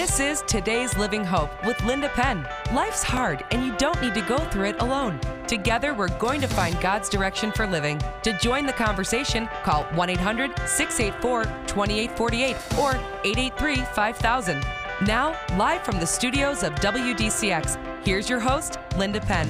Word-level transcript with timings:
This 0.00 0.18
is 0.18 0.42
Today's 0.46 0.96
Living 0.96 1.22
Hope 1.26 1.50
with 1.66 1.78
Linda 1.84 2.08
Penn. 2.08 2.48
Life's 2.72 3.02
hard, 3.02 3.44
and 3.50 3.62
you 3.62 3.76
don't 3.76 4.00
need 4.00 4.14
to 4.14 4.22
go 4.22 4.38
through 4.38 4.68
it 4.68 4.80
alone. 4.80 5.20
Together, 5.46 5.92
we're 5.92 6.08
going 6.18 6.40
to 6.40 6.48
find 6.48 6.80
God's 6.80 7.10
direction 7.10 7.52
for 7.52 7.66
living. 7.66 8.00
To 8.22 8.32
join 8.38 8.64
the 8.64 8.72
conversation, 8.72 9.46
call 9.62 9.84
1 9.92 10.08
800 10.08 10.58
684 10.66 11.44
2848 11.66 12.56
or 12.78 12.94
883 13.24 13.76
5000. 13.76 14.64
Now, 15.04 15.38
live 15.58 15.82
from 15.82 16.00
the 16.00 16.06
studios 16.06 16.62
of 16.62 16.72
WDCX, 16.76 18.02
here's 18.02 18.30
your 18.30 18.40
host, 18.40 18.78
Linda 18.96 19.20
Penn. 19.20 19.48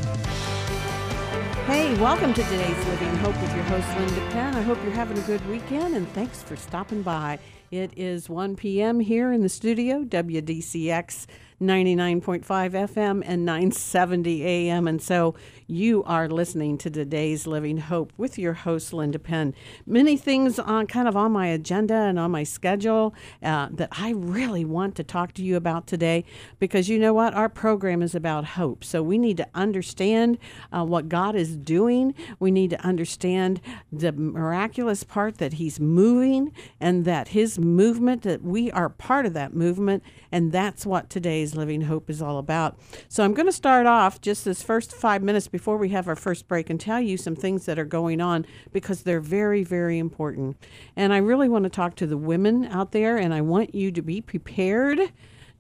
Hey, 1.67 1.97
welcome 2.01 2.35
to 2.35 2.43
today's 2.43 2.87
Living 2.89 3.17
Hope 3.19 3.41
with 3.41 3.55
your 3.55 3.65
host, 3.67 3.87
Linda 3.97 4.33
Penn. 4.33 4.57
I 4.57 4.63
hope 4.63 4.83
you're 4.83 4.91
having 4.95 5.17
a 5.17 5.23
good 5.23 5.49
weekend 5.49 5.95
and 5.95 6.09
thanks 6.09 6.43
for 6.43 6.57
stopping 6.57 7.03
by. 7.03 7.39
It 7.71 7.93
is 7.97 8.29
1 8.29 8.57
p.m. 8.57 8.99
here 8.99 9.31
in 9.33 9.43
the 9.43 9.49
studio, 9.49 10.03
WDCX 10.03 11.27
99.5 11.61 12.43
FM 12.43 13.23
and 13.27 13.45
970 13.45 14.47
AM. 14.47 14.89
And 14.89 15.03
so 15.03 15.35
you 15.67 16.03
are 16.05 16.27
listening 16.27 16.79
to 16.79 16.89
today's 16.89 17.47
Living 17.47 17.77
Hope 17.77 18.15
with 18.17 18.39
your 18.39 18.55
host, 18.55 18.95
Linda 18.95 19.19
Penn. 19.19 19.55
Many 19.87 20.17
things 20.17 20.59
on 20.59 20.87
kind 20.87 21.07
of 21.07 21.17
on 21.17 21.33
my 21.33 21.49
agenda 21.49 21.95
and 21.95 22.19
on 22.19 22.31
my 22.31 22.45
schedule 22.45 23.15
uh, 23.43 23.69
that 23.73 23.91
I 23.93 24.13
really 24.13 24.65
want 24.65 24.97
to 24.97 25.05
talk 25.05 25.35
to 25.35 25.43
you 25.45 25.55
about 25.55 25.87
today 25.87 26.25
because 26.59 26.89
you 26.89 26.99
know 26.99 27.13
what? 27.13 27.35
Our 27.35 27.51
program 27.51 28.01
is 28.01 28.15
about 28.15 28.47
hope. 28.47 28.83
So 28.83 29.03
we 29.03 29.19
need 29.19 29.37
to 29.37 29.49
understand 29.55 30.39
uh, 30.73 30.85
what 30.85 31.11
God 31.11 31.37
is 31.37 31.57
doing. 31.57 32.15
We 32.39 32.51
need 32.51 32.71
to 32.71 32.81
understand 32.81 33.61
the 33.93 34.13
miraculous 34.13 35.05
part 35.05 35.37
that 35.39 35.55
He's 35.55 35.79
moving 35.79 36.53
and 36.81 37.05
that 37.05 37.29
His 37.29 37.59
movement, 37.59 38.23
that 38.23 38.43
we 38.43 38.71
are 38.71 38.89
part 38.89 39.27
of 39.27 39.35
that 39.35 39.55
movement. 39.55 40.03
And 40.33 40.53
that's 40.53 40.87
what 40.87 41.11
today's 41.11 41.50
Living 41.57 41.83
Hope 41.83 42.11
is 42.11 42.23
all 42.23 42.39
about. 42.39 42.79
So 43.09 43.25
I'm 43.25 43.35
going 43.35 43.47
to 43.47 43.53
start 43.53 43.87
off 43.87 44.21
just 44.21 44.45
this 44.45 44.63
first 44.63 44.93
five 44.93 45.23
minutes 45.23 45.49
before 45.49 45.77
we 45.77 45.91
have 45.91 46.09
our 46.09 46.17
first 46.17 46.49
break 46.49 46.71
and 46.71 46.81
tell 46.81 47.01
you 47.01 47.17
some 47.17 47.37
things 47.37 47.67
that 47.67 47.79
are 47.79 47.85
going 47.85 48.21
on 48.21 48.47
because 48.73 49.03
they're 49.03 49.21
very, 49.21 49.63
very 49.63 49.99
important. 49.99 50.57
And 50.97 51.13
I 51.13 51.19
really 51.19 51.49
want 51.49 51.65
to 51.65 51.71
talk 51.71 51.97
to 51.97 52.07
the 52.07 52.17
women 52.17 52.65
out 52.67 52.93
there, 52.93 53.17
and 53.17 53.35
I 53.35 53.41
want 53.41 53.75
you 53.75 53.91
to 53.93 54.03
be 54.03 54.21
prepared 54.21 55.13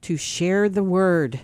to 0.02 0.16
share 0.16 0.68
the 0.68 0.82
word. 0.82 1.40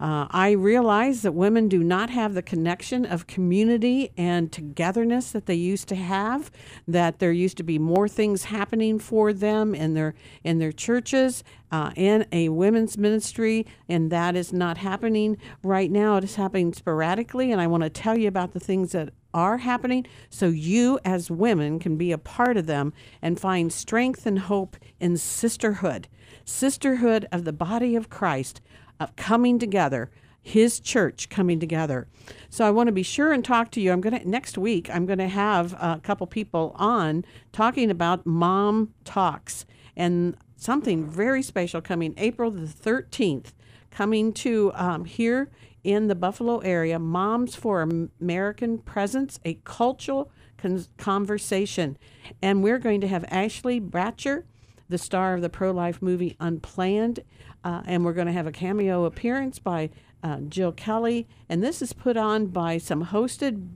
Uh, 0.00 0.28
I 0.30 0.52
realize 0.52 1.22
that 1.22 1.32
women 1.32 1.68
do 1.68 1.82
not 1.82 2.10
have 2.10 2.34
the 2.34 2.42
connection 2.42 3.04
of 3.04 3.26
community 3.26 4.12
and 4.16 4.52
togetherness 4.52 5.32
that 5.32 5.46
they 5.46 5.56
used 5.56 5.88
to 5.88 5.96
have. 5.96 6.52
That 6.86 7.18
there 7.18 7.32
used 7.32 7.56
to 7.56 7.64
be 7.64 7.80
more 7.80 8.08
things 8.08 8.44
happening 8.44 9.00
for 9.00 9.32
them 9.32 9.74
in 9.74 9.94
their 9.94 10.14
in 10.44 10.58
their 10.58 10.70
churches, 10.70 11.42
uh, 11.70 11.92
in 11.96 12.26
a 12.32 12.48
women's 12.48 12.96
ministry, 12.96 13.66
and 13.88 14.10
that 14.10 14.36
is 14.36 14.52
not 14.52 14.78
happening 14.78 15.36
right 15.62 15.90
now. 15.90 16.16
It 16.16 16.24
is 16.24 16.36
happening 16.36 16.72
sporadically, 16.72 17.52
and 17.52 17.60
I 17.60 17.66
want 17.66 17.82
to 17.82 17.90
tell 17.90 18.18
you 18.18 18.28
about 18.28 18.52
the 18.52 18.60
things 18.60 18.92
that 18.92 19.10
are 19.34 19.58
happening 19.58 20.06
so 20.30 20.48
you 20.48 20.98
as 21.04 21.30
women 21.30 21.78
can 21.78 21.96
be 21.96 22.12
a 22.12 22.18
part 22.18 22.56
of 22.56 22.66
them 22.66 22.92
and 23.20 23.38
find 23.38 23.72
strength 23.72 24.26
and 24.26 24.38
hope 24.38 24.76
in 24.98 25.16
sisterhood 25.16 26.08
sisterhood 26.46 27.26
of 27.30 27.44
the 27.44 27.52
body 27.52 27.94
of 27.94 28.08
Christ 28.08 28.62
of 28.98 29.14
coming 29.16 29.58
together 29.58 30.10
his 30.48 30.80
church 30.80 31.28
coming 31.28 31.60
together. 31.60 32.08
So 32.48 32.64
I 32.64 32.70
want 32.70 32.86
to 32.86 32.92
be 32.92 33.02
sure 33.02 33.32
and 33.32 33.44
talk 33.44 33.70
to 33.72 33.80
you. 33.80 33.92
I'm 33.92 34.00
going 34.00 34.18
to 34.18 34.28
next 34.28 34.56
week 34.56 34.88
I'm 34.90 35.04
going 35.04 35.18
to 35.18 35.28
have 35.28 35.74
a 35.74 36.00
couple 36.02 36.26
people 36.26 36.74
on 36.76 37.24
talking 37.52 37.90
about 37.90 38.24
mom 38.24 38.94
talks 39.04 39.66
and 39.94 40.36
something 40.58 41.08
very 41.08 41.42
special 41.42 41.80
coming 41.80 42.12
April 42.18 42.50
the 42.50 42.66
13th 42.66 43.52
coming 43.90 44.32
to 44.34 44.70
um, 44.74 45.06
here 45.06 45.50
in 45.82 46.08
the 46.08 46.14
Buffalo 46.14 46.58
area 46.58 46.98
Moms 46.98 47.54
for 47.54 47.80
American 48.20 48.78
Presence 48.78 49.40
a 49.44 49.54
cultural 49.64 50.30
con- 50.58 50.84
conversation 50.98 51.96
and 52.42 52.62
we're 52.62 52.78
going 52.78 53.00
to 53.00 53.08
have 53.08 53.24
Ashley 53.30 53.80
Bratcher 53.80 54.44
the 54.88 54.98
star 54.98 55.34
of 55.34 55.42
the 55.42 55.48
pro 55.48 55.70
life 55.70 56.00
movie 56.02 56.36
Unplanned. 56.40 57.20
Uh, 57.64 57.82
and 57.86 58.04
we're 58.04 58.12
going 58.12 58.26
to 58.26 58.32
have 58.32 58.46
a 58.46 58.52
cameo 58.52 59.04
appearance 59.04 59.58
by 59.58 59.90
uh, 60.22 60.38
Jill 60.48 60.72
Kelly. 60.72 61.28
And 61.48 61.62
this 61.62 61.82
is 61.82 61.92
put 61.92 62.16
on 62.16 62.46
by 62.46 62.78
some 62.78 63.06
hosted 63.06 63.68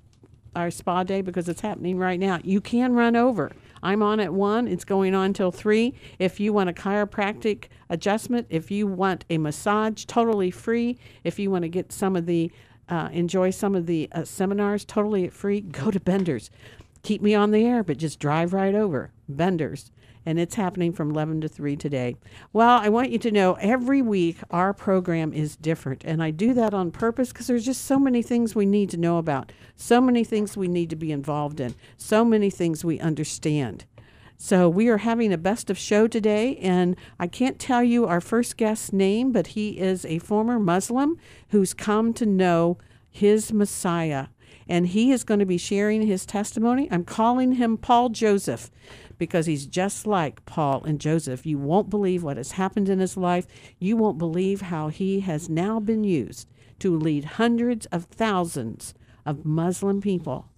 our 0.55 0.71
spa 0.71 1.03
day 1.03 1.21
because 1.21 1.49
it's 1.49 1.61
happening 1.61 1.97
right 1.97 2.19
now. 2.19 2.39
You 2.43 2.61
can 2.61 2.93
run 2.93 3.15
over. 3.15 3.51
I'm 3.83 4.01
on 4.01 4.19
at 4.19 4.33
one. 4.33 4.67
It's 4.67 4.85
going 4.85 5.13
on 5.13 5.33
till 5.33 5.51
three. 5.51 5.93
If 6.17 6.39
you 6.39 6.53
want 6.53 6.69
a 6.69 6.73
chiropractic 6.73 7.65
adjustment, 7.89 8.47
if 8.49 8.71
you 8.71 8.87
want 8.87 9.25
a 9.29 9.37
massage, 9.37 10.05
totally 10.05 10.51
free. 10.51 10.97
If 11.23 11.37
you 11.39 11.51
want 11.51 11.63
to 11.63 11.69
get 11.69 11.91
some 11.91 12.15
of 12.15 12.25
the 12.25 12.51
uh, 12.87 13.09
enjoy 13.11 13.49
some 13.49 13.73
of 13.73 13.87
the 13.87 14.07
uh, 14.11 14.23
seminars 14.23 14.85
totally 14.85 15.27
free, 15.29 15.59
go 15.59 15.89
to 15.89 15.99
Benders. 15.99 16.51
Keep 17.01 17.21
me 17.21 17.33
on 17.33 17.51
the 17.51 17.65
air, 17.65 17.83
but 17.83 17.97
just 17.97 18.19
drive 18.19 18.53
right 18.53 18.75
over 18.75 19.11
Benders 19.27 19.91
and 20.25 20.39
it's 20.39 20.55
happening 20.55 20.91
from 20.91 21.11
11 21.11 21.41
to 21.41 21.47
3 21.47 21.75
today. 21.75 22.15
Well, 22.51 22.79
I 22.79 22.89
want 22.89 23.11
you 23.11 23.19
to 23.19 23.31
know 23.31 23.53
every 23.55 24.01
week 24.01 24.37
our 24.51 24.73
program 24.73 25.33
is 25.33 25.55
different, 25.55 26.03
and 26.03 26.23
I 26.23 26.31
do 26.31 26.53
that 26.53 26.73
on 26.73 26.91
purpose 26.91 27.31
because 27.31 27.47
there's 27.47 27.65
just 27.65 27.85
so 27.85 27.99
many 27.99 28.21
things 28.21 28.55
we 28.55 28.65
need 28.65 28.89
to 28.91 28.97
know 28.97 29.17
about, 29.17 29.51
so 29.75 30.01
many 30.01 30.23
things 30.23 30.57
we 30.57 30.67
need 30.67 30.89
to 30.89 30.95
be 30.95 31.11
involved 31.11 31.59
in, 31.59 31.75
so 31.97 32.25
many 32.25 32.49
things 32.49 32.83
we 32.83 32.99
understand. 32.99 33.85
So 34.37 34.67
we 34.67 34.89
are 34.89 34.97
having 34.97 35.31
a 35.31 35.37
best 35.37 35.69
of 35.69 35.77
show 35.77 36.07
today, 36.07 36.57
and 36.57 36.97
I 37.19 37.27
can't 37.27 37.57
tell 37.57 37.83
you 37.83 38.05
our 38.05 38.19
first 38.19 38.57
guest's 38.57 38.91
name, 38.91 39.31
but 39.31 39.47
he 39.47 39.79
is 39.79 40.05
a 40.05 40.19
former 40.19 40.59
Muslim 40.59 41.17
who's 41.49 41.73
come 41.73 42.13
to 42.15 42.25
know 42.25 42.77
his 43.09 43.53
Messiah, 43.53 44.27
and 44.67 44.87
he 44.87 45.11
is 45.11 45.23
going 45.23 45.39
to 45.39 45.45
be 45.45 45.57
sharing 45.57 46.01
his 46.01 46.25
testimony. 46.25 46.89
I'm 46.91 47.05
calling 47.05 47.53
him 47.53 47.77
Paul 47.77 48.09
Joseph 48.09 48.69
because 49.17 49.45
he's 49.45 49.65
just 49.65 50.05
like 50.05 50.45
Paul 50.45 50.83
and 50.83 50.99
Joseph. 50.99 51.45
You 51.45 51.57
won't 51.57 51.89
believe 51.89 52.23
what 52.23 52.37
has 52.37 52.53
happened 52.53 52.89
in 52.89 52.99
his 52.99 53.17
life. 53.17 53.47
You 53.79 53.97
won't 53.97 54.17
believe 54.17 54.61
how 54.61 54.89
he 54.89 55.21
has 55.21 55.49
now 55.49 55.79
been 55.79 56.03
used 56.03 56.47
to 56.79 56.97
lead 56.97 57.25
hundreds 57.25 57.85
of 57.87 58.05
thousands 58.05 58.93
of 59.25 59.45
Muslim 59.45 60.01
people 60.01 60.49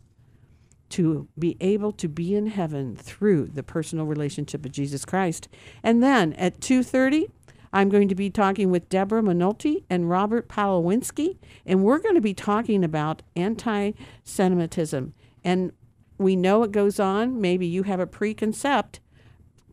to 0.89 1.27
be 1.37 1.57
able 1.59 1.91
to 1.91 2.07
be 2.07 2.33
in 2.33 2.47
heaven 2.47 2.95
through 2.95 3.47
the 3.47 3.63
personal 3.63 4.05
relationship 4.05 4.65
of 4.65 4.71
Jesus 4.71 5.05
Christ. 5.05 5.47
And 5.83 6.01
then 6.01 6.33
at 6.33 6.59
2:30, 6.59 7.25
I'm 7.73 7.89
going 7.89 8.07
to 8.07 8.15
be 8.15 8.29
talking 8.29 8.71
with 8.71 8.87
Deborah 8.87 9.21
Minolti 9.21 9.83
and 9.89 10.09
Robert 10.09 10.47
Palowinski, 10.47 11.37
and 11.65 11.83
we're 11.83 11.99
going 11.99 12.15
to 12.15 12.21
be 12.21 12.33
talking 12.33 12.83
about 12.83 13.21
anti-Semitism. 13.35 15.13
And 15.43 15.71
we 16.17 16.35
know 16.35 16.63
it 16.63 16.71
goes 16.71 16.99
on. 16.99 17.39
Maybe 17.39 17.65
you 17.65 17.83
have 17.83 17.99
a 17.99 18.07
preconcept 18.07 18.99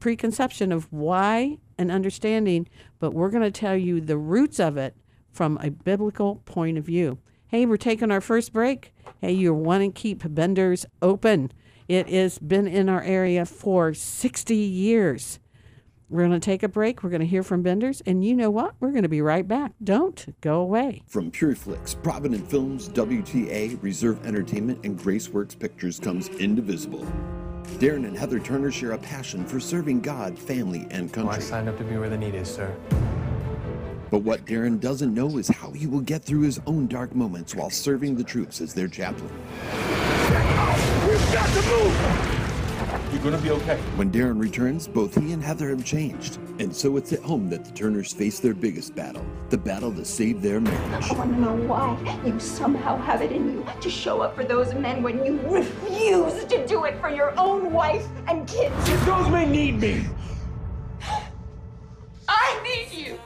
preconception 0.04 0.70
of 0.70 0.92
why 0.92 1.56
and 1.78 1.90
understanding, 1.90 2.68
but 2.98 3.14
we're 3.14 3.30
going 3.30 3.42
to 3.42 3.50
tell 3.50 3.74
you 3.74 4.02
the 4.02 4.18
roots 4.18 4.60
of 4.60 4.76
it 4.76 4.94
from 5.32 5.56
a 5.62 5.70
biblical 5.70 6.42
point 6.44 6.76
of 6.76 6.84
view. 6.84 7.16
Hey, 7.46 7.64
we're 7.64 7.78
taking 7.78 8.10
our 8.10 8.20
first 8.20 8.52
break. 8.52 8.92
Hey, 9.22 9.32
you 9.32 9.54
want 9.54 9.82
to 9.82 9.98
keep 9.98 10.22
Bender's 10.34 10.84
open. 11.00 11.52
It 11.88 12.10
has 12.10 12.38
been 12.38 12.68
in 12.68 12.90
our 12.90 13.02
area 13.02 13.46
for 13.46 13.94
60 13.94 14.54
years. 14.54 15.38
We're 16.10 16.26
going 16.26 16.38
to 16.38 16.44
take 16.44 16.62
a 16.62 16.68
break. 16.68 17.02
We're 17.02 17.10
going 17.10 17.20
to 17.20 17.26
hear 17.26 17.42
from 17.42 17.62
Benders. 17.62 18.02
And 18.06 18.24
you 18.24 18.36
know 18.36 18.50
what? 18.50 18.74
We're 18.78 18.90
going 18.90 19.04
to 19.04 19.08
be 19.08 19.22
right 19.22 19.46
back. 19.46 19.72
Don't 19.82 20.34
go 20.40 20.60
away. 20.60 21.02
From 21.06 21.30
Pureflix, 21.30 22.00
Provident 22.02 22.48
Films, 22.50 22.88
WTA, 22.90 23.82
Reserve 23.82 24.24
Entertainment, 24.26 24.84
and 24.84 24.98
Graceworks 24.98 25.58
Pictures 25.58 25.98
comes 25.98 26.28
Indivisible. 26.28 27.06
Darren 27.78 28.06
and 28.06 28.16
Heather 28.16 28.38
Turner 28.38 28.70
share 28.70 28.92
a 28.92 28.98
passion 28.98 29.46
for 29.46 29.58
serving 29.58 30.02
God, 30.02 30.38
family, 30.38 30.86
and 30.90 31.12
country. 31.12 31.28
Well, 31.28 31.36
I 31.36 31.40
signed 31.40 31.68
up 31.68 31.78
to 31.78 31.84
be 31.84 31.96
where 31.96 32.10
the 32.10 32.18
need 32.18 32.34
is, 32.34 32.48
sir. 32.48 32.74
But 34.10 34.18
what 34.18 34.44
Darren 34.44 34.78
doesn't 34.78 35.12
know 35.12 35.38
is 35.38 35.48
how 35.48 35.70
he 35.70 35.86
will 35.86 36.00
get 36.00 36.22
through 36.22 36.42
his 36.42 36.60
own 36.66 36.86
dark 36.86 37.14
moments 37.14 37.54
while 37.54 37.70
serving 37.70 38.16
the 38.16 38.24
troops 38.24 38.60
as 38.60 38.74
their 38.74 38.88
chaplain. 38.88 39.32
We've 41.08 41.32
got 41.32 41.48
to 41.48 41.68
move! 41.68 42.43
You're 43.14 43.22
gonna 43.22 43.38
be 43.38 43.52
okay. 43.52 43.76
When 43.94 44.10
Darren 44.10 44.40
returns, 44.40 44.88
both 44.88 45.14
he 45.14 45.32
and 45.32 45.40
Heather 45.40 45.68
have 45.68 45.84
changed. 45.84 46.40
And 46.58 46.74
so 46.74 46.96
it's 46.96 47.12
at 47.12 47.20
home 47.20 47.48
that 47.50 47.64
the 47.64 47.70
Turners 47.70 48.12
face 48.12 48.40
their 48.40 48.54
biggest 48.54 48.96
battle 48.96 49.24
the 49.50 49.58
battle 49.58 49.92
to 49.92 50.04
save 50.04 50.42
their 50.42 50.60
marriage. 50.60 51.10
I 51.12 51.14
want 51.14 51.32
to 51.32 51.40
know 51.40 51.54
why 51.54 51.96
you 52.26 52.40
somehow 52.40 52.96
have 52.96 53.22
it 53.22 53.30
in 53.30 53.52
you 53.52 53.66
to 53.80 53.88
show 53.88 54.20
up 54.20 54.34
for 54.34 54.42
those 54.42 54.74
men 54.74 55.00
when 55.00 55.24
you 55.24 55.38
refuse 55.42 56.44
to 56.46 56.66
do 56.66 56.86
it 56.86 57.00
for 57.00 57.08
your 57.08 57.38
own 57.38 57.72
wife 57.72 58.04
and 58.26 58.48
kids. 58.48 58.74
Those 59.04 59.28
men 59.28 59.52
need 59.52 59.78
me! 59.78 60.06
I 62.28 62.60
need 62.64 62.90
you! 62.90 63.20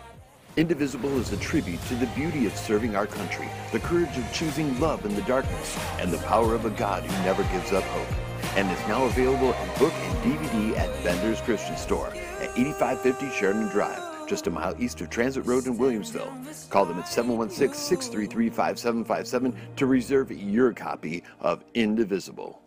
Indivisible 0.59 1.19
is 1.19 1.33
a 1.33 1.39
tribute 1.39 1.81
to 1.87 1.95
the 1.95 2.09
beauty 2.09 2.45
of 2.45 2.55
serving 2.55 2.95
our 2.95 3.07
country, 3.07 3.49
the 3.73 3.81
courage 3.81 4.19
of 4.19 4.31
choosing 4.35 4.79
love 4.81 5.07
in 5.07 5.15
the 5.15 5.23
darkness, 5.23 5.79
and 5.99 6.13
the 6.13 6.19
power 6.19 6.55
of 6.55 6.67
a 6.67 6.71
God 6.71 7.05
who 7.05 7.25
never 7.25 7.43
gives 7.45 7.73
up 7.73 7.85
hope. 7.85 8.28
And 8.59 8.69
is 8.73 8.89
now 8.89 9.05
available 9.05 9.53
in 9.53 9.69
book 9.79 9.93
and 9.93 10.19
DVD 10.19 10.77
at 10.77 11.05
Bender's 11.05 11.41
Christian 11.43 11.77
Store 11.77 12.09
at 12.09 12.51
8550 12.59 13.31
Sheridan 13.31 13.69
Drive, 13.69 14.27
just 14.27 14.49
a 14.49 14.51
mile 14.51 14.75
east 14.83 15.01
of 15.01 15.11
Transit 15.11 15.47
Road 15.47 15.69
in 15.69 15.79
Williamsville. 15.79 16.69
Call 16.69 16.85
them 16.85 16.99
at 16.99 17.07
716 17.07 17.79
633 17.79 18.51
5757 18.51 19.77
to 19.77 19.87
reserve 19.87 20.33
your 20.33 20.73
copy 20.73 21.23
of 21.39 21.63
Indivisible. 21.75 22.61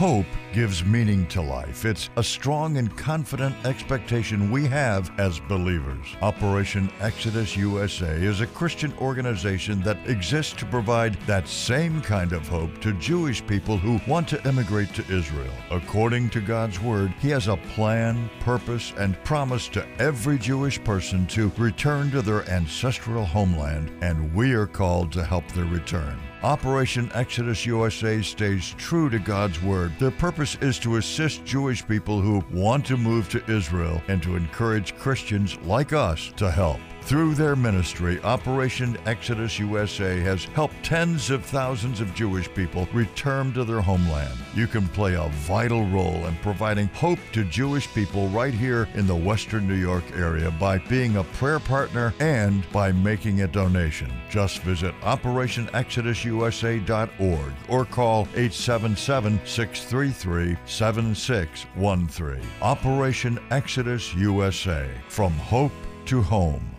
Hope 0.00 0.24
gives 0.54 0.82
meaning 0.82 1.26
to 1.26 1.42
life. 1.42 1.84
It's 1.84 2.08
a 2.16 2.24
strong 2.24 2.78
and 2.78 2.96
confident 2.96 3.54
expectation 3.66 4.50
we 4.50 4.66
have 4.66 5.12
as 5.20 5.40
believers. 5.40 6.06
Operation 6.22 6.90
Exodus 7.00 7.54
USA 7.54 8.10
is 8.10 8.40
a 8.40 8.46
Christian 8.46 8.94
organization 9.02 9.82
that 9.82 9.98
exists 10.08 10.54
to 10.54 10.64
provide 10.64 11.16
that 11.26 11.46
same 11.46 12.00
kind 12.00 12.32
of 12.32 12.48
hope 12.48 12.80
to 12.80 12.94
Jewish 12.94 13.46
people 13.46 13.76
who 13.76 14.00
want 14.10 14.26
to 14.28 14.42
immigrate 14.48 14.94
to 14.94 15.14
Israel. 15.14 15.52
According 15.70 16.30
to 16.30 16.40
God's 16.40 16.80
Word, 16.80 17.12
He 17.20 17.28
has 17.28 17.48
a 17.48 17.58
plan, 17.74 18.30
purpose, 18.40 18.94
and 18.96 19.22
promise 19.22 19.68
to 19.68 19.86
every 20.00 20.38
Jewish 20.38 20.82
person 20.82 21.26
to 21.26 21.52
return 21.58 22.10
to 22.12 22.22
their 22.22 22.48
ancestral 22.48 23.26
homeland, 23.26 23.92
and 24.00 24.34
we 24.34 24.54
are 24.54 24.66
called 24.66 25.12
to 25.12 25.22
help 25.22 25.46
their 25.48 25.66
return. 25.66 26.18
Operation 26.42 27.10
Exodus 27.12 27.66
USA 27.66 28.22
stays 28.22 28.74
true 28.78 29.10
to 29.10 29.18
God's 29.18 29.60
Word. 29.62 29.92
Their 29.98 30.10
purpose 30.10 30.56
is 30.62 30.78
to 30.78 30.96
assist 30.96 31.44
Jewish 31.44 31.86
people 31.86 32.22
who 32.22 32.42
want 32.50 32.86
to 32.86 32.96
move 32.96 33.28
to 33.28 33.44
Israel 33.50 34.02
and 34.08 34.22
to 34.22 34.36
encourage 34.36 34.96
Christians 34.96 35.58
like 35.58 35.92
us 35.92 36.32
to 36.36 36.50
help. 36.50 36.80
Through 37.10 37.34
their 37.34 37.56
ministry, 37.56 38.22
Operation 38.22 38.96
Exodus 39.04 39.58
USA 39.58 40.20
has 40.20 40.44
helped 40.44 40.80
tens 40.84 41.30
of 41.30 41.44
thousands 41.44 42.00
of 42.00 42.14
Jewish 42.14 42.48
people 42.54 42.86
return 42.92 43.52
to 43.54 43.64
their 43.64 43.80
homeland. 43.80 44.38
You 44.54 44.68
can 44.68 44.86
play 44.86 45.14
a 45.14 45.28
vital 45.28 45.84
role 45.86 46.26
in 46.26 46.36
providing 46.36 46.86
hope 46.94 47.18
to 47.32 47.42
Jewish 47.42 47.92
people 47.94 48.28
right 48.28 48.54
here 48.54 48.86
in 48.94 49.08
the 49.08 49.16
Western 49.16 49.66
New 49.66 49.74
York 49.74 50.04
area 50.14 50.52
by 50.52 50.78
being 50.78 51.16
a 51.16 51.24
prayer 51.24 51.58
partner 51.58 52.14
and 52.20 52.64
by 52.70 52.92
making 52.92 53.42
a 53.42 53.48
donation. 53.48 54.12
Just 54.30 54.62
visit 54.62 54.94
OperationExodusUSA.org 55.00 57.52
or 57.68 57.84
call 57.86 58.20
877 58.36 59.40
633 59.44 60.56
7613. 60.64 62.40
Operation 62.62 63.40
Exodus 63.50 64.14
USA 64.14 64.88
From 65.08 65.32
Hope 65.32 65.72
to 66.06 66.22
Home. 66.22 66.76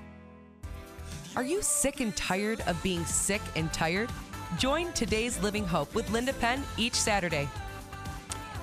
Are 1.33 1.43
you 1.43 1.61
sick 1.61 2.01
and 2.01 2.13
tired 2.17 2.59
of 2.67 2.81
being 2.83 3.05
sick 3.05 3.41
and 3.55 3.71
tired? 3.71 4.09
Join 4.57 4.91
today's 4.91 5.41
Living 5.41 5.65
Hope 5.65 5.95
with 5.95 6.09
Linda 6.09 6.33
Penn 6.33 6.61
each 6.75 6.93
Saturday. 6.93 7.47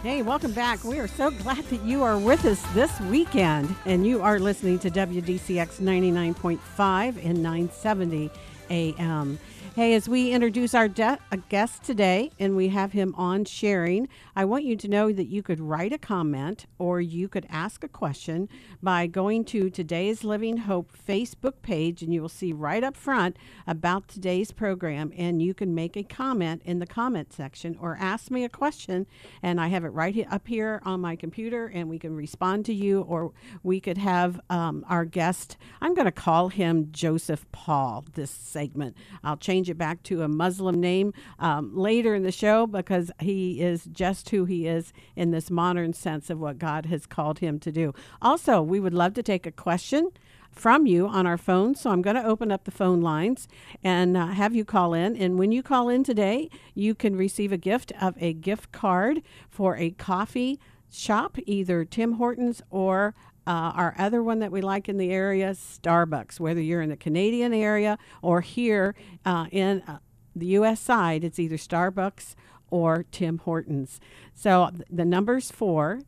Hey, 0.03 0.21
welcome 0.21 0.53
back. 0.53 0.85
We 0.85 0.99
are 0.99 1.09
so 1.09 1.31
glad 1.31 1.65
that 1.65 1.83
you 1.83 2.03
are 2.03 2.19
with 2.19 2.45
us 2.45 2.61
this 2.75 3.01
weekend 3.01 3.75
and 3.87 4.07
you 4.07 4.21
are 4.21 4.39
listening 4.39 4.79
to 4.81 4.91
WDCX 4.91 5.81
99.5 5.81 7.25
and 7.25 7.43
970 7.43 8.31
AM. 8.69 9.39
Hey, 9.79 9.95
as 9.95 10.09
we 10.09 10.33
introduce 10.33 10.75
our 10.75 10.89
de- 10.89 11.21
guest 11.49 11.85
today 11.85 12.33
and 12.41 12.57
we 12.57 12.67
have 12.71 12.91
him 12.91 13.15
on 13.17 13.45
sharing, 13.45 14.09
I 14.35 14.45
want 14.45 14.65
you 14.65 14.75
to 14.75 14.89
know 14.89 15.13
that 15.13 15.29
you 15.29 15.41
could 15.41 15.61
write 15.61 15.93
a 15.93 15.99
comment 15.99 16.67
or 16.81 17.01
you 17.01 17.29
could 17.29 17.47
ask 17.49 17.85
a 17.85 17.89
question 17.89 18.49
by 18.83 19.07
going 19.07 19.45
to 19.45 19.71
Today's 19.71 20.25
Living 20.25 20.57
Hope 20.57 20.91
Facebook 20.91 21.63
page 21.63 22.03
and 22.03 22.13
you 22.13 22.21
will 22.21 22.29
see 22.29 22.53
right 22.53 22.83
up 22.83 22.97
front 22.97 23.37
about 23.69 24.09
today's 24.09 24.51
program 24.51 25.13
and 25.17 25.41
you 25.41 25.55
can 25.55 25.77
make 25.77 25.97
a 25.97 26.03
comment 26.03 26.61
in 26.65 26.81
the 26.81 26.87
comment 26.87 27.33
section 27.33 27.79
or 27.81 27.97
ask 28.01 28.33
me 28.33 28.43
a 28.43 28.49
question 28.49 29.07
and 29.45 29.61
I 29.61 29.69
have 29.69 29.85
it 29.85 29.91
right 29.91 30.27
up 30.29 30.49
here 30.49 30.83
on 30.85 31.01
my 31.01 31.15
computer 31.15 31.69
and 31.69 31.89
we 31.89 32.01
can 32.01 32.17
respond 32.17 32.65
to 32.65 32.75
you 32.75 33.03
or 33.03 33.31
we 33.63 33.79
could 33.79 33.99
have 33.99 34.41
um, 34.51 34.85
our 34.89 35.05
guest, 35.05 35.57
I'm 35.81 35.95
going 35.95 36.07
to 36.07 36.11
call 36.11 36.49
him 36.49 36.89
Joseph 36.91 37.47
Paul 37.53 38.05
this 38.15 38.33
segment. 38.33 38.97
I'll 39.23 39.37
change 39.37 39.68
it 39.69 39.79
back 39.79 40.03
to 40.05 40.23
a 40.23 40.29
Muslim 40.29 40.81
name 40.81 41.13
um, 41.39 41.77
later 41.77 42.15
in 42.15 42.23
the 42.23 42.33
show 42.33 42.67
because 42.67 43.11
he 43.21 43.61
is 43.61 43.85
just 43.85 44.31
who 44.31 44.45
he 44.45 44.67
is 44.67 44.93
in 45.17 45.31
this 45.31 45.51
modern 45.51 45.93
sense 45.93 46.31
of 46.31 46.39
what 46.39 46.59
God 46.59 46.87
has 46.87 47.07
called 47.07 47.39
him 47.41 47.59
to 47.61 47.73
do. 47.73 47.93
Also, 48.21 48.63
we 48.63 48.81
would 48.81 48.95
love 48.95 49.15
to 49.15 49.23
take 49.23 49.47
a 49.47 49.53
question 49.53 50.11
from 50.51 50.87
you 50.87 51.07
on 51.07 51.27
our 51.27 51.39
phone. 51.39 51.75
So 51.75 51.91
I'm 51.91 52.03
going 52.03 52.17
to 52.17 52.25
open 52.25 52.51
up 52.51 52.65
the 52.65 52.71
phone 52.71 53.01
lines 53.01 53.49
and 53.83 54.17
uh, 54.17 54.29
have 54.29 54.55
you 54.55 54.65
call 54.65 54.93
in. 54.93 55.17
And 55.17 55.39
when 55.39 55.53
you 55.53 55.63
call 55.63 55.89
in 55.89 56.05
today, 56.05 56.51
you 56.75 56.95
can 56.95 57.17
receive 57.17 57.53
a 57.53 57.57
gift 57.57 57.93
of 58.01 58.15
a 58.21 58.33
gift 58.33 58.73
card 58.73 59.23
for 59.49 59.77
a 59.77 59.91
coffee 59.91 60.59
shop, 60.91 61.37
either 61.47 61.85
Tim 61.85 62.15
Hortons 62.15 62.63
or 62.71 63.15
uh, 63.49 63.73
our 63.75 63.95
other 63.97 64.23
one 64.23 64.41
that 64.41 64.53
we 64.53 64.61
like 64.61 64.91
in 64.91 64.99
the 64.99 65.11
area, 65.11 65.53
Starbucks. 65.53 66.39
Whether 66.39 66.61
you're 66.61 66.83
in 66.83 66.91
the 66.91 66.99
Canadian 66.99 67.55
area 67.55 67.99
or 68.21 68.43
here 68.43 68.95
uh, 69.25 69.47
in 69.51 69.81
uh, 69.89 70.01
the 70.37 70.47
U.S. 70.47 70.81
side, 70.81 71.25
it's 71.25 71.39
either 71.39 71.57
Starbucks 71.57 72.35
or 72.71 73.07
Tim 73.11 73.39
Hortons. 73.39 74.01
So 74.35 74.69
th- 74.71 74.87
the 74.91 75.07
numbers 75.07 75.51
for 75.51 76.03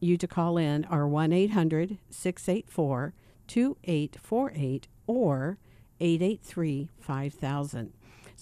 you 0.00 0.16
to 0.16 0.26
call 0.26 0.56
in 0.56 0.86
are 0.86 1.06
1 1.06 1.30
800 1.30 1.98
684 2.08 3.12
2848 3.46 4.88
or 5.06 5.58
883 6.00 6.88
5000. 6.98 7.92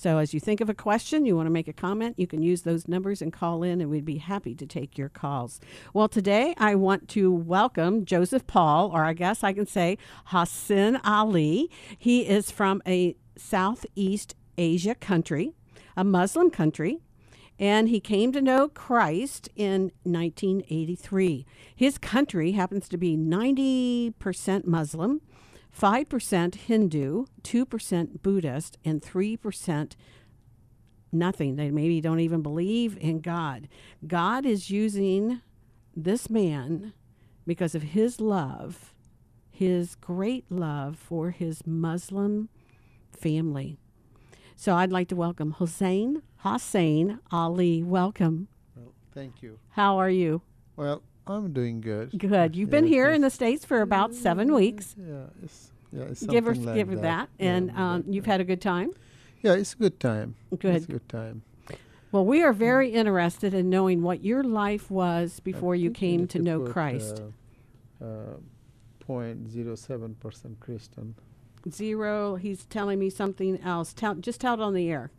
So, 0.01 0.17
as 0.17 0.33
you 0.33 0.41
think 0.41 0.63
of 0.63 0.71
a 0.71 0.75
question, 0.75 1.27
you 1.27 1.37
want 1.37 1.45
to 1.45 1.51
make 1.51 1.69
a 1.69 1.75
comment, 1.75 2.19
you 2.19 2.27
can 2.27 2.41
use 2.41 2.63
those 2.63 2.89
numbers 2.89 3.21
and 3.21 3.31
call 3.31 3.63
in, 3.63 3.83
and 3.83 3.91
we'd 3.91 4.07
be 4.07 4.17
happy 4.17 4.55
to 4.55 4.65
take 4.65 4.97
your 4.97 5.11
calls. 5.11 5.61
Well, 5.93 6.09
today 6.09 6.55
I 6.57 6.75
want 6.75 7.07
to 7.11 7.31
welcome 7.31 8.07
Joseph 8.07 8.47
Paul, 8.47 8.91
or 8.95 9.05
I 9.05 9.13
guess 9.13 9.45
I 9.45 9.53
can 9.53 9.67
say 9.67 9.99
Hassan 10.25 10.97
Ali. 11.05 11.71
He 11.99 12.27
is 12.27 12.51
from 12.51 12.81
a 12.87 13.15
Southeast 13.37 14.35
Asia 14.57 14.95
country, 14.95 15.53
a 15.99 16.03
Muslim 16.03 16.51
country 16.51 17.01
and 17.61 17.91
he 17.91 18.01
came 18.01 18.33
to 18.33 18.41
know 18.41 18.69
Christ 18.69 19.51
in 19.55 19.93
1983. 20.05 21.45
His 21.77 21.99
country 21.99 22.53
happens 22.53 22.89
to 22.89 22.97
be 22.97 23.19
90% 23.19 24.67
Muslim, 24.67 25.21
5% 25.79 26.55
Hindu, 26.55 27.27
2% 27.43 28.23
Buddhist, 28.23 28.79
and 28.85 29.01
3% 29.01 29.93
nothing. 31.13 31.57
They 31.57 31.71
maybe 31.71 32.01
don't 32.01 32.21
even 32.21 32.43
believe 32.43 32.97
in 33.01 33.21
God. 33.21 33.69
God 34.07 34.47
is 34.47 34.71
using 34.71 35.41
this 35.97 36.31
man 36.31 36.93
because 37.47 37.75
of 37.75 37.83
his 37.83 38.21
love, 38.21 38.95
his 39.51 39.95
great 39.97 40.51
love 40.51 40.97
for 40.97 41.31
his 41.31 41.67
Muslim 41.67 42.49
family. 43.11 43.79
So 44.57 44.77
I'd 44.77 44.93
like 44.93 45.09
to 45.09 45.17
welcome 45.17 45.53
Hussein 45.53 46.23
Hussein 46.39 47.19
Ali. 47.31 47.83
Welcome. 47.83 48.49
Well, 48.77 48.93
thank 49.15 49.43
you. 49.43 49.59
How 49.71 49.99
are 49.99 50.11
you? 50.11 50.43
Well, 50.77 51.03
I'm 51.31 51.53
doing 51.53 51.81
good. 51.81 52.19
Good. 52.19 52.57
You've 52.57 52.71
been 52.71 52.87
here 52.87 53.11
in 53.11 53.23
the 53.23 53.31
states 53.31 53.65
for 53.65 53.81
about 53.81 54.15
seven 54.15 54.53
weeks. 54.53 54.95
Yeah, 54.99 55.27
it's 55.43 55.71
yeah, 55.93 56.03
it's 56.05 56.23
Give 56.25 56.45
her, 56.45 56.55
like 56.55 56.75
give 56.75 56.89
her 56.89 56.97
that, 56.97 57.29
Yeah, 57.39 57.47
and 57.47 57.71
um, 57.73 58.05
you've 58.09 58.27
had 58.27 58.41
a 58.41 58.45
good 58.45 58.61
time. 58.61 58.91
yeah, 59.43 59.55
it's 59.55 59.75
a 59.75 59.77
good 59.77 60.01
time. 60.01 60.35
Good. 60.59 60.77
It's 60.77 60.85
a 60.87 60.93
good 60.93 61.09
time. 61.09 61.43
Well, 62.13 62.25
we 62.25 62.43
are 62.43 62.53
very 62.53 62.91
interested 62.91 63.55
in 63.55 63.71
knowing 63.71 64.03
what 64.03 64.25
your 64.25 64.43
life 64.43 64.91
was 64.91 65.39
before 65.41 65.77
you 65.77 65.93
came 65.93 66.23
need 66.23 66.31
to 66.31 66.39
know 66.41 66.61
Christ. 66.61 67.23
Uh, 68.01 68.05
uh, 68.05 68.37
0.07 69.09 70.19
percent 70.19 70.59
Christian. 70.61 71.15
Zero. 71.71 72.37
He's 72.37 72.65
telling 72.65 72.99
me 72.99 73.11
something 73.11 73.61
else. 73.63 73.93
Tell, 73.93 74.15
just 74.15 74.41
tell 74.41 74.55
it 74.55 74.61
on 74.61 74.75
the 74.75 74.91
air. 74.91 75.11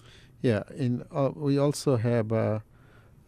Yeah, 0.41 0.63
in 0.75 1.05
uh, 1.11 1.29
we 1.35 1.57
also 1.57 1.97
have 1.97 2.31
uh, 2.33 2.59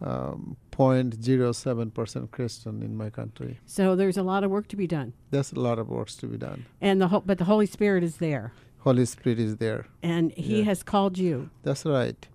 um, 0.01 0.57
0.07 0.73 1.93
percent 1.93 2.31
Christian 2.31 2.81
in 2.81 2.95
my 2.97 3.09
country. 3.09 3.59
So 3.65 3.95
there's 3.95 4.17
a 4.17 4.23
lot 4.23 4.43
of 4.43 4.51
work 4.51 4.67
to 4.69 4.75
be 4.75 4.87
done, 4.87 5.13
There's 5.31 5.51
a 5.51 5.59
lot 5.59 5.77
of 5.79 5.87
works 5.89 6.15
to 6.17 6.27
be 6.27 6.37
done. 6.37 6.65
and 6.81 6.99
the 7.01 7.07
ho- 7.09 7.23
but 7.25 7.37
the 7.37 7.45
Holy 7.45 7.65
Spirit 7.67 8.03
is 8.03 8.17
there, 8.17 8.53
Holy 8.79 9.05
Spirit 9.05 9.39
is 9.39 9.57
there. 9.57 9.85
and 10.01 10.31
He 10.33 10.59
Yeah. 10.59 10.65
has 10.65 10.83
called 10.83 11.17
you. 11.17 11.49
That's 11.63 11.85
right. 11.85 12.27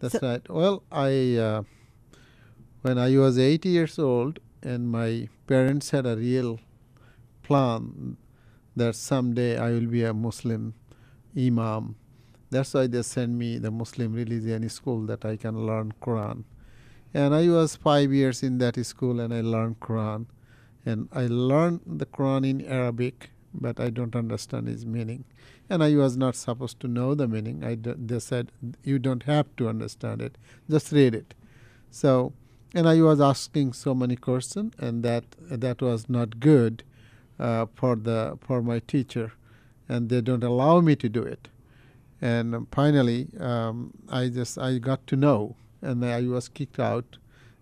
That's 0.00 0.18
So- 0.20 0.26
right. 0.28 0.44
Well, 0.50 0.82
I 0.92 1.36
uh, 1.36 1.62
when 2.82 2.98
I 2.98 3.16
was 3.18 3.38
eight 3.38 3.64
years 3.64 3.98
old, 3.98 4.38
and 4.62 4.88
my 4.90 5.28
parents 5.46 5.90
had 5.90 6.06
a 6.06 6.16
real 6.16 6.58
plan 7.42 8.16
that 8.74 8.94
someday 8.94 9.56
I 9.58 9.70
will 9.70 9.86
be 9.86 10.02
a 10.04 10.12
Muslim 10.12 10.74
imam. 11.36 11.94
That's 12.50 12.74
why 12.74 12.86
they 12.86 13.02
sent 13.02 13.32
me 13.32 13.58
the 13.58 13.70
Muslim 13.70 14.12
religion 14.12 14.68
school 14.68 15.00
that 15.06 15.24
I 15.24 15.36
can 15.36 15.66
learn 15.66 15.92
Quran. 16.02 16.44
And 17.14 17.34
I 17.34 17.48
was 17.48 17.76
five 17.76 18.12
years 18.12 18.42
in 18.42 18.58
that 18.58 18.84
school, 18.84 19.20
and 19.20 19.32
I 19.32 19.40
learned 19.40 19.80
Quran. 19.80 20.26
And 20.84 21.08
I 21.12 21.26
learned 21.26 21.80
the 21.86 22.06
Quran 22.06 22.48
in 22.48 22.64
Arabic, 22.64 23.30
but 23.52 23.80
I 23.80 23.90
don't 23.90 24.14
understand 24.14 24.68
its 24.68 24.84
meaning 24.84 25.24
and 25.68 25.82
I 25.82 25.94
was 25.96 26.16
not 26.16 26.36
supposed 26.36 26.80
to 26.80 26.88
know 26.88 27.14
the 27.14 27.26
meaning. 27.26 27.64
I 27.64 27.74
d- 27.74 27.94
they 27.96 28.18
said 28.18 28.52
you 28.82 28.98
don't 28.98 29.24
have 29.24 29.54
to 29.56 29.68
understand 29.68 30.22
it, 30.22 30.38
just 30.70 30.92
read 30.92 31.14
it. 31.14 31.34
So, 31.90 32.32
and 32.74 32.88
I 32.88 33.00
was 33.00 33.20
asking 33.20 33.72
so 33.72 33.94
many 33.94 34.16
questions, 34.16 34.74
and 34.78 35.02
that 35.02 35.24
that 35.40 35.82
was 35.82 36.08
not 36.08 36.40
good 36.40 36.84
uh, 37.38 37.66
for 37.74 37.96
the 37.96 38.38
for 38.40 38.62
my 38.62 38.80
teacher, 38.80 39.32
and 39.88 40.08
they 40.08 40.20
don't 40.20 40.44
allow 40.44 40.80
me 40.80 40.96
to 40.96 41.08
do 41.08 41.22
it. 41.22 41.48
And 42.20 42.66
finally, 42.72 43.28
um, 43.40 43.92
I 44.08 44.28
just 44.28 44.58
I 44.58 44.78
got 44.78 45.06
to 45.08 45.16
know, 45.16 45.56
and 45.86 46.04
I 46.04 46.22
was 46.22 46.48
kicked 46.48 46.80
out. 46.80 47.18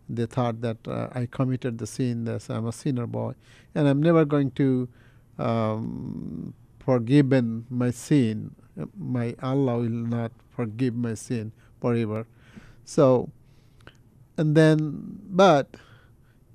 They 0.09 0.27
thought 0.27 0.61
that 0.63 0.87
uh, 0.89 1.09
I 1.13 1.27
committed 1.27 1.79
the 1.79 1.87
sin, 1.87 2.25
that 2.25 2.49
I'm 2.51 2.67
a 2.67 2.73
sinner 2.73 3.07
boy, 3.07 3.35
and 3.75 3.89
I'm 3.89 4.03
never 4.03 4.25
going 4.25 4.51
to 4.53 4.89
um, 5.39 6.55
forgiven 6.79 7.67
my 7.71 7.91
sin. 7.91 8.55
My 8.99 9.35
Allah 9.43 9.79
will 9.79 9.89
not 9.89 10.33
forgive 10.51 10.95
my 10.95 11.15
sin 11.15 11.53
forever. 11.81 12.27
So, 12.85 13.31
and 14.37 14.57
then, 14.57 15.21
but 15.31 15.77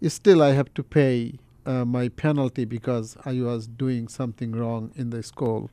still 0.07 0.43
I 0.43 0.51
have 0.51 0.73
to 0.75 0.83
pay 0.83 1.39
uh, 1.65 1.85
my 1.85 2.09
penalty 2.09 2.65
because 2.65 3.17
I 3.25 3.41
was 3.41 3.67
doing 3.67 4.07
something 4.07 4.51
wrong 4.51 4.91
in 4.95 5.09
the 5.09 5.23
school. 5.23 5.71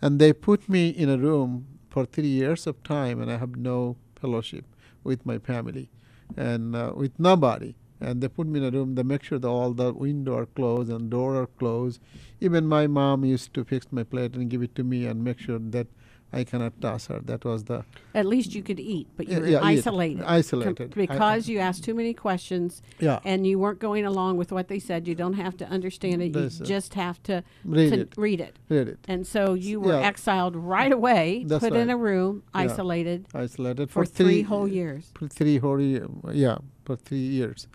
And 0.00 0.18
they 0.18 0.32
put 0.32 0.68
me 0.68 0.90
in 0.90 1.08
a 1.08 1.18
room 1.18 1.66
for 1.88 2.04
three 2.04 2.28
years 2.28 2.66
of 2.66 2.82
time, 2.84 3.20
and 3.20 3.30
I 3.30 3.36
have 3.36 3.56
no 3.56 3.96
fellowship 4.20 4.64
with 5.04 5.24
my 5.24 5.38
family 5.38 5.90
and 6.36 6.76
uh, 6.76 6.92
with 6.94 7.18
nobody. 7.18 7.74
And 8.00 8.22
they 8.22 8.28
put 8.28 8.46
me 8.46 8.60
in 8.60 8.64
a 8.64 8.70
room. 8.70 8.94
They 8.94 9.02
make 9.02 9.22
sure 9.22 9.38
that 9.38 9.48
all 9.48 9.72
the 9.74 9.92
window 9.92 10.36
are 10.38 10.46
closed 10.46 10.90
and 10.90 11.10
door 11.10 11.36
are 11.36 11.46
closed. 11.46 12.00
Even 12.40 12.66
my 12.66 12.86
mom 12.86 13.24
used 13.24 13.52
to 13.54 13.64
fix 13.64 13.86
my 13.90 14.04
plate 14.04 14.34
and 14.34 14.48
give 14.48 14.62
it 14.62 14.74
to 14.76 14.84
me 14.84 15.06
and 15.06 15.22
make 15.22 15.38
sure 15.38 15.58
that 15.58 15.86
I 16.32 16.44
cannot 16.44 16.80
toss 16.80 17.06
her. 17.08 17.20
That 17.24 17.44
was 17.44 17.64
the 17.64 17.84
At 18.14 18.24
least 18.26 18.54
you 18.54 18.62
could 18.62 18.78
eat, 18.78 19.08
but 19.16 19.28
you 19.28 19.40
were 19.40 19.46
yeah, 19.48 19.60
isolated. 19.62 20.22
Isolated. 20.24 20.92
I- 20.92 20.94
because 21.06 21.48
you 21.48 21.58
asked 21.58 21.82
too 21.82 21.94
many 21.94 22.14
questions 22.14 22.82
yeah. 23.00 23.18
and 23.24 23.46
you 23.46 23.58
weren't 23.58 23.80
going 23.80 24.04
along 24.04 24.36
with 24.36 24.52
what 24.52 24.68
they 24.68 24.78
said. 24.78 25.08
You 25.08 25.14
don't 25.16 25.34
have 25.34 25.56
to 25.56 25.66
understand 25.66 26.22
it. 26.22 26.36
You 26.36 26.48
just 26.64 26.94
have 26.94 27.20
to, 27.24 27.42
Read 27.64 27.92
to 27.92 28.00
it. 28.02 28.14
read 28.16 28.40
it. 28.40 28.58
Read 28.68 28.88
it. 28.88 28.98
And 29.08 29.26
so 29.26 29.54
you 29.54 29.80
were 29.80 29.98
Yeah. 29.98 30.06
exiled 30.06 30.54
right 30.54 30.92
away, 30.92 31.44
That's 31.46 31.64
put 31.64 31.74
in 31.74 31.90
a 31.90 31.96
room, 31.96 32.42
Yeah. 32.54 32.60
isolated 32.62 33.26
Isolated 33.34 33.90
for, 33.90 34.04
for, 34.04 34.10
three, 34.10 34.42
whole 34.42 34.68
years. 34.68 35.10
For 35.14 35.26
three 35.26 35.58
whole 35.58 35.80
year, 35.80 36.06
yeah, 36.32 36.58
for 36.84 36.94
three 36.96 37.18
years. 37.40 37.66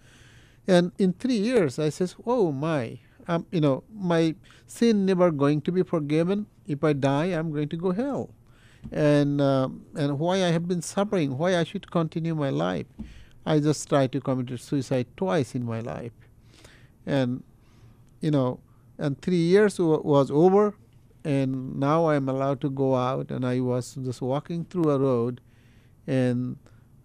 And 0.67 0.91
in 0.97 1.13
three 1.13 1.37
years, 1.37 1.77
I 1.77 1.89
says, 1.89 2.15
"Oh 2.25 2.51
my, 2.51 2.99
um, 3.27 3.45
you 3.51 3.61
know, 3.61 3.83
my 3.93 4.33
sin 4.65 5.05
never 5.05 5.29
going 5.29 5.61
to 5.61 5.71
be 5.71 5.83
forgiven. 5.83 6.47
If 6.65 6.83
I 6.83 6.93
die, 6.93 7.25
I'm 7.25 7.51
going 7.51 7.69
to 7.69 7.77
go 7.77 7.91
hell." 7.91 8.31
And 8.91 9.41
um, 9.41 9.85
and 9.95 10.19
why 10.19 10.35
I 10.37 10.51
have 10.51 10.67
been 10.67 10.81
suffering, 10.81 11.37
why 11.37 11.57
I 11.57 11.63
should 11.63 11.89
continue 11.91 12.35
my 12.35 12.49
life. 12.49 12.85
I 13.45 13.59
just 13.59 13.87
tried 13.87 14.11
to 14.13 14.21
commit 14.21 14.59
suicide 14.59 15.07
twice 15.17 15.53
in 15.55 15.65
my 15.65 15.79
life, 15.79 16.13
and 17.05 17.43
you 18.21 18.31
know, 18.31 18.59
and 18.97 19.21
three 19.21 19.35
years 19.53 19.79
wa- 19.79 19.99
was 19.99 20.31
over, 20.31 20.73
and 21.23 21.79
now 21.79 22.09
I'm 22.09 22.27
allowed 22.27 22.61
to 22.61 22.69
go 22.69 22.95
out, 22.95 23.29
and 23.31 23.45
I 23.45 23.59
was 23.59 23.95
just 23.95 24.21
walking 24.21 24.65
through 24.65 24.89
a 24.89 24.97
road, 24.99 25.41
and 26.07 26.57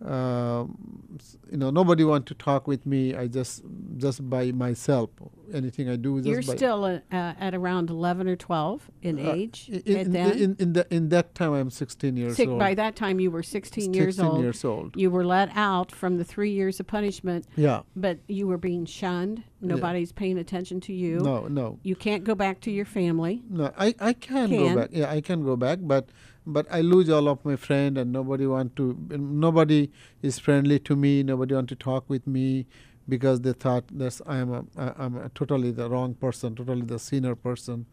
um, 0.05 1.19
you 1.51 1.59
know 1.59 1.71
nobody 1.71 2.05
want 2.05 2.27
to 2.27 2.35
talk 2.35 2.67
with 2.67 2.87
me. 2.87 3.15
I 3.15 3.27
just 3.27 3.63
just 3.97 4.29
by 4.29 4.53
myself. 4.53 5.11
Anything 5.53 5.89
I 5.89 5.97
do, 5.97 6.21
You're 6.23 6.43
still 6.43 6.85
uh, 6.85 7.01
uh, 7.11 7.35
at 7.41 7.57
around 7.57 7.91
11 7.91 8.29
or 8.29 8.37
12 8.37 8.89
in 9.03 9.19
uh, 9.19 9.33
age 9.33 9.69
in, 9.69 10.15
in, 10.15 10.17
in, 10.17 10.57
in, 10.61 10.73
the, 10.75 10.87
in 10.95 11.09
that 11.09 11.35
time, 11.35 11.53
I'm 11.55 11.71
16 11.71 12.17
years 12.17 12.37
Six- 12.37 12.49
old. 12.49 12.61
by 12.61 12.73
that 12.75 12.95
time, 12.95 13.19
you 13.19 13.33
were 13.33 13.43
16 13.43 13.93
years 13.93 14.15
16 14.15 14.25
old. 14.31 14.41
years 14.43 14.65
old. 14.65 14.95
You 14.97 15.11
were 15.11 15.25
let 15.25 15.51
out 15.57 15.91
from 15.91 16.19
the 16.19 16.25
three 16.25 16.53
years 16.53 16.79
of 16.79 16.87
punishment, 16.87 17.47
Yeah. 17.57 17.81
but 17.97 18.21
you 18.29 18.47
were 18.47 18.59
being 18.59 18.85
shunned. 18.85 19.43
Nobody's 19.61 20.13
paying 20.13 20.39
attention 20.39 20.81
to 20.83 20.93
you. 20.93 21.19
No, 21.19 21.49
no, 21.49 21.81
You 21.83 21.97
can't 21.97 22.23
go 22.23 22.37
back 22.37 22.61
to 22.61 22.71
your 22.71 22.85
family. 22.85 23.43
no. 23.51 23.73
I, 23.77 23.93
I 23.99 24.13
can, 24.13 24.51
Can. 24.51 24.75
go 24.75 24.81
back. 24.83 24.91
Yeah, 24.93 25.11
I 25.11 25.21
can 25.21 25.43
go 25.45 25.57
back, 25.57 25.81
but 25.83 26.11
but 26.53 26.67
I 26.71 26.81
lose 26.81 27.09
all 27.09 27.29
of 27.29 27.45
my 27.45 27.57
friend, 27.57 27.99
and 27.99 28.13
nobody 28.13 28.47
want 28.47 28.77
to. 28.77 28.97
Nobody 29.11 29.91
is 30.23 30.39
friendly 30.39 30.79
to 30.81 30.97
me. 30.97 31.23
Nobody 31.23 31.55
want 31.55 31.69
to 31.71 31.77
talk 31.77 32.09
with 32.09 32.27
me 32.27 32.67
because 33.09 33.41
they 33.41 33.53
thought 33.53 33.85
that 33.99 34.21
I 34.27 34.39
am 34.39 34.53
a, 34.53 34.65
I- 34.77 34.95
I'm 34.99 35.17
a 35.17 35.29
totally 35.31 35.71
the 35.71 35.89
wrong 35.91 36.15
person, 36.15 36.55
totally 36.55 36.83
the 36.83 36.99
sinner 36.99 37.35
person, 37.35 37.87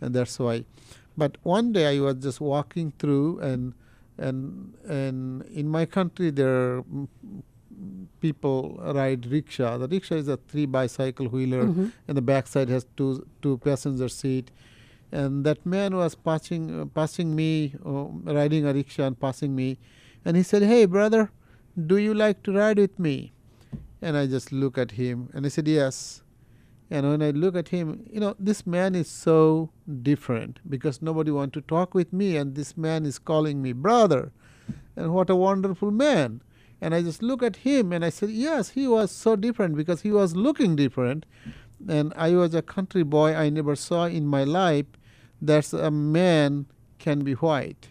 and 0.00 0.14
that's 0.14 0.38
why. 0.38 0.64
But 1.16 1.36
one 1.42 1.72
day 1.72 1.96
I 1.96 2.00
was 2.00 2.16
just 2.16 2.40
walking 2.40 2.92
through, 2.98 3.40
and 3.40 3.74
and 4.18 4.74
and 4.88 5.42
in 5.42 5.68
my 5.68 5.86
country 5.86 6.30
there 6.30 6.78
are 6.78 6.84
people 8.20 8.78
ride 8.94 9.26
rickshaw. 9.26 9.78
The 9.78 9.88
rickshaw 9.88 10.16
is 10.16 10.28
a 10.28 10.36
three 10.36 10.66
bicycle 10.66 11.28
wheeler, 11.28 11.64
mm-hmm. 11.64 11.88
and 12.06 12.16
the 12.16 12.22
backside 12.22 12.68
has 12.68 12.86
two 12.96 13.26
two 13.42 13.58
passenger 13.58 14.08
seat. 14.08 14.50
And 15.12 15.44
that 15.44 15.66
man 15.66 15.96
was 15.96 16.14
passing 16.14 16.80
uh, 16.80 16.84
passing 16.86 17.34
me, 17.34 17.74
uh, 17.84 18.04
riding 18.32 18.64
a 18.64 18.72
rickshaw 18.72 19.06
and 19.06 19.18
passing 19.18 19.54
me, 19.56 19.78
and 20.24 20.36
he 20.36 20.42
said, 20.42 20.62
"Hey 20.62 20.84
brother, 20.84 21.30
do 21.86 21.96
you 21.96 22.14
like 22.14 22.42
to 22.44 22.52
ride 22.52 22.78
with 22.78 22.98
me?" 22.98 23.32
And 24.00 24.16
I 24.16 24.26
just 24.26 24.52
look 24.52 24.78
at 24.78 24.92
him, 24.92 25.28
and 25.34 25.44
I 25.44 25.48
said, 25.48 25.66
"Yes." 25.66 26.22
And 26.92 27.08
when 27.08 27.22
I 27.22 27.30
look 27.30 27.54
at 27.54 27.68
him, 27.68 28.04
you 28.10 28.18
know, 28.18 28.34
this 28.38 28.66
man 28.66 28.96
is 28.96 29.08
so 29.08 29.70
different 30.02 30.58
because 30.68 31.00
nobody 31.00 31.30
want 31.30 31.52
to 31.52 31.60
talk 31.60 31.94
with 31.94 32.12
me, 32.12 32.36
and 32.36 32.54
this 32.56 32.76
man 32.76 33.06
is 33.06 33.18
calling 33.18 33.62
me 33.62 33.72
brother, 33.72 34.32
and 34.96 35.14
what 35.14 35.30
a 35.30 35.36
wonderful 35.36 35.92
man. 35.92 36.42
And 36.80 36.94
I 36.94 37.02
just 37.02 37.22
look 37.22 37.42
at 37.42 37.56
him, 37.56 37.92
and 37.92 38.04
I 38.04 38.10
said, 38.10 38.30
yes, 38.30 38.70
he 38.70 38.88
was 38.88 39.10
so 39.10 39.36
different 39.36 39.76
because 39.76 40.00
he 40.00 40.10
was 40.10 40.34
looking 40.34 40.74
different, 40.74 41.26
and 41.88 42.12
I 42.16 42.32
was 42.32 42.54
a 42.54 42.62
country 42.62 43.04
boy. 43.04 43.34
I 43.34 43.50
never 43.50 43.76
saw 43.76 44.06
in 44.06 44.26
my 44.26 44.44
life 44.44 44.86
that 45.42 45.72
a 45.72 45.90
man 45.90 46.66
can 46.98 47.20
be 47.24 47.32
white. 47.34 47.88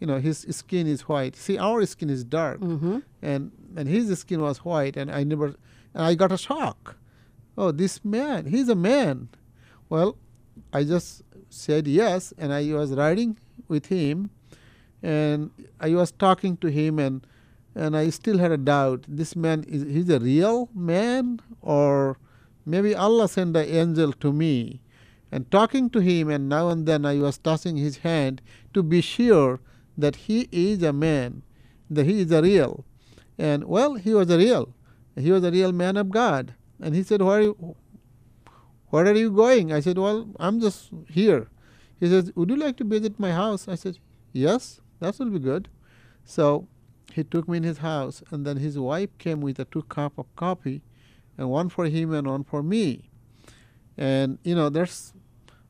You 0.00 0.06
know, 0.06 0.18
his 0.18 0.46
skin 0.50 0.86
is 0.86 1.02
white. 1.02 1.34
See, 1.36 1.56
our 1.58 1.84
skin 1.86 2.10
is 2.10 2.24
dark, 2.24 2.60
Mm-hmm. 2.60 2.98
and 3.22 3.52
and 3.76 3.88
his 3.88 4.16
skin 4.18 4.40
was 4.40 4.58
white, 4.58 4.96
and 4.96 5.10
I 5.10 5.24
never, 5.24 5.46
and 5.94 6.04
I 6.10 6.14
got 6.14 6.30
a 6.32 6.36
shock. 6.38 6.96
Oh, 7.56 7.70
this 7.72 8.04
man, 8.04 8.46
he's 8.46 8.68
a 8.68 8.74
man. 8.74 9.28
Well, 9.88 10.16
I 10.72 10.84
just 10.84 11.22
said 11.48 11.86
yes, 11.88 12.32
and 12.36 12.52
I 12.52 12.72
was 12.74 12.90
riding 12.92 13.38
with 13.68 13.86
him, 13.86 14.30
and 15.02 15.50
I 15.80 15.90
was 15.94 16.10
talking 16.12 16.56
to 16.58 16.68
him, 16.68 16.98
and 16.98 17.26
and 17.74 17.96
I 17.96 18.10
still 18.10 18.38
had 18.38 18.52
a 18.52 18.56
doubt. 18.58 19.04
This 19.08 19.34
man 19.34 19.64
is 19.66 19.82
he's 19.82 20.10
a 20.10 20.18
real 20.20 20.68
man, 20.74 21.40
or 21.62 22.18
maybe 22.66 22.94
Allah 22.94 23.28
sent 23.28 23.56
an 23.56 23.66
angel 23.66 24.12
to 24.12 24.32
me, 24.32 24.80
and 25.34 25.50
talking 25.50 25.90
to 25.90 25.98
him, 25.98 26.28
and 26.30 26.48
now 26.48 26.68
and 26.68 26.86
then 26.86 27.04
I 27.04 27.18
was 27.18 27.38
tossing 27.38 27.76
his 27.76 27.96
hand 27.98 28.40
to 28.72 28.84
be 28.84 29.00
sure 29.00 29.58
that 29.98 30.14
he 30.14 30.48
is 30.52 30.80
a 30.84 30.92
man, 30.92 31.42
that 31.90 32.06
he 32.06 32.20
is 32.20 32.30
a 32.30 32.40
real. 32.40 32.84
And 33.36 33.64
well, 33.64 33.94
he 33.94 34.14
was 34.14 34.30
a 34.30 34.38
real. 34.38 34.72
He 35.16 35.32
was 35.32 35.42
a 35.42 35.50
real 35.50 35.72
man 35.72 35.96
of 35.96 36.10
God. 36.10 36.54
And 36.80 36.94
he 36.94 37.02
said, 37.02 37.20
Where 37.20 37.38
are 37.38 37.42
you, 37.42 37.74
where 38.90 39.06
are 39.06 39.12
you 39.12 39.32
going? 39.32 39.72
I 39.72 39.80
said, 39.80 39.98
Well, 39.98 40.28
I'm 40.38 40.60
just 40.60 40.90
here. 41.08 41.48
He 41.98 42.06
says, 42.06 42.30
Would 42.36 42.50
you 42.50 42.56
like 42.56 42.76
to 42.76 42.84
visit 42.84 43.18
my 43.18 43.32
house? 43.32 43.66
I 43.66 43.74
said, 43.74 43.98
Yes, 44.32 44.80
that 45.00 45.18
will 45.18 45.30
be 45.30 45.40
good. 45.40 45.68
So 46.24 46.68
he 47.12 47.24
took 47.24 47.48
me 47.48 47.56
in 47.56 47.64
his 47.64 47.78
house, 47.78 48.22
and 48.30 48.46
then 48.46 48.58
his 48.58 48.78
wife 48.78 49.10
came 49.18 49.40
with 49.40 49.58
a 49.58 49.64
two 49.64 49.82
cup 49.82 50.16
of 50.16 50.26
coffee, 50.36 50.82
and 51.36 51.50
one 51.50 51.70
for 51.70 51.86
him 51.86 52.14
and 52.14 52.28
one 52.28 52.44
for 52.44 52.62
me. 52.62 53.10
And 53.96 54.38
you 54.44 54.54
know, 54.54 54.68
there's 54.68 55.12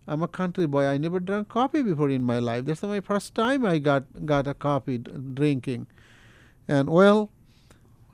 I'm 0.06 0.22
a 0.22 0.28
country 0.28 0.66
boy. 0.66 0.84
I 0.86 0.98
never 0.98 1.20
drank 1.20 1.48
coffee 1.48 1.82
before 1.82 2.10
in 2.10 2.24
my 2.24 2.38
life. 2.38 2.66
That's 2.66 2.82
my 2.82 3.00
first 3.00 3.34
time 3.34 3.64
I 3.64 3.78
got 3.78 4.04
got 4.26 4.46
a 4.46 4.54
coffee 4.54 4.98
drinking. 4.98 5.86
And 6.68 6.90
well, 6.90 7.30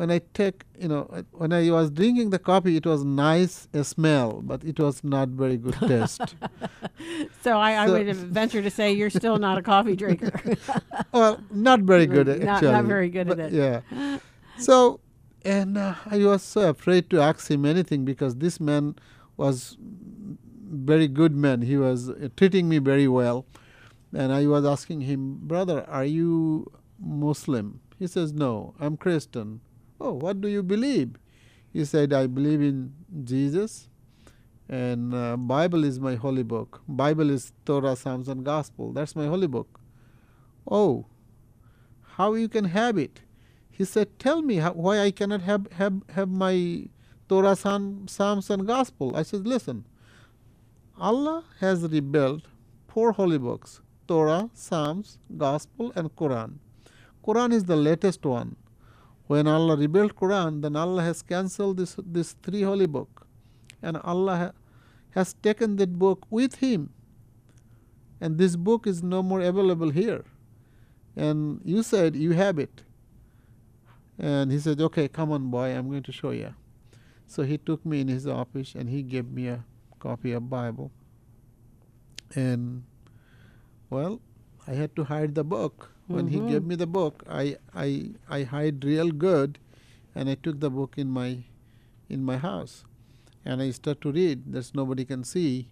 when 0.01 0.11
I 0.11 0.23
take, 0.33 0.65
you 0.79 0.89
know, 0.89 1.03
when 1.33 1.53
I 1.53 1.71
was 1.71 1.91
drinking 1.91 2.31
the 2.31 2.39
coffee, 2.39 2.75
it 2.75 2.87
was 2.87 3.05
nice 3.05 3.69
a 3.75 3.85
smell, 3.85 4.41
but 4.43 4.65
it 4.65 4.81
was 4.81 5.05
not 5.05 5.29
very 5.29 5.59
good 5.59 5.75
taste. 5.75 6.37
so 7.43 7.59
I, 7.59 7.73
I 7.73 7.87
would 7.87 8.17
venture 8.17 8.63
to 8.63 8.71
say 8.71 8.93
you're 8.93 9.11
still 9.11 9.37
not 9.37 9.59
a 9.59 9.63
coffee 9.63 9.95
drinker. 9.95 10.57
well, 11.13 11.39
not 11.51 11.81
very 11.81 12.07
good 12.07 12.29
not, 12.29 12.49
actually. 12.49 12.73
Not 12.73 12.85
very 12.87 13.11
good 13.11 13.29
but, 13.29 13.41
at 13.41 13.53
it. 13.53 13.85
Yeah. 13.93 14.19
So, 14.57 15.01
and 15.43 15.79
uh, 15.79 15.95
I 16.05 16.19
was 16.19 16.43
so 16.43 16.69
afraid 16.69 17.09
to 17.11 17.21
ask 17.21 17.51
him 17.51 17.65
anything 17.65 18.05
because 18.05 18.37
this 18.37 18.61
man 18.61 18.97
was 19.39 19.79
very 20.71 21.09
good 21.09 21.35
man. 21.35 21.63
He 21.63 21.77
was 21.77 22.11
uh, 22.11 22.29
treating 22.37 22.69
me 22.69 22.79
very 22.79 23.09
well. 23.09 23.47
And 24.13 24.33
I 24.33 24.47
was 24.47 24.65
asking 24.65 25.03
him, 25.03 25.41
Brother, 25.43 25.85
are 25.89 26.05
you 26.05 26.71
Muslim? 26.99 27.81
He 27.99 28.07
says, 28.07 28.33
No, 28.33 28.75
I'm 28.81 28.97
Christian. 28.97 29.61
Oh, 30.01 30.13
what 30.13 30.41
do 30.41 30.49
you 30.49 30.63
believe? 30.63 31.17
He 31.73 31.85
said, 31.85 32.13
I 32.13 32.27
believe 32.27 32.61
in 32.61 32.95
Jesus 33.25 33.91
and 34.71 35.13
uh, 35.13 35.37
Bible 35.37 35.83
is 35.83 35.99
my 35.99 36.15
holy 36.15 36.45
book. 36.45 36.81
Bible 36.87 37.29
is 37.29 37.53
Torah, 37.67 37.97
Psalms, 37.97 38.29
and 38.29 38.45
Gospel. 38.45 38.93
That's 38.93 39.17
my 39.17 39.27
holy 39.27 39.49
book. 39.49 39.81
Oh, 40.71 41.07
how 42.15 42.35
you 42.35 42.49
can 42.49 42.67
have 42.67 42.97
it? 42.97 43.23
He 43.69 43.85
said, 43.85 44.17
Tell 44.21 44.43
me 44.43 44.57
how, 44.57 44.73
why 44.75 45.01
I 45.01 45.11
cannot 45.11 45.41
have, 45.43 45.67
have, 45.73 46.03
have 46.11 46.29
my 46.29 46.87
Torah, 47.29 47.57
Psalms, 47.57 48.51
and 48.51 48.65
Gospel. 48.65 49.17
I 49.17 49.25
said, 49.25 49.45
Listen, 49.45 49.87
Allah 51.01 51.45
has 51.61 51.83
revealed 51.83 52.47
four 52.87 53.13
holy 53.13 53.39
books 53.39 53.81
Torah, 54.07 54.51
Psalms, 54.53 55.19
Gospel, 55.39 55.93
and 55.97 56.15
Quran. 56.15 56.59
Quran 57.25 57.55
is 57.55 57.65
the 57.65 57.77
latest 57.77 58.27
one. 58.27 58.57
When 59.27 59.47
Allah 59.47 59.77
revealed 59.77 60.15
Quran, 60.15 60.61
then 60.61 60.77
Allah 60.77 61.03
has 61.03 61.23
cancelled 61.23 61.79
this, 61.79 61.97
this 62.05 62.35
three 62.43 62.63
holy 62.63 62.87
book. 62.87 63.27
And 63.83 63.97
Allah 63.97 64.37
ha- 64.37 64.53
has 65.11 65.33
taken 65.33 65.77
that 65.77 65.99
book 65.99 66.27
with 66.29 66.57
Him. 66.57 66.91
And 68.21 68.37
this 68.37 68.57
book 68.57 68.87
is 68.87 69.03
no 69.03 69.23
more 69.23 69.41
available 69.41 69.89
here. 69.89 70.25
And 71.17 71.63
you 71.65 71.83
said 71.83 72.15
you 72.15 72.33
have 72.33 72.59
it. 72.59 72.83
And 74.19 74.53
he 74.53 74.59
said, 74.59 74.79
Okay, 74.83 75.09
come 75.09 75.33
on, 75.33 75.51
boy, 75.51 75.69
I'm 75.69 75.89
going 75.89 76.03
to 76.03 76.13
show 76.13 76.33
you. 76.33 76.55
So 77.27 77.43
he 77.43 77.57
took 77.57 77.87
me 77.87 78.03
in 78.03 78.09
his 78.09 78.27
office 78.27 78.75
and 78.75 78.91
he 78.91 79.03
gave 79.03 79.31
me 79.31 79.47
a 79.47 79.65
copy 80.01 80.33
of 80.33 80.51
Bible. 80.51 80.93
And 82.35 82.85
well, 83.91 84.21
I 84.67 84.73
had 84.73 84.95
to 84.97 85.05
hide 85.05 85.35
the 85.35 85.45
book. 85.45 85.91
When 86.09 86.27
Mm-hmm. 86.27 86.35
he 86.35 86.41
gave 86.41 86.65
me 86.65 86.75
the 86.75 86.87
book, 86.87 87.23
I, 87.29 87.57
I 87.75 88.13
I 88.29 88.43
hide 88.45 88.85
real 88.85 89.11
good, 89.13 89.59
and 90.15 90.29
I 90.29 90.35
took 90.35 90.61
the 90.61 90.71
book 90.71 90.95
in 90.99 91.11
my 91.11 91.45
in 92.09 92.25
my 92.25 92.37
house, 92.39 92.85
and 93.45 93.63
I 93.63 93.71
start 93.71 94.01
to 94.03 94.13
read. 94.13 94.43
There's 94.53 94.75
nobody 94.75 95.05
can 95.05 95.25
see, 95.25 95.69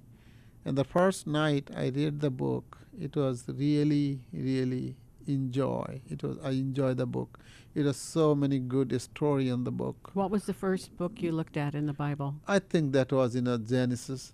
and 0.65 0.79
the 0.79 0.85
first 0.85 1.27
night 1.27 1.71
I 1.77 1.89
read 1.89 2.21
the 2.21 2.31
book, 2.31 2.79
it 3.01 3.17
was 3.17 3.45
really 3.49 4.21
really 4.33 4.97
enjoy. 5.29 6.01
It 6.09 6.23
was 6.23 6.39
I 6.43 6.51
enjoy 6.51 6.95
the 6.95 7.07
book. 7.07 7.39
It 7.75 7.87
has 7.87 7.97
so 7.97 8.35
many 8.35 8.59
good 8.59 9.01
story 9.01 9.49
in 9.49 9.65
the 9.65 9.71
book. 9.71 10.11
What 10.15 10.31
was 10.31 10.45
the 10.47 10.55
first 10.55 10.97
book 10.97 11.23
you 11.23 11.33
looked 11.33 11.57
at 11.57 11.75
in 11.75 11.87
the 11.87 11.93
Bible? 11.93 12.35
I 12.47 12.59
think 12.59 12.93
that 12.93 13.13
was 13.13 13.37
in 13.37 13.47
a 13.47 13.59
Genesis. 13.59 14.33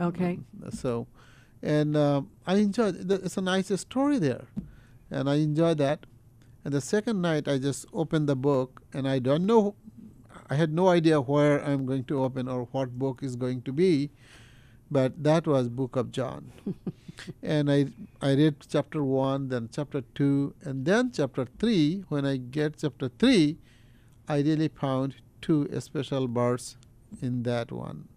Okay. 0.00 0.38
So, 0.70 1.06
and 1.62 1.96
um, 1.96 2.30
I 2.46 2.56
enjoyed. 2.56 3.10
it. 3.10 3.24
It's 3.24 3.36
a 3.36 3.40
nice 3.40 3.68
story 3.80 4.18
there, 4.18 4.44
and 5.10 5.28
I 5.28 5.36
enjoyed 5.36 5.78
that. 5.78 6.06
And 6.64 6.72
the 6.72 6.80
second 6.80 7.20
night, 7.20 7.46
I 7.48 7.58
just 7.58 7.86
opened 7.92 8.28
the 8.28 8.36
book, 8.36 8.82
and 8.92 9.08
I 9.08 9.18
don't 9.18 9.46
know. 9.46 9.74
I 10.48 10.56
had 10.56 10.72
no 10.72 10.88
idea 10.88 11.20
where 11.20 11.64
I'm 11.64 11.86
going 11.86 12.04
to 12.04 12.22
open 12.22 12.48
or 12.48 12.64
what 12.72 12.98
book 12.98 13.22
is 13.22 13.34
going 13.36 13.62
to 13.62 13.72
be, 13.72 14.10
but 14.90 15.22
that 15.22 15.46
was 15.46 15.68
Book 15.68 15.96
of 15.96 16.12
John. 16.12 16.52
and 17.42 17.70
I 17.70 17.86
I 18.20 18.34
read 18.34 18.56
chapter 18.68 19.02
one, 19.02 19.48
then 19.48 19.68
chapter 19.72 20.02
two, 20.14 20.54
and 20.62 20.84
then 20.84 21.12
chapter 21.12 21.46
three. 21.58 22.04
When 22.08 22.24
I 22.24 22.36
get 22.36 22.78
chapter 22.78 23.08
three, 23.08 23.58
I 24.28 24.40
really 24.40 24.68
found 24.68 25.16
two 25.40 25.68
special 25.80 26.26
verses 26.28 26.76
in 27.20 27.42
that 27.44 27.70
one. 27.70 28.08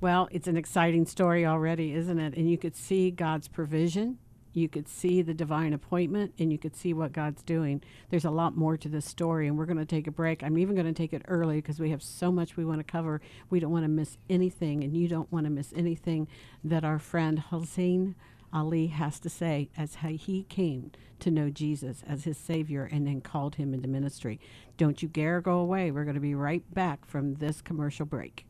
Well, 0.00 0.28
it's 0.30 0.48
an 0.48 0.56
exciting 0.56 1.06
story 1.06 1.46
already, 1.46 1.94
isn't 1.94 2.18
it? 2.18 2.36
And 2.36 2.50
you 2.50 2.58
could 2.58 2.76
see 2.76 3.10
God's 3.10 3.48
provision. 3.48 4.18
You 4.54 4.68
could 4.68 4.88
see 4.88 5.20
the 5.20 5.34
divine 5.34 5.72
appointment 5.72 6.32
and 6.38 6.50
you 6.50 6.58
could 6.58 6.76
see 6.76 6.94
what 6.94 7.12
God's 7.12 7.42
doing. 7.42 7.82
There's 8.08 8.24
a 8.24 8.30
lot 8.30 8.56
more 8.56 8.76
to 8.76 8.88
this 8.88 9.04
story, 9.04 9.48
and 9.48 9.58
we're 9.58 9.66
going 9.66 9.78
to 9.78 9.84
take 9.84 10.06
a 10.06 10.12
break. 10.12 10.42
I'm 10.42 10.56
even 10.56 10.76
going 10.76 10.86
to 10.86 10.92
take 10.92 11.12
it 11.12 11.22
early 11.26 11.56
because 11.56 11.80
we 11.80 11.90
have 11.90 12.02
so 12.02 12.30
much 12.30 12.56
we 12.56 12.64
want 12.64 12.78
to 12.78 12.84
cover. 12.84 13.20
We 13.50 13.60
don't 13.60 13.72
want 13.72 13.84
to 13.84 13.88
miss 13.88 14.16
anything, 14.30 14.84
and 14.84 14.96
you 14.96 15.08
don't 15.08 15.30
want 15.32 15.44
to 15.44 15.50
miss 15.50 15.72
anything 15.76 16.28
that 16.62 16.84
our 16.84 17.00
friend 17.00 17.40
Hussein 17.50 18.14
Ali 18.52 18.86
has 18.86 19.18
to 19.20 19.28
say 19.28 19.68
as 19.76 19.96
how 19.96 20.10
he 20.10 20.44
came 20.44 20.92
to 21.18 21.30
know 21.32 21.50
Jesus 21.50 22.04
as 22.06 22.22
his 22.22 22.38
Savior 22.38 22.88
and 22.90 23.06
then 23.06 23.20
called 23.20 23.56
him 23.56 23.74
into 23.74 23.88
ministry. 23.88 24.38
Don't 24.76 25.02
you 25.02 25.08
dare 25.08 25.40
go 25.40 25.58
away. 25.58 25.90
We're 25.90 26.04
going 26.04 26.14
to 26.14 26.20
be 26.20 26.36
right 26.36 26.62
back 26.72 27.04
from 27.04 27.34
this 27.34 27.60
commercial 27.60 28.06
break. 28.06 28.46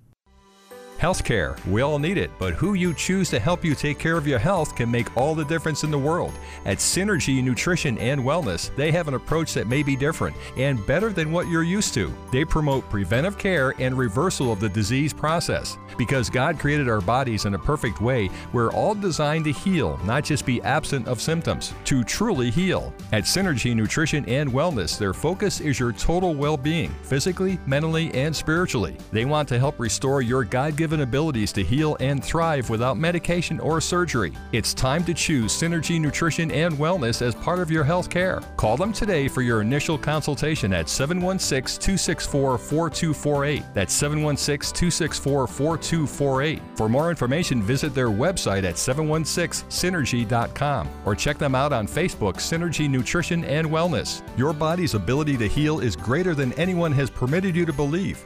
Healthcare. 1.04 1.62
We 1.66 1.82
all 1.82 1.98
need 1.98 2.16
it, 2.16 2.30
but 2.38 2.54
who 2.54 2.72
you 2.72 2.94
choose 2.94 3.28
to 3.28 3.38
help 3.38 3.62
you 3.62 3.74
take 3.74 3.98
care 3.98 4.16
of 4.16 4.26
your 4.26 4.38
health 4.38 4.74
can 4.74 4.90
make 4.90 5.14
all 5.18 5.34
the 5.34 5.44
difference 5.44 5.84
in 5.84 5.90
the 5.90 5.98
world. 5.98 6.32
At 6.64 6.78
Synergy 6.78 7.44
Nutrition 7.44 7.98
and 7.98 8.22
Wellness, 8.22 8.74
they 8.74 8.90
have 8.90 9.06
an 9.06 9.12
approach 9.12 9.52
that 9.52 9.68
may 9.68 9.82
be 9.82 9.96
different 9.96 10.34
and 10.56 10.86
better 10.86 11.12
than 11.12 11.30
what 11.30 11.46
you're 11.48 11.62
used 11.62 11.92
to. 11.92 12.10
They 12.32 12.42
promote 12.42 12.88
preventive 12.88 13.36
care 13.36 13.74
and 13.78 13.98
reversal 13.98 14.50
of 14.50 14.60
the 14.60 14.68
disease 14.70 15.12
process. 15.12 15.76
Because 15.98 16.30
God 16.30 16.58
created 16.58 16.88
our 16.88 17.02
bodies 17.02 17.44
in 17.44 17.54
a 17.54 17.58
perfect 17.58 18.00
way, 18.00 18.30
we're 18.54 18.72
all 18.72 18.94
designed 18.94 19.44
to 19.44 19.52
heal, 19.52 20.00
not 20.04 20.24
just 20.24 20.46
be 20.46 20.62
absent 20.62 21.06
of 21.06 21.20
symptoms, 21.20 21.74
to 21.84 22.02
truly 22.02 22.50
heal. 22.50 22.94
At 23.12 23.24
Synergy 23.24 23.76
Nutrition 23.76 24.28
and 24.28 24.50
Wellness, 24.50 24.98
their 24.98 25.12
focus 25.12 25.60
is 25.60 25.78
your 25.78 25.92
total 25.92 26.34
well 26.34 26.56
being, 26.56 26.90
physically, 27.02 27.58
mentally, 27.66 28.12
and 28.14 28.34
spiritually. 28.34 28.96
They 29.12 29.24
want 29.24 29.48
to 29.50 29.58
help 29.58 29.78
restore 29.78 30.22
your 30.22 30.44
God 30.44 30.76
given 30.76 30.93
abilities 31.00 31.52
to 31.52 31.62
heal 31.62 31.96
and 32.00 32.24
thrive 32.24 32.70
without 32.70 32.96
medication 32.96 33.60
or 33.60 33.80
surgery. 33.80 34.32
It's 34.52 34.74
time 34.74 35.04
to 35.04 35.14
choose 35.14 35.52
Synergy 35.52 36.00
Nutrition 36.00 36.50
and 36.50 36.74
Wellness 36.74 37.22
as 37.22 37.34
part 37.34 37.58
of 37.58 37.70
your 37.70 37.84
health 37.84 38.10
care. 38.10 38.40
Call 38.56 38.76
them 38.76 38.92
today 38.92 39.28
for 39.28 39.40
your 39.42 39.60
initial 39.60 39.96
consultation 39.98 40.72
at 40.72 40.88
716 40.88 41.80
264 41.80 42.58
4248. 42.58 43.62
That's 43.74 43.92
716 43.92 44.74
264 44.74 45.46
4248. 45.46 46.62
For 46.76 46.88
more 46.88 47.10
information, 47.10 47.62
visit 47.62 47.94
their 47.94 48.08
website 48.08 48.64
at 48.64 48.74
716synergy.com 48.74 50.88
or 51.04 51.14
check 51.14 51.38
them 51.38 51.54
out 51.54 51.72
on 51.72 51.86
Facebook, 51.86 52.34
Synergy 52.34 52.90
Nutrition 52.90 53.44
and 53.44 53.68
Wellness. 53.68 54.22
Your 54.36 54.52
body's 54.52 54.94
ability 54.94 55.36
to 55.38 55.48
heal 55.48 55.80
is 55.80 55.96
greater 55.96 56.34
than 56.34 56.52
anyone 56.54 56.92
has 56.92 57.10
permitted 57.10 57.56
you 57.56 57.66
to 57.66 57.72
believe. 57.72 58.24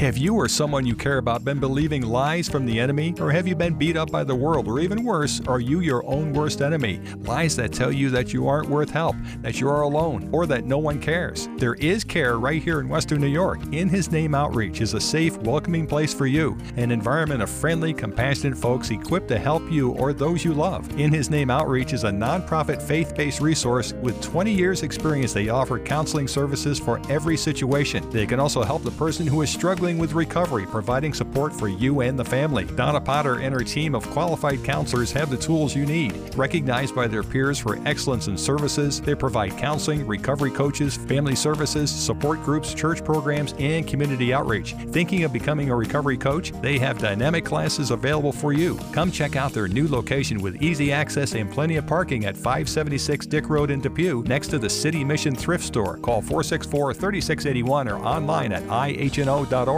Have 0.00 0.16
you 0.16 0.34
or 0.34 0.48
someone 0.48 0.86
you 0.86 0.96
care 0.96 1.18
about 1.18 1.44
been 1.44 1.60
believing 1.60 2.00
lies 2.00 2.48
from 2.48 2.64
the 2.64 2.80
enemy? 2.80 3.12
Or 3.20 3.30
have 3.30 3.46
you 3.46 3.54
been 3.54 3.74
beat 3.74 3.98
up 3.98 4.10
by 4.10 4.24
the 4.24 4.34
world? 4.34 4.66
Or 4.66 4.80
even 4.80 5.04
worse, 5.04 5.42
are 5.46 5.60
you 5.60 5.80
your 5.80 6.02
own 6.06 6.32
worst 6.32 6.62
enemy? 6.62 7.02
Lies 7.18 7.54
that 7.56 7.70
tell 7.70 7.92
you 7.92 8.08
that 8.08 8.32
you 8.32 8.48
aren't 8.48 8.70
worth 8.70 8.88
help, 8.88 9.14
that 9.42 9.60
you 9.60 9.68
are 9.68 9.82
alone, 9.82 10.30
or 10.32 10.46
that 10.46 10.64
no 10.64 10.78
one 10.78 11.02
cares. 11.02 11.50
There 11.58 11.74
is 11.74 12.02
care 12.02 12.38
right 12.38 12.62
here 12.62 12.80
in 12.80 12.88
Western 12.88 13.20
New 13.20 13.26
York. 13.26 13.60
In 13.72 13.90
His 13.90 14.10
Name 14.10 14.34
Outreach 14.34 14.80
is 14.80 14.94
a 14.94 15.00
safe, 15.00 15.36
welcoming 15.42 15.86
place 15.86 16.14
for 16.14 16.26
you, 16.26 16.56
an 16.76 16.90
environment 16.92 17.42
of 17.42 17.50
friendly, 17.50 17.92
compassionate 17.92 18.56
folks 18.56 18.88
equipped 18.88 19.28
to 19.28 19.38
help 19.38 19.70
you 19.70 19.90
or 19.96 20.14
those 20.14 20.46
you 20.46 20.54
love. 20.54 20.88
In 20.98 21.12
His 21.12 21.28
Name 21.28 21.50
Outreach 21.50 21.92
is 21.92 22.04
a 22.04 22.10
nonprofit 22.10 22.80
faith 22.80 23.14
based 23.14 23.42
resource 23.42 23.92
with 24.00 24.18
20 24.22 24.50
years' 24.50 24.82
experience. 24.82 25.34
They 25.34 25.50
offer 25.50 25.78
counseling 25.78 26.26
services 26.26 26.78
for 26.78 27.02
every 27.10 27.36
situation. 27.36 28.08
They 28.08 28.24
can 28.24 28.40
also 28.40 28.62
help 28.62 28.82
the 28.82 28.92
person 28.92 29.26
who 29.26 29.42
is 29.42 29.50
struggling 29.50 29.89
with 29.98 30.12
recovery, 30.12 30.66
providing 30.66 31.14
support 31.14 31.52
for 31.52 31.68
you 31.68 32.00
and 32.00 32.18
the 32.18 32.24
family. 32.24 32.64
Donna 32.64 33.00
Potter 33.00 33.40
and 33.40 33.54
her 33.54 33.64
team 33.64 33.94
of 33.94 34.08
qualified 34.10 34.62
counselors 34.62 35.12
have 35.12 35.30
the 35.30 35.36
tools 35.36 35.74
you 35.74 35.86
need. 35.86 36.12
Recognized 36.34 36.94
by 36.94 37.06
their 37.06 37.22
peers 37.22 37.58
for 37.58 37.78
excellence 37.86 38.28
in 38.28 38.36
services, 38.36 39.00
they 39.00 39.14
provide 39.14 39.56
counseling, 39.56 40.06
recovery 40.06 40.50
coaches, 40.50 40.96
family 40.96 41.34
services, 41.34 41.90
support 41.90 42.42
groups, 42.44 42.74
church 42.74 43.04
programs, 43.04 43.54
and 43.58 43.86
community 43.86 44.32
outreach. 44.32 44.74
Thinking 44.90 45.24
of 45.24 45.32
becoming 45.32 45.70
a 45.70 45.76
recovery 45.76 46.18
coach? 46.18 46.52
They 46.60 46.78
have 46.78 46.98
dynamic 46.98 47.44
classes 47.44 47.90
available 47.90 48.32
for 48.32 48.52
you. 48.52 48.78
Come 48.92 49.10
check 49.10 49.36
out 49.36 49.52
their 49.52 49.68
new 49.68 49.88
location 49.88 50.40
with 50.40 50.62
easy 50.62 50.92
access 50.92 51.34
and 51.34 51.50
plenty 51.50 51.76
of 51.76 51.86
parking 51.86 52.26
at 52.26 52.36
576 52.36 53.26
Dick 53.26 53.48
Road 53.48 53.70
in 53.70 53.80
Depew, 53.80 54.24
next 54.26 54.48
to 54.48 54.58
the 54.58 54.70
City 54.70 55.04
Mission 55.04 55.34
Thrift 55.34 55.64
Store. 55.64 55.96
Call 55.98 56.20
464 56.20 56.94
3681 56.94 57.88
or 57.88 57.96
online 57.96 58.52
at 58.52 58.62
ihno.org. 58.64 59.69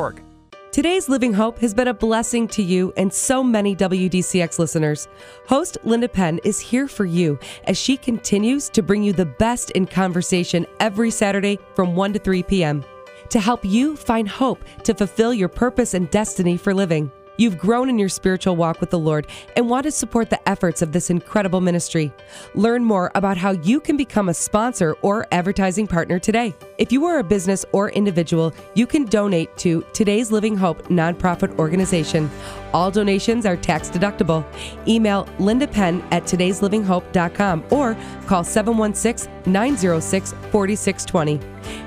Today's 0.72 1.06
Living 1.06 1.34
Hope 1.34 1.58
has 1.58 1.74
been 1.74 1.88
a 1.88 1.92
blessing 1.92 2.48
to 2.48 2.62
you 2.62 2.94
and 2.96 3.12
so 3.12 3.44
many 3.44 3.76
WDCX 3.76 4.58
listeners. 4.58 5.06
Host 5.46 5.76
Linda 5.84 6.08
Penn 6.08 6.40
is 6.44 6.58
here 6.60 6.88
for 6.88 7.04
you 7.04 7.38
as 7.64 7.76
she 7.76 7.98
continues 7.98 8.70
to 8.70 8.82
bring 8.82 9.02
you 9.02 9.12
the 9.12 9.26
best 9.26 9.70
in 9.72 9.84
conversation 9.84 10.66
every 10.80 11.10
Saturday 11.10 11.58
from 11.74 11.94
1 11.94 12.14
to 12.14 12.18
3 12.18 12.42
p.m. 12.44 12.82
to 13.28 13.38
help 13.38 13.66
you 13.66 13.94
find 13.94 14.26
hope 14.26 14.64
to 14.84 14.94
fulfill 14.94 15.34
your 15.34 15.50
purpose 15.50 15.92
and 15.92 16.08
destiny 16.08 16.56
for 16.56 16.72
living. 16.72 17.12
You've 17.36 17.58
grown 17.58 17.88
in 17.88 17.98
your 17.98 18.08
spiritual 18.08 18.56
walk 18.56 18.80
with 18.80 18.90
the 18.90 18.98
Lord 18.98 19.26
and 19.56 19.68
want 19.68 19.84
to 19.84 19.90
support 19.90 20.30
the 20.30 20.48
efforts 20.48 20.82
of 20.82 20.92
this 20.92 21.08
incredible 21.10 21.60
ministry. 21.60 22.12
Learn 22.54 22.84
more 22.84 23.10
about 23.14 23.36
how 23.36 23.52
you 23.52 23.80
can 23.80 23.96
become 23.96 24.28
a 24.28 24.34
sponsor 24.34 24.96
or 25.02 25.26
advertising 25.32 25.86
partner 25.86 26.18
today. 26.18 26.54
If 26.78 26.92
you 26.92 27.04
are 27.06 27.18
a 27.18 27.24
business 27.24 27.64
or 27.72 27.90
individual, 27.90 28.52
you 28.74 28.86
can 28.86 29.06
donate 29.06 29.56
to 29.58 29.84
Today's 29.94 30.30
Living 30.30 30.56
Hope 30.56 30.82
nonprofit 30.88 31.58
organization. 31.58 32.30
All 32.74 32.90
donations 32.90 33.46
are 33.46 33.56
tax 33.56 33.88
deductible. 33.88 34.44
Email 34.86 35.26
Linda 35.38 35.66
Penn 35.66 36.02
at 36.10 36.24
today'slivinghope.com 36.24 37.64
or 37.70 37.96
call 38.26 38.44
716 38.44 39.30
906 39.46 40.32
4620. 40.50 41.40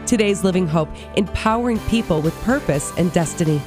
Today's 0.06 0.44
Living 0.44 0.68
Hope, 0.68 0.90
empowering 1.18 1.80
people 1.82 2.22
with 2.22 2.34
purpose 2.44 2.92
and 2.98 3.12
destiny 3.12 3.62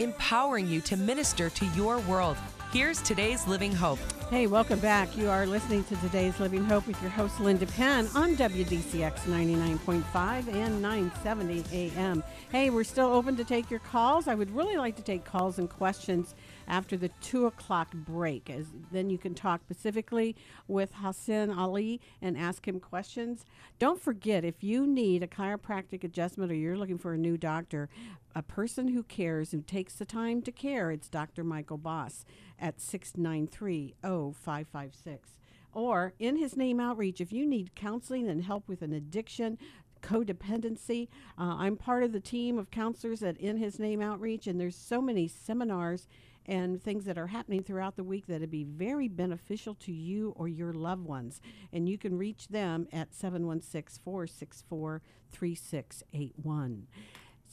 empowering 0.00 0.66
you 0.68 0.80
to 0.82 0.96
minister 0.96 1.50
to 1.50 1.66
your 1.66 1.98
world. 2.00 2.36
Here's 2.72 3.00
today's 3.00 3.46
Living 3.46 3.72
Hope. 3.72 3.98
Hey, 4.28 4.46
welcome 4.46 4.80
back. 4.80 5.16
You 5.16 5.30
are 5.30 5.46
listening 5.46 5.84
to 5.84 5.96
today's 5.96 6.38
Living 6.40 6.64
Hope 6.64 6.86
with 6.86 7.00
your 7.00 7.10
host 7.10 7.38
Linda 7.40 7.66
Penn 7.66 8.08
on 8.14 8.36
WDCX 8.36 9.20
99.5 9.20 10.52
and 10.52 10.82
970 10.82 11.64
AM. 11.72 12.24
Hey, 12.50 12.70
we're 12.70 12.84
still 12.84 13.06
open 13.06 13.36
to 13.36 13.44
take 13.44 13.70
your 13.70 13.80
calls. 13.80 14.26
I 14.28 14.34
would 14.34 14.54
really 14.54 14.76
like 14.76 14.96
to 14.96 15.02
take 15.02 15.24
calls 15.24 15.58
and 15.58 15.70
questions 15.70 16.34
after 16.68 16.96
the 16.96 17.08
two 17.20 17.46
o'clock 17.46 17.92
break. 17.94 18.50
As 18.50 18.66
then 18.92 19.10
you 19.10 19.18
can 19.18 19.34
talk 19.34 19.62
specifically 19.62 20.36
with 20.68 20.92
Hassan 20.94 21.50
Ali 21.50 22.00
and 22.20 22.36
ask 22.36 22.66
him 22.66 22.80
questions. 22.80 23.44
Don't 23.78 24.00
forget 24.00 24.44
if 24.44 24.62
you 24.62 24.86
need 24.86 25.22
a 25.22 25.28
chiropractic 25.28 26.04
adjustment 26.04 26.50
or 26.50 26.54
you're 26.54 26.78
looking 26.78 26.98
for 26.98 27.12
a 27.12 27.18
new 27.18 27.36
doctor, 27.36 27.88
a 28.34 28.42
person 28.42 28.88
who 28.88 29.02
cares, 29.02 29.52
who 29.52 29.62
takes 29.62 29.94
the 29.94 30.04
time 30.04 30.42
to 30.42 30.52
care, 30.52 30.90
it's 30.90 31.08
Dr. 31.08 31.44
Michael 31.44 31.78
Boss 31.78 32.24
at 32.58 32.80
693 32.80 33.94
0556 34.02 35.38
or 35.76 36.14
in 36.18 36.36
his 36.36 36.56
name 36.56 36.80
outreach 36.80 37.20
if 37.20 37.32
you 37.32 37.46
need 37.46 37.74
counseling 37.74 38.28
and 38.28 38.42
help 38.44 38.66
with 38.66 38.80
an 38.80 38.94
addiction 38.94 39.58
codependency 40.02 41.08
uh, 41.38 41.56
i'm 41.58 41.76
part 41.76 42.02
of 42.02 42.12
the 42.12 42.20
team 42.20 42.58
of 42.58 42.70
counselors 42.70 43.22
at 43.22 43.36
in 43.36 43.58
his 43.58 43.78
name 43.78 44.00
outreach 44.00 44.46
and 44.46 44.58
there's 44.58 44.76
so 44.76 45.02
many 45.02 45.28
seminars 45.28 46.08
and 46.46 46.82
things 46.82 47.04
that 47.04 47.18
are 47.18 47.26
happening 47.26 47.62
throughout 47.62 47.96
the 47.96 48.04
week 48.04 48.26
that'd 48.26 48.50
be 48.50 48.64
very 48.64 49.08
beneficial 49.08 49.74
to 49.74 49.92
you 49.92 50.32
or 50.36 50.48
your 50.48 50.72
loved 50.72 51.04
ones. 51.04 51.40
And 51.72 51.88
you 51.88 51.98
can 51.98 52.16
reach 52.16 52.48
them 52.48 52.88
at 52.92 53.14
716 53.14 54.02
464 54.02 55.02
3681. 55.32 56.86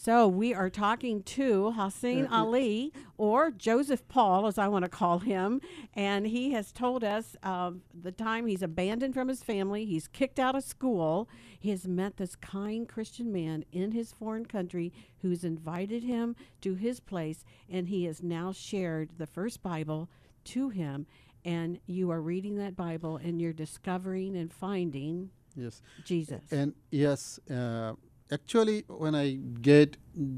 So 0.04 0.28
we 0.28 0.54
are 0.54 0.70
talking 0.70 1.24
to 1.24 1.72
Hassan 1.72 2.28
uh, 2.28 2.36
Ali, 2.36 2.92
or 3.18 3.52
Joseph 3.52 4.06
Paul, 4.10 4.48
as 4.48 4.58
I 4.58 4.68
want 4.68 4.84
to 4.84 4.90
call 4.90 5.20
him, 5.20 5.62
and 5.94 6.28
he 6.28 6.52
has 6.52 6.74
told 6.74 7.06
us 7.06 7.38
of 7.42 7.80
the 7.94 8.12
time 8.12 8.46
he's 8.46 8.62
abandoned 8.62 9.14
from 9.14 9.30
his 9.30 9.44
family, 9.44 9.86
he's 9.86 10.10
kicked 10.10 10.40
out 10.40 10.58
of 10.58 10.66
school, 10.66 11.30
he 11.58 11.70
has 11.70 11.88
met 11.88 12.18
this 12.18 12.36
kind 12.36 12.86
Christian 12.86 13.32
man 13.32 13.64
in 13.72 13.94
his 13.94 14.12
foreign 14.12 14.46
country 14.46 14.92
who's 15.22 15.46
invited 15.46 16.04
him 16.04 16.36
to 16.60 16.74
his 16.74 17.00
place, 17.00 17.46
and 17.70 17.88
he 17.88 18.04
has 18.04 18.22
now 18.22 18.52
shared 18.52 19.12
the 19.18 19.28
first 19.28 19.64
Bible 19.64 20.10
to 20.44 20.68
him. 20.68 21.08
And 21.46 21.80
you 21.86 22.12
are 22.12 22.22
reading 22.22 22.58
that 22.58 22.76
Bible, 22.76 23.16
and 23.16 23.42
you're 23.42 23.54
discovering 23.54 24.36
and 24.36 24.52
finding 24.52 25.30
yes 25.56 25.82
Jesus. 26.04 26.42
And 26.52 26.74
yes. 26.92 27.40
Uh, 27.50 27.94
actually 28.34 28.84
when 28.88 29.16
I 29.16 29.38
get 29.62 29.98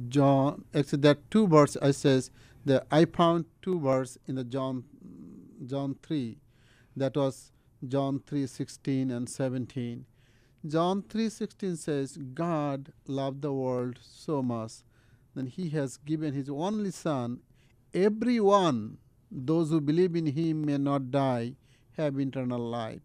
John, 0.10 0.66
actually 0.74 1.02
that 1.02 1.30
two 1.32 1.48
verse 1.48 1.78
I 1.82 1.92
says 1.92 2.30
that 2.66 2.86
I 2.92 3.06
found 3.06 3.46
two 3.62 3.80
verse 3.80 4.18
in 4.28 4.36
the 4.36 4.44
John 4.44 4.84
John 5.66 5.96
three, 6.04 6.38
that 6.96 7.16
was 7.16 7.52
John 7.88 8.22
three 8.26 8.48
sixteen 8.48 9.12
and 9.12 9.30
seventeen. 9.30 10.06
John 10.68 11.04
three 11.04 11.30
sixteen 11.30 11.76
says 11.76 12.18
God 12.18 12.92
loved 13.08 13.42
the 13.42 13.54
world 13.54 14.00
so 14.02 14.42
much 14.42 14.74
that 15.36 15.50
He 15.50 15.70
has 15.70 15.98
given 15.98 16.34
His 16.34 16.50
only 16.50 16.92
Son. 16.92 17.40
Everyone, 17.94 18.98
those 19.32 19.70
who 19.70 19.80
believe 19.80 20.16
in 20.16 20.26
Him 20.26 20.66
may 20.66 20.78
not 20.78 21.12
die, 21.12 21.54
have 21.98 22.20
eternal 22.20 22.60
life. 22.60 23.02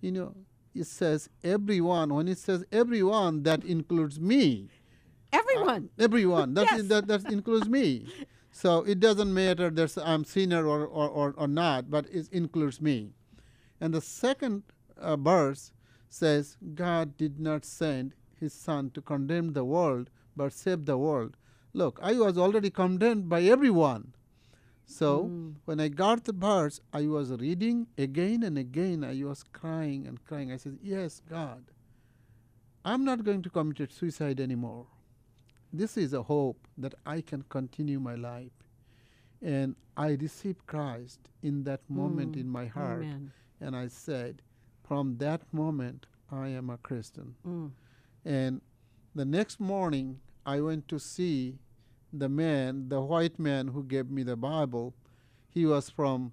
You 0.00 0.12
know, 0.12 0.34
it 0.74 0.86
says 0.86 1.28
everyone. 1.42 2.14
When 2.14 2.28
it 2.28 2.38
says 2.38 2.64
everyone, 2.72 3.42
that 3.44 3.64
includes 3.64 4.18
me. 4.18 4.68
Everyone. 5.32 5.90
Uh, 5.98 6.02
everyone. 6.04 6.54
That, 6.54 6.66
yes. 6.70 6.80
is, 6.80 6.88
that, 6.88 7.06
that 7.08 7.24
includes 7.30 7.68
me. 7.68 8.06
So 8.50 8.82
it 8.82 9.00
doesn't 9.00 9.34
matter 9.34 9.68
that 9.68 9.98
I'm 10.04 10.24
sinner 10.24 10.66
or, 10.66 10.86
or, 10.86 11.08
or, 11.08 11.34
or, 11.36 11.48
not, 11.48 11.90
but 11.90 12.06
it 12.06 12.28
includes 12.30 12.80
me. 12.80 13.10
And 13.80 13.92
the 13.92 14.00
second 14.00 14.62
uh, 14.96 15.16
verse 15.16 15.72
says, 16.08 16.56
God 16.74 17.16
did 17.16 17.40
not 17.40 17.64
send 17.64 18.14
his 18.38 18.52
son 18.52 18.90
to 18.90 19.00
condemn 19.00 19.52
the 19.52 19.64
world, 19.64 20.08
but 20.36 20.52
save 20.52 20.84
the 20.84 20.96
world. 20.96 21.36
Look, 21.72 21.98
I 22.00 22.12
was 22.12 22.38
already 22.38 22.70
condemned 22.70 23.28
by 23.28 23.42
everyone. 23.42 24.13
So 24.86 25.24
mm. 25.24 25.54
when 25.64 25.80
I 25.80 25.88
got 25.88 26.24
the 26.24 26.32
verse, 26.32 26.80
I 26.92 27.06
was 27.06 27.30
reading 27.30 27.86
again 27.96 28.42
and 28.42 28.58
again. 28.58 29.04
I 29.04 29.22
was 29.24 29.42
crying 29.42 30.06
and 30.06 30.22
crying. 30.24 30.52
I 30.52 30.56
said, 30.56 30.78
Yes, 30.82 31.22
God, 31.28 31.64
I'm 32.84 33.04
not 33.04 33.24
going 33.24 33.42
to 33.42 33.50
commit 33.50 33.92
suicide 33.92 34.40
anymore. 34.40 34.86
This 35.72 35.96
is 35.96 36.12
a 36.12 36.22
hope 36.22 36.68
that 36.78 36.94
I 37.04 37.20
can 37.20 37.42
continue 37.48 37.98
my 37.98 38.14
life. 38.14 38.52
And 39.42 39.74
I 39.96 40.10
received 40.12 40.66
Christ 40.66 41.18
in 41.42 41.64
that 41.64 41.80
moment 41.88 42.36
mm. 42.36 42.40
in 42.40 42.48
my 42.48 42.66
heart. 42.66 43.02
Amen. 43.02 43.32
And 43.60 43.74
I 43.74 43.88
said, 43.88 44.42
From 44.86 45.16
that 45.18 45.42
moment, 45.52 46.06
I 46.30 46.48
am 46.48 46.70
a 46.70 46.76
Christian. 46.78 47.34
Mm. 47.46 47.70
And 48.24 48.60
the 49.14 49.24
next 49.24 49.60
morning, 49.60 50.20
I 50.46 50.60
went 50.60 50.88
to 50.88 50.98
see 50.98 51.58
the 52.18 52.28
man, 52.28 52.88
the 52.88 53.00
white 53.00 53.38
man 53.38 53.68
who 53.68 53.82
gave 53.82 54.10
me 54.10 54.22
the 54.22 54.36
Bible, 54.36 54.94
he 55.48 55.66
was 55.66 55.90
from, 55.90 56.32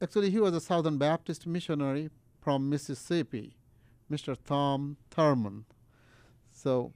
actually, 0.00 0.30
he 0.30 0.40
was 0.40 0.54
a 0.54 0.60
Southern 0.60 0.98
Baptist 0.98 1.46
missionary 1.46 2.10
from 2.40 2.68
Mississippi, 2.68 3.56
Mr. 4.10 4.36
Tom 4.44 4.96
Thurman. 5.10 5.64
So, 6.50 6.92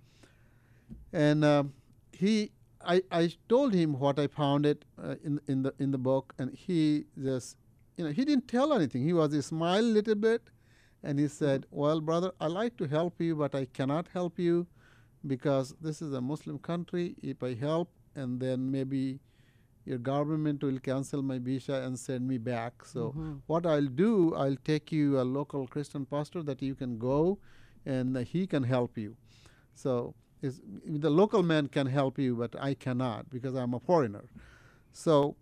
and 1.13 1.45
uh, 1.45 1.65
he, 2.13 2.51
I, 2.85 3.03
I 3.11 3.33
told 3.49 3.75
him 3.75 3.99
what 3.99 4.19
I 4.19 4.27
found 4.27 4.67
it 4.67 4.85
uh, 5.03 5.17
in 5.25 5.41
in 5.49 5.63
the 5.63 5.75
in 5.79 5.91
the 5.91 5.99
book, 5.99 6.35
and 6.39 6.55
he 6.55 7.07
just, 7.21 7.57
you 7.97 8.05
know, 8.05 8.11
he 8.11 8.25
didn't 8.25 8.49
tell 8.49 8.73
anything. 8.73 9.03
He 9.03 9.13
was 9.13 9.33
he 9.33 9.41
smiled 9.41 9.85
a 9.85 9.89
little 9.89 10.15
bit, 10.15 10.43
and 11.03 11.19
he 11.19 11.27
said, 11.27 11.67
"Well, 11.71 12.01
brother, 12.01 12.33
I 12.41 12.47
like 12.47 12.77
to 12.77 12.87
help 12.87 13.21
you, 13.21 13.35
but 13.35 13.55
I 13.55 13.65
cannot 13.65 14.09
help 14.13 14.39
you 14.39 14.67
because 15.27 15.75
this 15.81 16.03
is 16.03 16.13
a 16.13 16.21
Muslim 16.21 16.59
country. 16.59 17.17
If 17.23 17.43
I 17.43 17.55
help, 17.55 17.91
and 18.17 18.41
then 18.41 18.71
maybe 18.71 19.21
your 19.85 19.99
government 19.99 20.63
will 20.65 20.81
cancel 20.81 21.23
my 21.23 21.39
visa 21.39 21.75
and 21.75 21.97
send 21.97 22.27
me 22.27 22.39
back. 22.39 22.85
So 22.85 23.15
what 23.47 23.67
I'll 23.67 23.87
do, 23.87 24.35
I'll 24.35 24.57
take 24.65 24.91
you 24.91 25.21
a 25.21 25.23
local 25.23 25.67
Christian 25.69 26.05
pastor 26.05 26.43
that 26.43 26.61
you 26.61 26.75
can 26.75 26.99
go, 26.99 27.39
and 27.85 28.17
he 28.19 28.47
can 28.49 28.65
help 28.65 28.99
you. 28.99 29.17
So 29.75 30.15
is 30.43 30.61
the 30.85 31.11
local 31.11 31.43
man 31.43 31.69
can 31.69 31.87
help 31.87 32.19
you, 32.19 32.35
but 32.37 32.55
I 32.61 32.75
cannot 32.75 33.31
because 33.31 33.55
I'm 33.55 33.75
a 33.75 33.81
foreigner. 33.81 34.25
So, 34.93 35.37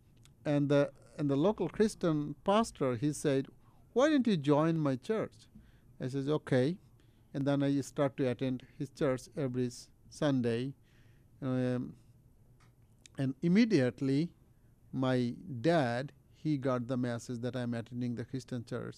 and 0.44 0.68
the 0.68 0.92
and 1.18 1.30
the 1.30 1.36
local 1.36 1.68
Christian 1.68 2.34
pastor 2.44 2.96
he 2.96 3.12
said, 3.12 3.46
"Why 3.92 4.08
don't 4.10 4.26
you 4.26 4.36
join 4.36 4.78
my 4.78 4.96
church?" 4.96 5.48
I 6.00 6.08
says, 6.08 6.28
"Okay," 6.28 6.76
and 7.32 7.46
then 7.46 7.62
I 7.62 7.80
start 7.80 8.16
to 8.18 8.28
attend 8.30 8.64
his 8.78 8.90
church 8.90 9.22
every 9.36 9.70
Sunday, 10.10 10.74
um, 11.42 11.94
and 13.18 13.34
immediately 13.42 14.30
my 14.92 15.34
dad 15.60 16.12
he 16.34 16.56
got 16.58 16.86
the 16.86 16.96
message 16.96 17.40
that 17.40 17.56
I'm 17.56 17.72
attending 17.74 18.14
the 18.14 18.24
Christian 18.24 18.64
church. 18.64 18.96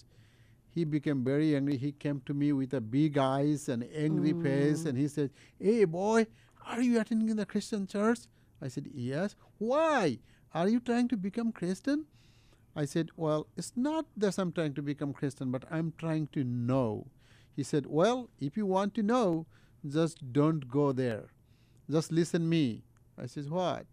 He 0.69 0.85
became 0.85 1.25
very 1.25 1.55
angry. 1.55 1.77
He 1.77 1.93
came 1.93 2.21
to 2.27 2.35
me 2.35 2.53
with 2.53 2.75
a 2.75 2.81
big 2.81 3.17
eyes 3.17 3.69
and 3.69 3.89
angry 3.95 4.33
mm. 4.33 4.43
face, 4.43 4.85
and 4.85 4.99
he 4.99 5.09
said, 5.09 5.31
"Hey 5.59 5.85
boy, 5.85 6.27
are 6.67 6.83
you 6.83 7.01
attending 7.01 7.37
the 7.37 7.47
Christian 7.47 7.87
church?" 7.87 8.21
I 8.61 8.69
said, 8.69 8.91
"Yes." 8.93 9.37
Why? 9.59 10.19
Are 10.53 10.69
you 10.69 10.81
trying 10.81 11.09
to 11.09 11.17
become 11.17 11.53
Christian? 11.53 12.07
I 12.75 12.85
said, 12.85 13.11
Well, 13.17 13.47
it's 13.57 13.73
not 13.75 14.07
that 14.17 14.39
I'm 14.39 14.53
trying 14.53 14.75
to 14.75 14.83
become 14.83 15.13
Christian, 15.13 15.51
but 15.51 15.65
I'm 15.71 15.95
trying 15.99 16.29
to 16.29 16.45
know. 16.45 17.07
He 17.55 17.63
said, 17.63 17.87
Well, 17.87 18.29
if 18.39 18.57
you 18.57 18.67
want 18.67 18.95
to 18.95 19.03
know, 19.03 19.47
just 19.87 20.33
don't 20.33 20.69
go 20.69 20.93
there. 20.93 21.29
Just 21.91 22.13
listen 22.13 22.49
me. 22.49 22.85
I 23.19 23.27
said, 23.27 23.51
What? 23.51 23.87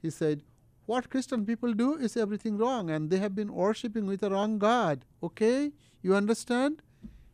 He 0.00 0.10
said, 0.10 0.42
What 0.86 1.10
Christian 1.10 1.44
people 1.44 1.72
do 1.74 1.94
is 1.96 2.16
everything 2.16 2.58
wrong, 2.58 2.90
and 2.90 3.10
they 3.10 3.18
have 3.18 3.34
been 3.34 3.52
worshipping 3.52 4.06
with 4.06 4.20
the 4.20 4.30
wrong 4.30 4.58
God. 4.58 5.04
Okay? 5.22 5.72
You 6.02 6.14
understand? 6.14 6.82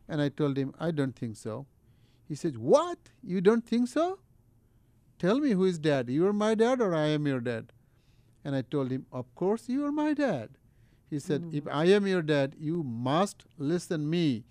And 0.07 0.21
I 0.21 0.29
told 0.29 0.57
him, 0.57 0.73
I 0.79 0.91
don't 0.91 1.15
think 1.15 1.37
so. 1.37 1.65
He 2.27 2.35
said, 2.35 2.57
What? 2.57 2.97
You 3.23 3.41
don't 3.41 3.65
think 3.65 3.87
so? 3.87 4.19
Tell 5.17 5.39
me 5.39 5.51
who 5.51 5.65
is 5.65 5.79
dad. 5.79 6.09
You 6.09 6.27
are 6.27 6.33
my 6.33 6.55
dad 6.55 6.81
or 6.81 6.93
I 6.93 7.07
am 7.07 7.25
your 7.25 7.39
dad? 7.39 7.71
And 8.43 8.55
I 8.55 8.61
told 8.61 8.91
him, 8.91 9.05
Of 9.11 9.33
course 9.35 9.69
you 9.69 9.85
are 9.85 9.91
my 9.91 10.13
dad. 10.13 10.49
He 11.09 11.19
said, 11.19 11.41
hmm. 11.41 11.55
If 11.55 11.67
I 11.67 11.85
am 11.85 12.07
your 12.07 12.21
dad, 12.21 12.55
you 12.59 12.83
must 12.83 13.45
listen 13.57 14.09
me 14.09 14.43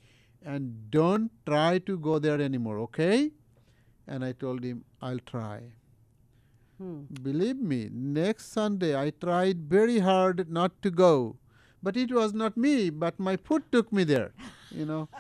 and 0.45 0.91
don't 0.91 1.31
try 1.47 1.79
to 1.79 1.99
go 1.99 2.19
there 2.19 2.41
anymore, 2.41 2.79
okay? 2.81 3.33
And 4.07 4.25
I 4.25 4.33
told 4.33 4.63
him, 4.63 4.85
I'll 5.01 5.19
try. 5.19 5.61
Hmm. 6.85 7.05
Believe 7.23 7.57
me, 7.57 7.89
next 7.91 8.53
Sunday 8.53 8.95
I 8.95 9.09
tried 9.09 9.61
very 9.71 10.01
hard 10.01 10.51
not 10.51 10.83
to 10.83 10.91
go. 10.91 11.37
But 11.83 11.97
it 11.97 12.13
was 12.13 12.35
not 12.35 12.57
me, 12.57 12.91
but 12.91 13.19
my 13.19 13.37
foot 13.37 13.71
took 13.73 13.91
me 13.93 14.05
there. 14.05 14.33
You 14.71 14.85
know? 14.87 15.09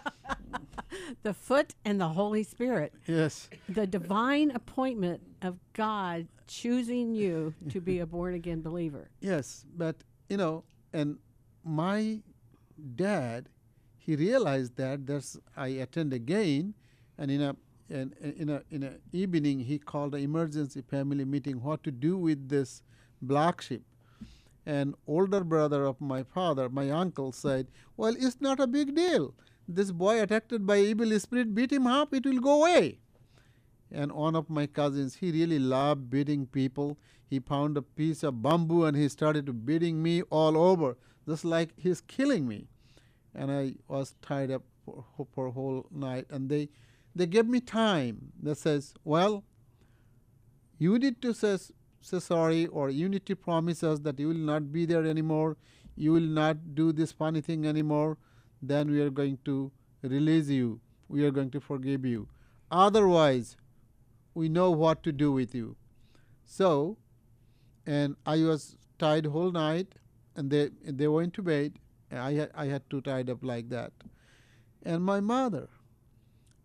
The 1.22 1.34
foot 1.34 1.74
and 1.84 2.00
the 2.00 2.08
Holy 2.08 2.42
Spirit. 2.44 2.94
yes. 3.06 3.48
the 3.68 3.86
divine 3.86 4.52
appointment 4.52 5.22
of 5.42 5.58
God 5.72 6.28
choosing 6.46 7.14
you 7.14 7.54
to 7.70 7.80
be 7.80 7.98
a 7.98 8.06
born 8.06 8.34
again 8.34 8.62
believer. 8.62 9.08
Yes, 9.20 9.64
but 9.76 9.96
you 10.28 10.36
know, 10.36 10.62
and 10.92 11.18
my 11.64 12.20
dad, 12.94 13.48
he 13.98 14.14
realized 14.14 14.76
that 14.76 15.06
there's 15.06 15.36
I 15.56 15.68
attend 15.82 16.12
again, 16.12 16.74
and 17.18 17.30
in 17.30 17.42
a 17.42 17.56
and 17.94 18.14
in 18.42 18.50
a 18.56 18.62
in 18.70 18.82
a 18.82 18.92
evening 19.22 19.60
he 19.70 19.78
called 19.78 20.14
an 20.14 20.22
emergency 20.28 20.82
family 20.94 21.24
meeting 21.24 21.62
what 21.68 21.82
to 21.84 21.92
do 22.06 22.16
with 22.16 22.48
this 22.48 22.82
black 23.22 23.60
sheep. 23.60 23.84
And 24.66 24.94
older 25.06 25.44
brother 25.44 25.84
of 25.84 26.00
my 26.00 26.22
father, 26.22 26.68
my 26.80 26.90
uncle, 26.90 27.32
said, 27.32 27.68
"Well, 27.96 28.14
it's 28.26 28.40
not 28.40 28.60
a 28.66 28.66
big 28.66 28.94
deal. 29.00 29.34
This 29.68 29.90
boy 30.04 30.14
attacked 30.22 30.66
by 30.72 30.78
evil 30.78 31.18
spirit, 31.20 31.54
beat 31.54 31.72
him 31.78 31.86
up, 31.86 32.14
it 32.20 32.30
will 32.32 32.40
go 32.50 32.60
away." 32.62 32.98
and 33.94 34.12
one 34.12 34.34
of 34.34 34.50
my 34.50 34.66
cousins 34.66 35.16
he 35.16 35.30
really 35.30 35.58
loved 35.58 36.10
beating 36.10 36.46
people 36.46 36.96
he 37.30 37.38
found 37.38 37.76
a 37.76 37.82
piece 37.82 38.22
of 38.22 38.42
bamboo 38.42 38.84
and 38.84 38.96
he 38.96 39.08
started 39.08 39.50
beating 39.64 40.02
me 40.02 40.22
all 40.22 40.56
over 40.56 40.96
just 41.28 41.44
like 41.44 41.72
he's 41.76 42.00
killing 42.00 42.48
me 42.48 42.66
and 43.34 43.52
i 43.52 43.74
was 43.88 44.14
tied 44.20 44.50
up 44.50 44.62
for, 44.84 45.26
for 45.34 45.50
whole 45.50 45.86
night 45.90 46.26
and 46.30 46.48
they 46.48 46.68
they 47.14 47.26
gave 47.26 47.46
me 47.46 47.60
time 47.60 48.32
that 48.42 48.56
says 48.56 48.94
well 49.04 49.44
you 50.78 50.98
need 50.98 51.22
to 51.22 51.32
say, 51.32 51.56
say 52.00 52.18
sorry 52.18 52.66
or 52.66 52.90
you 52.90 53.08
need 53.08 53.26
to 53.26 53.36
promise 53.36 53.82
us 53.82 54.00
that 54.00 54.18
you 54.18 54.28
will 54.28 54.34
not 54.34 54.72
be 54.72 54.84
there 54.84 55.04
anymore. 55.04 55.56
You 55.96 56.12
will 56.12 56.20
not 56.20 56.74
do 56.74 56.92
this 56.92 57.12
funny 57.12 57.40
thing 57.40 57.66
anymore. 57.66 58.18
Then 58.60 58.90
we 58.90 59.00
are 59.00 59.10
going 59.10 59.38
to 59.44 59.70
release 60.02 60.48
you. 60.48 60.80
We 61.08 61.24
are 61.24 61.30
going 61.30 61.50
to 61.50 61.60
forgive 61.60 62.04
you. 62.04 62.28
Otherwise 62.70 63.56
we 64.34 64.48
know 64.48 64.70
what 64.70 65.02
to 65.04 65.12
do 65.12 65.30
with 65.32 65.54
you. 65.54 65.76
So, 66.44 66.98
and 67.86 68.16
I 68.26 68.42
was 68.42 68.76
tied 68.98 69.26
whole 69.26 69.52
night, 69.52 69.94
and 70.36 70.50
they 70.50 70.70
they 70.82 71.08
went 71.08 71.34
to 71.34 71.42
bed. 71.42 71.78
I 72.10 72.32
had 72.32 72.50
I 72.54 72.66
had 72.66 72.88
to 72.90 73.00
tied 73.00 73.30
up 73.30 73.42
like 73.42 73.68
that, 73.70 73.92
and 74.82 75.04
my 75.04 75.20
mother, 75.20 75.68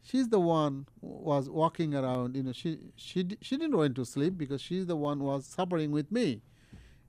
she's 0.02 0.30
the 0.30 0.40
one 0.40 0.88
was 1.02 1.50
walking 1.50 1.96
around. 1.96 2.36
You 2.36 2.44
know, 2.44 2.52
she 2.52 2.80
she 2.96 3.28
she 3.42 3.58
didn't 3.58 3.78
went 3.78 3.96
to 3.96 4.06
sleep 4.06 4.38
because 4.38 4.62
she's 4.62 4.86
the 4.86 4.96
one 4.96 5.20
was 5.20 5.46
suffering 5.46 5.92
with 5.92 6.12
me, 6.12 6.42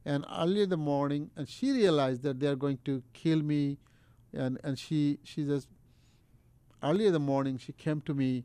and 0.05 0.25
early 0.39 0.63
in 0.63 0.71
the 0.71 0.77
morning, 0.77 1.31
and 1.37 1.49
she 1.49 1.73
realized 1.73 2.23
that 2.23 2.41
they 2.41 2.47
are 2.47 2.57
going 2.57 2.79
to 2.85 3.03
kill 3.13 3.43
me, 3.43 3.79
and 4.33 4.59
and 4.65 4.79
she 4.79 5.19
she 5.25 5.45
just 5.45 5.69
early 6.83 7.07
in 7.07 7.13
the 7.13 7.21
morning 7.21 7.59
she 7.59 7.73
came 7.73 8.01
to 8.03 8.15
me 8.15 8.45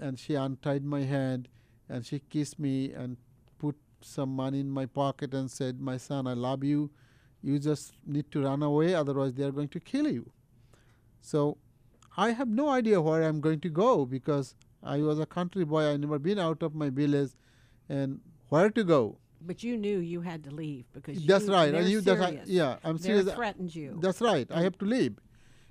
and 0.00 0.18
she 0.18 0.34
untied 0.34 0.84
my 0.84 1.02
hand 1.02 1.48
and 1.88 2.06
she 2.06 2.18
kissed 2.18 2.58
me 2.58 2.92
and 2.92 3.16
put 3.58 3.76
some 4.00 4.34
money 4.34 4.60
in 4.60 4.70
my 4.70 4.86
pocket 4.86 5.34
and 5.34 5.50
said, 5.50 5.80
My 5.80 5.96
son, 5.96 6.26
I 6.26 6.32
love 6.34 6.64
you. 6.64 6.90
You 7.42 7.58
just 7.58 7.92
need 8.06 8.30
to 8.32 8.42
run 8.44 8.62
away, 8.62 8.94
otherwise, 8.94 9.34
they 9.34 9.42
are 9.42 9.52
going 9.52 9.68
to 9.68 9.80
kill 9.80 10.08
you. 10.08 10.30
So 11.20 11.58
I 12.16 12.30
have 12.30 12.48
no 12.48 12.68
idea 12.68 13.00
where 13.00 13.22
I'm 13.22 13.40
going 13.40 13.60
to 13.60 13.68
go 13.70 14.04
because 14.04 14.54
I 14.82 14.98
was 14.98 15.18
a 15.18 15.26
country 15.26 15.64
boy. 15.64 15.84
I 15.86 15.96
never 15.96 16.18
been 16.18 16.38
out 16.38 16.62
of 16.62 16.74
my 16.74 16.90
village 16.90 17.30
and 17.88 18.20
where 18.48 18.70
to 18.70 18.84
go. 18.84 19.18
But 19.40 19.62
you 19.62 19.76
knew 19.76 19.98
you 19.98 20.20
had 20.20 20.44
to 20.44 20.50
leave 20.50 20.84
because 20.92 21.24
That's 21.24 21.46
you, 21.46 21.52
right. 21.52 21.74
I 21.74 21.80
knew 21.80 22.00
that 22.02 22.20
I- 22.20 22.42
yeah, 22.44 22.76
I'm 22.84 22.96
They're 22.98 23.16
serious. 23.22 23.34
threatened 23.34 23.74
you. 23.74 23.98
That's 24.00 24.20
right. 24.20 24.46
I 24.50 24.62
have 24.62 24.78
to 24.78 24.84
leave. 24.84 25.16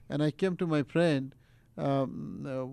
And 0.09 0.21
I 0.21 0.31
came 0.31 0.57
to 0.57 0.67
my 0.67 0.83
friend. 0.83 1.33
Um, 1.77 2.45
uh, 2.45 2.65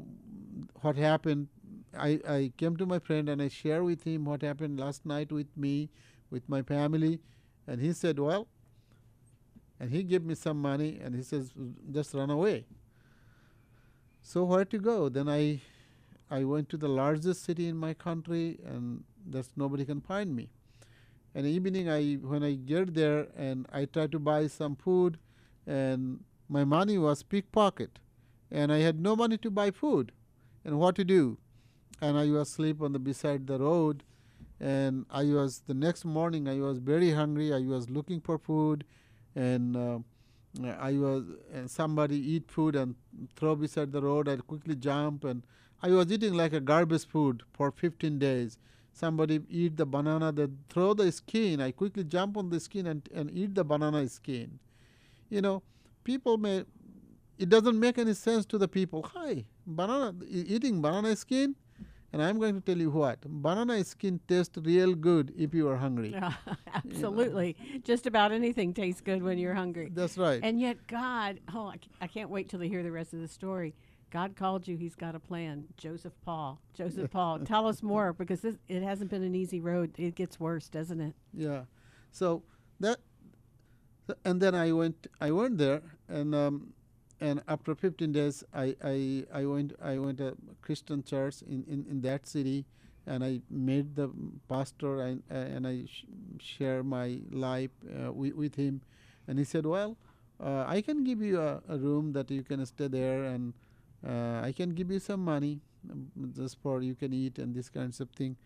what 0.80 0.96
happened? 0.96 1.48
I, 1.96 2.20
I 2.28 2.52
came 2.56 2.76
to 2.76 2.86
my 2.86 2.98
friend 2.98 3.28
and 3.28 3.40
I 3.40 3.48
shared 3.48 3.84
with 3.84 4.02
him 4.02 4.24
what 4.24 4.42
happened 4.42 4.80
last 4.80 5.06
night 5.06 5.30
with 5.30 5.56
me, 5.56 5.90
with 6.30 6.48
my 6.48 6.62
family. 6.62 7.20
And 7.66 7.80
he 7.80 7.92
said, 7.92 8.18
Well, 8.18 8.48
and 9.78 9.90
he 9.90 10.02
gave 10.02 10.24
me 10.24 10.34
some 10.34 10.60
money 10.60 10.98
and 11.02 11.14
he 11.14 11.22
says, 11.22 11.52
Just 11.92 12.12
run 12.14 12.30
away. 12.30 12.64
So 14.28 14.44
where 14.44 14.66
to 14.66 14.78
go? 14.78 15.08
Then 15.08 15.26
I, 15.26 15.62
I 16.30 16.44
went 16.44 16.68
to 16.68 16.76
the 16.76 16.86
largest 16.86 17.44
city 17.44 17.66
in 17.66 17.78
my 17.78 17.94
country 17.94 18.58
and 18.62 19.04
there's 19.26 19.48
nobody 19.56 19.86
can 19.86 20.02
find 20.02 20.36
me. 20.36 20.50
And 21.34 21.46
evening, 21.46 21.88
I 21.88 22.16
when 22.16 22.42
I 22.42 22.52
get 22.52 22.92
there 22.92 23.28
and 23.34 23.66
I 23.72 23.86
try 23.86 24.06
to 24.06 24.18
buy 24.18 24.46
some 24.48 24.76
food, 24.76 25.18
and 25.66 26.24
my 26.46 26.64
money 26.64 26.98
was 26.98 27.22
pickpocket, 27.22 28.00
and 28.50 28.70
I 28.70 28.78
had 28.80 29.00
no 29.00 29.16
money 29.16 29.38
to 29.38 29.50
buy 29.50 29.70
food, 29.70 30.12
and 30.64 30.78
what 30.78 30.94
to 30.96 31.04
do? 31.04 31.38
And 32.02 32.18
I 32.18 32.26
was 32.30 32.50
asleep 32.50 32.82
on 32.82 32.92
the 32.92 32.98
beside 32.98 33.46
the 33.46 33.58
road, 33.58 34.04
and 34.60 35.06
I 35.10 35.24
was 35.24 35.60
the 35.66 35.74
next 35.74 36.04
morning. 36.04 36.48
I 36.48 36.58
was 36.60 36.78
very 36.78 37.12
hungry. 37.12 37.52
I 37.52 37.60
was 37.60 37.88
looking 37.88 38.20
for 38.20 38.38
food, 38.38 38.84
and 39.34 39.76
uh, 39.76 39.98
I 40.66 40.92
was 40.92 41.24
somebody 41.66 42.16
eat 42.16 42.50
food 42.50 42.74
and 42.74 42.94
throw 43.36 43.54
beside 43.54 43.92
the 43.92 44.02
road. 44.02 44.28
I 44.28 44.36
quickly 44.36 44.74
jump, 44.74 45.24
and 45.24 45.42
I 45.82 45.90
was 45.90 46.10
eating 46.10 46.34
like 46.34 46.52
a 46.52 46.60
garbage 46.60 47.06
food 47.06 47.42
for 47.52 47.70
15 47.70 48.18
days. 48.18 48.58
Somebody 48.92 49.40
eat 49.48 49.76
the 49.76 49.86
banana 49.86 50.32
they 50.32 50.48
throw 50.68 50.92
the 50.92 51.12
skin 51.12 51.60
i 51.60 51.70
quickly 51.70 52.02
jump 52.02 52.36
on 52.36 52.50
the 52.50 52.58
skin 52.58 52.88
and, 52.88 53.08
and 53.14 53.30
eat 53.30 53.54
the 53.54 53.62
banana 53.62 54.08
skin. 54.08 54.58
You 55.30 55.40
know 55.40 55.62
people 56.02 56.36
may 56.36 56.64
it 57.38 57.48
doesn't 57.48 57.78
make 57.78 57.98
any 57.98 58.14
sense 58.14 58.44
to 58.46 58.58
the 58.58 58.66
people. 58.66 59.08
Hi 59.14 59.44
banana 59.66 60.14
eating 60.28 60.82
banana 60.82 61.14
skin 61.14 61.54
and 62.12 62.22
i'm 62.22 62.38
going 62.38 62.54
to 62.54 62.60
tell 62.60 62.78
you 62.78 62.90
what 62.90 63.20
banana 63.46 63.82
skin 63.84 64.18
tastes 64.28 64.56
real 64.62 64.94
good 64.94 65.32
if 65.36 65.52
you 65.54 65.68
are 65.68 65.76
hungry 65.76 66.14
Absolutely. 66.74 67.56
Just 67.84 68.06
about 68.06 68.32
anything 68.32 68.72
tastes 68.74 69.00
good 69.00 69.22
when 69.22 69.38
you're 69.38 69.54
hungry. 69.54 69.90
that's 69.92 70.16
right 70.18 70.40
And 70.42 70.60
yet, 70.60 70.86
God, 70.86 71.40
oh, 71.54 71.66
I 71.68 71.74
c- 71.74 71.90
I 72.00 72.06
can't 72.06 72.30
wait 72.30 72.48
till 72.48 72.60
they 72.60 72.68
hear 72.68 72.82
the 72.82 72.92
rest 72.92 73.12
of 73.12 73.20
the 73.20 73.28
story. 73.28 73.74
God 74.10 74.36
called 74.36 74.66
you. 74.68 74.76
He's 74.76 74.94
got 74.94 75.14
a 75.14 75.20
plan. 75.20 75.64
Joseph 75.76 76.14
Paul. 76.24 76.60
Joseph 76.74 77.10
Paul. 77.10 77.38
Tell 77.44 77.66
us 77.66 77.82
more 77.82 78.12
because 78.12 78.40
this, 78.40 78.56
it 78.68 78.82
hasn't 78.82 79.10
been 79.10 79.22
an 79.22 79.34
easy 79.34 79.60
road. 79.60 79.90
It 79.98 80.14
gets 80.14 80.40
worse, 80.40 80.68
doesn't 80.68 81.00
it? 81.00 81.14
Yeah. 81.34 81.62
So 82.10 82.42
that, 82.80 82.98
th- 84.06 84.18
and 84.24 84.40
then 84.40 84.54
I 84.54 84.72
went. 84.72 85.06
I 85.20 85.30
went 85.30 85.58
there, 85.58 85.82
and 86.08 86.34
um, 86.34 86.72
and 87.20 87.42
after 87.48 87.74
15 87.74 88.12
days, 88.12 88.44
I, 88.54 88.76
I, 88.82 89.24
I 89.32 89.44
went. 89.44 89.72
I 89.82 89.98
went 89.98 90.18
to 90.18 90.36
Christian 90.62 91.02
church 91.02 91.42
in, 91.42 91.64
in, 91.68 91.84
in 91.90 92.00
that 92.02 92.26
city, 92.26 92.64
and 93.06 93.24
I 93.24 93.40
met 93.50 93.94
the 93.96 94.10
pastor, 94.48 95.00
and 95.02 95.22
and 95.28 95.66
I 95.66 95.84
sh- 95.86 96.04
share 96.40 96.82
my 96.82 97.20
life 97.30 97.70
uh, 97.88 98.12
with, 98.12 98.54
him, 98.54 98.82
and 99.26 99.38
he 99.38 99.44
said, 99.44 99.66
well. 99.66 99.96
Uh, 100.40 100.64
I 100.68 100.82
can 100.82 101.02
give 101.02 101.20
you 101.20 101.40
a, 101.40 101.60
a 101.68 101.76
room 101.76 102.12
that 102.12 102.30
you 102.30 102.44
can 102.44 102.64
stay 102.64 102.86
there, 102.86 103.24
and 103.24 103.52
uh, 104.06 104.40
I 104.40 104.52
can 104.56 104.70
give 104.70 104.88
you 104.88 105.00
some 105.00 105.24
money 105.24 105.58
um, 105.90 106.06
just 106.32 106.62
for 106.62 106.80
you 106.80 106.94
can 106.94 107.12
eat 107.12 107.40
and 107.40 107.52
this 107.52 107.68
kinds 107.68 107.98
of 107.98 108.08
thing, 108.10 108.36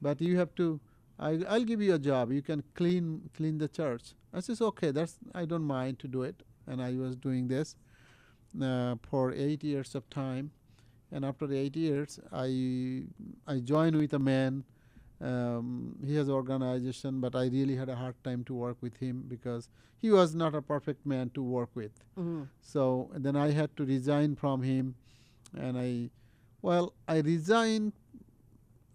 but 0.00 0.20
you 0.20 0.38
have 0.38 0.54
to 0.54 0.78
I, 1.18 1.40
I'll 1.48 1.64
give 1.64 1.82
you 1.82 1.94
a 1.94 1.98
job. 1.98 2.32
You 2.32 2.40
can 2.40 2.62
clean 2.74 3.28
clean 3.36 3.58
the 3.58 3.68
church. 3.68 4.14
I 4.32 4.40
says, 4.40 4.60
okay, 4.62 4.90
that's 4.90 5.18
I 5.34 5.44
don't 5.44 5.64
mind 5.64 5.98
to 6.00 6.08
do 6.08 6.22
it. 6.22 6.42
And 6.66 6.80
I 6.82 6.94
was 6.94 7.16
doing 7.16 7.48
this 7.48 7.76
for 9.10 9.32
eight 9.32 9.64
years 9.64 9.94
of 9.94 10.08
time. 10.10 10.50
And 11.12 11.24
after 11.24 11.52
eight 11.52 11.76
years, 11.76 12.20
I 12.32 13.04
I 13.46 13.58
joined 13.58 13.96
with 13.96 14.12
a 14.14 14.18
man. 14.18 14.64
Um, 15.20 15.96
he 16.04 16.14
has 16.16 16.30
organization, 16.30 17.20
but 17.20 17.34
I 17.36 17.46
really 17.46 17.76
had 17.76 17.88
a 17.88 17.96
hard 17.96 18.14
time 18.24 18.42
to 18.44 18.54
work 18.54 18.78
with 18.80 18.96
him 18.96 19.24
because 19.28 19.68
he 19.98 20.10
was 20.10 20.34
not 20.34 20.54
a 20.54 20.62
perfect 20.62 21.04
man 21.04 21.30
to 21.34 21.42
work 21.42 21.68
with. 21.74 21.92
Mm-hmm. 22.18 22.44
So 22.62 23.10
then 23.14 23.36
I 23.36 23.50
had 23.50 23.76
to 23.76 23.84
resign 23.84 24.36
from 24.36 24.62
him, 24.62 24.94
and 25.54 25.76
I, 25.76 26.10
well, 26.62 26.94
I 27.06 27.18
resigned. 27.18 27.92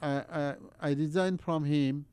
I, 0.02 0.24
I, 0.41 0.56
I 0.82 0.91
resigned 0.94 1.41
from 1.41 1.63
him, 1.65 2.06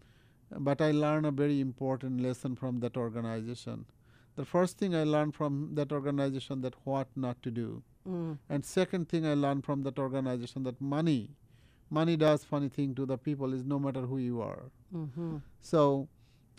but 0.51 0.81
I 0.81 0.91
learned 0.91 1.27
a 1.27 1.31
very 1.31 1.61
important 1.61 2.21
lesson 2.21 2.55
from 2.55 2.81
that 2.81 2.97
organization. 2.97 3.87
The 4.37 4.45
first 4.45 4.79
thing 4.79 4.95
I 4.95 5.05
learned 5.05 5.35
from 5.35 5.75
that 5.75 5.92
organization 5.92 6.61
that 6.62 6.75
what 6.85 7.09
not 7.16 7.42
to 7.42 7.51
do, 7.51 7.83
Mm. 8.09 8.38
and 8.49 8.64
second 8.64 9.09
thing 9.09 9.25
I 9.25 9.35
learned 9.35 9.64
from 9.64 9.83
that 9.85 9.99
organization 9.99 10.64
that 10.64 10.81
money, 10.81 11.37
money 11.88 12.16
does 12.16 12.42
funny 12.45 12.68
thing 12.68 12.95
to 12.97 13.07
the 13.07 13.16
people 13.16 13.53
is 13.55 13.62
no 13.64 13.79
matter 13.79 14.01
who 14.01 14.18
you 14.18 14.40
are. 14.40 14.64
Mm-hmm. 14.92 15.37
So, 15.61 16.09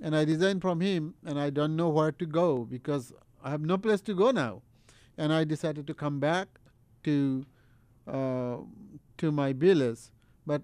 and 0.01 0.15
I 0.15 0.23
resigned 0.23 0.61
from 0.61 0.79
him, 0.79 1.15
and 1.25 1.37
I 1.39 1.49
don't 1.49 1.75
know 1.75 1.89
where 1.89 2.13
to 2.13 2.25
go 2.25 2.63
because 2.63 3.11
I 3.43 3.49
have 3.49 3.61
no 3.61 3.77
place 3.77 3.99
to 4.01 4.13
go 4.15 4.31
now. 4.31 4.61
And 5.17 5.33
I 5.33 5.43
decided 5.43 5.85
to 5.87 5.93
come 5.93 6.19
back 6.19 6.47
to 7.03 7.45
uh, 8.07 8.57
to 9.17 9.31
my 9.31 9.53
village. 9.53 9.99
But 10.45 10.63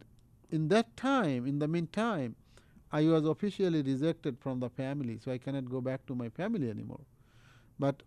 in 0.49 0.69
that 0.69 0.95
time, 0.97 1.45
in 1.45 1.59
the 1.59 1.67
meantime, 1.67 2.35
I 2.91 3.03
was 3.05 3.25
officially 3.25 3.81
rejected 3.81 4.39
from 4.39 4.59
the 4.59 4.69
family, 4.69 5.19
so 5.23 5.31
I 5.31 5.37
cannot 5.37 5.69
go 5.69 5.79
back 5.79 6.05
to 6.07 6.15
my 6.15 6.29
family 6.29 6.69
anymore. 6.69 7.01
But 7.77 8.03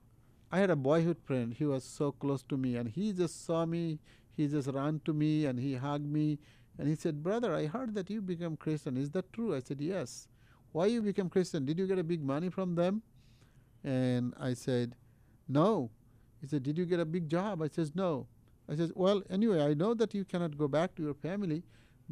I 0.50 0.58
had 0.58 0.70
a 0.70 0.76
boyhood 0.76 1.18
friend. 1.24 1.54
He 1.54 1.64
was 1.64 1.84
so 1.84 2.12
close 2.12 2.42
to 2.44 2.56
me, 2.56 2.76
and 2.76 2.88
he 2.88 3.12
just 3.12 3.44
saw 3.44 3.64
me. 3.64 4.00
He 4.36 4.48
just 4.48 4.68
ran 4.68 5.00
to 5.04 5.12
me 5.12 5.46
and 5.46 5.58
he 5.58 5.74
hugged 5.74 6.06
me, 6.06 6.38
and 6.78 6.88
he 6.88 6.94
said, 6.94 7.22
"Brother, 7.22 7.54
I 7.54 7.66
heard 7.66 7.94
that 7.94 8.10
you 8.10 8.20
became 8.22 8.56
Christian. 8.56 8.96
Is 8.96 9.10
that 9.10 9.32
true?" 9.32 9.54
I 9.54 9.60
said, 9.60 9.80
"Yes." 9.80 10.28
Why 10.72 10.86
you 10.86 11.02
became 11.02 11.28
Christian? 11.28 11.66
Did 11.66 11.78
you 11.78 11.86
get 11.86 11.98
a 11.98 12.04
big 12.04 12.22
money 12.24 12.48
from 12.48 12.74
them? 12.74 13.02
And 13.84 14.34
I 14.40 14.54
said, 14.54 14.96
"No." 15.48 15.90
He 16.40 16.46
said, 16.46 16.62
"Did 16.62 16.78
you 16.78 16.86
get 16.86 16.98
a 16.98 17.04
big 17.04 17.28
job?" 17.28 17.60
I 17.62 17.68
says, 17.68 17.94
"No." 17.94 18.26
I 18.68 18.76
says, 18.76 18.90
"Well, 18.94 19.22
anyway, 19.28 19.62
I 19.62 19.74
know 19.74 19.92
that 19.94 20.14
you 20.14 20.24
cannot 20.24 20.56
go 20.56 20.66
back 20.66 20.94
to 20.94 21.02
your 21.02 21.14
family, 21.14 21.62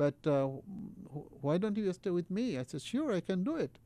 but 0.01 0.27
uh, 0.27 0.47
wh- 1.15 1.45
why 1.45 1.59
don't 1.59 1.77
you 1.77 1.93
stay 1.93 2.11
with 2.19 2.31
me?" 2.31 2.45
I 2.59 2.65
said, 2.65 2.83
"Sure, 2.83 3.13
I 3.13 3.21
can 3.21 3.45
do 3.45 3.57
it." 3.57 3.79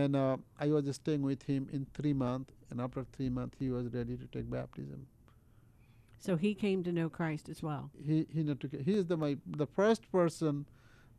And 0.00 0.14
uh, 0.14 0.36
I 0.64 0.68
was 0.68 0.94
staying 0.94 1.22
with 1.22 1.42
him 1.42 1.68
in 1.72 1.86
three 1.94 2.12
months, 2.12 2.52
and 2.70 2.80
after 2.80 3.04
three 3.16 3.28
months, 3.38 3.56
he 3.58 3.70
was 3.70 3.88
ready 3.92 4.16
to 4.16 4.26
take 4.26 4.48
baptism. 4.58 5.06
So 6.26 6.36
he 6.36 6.54
came 6.54 6.84
to 6.84 6.92
know 6.92 7.08
Christ 7.08 7.48
as 7.48 7.62
well. 7.62 7.90
He 8.08 8.26
he 8.32 8.44
took, 8.54 8.72
he 8.90 8.94
is 9.00 9.06
the 9.06 9.16
my 9.16 9.36
the 9.62 9.66
first 9.66 10.10
person. 10.12 10.66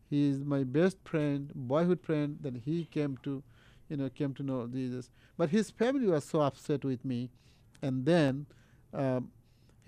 He 0.10 0.30
is 0.30 0.40
my 0.56 0.64
best 0.64 0.98
friend, 1.12 1.52
boyhood 1.74 2.02
friend. 2.10 2.38
That 2.42 2.56
he 2.70 2.86
came 2.98 3.18
to, 3.24 3.44
you 3.90 3.98
know, 3.98 4.10
came 4.22 4.34
to 4.36 4.44
know 4.52 4.68
Jesus. 4.68 5.10
But 5.38 5.50
his 5.58 5.72
family 5.82 6.08
was 6.16 6.24
so 6.24 6.42
upset 6.50 6.86
with 6.92 7.04
me, 7.14 7.22
and 7.82 8.06
then 8.06 8.46
um, 8.94 9.32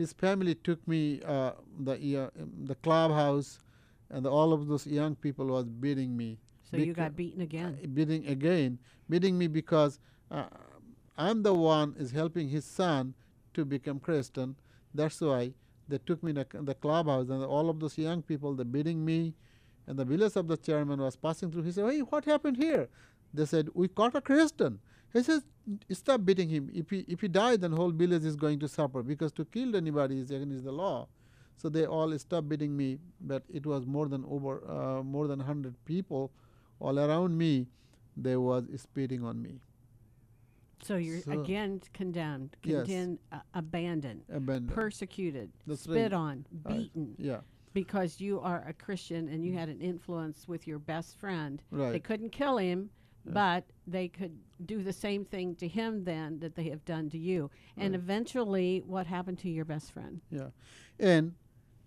his 0.02 0.12
family 0.26 0.56
took 0.56 0.86
me 0.95 1.21
uh, 1.36 1.52
the 1.80 1.95
uh, 2.24 2.30
the 2.71 2.76
clubhouse, 2.88 3.60
and 4.15 4.25
all 4.25 4.54
of 4.54 4.67
those 4.67 4.88
young 4.88 5.13
people 5.13 5.47
was 5.47 5.65
beating 5.65 6.15
me. 6.15 6.38
So 6.71 6.78
you 6.78 6.93
got 6.93 7.15
beaten 7.15 7.41
again. 7.41 7.78
uh, 7.84 7.88
beating 7.88 8.25
again, 8.28 8.80
beating 9.10 9.38
me 9.38 9.47
because 9.47 9.99
uh, 10.32 10.45
I'm 11.17 11.43
the 11.43 11.54
one 11.54 11.95
is 11.99 12.12
helping 12.12 12.47
his 12.47 12.63
son 12.63 13.13
to 13.54 13.65
become 13.65 13.99
Christian. 13.99 14.56
That's 14.93 15.19
why 15.19 15.51
they 15.89 15.97
took 15.97 16.23
me 16.23 16.32
to 16.34 16.45
the 16.54 16.75
clubhouse, 16.75 17.28
and 17.30 17.43
all 17.43 17.69
of 17.69 17.82
those 17.82 17.97
young 17.97 18.21
people 18.21 18.54
they 18.56 18.63
beating 18.63 19.04
me, 19.04 19.34
and 19.86 19.99
the 19.99 20.06
village 20.06 20.38
of 20.38 20.47
the 20.47 20.58
chairman 20.58 21.01
was 21.01 21.17
passing 21.17 21.51
through. 21.51 21.63
He 21.63 21.73
said, 21.73 21.91
"Hey, 21.91 21.99
what 21.99 22.23
happened 22.23 22.56
here?" 22.58 22.88
They 23.34 23.45
said, 23.45 23.69
"We 23.73 23.89
caught 23.89 24.15
a 24.15 24.21
Christian." 24.21 24.80
He 25.12 25.23
says, 25.23 25.43
"Stop 25.91 26.23
beating 26.30 26.49
him. 26.56 26.71
If 26.73 26.89
he 26.89 26.99
if 27.15 27.19
he 27.19 27.28
died, 27.28 27.60
then 27.62 27.73
whole 27.73 27.91
village 27.91 28.23
is 28.23 28.38
going 28.47 28.60
to 28.60 28.69
suffer 28.80 29.04
because 29.04 29.34
to 29.34 29.45
kill 29.58 29.75
anybody 29.75 30.19
is 30.19 30.32
against 30.32 30.63
the 30.63 30.71
law." 30.71 31.08
So 31.57 31.69
they 31.69 31.85
all 31.85 32.17
stopped 32.19 32.49
beating 32.49 32.75
me, 32.75 32.99
but 33.21 33.43
it 33.49 33.65
was 33.65 33.85
more 33.85 34.07
than 34.07 34.25
over 34.25 34.61
uh, 34.69 35.03
more 35.03 35.27
than 35.27 35.39
hundred 35.39 35.75
people 35.85 36.31
all 36.79 36.99
around 36.99 37.37
me. 37.37 37.67
They 38.17 38.35
was 38.37 38.65
spitting 38.77 39.23
on 39.23 39.41
me. 39.41 39.59
So 40.83 40.97
you're 40.97 41.21
So- 41.21 41.41
again 41.41 41.81
condemned, 41.93 42.57
Yes. 42.63 42.85
condemned, 42.85 43.19
uh, 43.31 43.39
abandoned, 43.53 44.23
Abandoned. 44.29 44.69
persecuted, 44.69 45.51
That's 45.65 45.81
spit 45.81 46.11
right. 46.11 46.13
on, 46.13 46.45
Right. 46.63 46.77
beaten, 46.93 47.15
Yeah, 47.17 47.41
because 47.73 48.19
you 48.21 48.39
are 48.41 48.63
a 48.67 48.73
Christian 48.73 49.27
and 49.29 49.43
you 49.43 49.53
had 49.53 49.69
an 49.69 49.81
influence 49.81 50.47
with 50.47 50.67
your 50.67 50.77
best 50.79 51.17
friend. 51.17 51.63
Right. 51.71 51.91
They 51.93 51.99
couldn't 51.99 52.31
kill 52.31 52.57
him, 52.57 52.89
but 53.25 53.63
they 53.87 54.07
could 54.07 54.37
do 54.65 54.83
the 54.83 54.93
same 54.93 55.25
thing 55.25 55.55
to 55.55 55.67
him 55.67 56.03
then 56.03 56.39
that 56.39 56.53
they 56.55 56.69
have 56.69 56.85
done 56.85 57.09
to 57.09 57.17
you. 57.17 57.49
And 57.77 57.93
Right. 57.93 57.99
eventually, 58.01 58.81
what 58.85 59.07
happened 59.07 59.39
to 59.39 59.49
your 59.49 59.65
best 59.65 59.91
friend? 59.91 60.21
Yeah, 60.29 60.51
and 60.99 61.33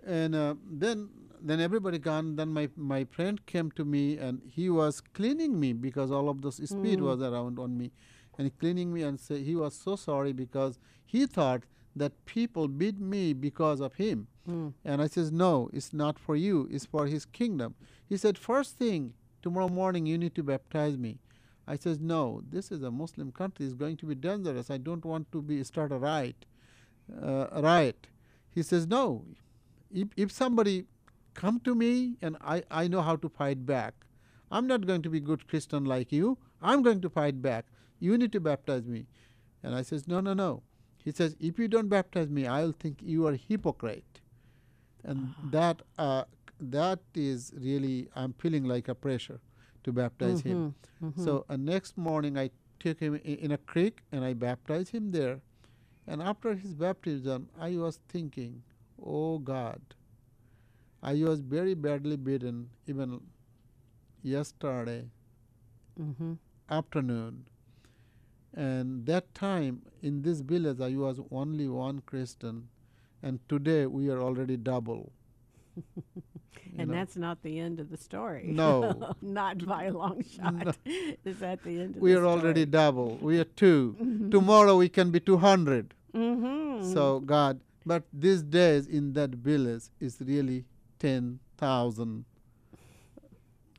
and 0.07 0.35
uh, 0.35 0.55
then 0.71 1.09
then 1.41 1.61
everybody 1.61 1.99
gone. 1.99 2.37
Then 2.37 2.49
my 2.53 2.69
my 2.77 3.05
friend 3.05 3.45
came 3.47 3.71
to 3.73 3.85
me 3.85 4.19
and 4.19 4.41
he 4.47 4.69
was 4.71 5.01
cleaning 5.01 5.59
me 5.61 5.73
because 5.73 6.11
all 6.11 6.29
of 6.29 6.43
those 6.43 6.57
speed 6.57 6.99
Mm. 6.99 7.03
was 7.03 7.21
around 7.23 7.59
on 7.59 7.77
me, 7.79 7.91
and 8.37 8.57
cleaning 8.59 8.93
me 8.93 9.03
and 9.03 9.19
say 9.21 9.43
he 9.43 9.55
was 9.57 9.75
so 9.75 9.97
sorry 9.97 10.33
because 10.33 10.79
he 11.07 11.27
thought 11.27 11.63
that 11.97 12.13
people 12.27 12.69
beat 12.69 12.99
me 13.01 13.33
because 13.33 13.81
of 13.81 13.95
him. 13.95 14.27
Mm. 14.49 14.73
And 14.85 15.03
I 15.03 15.07
says, 15.09 15.31
no, 15.33 15.69
it's 15.73 15.93
not 15.93 16.19
for 16.19 16.37
you. 16.37 16.69
It's 16.71 16.87
for 16.87 17.07
his 17.07 17.25
kingdom. 17.25 17.75
He 18.09 18.17
said, 18.17 18.39
first 18.39 18.77
thing 18.77 19.15
tomorrow 19.43 19.69
morning 19.69 20.07
you 20.07 20.17
need 20.19 20.35
to 20.37 20.43
baptize 20.43 20.97
me. 20.97 21.19
I 21.67 21.77
says, 21.77 21.99
no, 22.01 22.43
this 22.51 22.71
is 22.71 22.83
a 22.83 22.91
Muslim 22.91 23.31
country. 23.33 23.67
It's 23.67 23.75
going 23.75 23.97
to 23.99 24.07
be 24.07 24.15
dangerous. 24.15 24.71
I 24.71 24.79
don't 24.79 25.05
want 25.05 25.31
to 25.33 25.43
be 25.43 25.63
start 25.65 25.93
a 25.93 25.99
riot. 25.99 26.47
Uh, 27.23 27.47
a 27.53 27.61
riot. 27.63 28.07
He 28.55 28.63
says, 28.63 28.87
no. 28.87 29.25
If 29.91 30.09
if 30.17 30.31
somebody 30.33 30.87
come 31.35 31.61
to 31.61 31.75
me 31.75 32.17
and 32.21 32.37
I, 32.41 32.63
I 32.71 32.89
know 32.89 33.01
how 33.03 33.17
to 33.17 33.29
fight 33.29 33.65
back, 33.67 33.95
I'm 34.51 34.67
not 34.67 34.87
going 34.87 35.03
to 35.03 35.11
be 35.11 35.21
good 35.21 35.47
Christian 35.49 35.85
like 35.85 36.11
you. 36.13 36.39
I'm 36.61 36.83
going 36.83 37.01
to 37.03 37.09
fight 37.09 37.41
back. 37.43 37.67
You 38.01 38.17
need 38.19 38.33
to 38.33 38.41
baptize 38.41 38.87
me. 38.87 39.07
And 39.63 39.75
I 39.75 39.83
says, 39.83 40.07
no, 40.09 40.21
no, 40.21 40.35
no. 40.35 40.63
He 41.05 41.13
says, 41.13 41.37
if 41.41 41.59
you 41.59 41.69
don't 41.69 41.89
baptize 41.89 42.29
me, 42.29 42.47
I'll 42.47 42.73
think 42.73 43.01
you 43.03 43.27
are 43.27 43.35
hypocrite. 43.35 44.21
And 45.05 45.35
that 45.53 45.83
uh, 45.99 46.25
that 46.61 47.01
is 47.15 47.53
really 47.57 48.09
I'm 48.15 48.33
feeling 48.35 48.65
like 48.65 48.89
a 48.89 48.95
pressure 48.95 49.41
to 49.85 49.93
baptize 49.93 50.41
him. 50.41 50.75
Mhm, 51.03 51.25
So 51.25 51.45
uh, 51.49 51.57
next 51.57 51.97
morning 51.97 52.37
I 52.37 52.51
took 52.81 52.99
him 53.01 53.15
i- 53.15 53.39
in 53.47 53.53
a 53.53 53.59
creek 53.59 54.03
and 54.13 54.25
I 54.25 54.35
baptized 54.35 54.91
him 54.91 55.13
there. 55.13 55.41
And 56.07 56.21
after 56.23 56.55
his 56.55 56.75
baptism, 56.75 57.49
I 57.59 57.77
was 57.77 58.01
thinking, 58.09 58.63
oh 59.05 59.39
God, 59.39 59.81
I 61.03 61.15
was 61.23 61.41
very 61.41 61.75
badly 61.75 62.17
beaten 62.17 62.71
even 62.87 63.21
yesterday 64.23 65.05
hmm 65.97 66.35
afternoon. 66.71 67.47
And 68.55 69.07
that 69.07 69.35
time 69.35 69.83
in 70.03 70.23
this 70.23 70.41
village, 70.41 70.81
I 70.81 70.95
was 70.97 71.21
only 71.31 71.69
one 71.69 72.01
Christian, 72.05 72.69
and 73.23 73.39
today 73.49 73.87
we 73.87 74.11
are 74.11 74.21
already 74.21 74.57
double. 74.57 75.13
And 76.77 76.89
know. 76.89 76.95
that's 76.95 77.17
not 77.17 77.43
the 77.43 77.59
end 77.59 77.81
of 77.81 77.91
the 77.91 77.97
story. 77.97 78.45
No. 78.47 79.15
not 79.23 79.65
by 79.67 79.85
a 79.85 79.93
long 79.93 80.23
shot. 80.37 80.77
Is 81.25 81.39
that 81.41 81.63
the 81.65 81.81
end 81.81 81.81
of 81.81 81.95
the 81.95 82.01
story? 82.01 82.03
we 82.03 82.13
the 82.13 82.21
are 82.21 82.27
already 82.27 82.67
double. 82.67 83.17
We 83.21 83.39
are 83.41 83.45
2 83.45 84.29
Tomorrow 84.31 84.77
we 84.77 84.89
can 84.89 85.11
be 85.11 85.19
200. 85.19 85.95
Mhm. 86.15 86.93
So 86.93 87.21
God, 87.21 87.61
But 87.89 88.03
these 88.13 88.43
days 88.43 88.87
in 88.87 89.15
that 89.15 89.31
village 89.31 89.85
is 89.99 90.19
really 90.21 90.65
10,000 90.99 92.25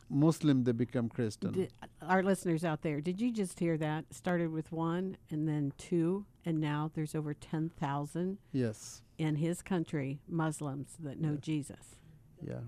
Muslim 0.10 0.64
they 0.64 0.72
become 0.72 1.08
Christian. 1.10 1.52
Did, 1.52 1.72
our 2.02 2.24
listeners 2.24 2.66
out 2.66 2.82
there, 2.82 3.00
did 3.02 3.22
you 3.22 3.32
just 3.32 3.60
hear 3.60 3.78
that? 3.78 4.06
Started 4.12 4.52
with 4.52 4.72
one 4.72 5.18
and 5.30 5.48
then 5.48 5.72
two, 5.78 6.26
and 6.46 6.60
now 6.60 6.90
there's 6.96 7.14
over 7.14 7.36
10,000 7.36 8.40
yes. 8.52 9.04
in 9.20 9.36
his 9.36 9.62
country, 9.62 10.20
Muslims 10.28 10.96
that 11.00 11.20
know 11.22 11.36
Jesus 11.36 11.96
Yeah. 12.42 12.62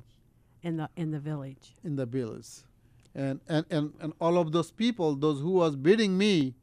in 0.61 0.77
the 0.77 0.87
in 0.95 1.09
the 1.09 1.19
village. 1.19 1.73
in 1.83 1.95
the 1.95 2.05
village. 2.05 2.49
and, 3.15 3.39
and, 3.55 3.65
and, 3.71 3.93
and 3.99 4.13
all 4.21 4.37
of 4.37 4.51
those 4.51 4.71
people 4.83 5.15
those 5.15 5.39
who 5.41 5.51
was 5.63 5.75
beating 5.75 6.17
me 6.17 6.53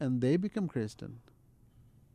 and 0.00 0.20
they 0.20 0.36
become 0.36 0.66
christian 0.68 1.12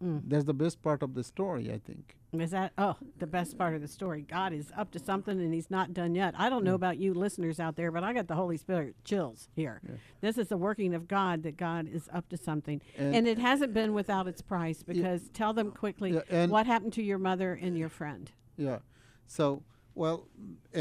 Mm. 0.03 0.21
that's 0.27 0.45
the 0.45 0.53
best 0.53 0.81
part 0.81 1.03
of 1.03 1.13
the 1.13 1.23
story 1.23 1.71
i 1.71 1.77
think 1.87 2.15
Is 2.33 2.51
that 2.51 2.71
oh 2.77 2.95
the 3.19 3.27
best 3.27 3.57
part 3.57 3.73
of 3.75 3.81
the 3.81 3.87
story? 3.87 4.21
God 4.21 4.51
is 4.53 4.71
up 4.81 4.89
to 4.91 4.99
something 4.99 5.37
and 5.39 5.53
He's 5.53 5.69
not 5.69 5.93
done 5.93 6.15
yet. 6.15 6.33
I 6.37 6.47
don't 6.49 6.63
know 6.63 6.75
about 6.75 6.97
you 6.97 7.13
listeners 7.13 7.59
out 7.59 7.75
there, 7.75 7.91
but 7.91 8.03
I 8.03 8.13
got 8.13 8.27
the 8.27 8.35
Holy 8.43 8.55
Spirit 8.57 8.95
chills 9.03 9.49
here. 9.53 9.81
This 10.21 10.37
is 10.37 10.47
the 10.47 10.55
working 10.67 10.93
of 10.95 11.03
God 11.09 11.43
that 11.43 11.55
God 11.57 11.83
is 11.97 12.05
up 12.17 12.25
to 12.29 12.37
something, 12.37 12.81
and, 12.97 13.15
And- 13.15 13.27
it 13.27 13.37
hasn't 13.49 13.73
been 13.73 13.91
without 13.93 14.25
its 14.31 14.41
price. 14.41 14.79
Because 14.91 15.21
tell 15.41 15.53
them 15.59 15.71
quickly 15.83 16.11
Yeah, 16.13 16.21
and- 16.39 16.51
what 16.51 16.65
happened 16.73 16.93
to 16.99 17.03
your 17.03 17.19
mother 17.29 17.51
and 17.65 17.77
your 17.77 17.89
friend. 17.99 18.25
yeah 18.67 18.79
so 19.27 19.45
well 19.93 20.17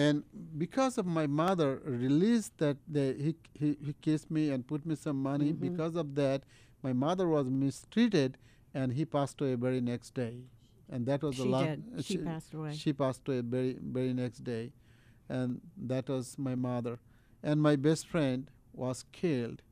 and 0.05 0.23
because 0.65 0.95
of 1.01 1.07
my 1.21 1.27
mother 1.27 1.71
released 1.85 2.53
that 2.59 2.77
they, 2.95 3.09
he, 3.27 3.33
he, 3.61 3.69
he 3.87 3.93
kissed 4.07 4.31
me 4.31 4.51
and 4.53 4.61
put 4.73 4.83
me 4.87 4.95
some 5.07 5.19
money 5.31 5.51
Mm-hmm. 5.53 5.69
because 5.69 5.95
of 6.03 6.15
that 6.23 6.39
my 6.87 6.93
mother 7.07 7.27
was 7.37 7.47
mistreated 7.65 8.39
and 8.75 8.93
he 8.93 9.05
passed 9.05 9.41
away 9.41 9.55
very 9.55 9.81
next 9.81 10.15
day 10.15 10.35
and 10.93 11.07
that 11.07 11.23
was 11.23 11.37
the 11.37 11.45
last 11.45 11.67
did. 11.67 12.05
She 12.05 12.19
passed 12.19 12.55
away. 12.55 12.73
she 12.75 12.93
passed 12.93 13.29
away 13.29 13.41
very 13.41 13.77
very 13.81 14.13
next 14.13 14.45
day 14.45 14.73
and 15.29 15.61
that 15.77 16.09
was 16.09 16.39
my 16.39 16.55
mother 16.55 16.99
and 17.43 17.61
my 17.63 17.77
best 17.77 18.07
friend 18.07 18.51
was 18.73 19.05
killed 19.13 19.63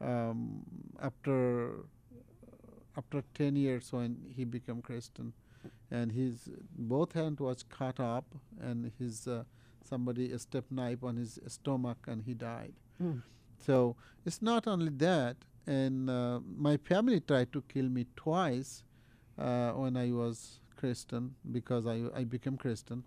um, 0.00 0.62
after 1.00 1.84
after 2.96 3.22
10 3.34 3.56
years 3.56 3.92
when 3.92 4.16
he 4.34 4.44
became 4.44 4.80
christian 4.82 5.32
and 5.90 6.12
his 6.12 6.48
both 6.76 7.12
hand 7.12 7.38
was 7.40 7.62
cut 7.62 8.00
up 8.00 8.24
and 8.60 8.90
his 8.98 9.26
uh, 9.28 9.44
somebody 9.84 10.36
stepped 10.38 10.72
knife 10.72 11.02
on 11.04 11.16
his 11.16 11.38
stomach 11.46 11.98
and 12.06 12.22
he 12.24 12.34
died 12.34 12.72
Mm. 13.02 13.20
so 13.58 13.94
it's 14.24 14.40
not 14.40 14.66
only 14.66 14.88
that 14.88 15.36
and 15.66 16.08
uh, 16.10 16.40
my 16.68 16.76
family 16.76 17.20
tried 17.20 17.52
to 17.52 17.62
kill 17.68 17.88
me 17.88 18.06
twice 18.16 18.84
uh, 19.38 19.70
when 19.72 19.96
i 19.96 20.10
was 20.12 20.60
christian 20.76 21.34
because 21.52 21.86
i, 21.86 21.96
I 22.14 22.24
became 22.24 22.56
christian 22.56 23.02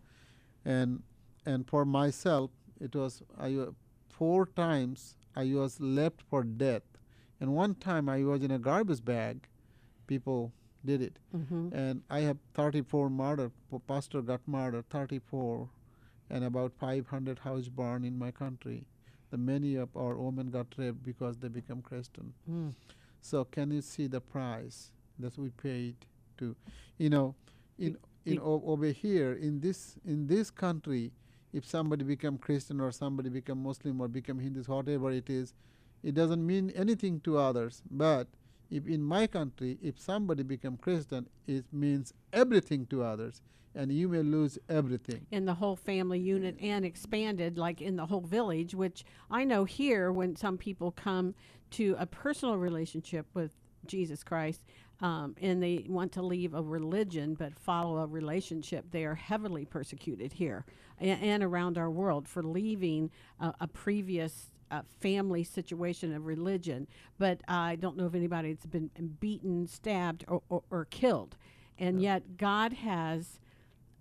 and 0.66 1.01
and 1.45 1.68
for 1.68 1.86
myself 1.86 2.51
it 2.80 2.95
was 2.95 3.22
i 3.39 3.55
uh, 3.55 3.68
four 4.10 4.45
times 4.47 5.16
i 5.36 5.45
was 5.53 5.80
left 5.80 6.22
for 6.30 6.43
death 6.43 6.84
and 7.39 7.53
one 7.55 7.76
time 7.76 8.10
i 8.10 8.24
was 8.24 8.43
in 8.43 8.51
a 8.51 8.60
garbage 8.60 9.03
bag 9.05 9.47
people 10.07 10.51
did 10.86 11.01
it 11.01 11.20
Mm-hmm. 11.36 11.70
and 11.74 12.01
I 12.10 12.22
have 12.22 12.38
34 12.55 13.10
murder. 13.10 13.51
Pastor 13.88 14.22
got 14.22 14.41
murdered, 14.47 14.89
34, 14.89 15.70
and 16.30 16.43
about 16.45 16.72
500 16.80 17.39
house 17.39 17.68
burned 17.68 18.05
in 18.05 18.18
my 18.18 18.32
country. 18.32 18.86
The 19.32 19.38
many 19.38 19.75
of 19.75 19.95
our 19.95 20.15
women 20.15 20.49
got 20.49 20.67
raped 20.77 21.03
because 21.03 21.38
they 21.38 21.49
become 21.49 21.82
Christian. 21.82 22.34
Mm. 22.49 22.73
So 23.21 23.45
can 23.45 23.71
you 23.71 23.82
see 23.82 24.07
the 24.07 24.21
price 24.21 24.91
that 25.19 25.38
we 25.38 25.49
paid 25.49 25.95
to, 26.38 26.55
you 26.97 27.09
know, 27.09 27.36
in 27.77 27.97
in 28.25 28.39
over 28.39 28.88
here 28.88 29.34
in 29.34 29.59
this 29.59 29.97
in 30.05 30.27
this 30.27 30.49
country, 30.49 31.11
if 31.53 31.65
somebody 31.65 32.03
become 32.03 32.38
Christian 32.38 32.80
or 32.82 32.91
somebody 32.91 33.30
become 33.30 33.61
Muslim 33.61 34.01
or 34.01 34.07
become 34.07 34.39
Hindus, 34.39 34.67
whatever 34.67 35.11
it 35.11 35.30
is, 35.30 35.53
it 36.03 36.15
doesn't 36.15 36.45
mean 36.45 36.71
anything 36.71 37.19
to 37.21 37.38
others. 37.38 37.82
But 37.89 38.27
if 38.70 38.88
in 38.88 39.01
my 39.03 39.28
country, 39.28 39.78
if 39.82 39.99
somebody 39.99 40.43
become 40.43 40.78
Christian, 40.78 41.28
it 41.47 41.65
means 41.72 42.13
everything 42.32 42.86
to 42.88 43.03
others, 43.03 43.41
and 43.76 43.91
you 43.91 44.07
may 44.07 44.22
lose 44.22 44.57
everything. 44.67 45.26
in 45.32 45.45
the 45.45 45.53
whole 45.55 45.76
family 45.76 46.20
unit 46.20 46.55
and 46.61 46.86
expanded 46.86 47.57
like 47.57 47.82
in 47.82 47.95
the 47.95 48.05
whole 48.05 48.22
village 48.22 48.74
which 48.74 49.05
i 49.30 49.43
know 49.43 49.63
here 49.63 50.11
when 50.11 50.36
some 50.36 50.57
people 50.57 50.91
come 50.91 51.36
to 51.70 51.95
a 51.99 52.05
personal 52.05 52.57
relationship 52.57 53.28
with 53.36 53.51
jesus 53.86 54.24
christ 54.24 54.63
um, 55.01 55.36
and 55.39 55.61
they 55.63 55.86
want 55.88 56.11
to 56.11 56.22
leave 56.22 56.53
a 56.55 56.61
religion 56.61 57.36
but 57.36 57.57
follow 57.59 57.97
a 57.99 58.07
relationship 58.07 58.86
they 58.91 59.05
are 59.05 59.15
heavily 59.15 59.65
persecuted 59.65 60.34
here 60.34 60.65
and, 60.99 61.22
and 61.22 61.43
around 61.43 61.78
our 61.78 61.91
world 61.91 62.28
for 62.28 62.41
leaving 62.43 63.09
a, 63.39 63.53
a 63.61 63.67
previous 63.67 64.51
uh, 64.72 64.82
family 64.99 65.43
situation 65.43 66.13
of 66.13 66.26
religion 66.26 66.88
but 67.17 67.41
i 67.47 67.76
don't 67.76 67.97
know 67.97 68.05
of 68.05 68.15
anybody 68.15 68.53
that's 68.53 68.65
been 68.65 68.89
beaten 69.20 69.67
stabbed 69.67 70.24
or, 70.28 70.41
or, 70.49 70.63
or 70.70 70.86
killed 70.86 71.38
and 71.78 72.01
yet 72.01 72.38
god 72.38 72.74
has 72.74 73.39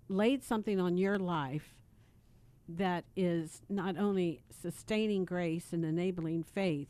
laid 0.09 0.43
something 0.43 0.79
on 0.79 0.97
your 0.97 1.17
life 1.19 1.75
that 2.67 3.03
is 3.15 3.61
not 3.69 3.97
only 3.97 4.41
sustaining 4.61 5.25
grace 5.25 5.73
and 5.73 5.83
enabling 5.83 6.43
faith, 6.43 6.87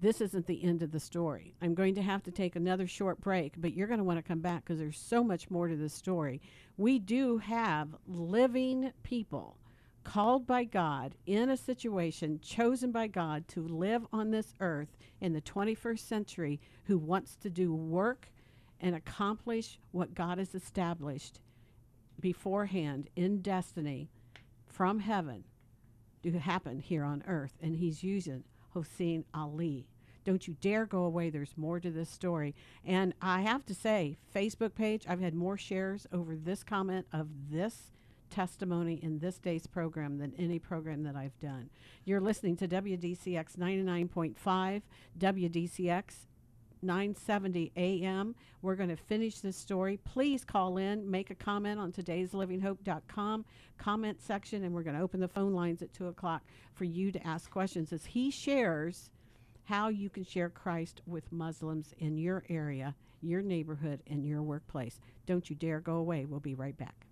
this 0.00 0.20
isn't 0.20 0.46
the 0.46 0.62
end 0.64 0.82
of 0.82 0.90
the 0.90 1.00
story. 1.00 1.54
I'm 1.62 1.74
going 1.74 1.94
to 1.94 2.02
have 2.02 2.22
to 2.24 2.30
take 2.30 2.56
another 2.56 2.86
short 2.86 3.20
break, 3.20 3.54
but 3.56 3.74
you're 3.74 3.86
going 3.86 3.98
to 3.98 4.04
want 4.04 4.18
to 4.18 4.28
come 4.28 4.40
back 4.40 4.64
because 4.64 4.78
there's 4.78 4.98
so 4.98 5.22
much 5.22 5.50
more 5.50 5.68
to 5.68 5.76
this 5.76 5.94
story. 5.94 6.40
We 6.76 6.98
do 6.98 7.38
have 7.38 7.88
living 8.06 8.92
people 9.02 9.56
called 10.04 10.46
by 10.46 10.64
God 10.64 11.14
in 11.26 11.50
a 11.50 11.56
situation 11.56 12.38
chosen 12.40 12.92
by 12.92 13.06
God 13.06 13.48
to 13.48 13.66
live 13.66 14.06
on 14.12 14.30
this 14.30 14.54
earth 14.60 14.96
in 15.20 15.32
the 15.32 15.40
21st 15.40 15.98
century 15.98 16.60
who 16.84 16.98
wants 16.98 17.36
to 17.36 17.50
do 17.50 17.74
work 17.74 18.30
and 18.80 18.94
accomplish 18.94 19.78
what 19.90 20.14
God 20.14 20.38
has 20.38 20.54
established 20.54 21.40
beforehand 22.20 23.08
in 23.16 23.40
destiny 23.40 24.10
from 24.66 25.00
heaven 25.00 25.44
to 26.22 26.38
happen 26.38 26.80
here 26.80 27.04
on 27.04 27.22
earth. 27.26 27.54
And 27.60 27.76
he's 27.76 28.02
using 28.02 28.44
Hossein 28.72 29.24
Ali. 29.32 29.86
Don't 30.24 30.48
you 30.48 30.56
dare 30.60 30.86
go 30.86 31.04
away. 31.04 31.30
There's 31.30 31.56
more 31.56 31.80
to 31.80 31.90
this 31.90 32.08
story. 32.08 32.54
And 32.84 33.14
I 33.20 33.42
have 33.42 33.64
to 33.66 33.74
say, 33.74 34.16
Facebook 34.34 34.74
page, 34.74 35.04
I've 35.08 35.20
had 35.20 35.34
more 35.34 35.58
shares 35.58 36.06
over 36.12 36.34
this 36.34 36.62
comment 36.62 37.06
of 37.12 37.28
this 37.50 37.90
testimony 38.34 38.98
in 39.00 39.20
this 39.20 39.38
day's 39.38 39.66
program 39.66 40.18
than 40.18 40.34
any 40.36 40.58
program 40.58 41.04
that 41.04 41.14
I've 41.14 41.38
done. 41.38 41.70
You're 42.04 42.20
listening 42.20 42.56
to 42.56 42.68
WDCX 42.68 43.56
99.5, 43.56 44.82
WDCX 45.18 46.04
970 46.82 47.72
a.m. 47.76 48.34
We're 48.60 48.74
going 48.74 48.90
to 48.90 48.96
finish 48.96 49.38
this 49.38 49.56
story. 49.56 49.98
Please 50.04 50.44
call 50.44 50.78
in, 50.78 51.08
make 51.08 51.30
a 51.30 51.34
comment 51.34 51.78
on 51.78 51.92
today's 51.92 52.32
today'slivinghope.com 52.32 53.44
comment 53.78 54.20
section, 54.20 54.64
and 54.64 54.74
we're 54.74 54.82
going 54.82 54.96
to 54.96 55.02
open 55.02 55.20
the 55.20 55.28
phone 55.28 55.52
lines 55.52 55.80
at 55.80 55.92
2 55.94 56.08
o'clock 56.08 56.42
for 56.74 56.84
you 56.84 57.12
to 57.12 57.24
ask 57.26 57.50
questions 57.50 57.92
as 57.92 58.04
he 58.04 58.30
shares 58.30 59.10
how 59.64 59.88
you 59.88 60.10
can 60.10 60.24
share 60.24 60.50
Christ 60.50 61.00
with 61.06 61.30
Muslims 61.30 61.94
in 61.98 62.18
your 62.18 62.42
area, 62.48 62.96
your 63.22 63.42
neighborhood, 63.42 64.02
and 64.08 64.26
your 64.26 64.42
workplace. 64.42 64.98
Don't 65.24 65.48
you 65.48 65.54
dare 65.54 65.80
go 65.80 65.94
away. 65.94 66.26
We'll 66.26 66.40
be 66.40 66.54
right 66.54 66.76
back. 66.76 67.06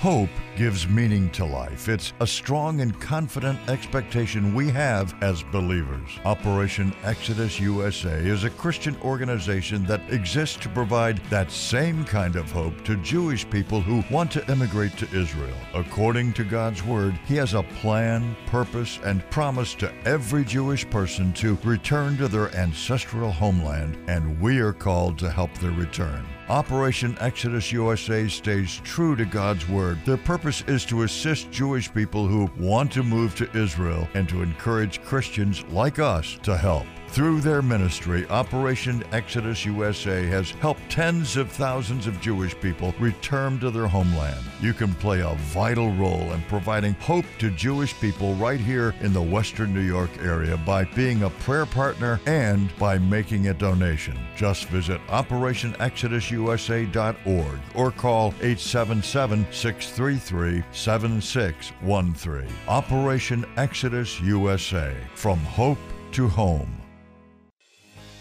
Hope 0.00 0.30
gives 0.56 0.86
meaning 0.86 1.28
to 1.30 1.44
life. 1.44 1.88
It's 1.88 2.12
a 2.20 2.26
strong 2.26 2.82
and 2.82 2.98
confident 3.00 3.58
expectation 3.68 4.54
we 4.54 4.70
have 4.70 5.12
as 5.24 5.42
believers. 5.42 6.08
Operation 6.24 6.94
Exodus 7.02 7.58
USA 7.58 8.14
is 8.14 8.44
a 8.44 8.50
Christian 8.50 8.96
organization 9.02 9.84
that 9.86 10.08
exists 10.08 10.56
to 10.58 10.68
provide 10.68 11.18
that 11.30 11.50
same 11.50 12.04
kind 12.04 12.36
of 12.36 12.48
hope 12.52 12.84
to 12.84 12.94
Jewish 12.98 13.50
people 13.50 13.80
who 13.80 14.04
want 14.14 14.30
to 14.30 14.48
immigrate 14.48 14.96
to 14.98 15.12
Israel. 15.12 15.56
According 15.74 16.32
to 16.34 16.44
God's 16.44 16.84
Word, 16.84 17.18
He 17.26 17.34
has 17.34 17.54
a 17.54 17.64
plan, 17.64 18.36
purpose, 18.46 19.00
and 19.02 19.28
promise 19.30 19.74
to 19.74 19.92
every 20.06 20.44
Jewish 20.44 20.88
person 20.90 21.32
to 21.32 21.58
return 21.64 22.16
to 22.18 22.28
their 22.28 22.54
ancestral 22.54 23.32
homeland, 23.32 23.98
and 24.06 24.40
we 24.40 24.60
are 24.60 24.72
called 24.72 25.18
to 25.18 25.28
help 25.28 25.52
their 25.54 25.72
return. 25.72 26.24
Operation 26.50 27.14
Exodus 27.20 27.70
USA 27.72 28.26
stays 28.26 28.80
true 28.82 29.14
to 29.16 29.26
God's 29.26 29.68
Word. 29.68 29.98
Their 30.06 30.16
purpose 30.16 30.64
is 30.66 30.86
to 30.86 31.02
assist 31.02 31.50
Jewish 31.50 31.92
people 31.92 32.26
who 32.26 32.50
want 32.58 32.90
to 32.92 33.02
move 33.02 33.34
to 33.34 33.54
Israel 33.54 34.08
and 34.14 34.26
to 34.30 34.42
encourage 34.42 35.02
Christians 35.02 35.62
like 35.64 35.98
us 35.98 36.38
to 36.44 36.56
help. 36.56 36.86
Through 37.10 37.40
their 37.40 37.62
ministry, 37.62 38.28
Operation 38.28 39.02
Exodus 39.12 39.64
USA 39.64 40.26
has 40.26 40.50
helped 40.50 40.90
tens 40.90 41.38
of 41.38 41.50
thousands 41.50 42.06
of 42.06 42.20
Jewish 42.20 42.54
people 42.60 42.94
return 43.00 43.58
to 43.60 43.70
their 43.70 43.86
homeland. 43.86 44.44
You 44.60 44.74
can 44.74 44.92
play 44.94 45.20
a 45.20 45.34
vital 45.36 45.90
role 45.94 46.32
in 46.32 46.42
providing 46.42 46.92
hope 46.94 47.24
to 47.38 47.50
Jewish 47.50 47.98
people 47.98 48.34
right 48.34 48.60
here 48.60 48.94
in 49.00 49.14
the 49.14 49.22
Western 49.22 49.72
New 49.72 49.80
York 49.80 50.10
area 50.20 50.58
by 50.58 50.84
being 50.84 51.22
a 51.22 51.30
prayer 51.30 51.66
partner 51.66 52.20
and 52.26 52.70
by 52.78 52.98
making 52.98 53.48
a 53.48 53.54
donation. 53.54 54.18
Just 54.36 54.66
visit 54.66 55.00
OperationExodusUSA.org 55.08 57.58
or 57.74 57.90
call 57.90 58.34
877 58.42 59.46
633 59.50 60.62
7613. 60.72 62.46
Operation 62.68 63.46
Exodus 63.56 64.20
USA 64.20 64.94
From 65.14 65.38
Hope 65.38 65.78
to 66.12 66.28
Home. 66.28 66.77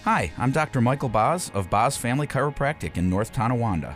Hi, 0.08 0.32
I'm 0.38 0.51
Dr. 0.51 0.80
Michael 0.80 1.10
Boz 1.10 1.51
of 1.53 1.70
Boz 1.70 1.97
Family 1.97 2.28
Chiropractic 2.28 2.95
in 2.95 3.10
North 3.10 3.34
Tonawanda. 3.34 3.93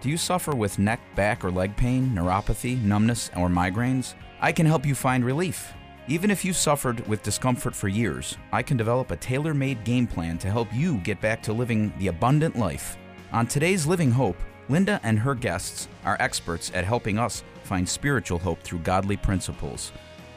Do 0.00 0.10
you 0.10 0.16
suffer 0.16 0.52
with 0.52 0.80
neck, 0.80 0.98
back, 1.14 1.44
or 1.44 1.50
leg 1.52 1.76
pain, 1.76 2.10
neuropathy, 2.10 2.82
numbness, 2.82 3.30
or 3.36 3.48
migraines? 3.48 4.14
I 4.40 4.50
can 4.50 4.66
help 4.66 4.84
you 4.84 4.96
find 4.96 5.24
relief. 5.24 5.72
Even 6.08 6.32
if 6.32 6.44
you've 6.44 6.56
suffered 6.56 7.06
with 7.06 7.22
discomfort 7.22 7.76
for 7.76 7.86
years, 7.86 8.36
I 8.52 8.64
can 8.64 8.76
develop 8.76 9.12
a 9.12 9.16
tailor 9.16 9.54
made 9.54 9.84
game 9.84 10.08
plan 10.08 10.38
to 10.38 10.50
help 10.50 10.74
you 10.74 10.96
get 10.98 11.20
back 11.20 11.40
to 11.44 11.52
living 11.52 11.92
the 12.00 12.08
abundant 12.08 12.58
life. 12.58 12.96
On 13.30 13.46
today's 13.46 13.86
Living 13.86 14.10
Hope, 14.10 14.42
Linda 14.68 14.98
and 15.04 15.20
her 15.20 15.36
guests 15.36 15.86
are 16.04 16.16
experts 16.18 16.72
at 16.74 16.84
helping 16.84 17.16
us 17.16 17.44
find 17.62 17.88
spiritual 17.88 18.40
hope 18.40 18.60
through 18.64 18.80
godly 18.80 19.16
principles. 19.16 19.92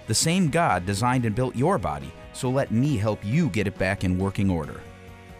The 0.05 0.13
same 0.13 0.51
God 0.51 0.85
designed 0.85 1.25
and 1.25 1.33
built 1.33 1.55
your 1.55 1.79
body, 1.79 2.13
so 2.33 2.51
let 2.51 2.69
me 2.69 2.97
help 2.97 3.25
you 3.25 3.49
get 3.49 3.65
it 3.65 3.79
back 3.79 4.03
in 4.03 4.19
working 4.19 4.51
order. 4.51 4.79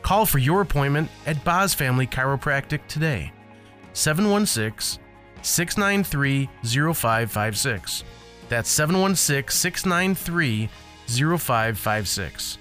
Call 0.07 0.25
for 0.25 0.37
your 0.37 0.61
appointment 0.61 1.09
at 1.25 1.43
Boz 1.43 1.73
Family 1.73 2.07
Chiropractic 2.07 2.79
today. 2.87 3.33
716 3.91 5.03
693 5.41 6.49
0556. 6.63 8.05
That's 8.47 8.69
716 8.69 9.49
693 9.49 10.69
0556. 11.09 12.57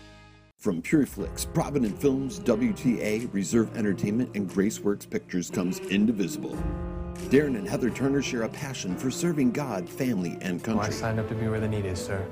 From 0.57 0.83
Pureflix, 0.83 1.47
Provident 1.55 1.97
Films, 2.01 2.41
WTA, 2.41 3.33
Reserve 3.33 3.77
Entertainment, 3.77 4.35
and 4.35 4.51
Graceworks 4.51 5.09
Pictures 5.09 5.49
comes 5.49 5.79
Indivisible. 5.79 6.59
Darren 7.31 7.57
and 7.57 7.69
Heather 7.69 7.91
Turner 7.91 8.23
share 8.23 8.43
a 8.43 8.49
passion 8.49 8.97
for 8.97 9.09
serving 9.09 9.53
God, 9.53 9.89
family, 9.89 10.37
and 10.41 10.61
Well, 10.67 10.81
I 10.81 10.91
signed 10.91 11.21
up 11.21 11.29
to 11.29 11.37
be 11.37 11.47
where 11.47 11.61
the 11.61 11.69
need 11.69 11.87
is, 11.87 12.05
sir. 12.05 12.27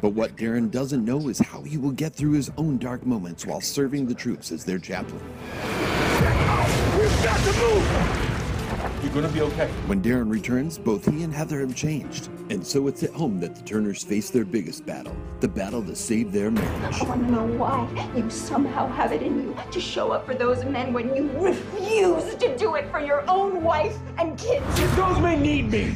But 0.00 0.10
what 0.10 0.36
Darren 0.36 0.70
doesn't 0.70 1.04
know 1.04 1.28
is 1.28 1.38
how 1.38 1.62
he 1.62 1.78
will 1.78 1.92
get 1.92 2.14
through 2.14 2.32
his 2.32 2.50
own 2.56 2.78
dark 2.78 3.06
moments 3.06 3.46
while 3.46 3.60
serving 3.60 4.06
the 4.06 4.14
troops 4.14 4.52
as 4.52 4.64
their 4.64 4.78
chaplain. 4.78 5.22
We've 6.98 7.22
got 7.22 7.38
to 7.40 7.52
move! 7.60 8.26
You're 9.02 9.14
gonna 9.14 9.28
be 9.28 9.40
okay. 9.42 9.68
When 9.86 10.02
Darren 10.02 10.30
returns, 10.30 10.78
both 10.78 11.04
he 11.06 11.22
and 11.22 11.32
Heather 11.32 11.60
have 11.60 11.74
changed. 11.74 12.28
And 12.50 12.66
so 12.66 12.88
it's 12.88 13.02
at 13.02 13.10
home 13.10 13.40
that 13.40 13.54
the 13.54 13.62
Turners 13.62 14.02
face 14.02 14.30
their 14.30 14.44
biggest 14.44 14.84
battle 14.84 15.16
the 15.40 15.48
battle 15.48 15.82
to 15.82 15.94
save 15.94 16.32
their 16.32 16.50
marriage. 16.50 17.00
I 17.00 17.04
want 17.04 17.26
to 17.26 17.30
know 17.30 17.44
why 17.44 18.10
you 18.16 18.28
somehow 18.30 18.88
have 18.88 19.12
it 19.12 19.22
in 19.22 19.42
you 19.42 19.56
to 19.70 19.80
show 19.80 20.10
up 20.10 20.24
for 20.24 20.34
those 20.34 20.64
men 20.64 20.92
when 20.94 21.14
you 21.14 21.30
refuse 21.38 22.34
to 22.36 22.56
do 22.56 22.74
it 22.74 22.90
for 22.90 23.00
your 23.00 23.28
own 23.28 23.62
wife 23.62 23.98
and 24.18 24.38
kids. 24.38 24.64
Those 24.96 25.20
men 25.20 25.42
need 25.42 25.70
me! 25.70 25.94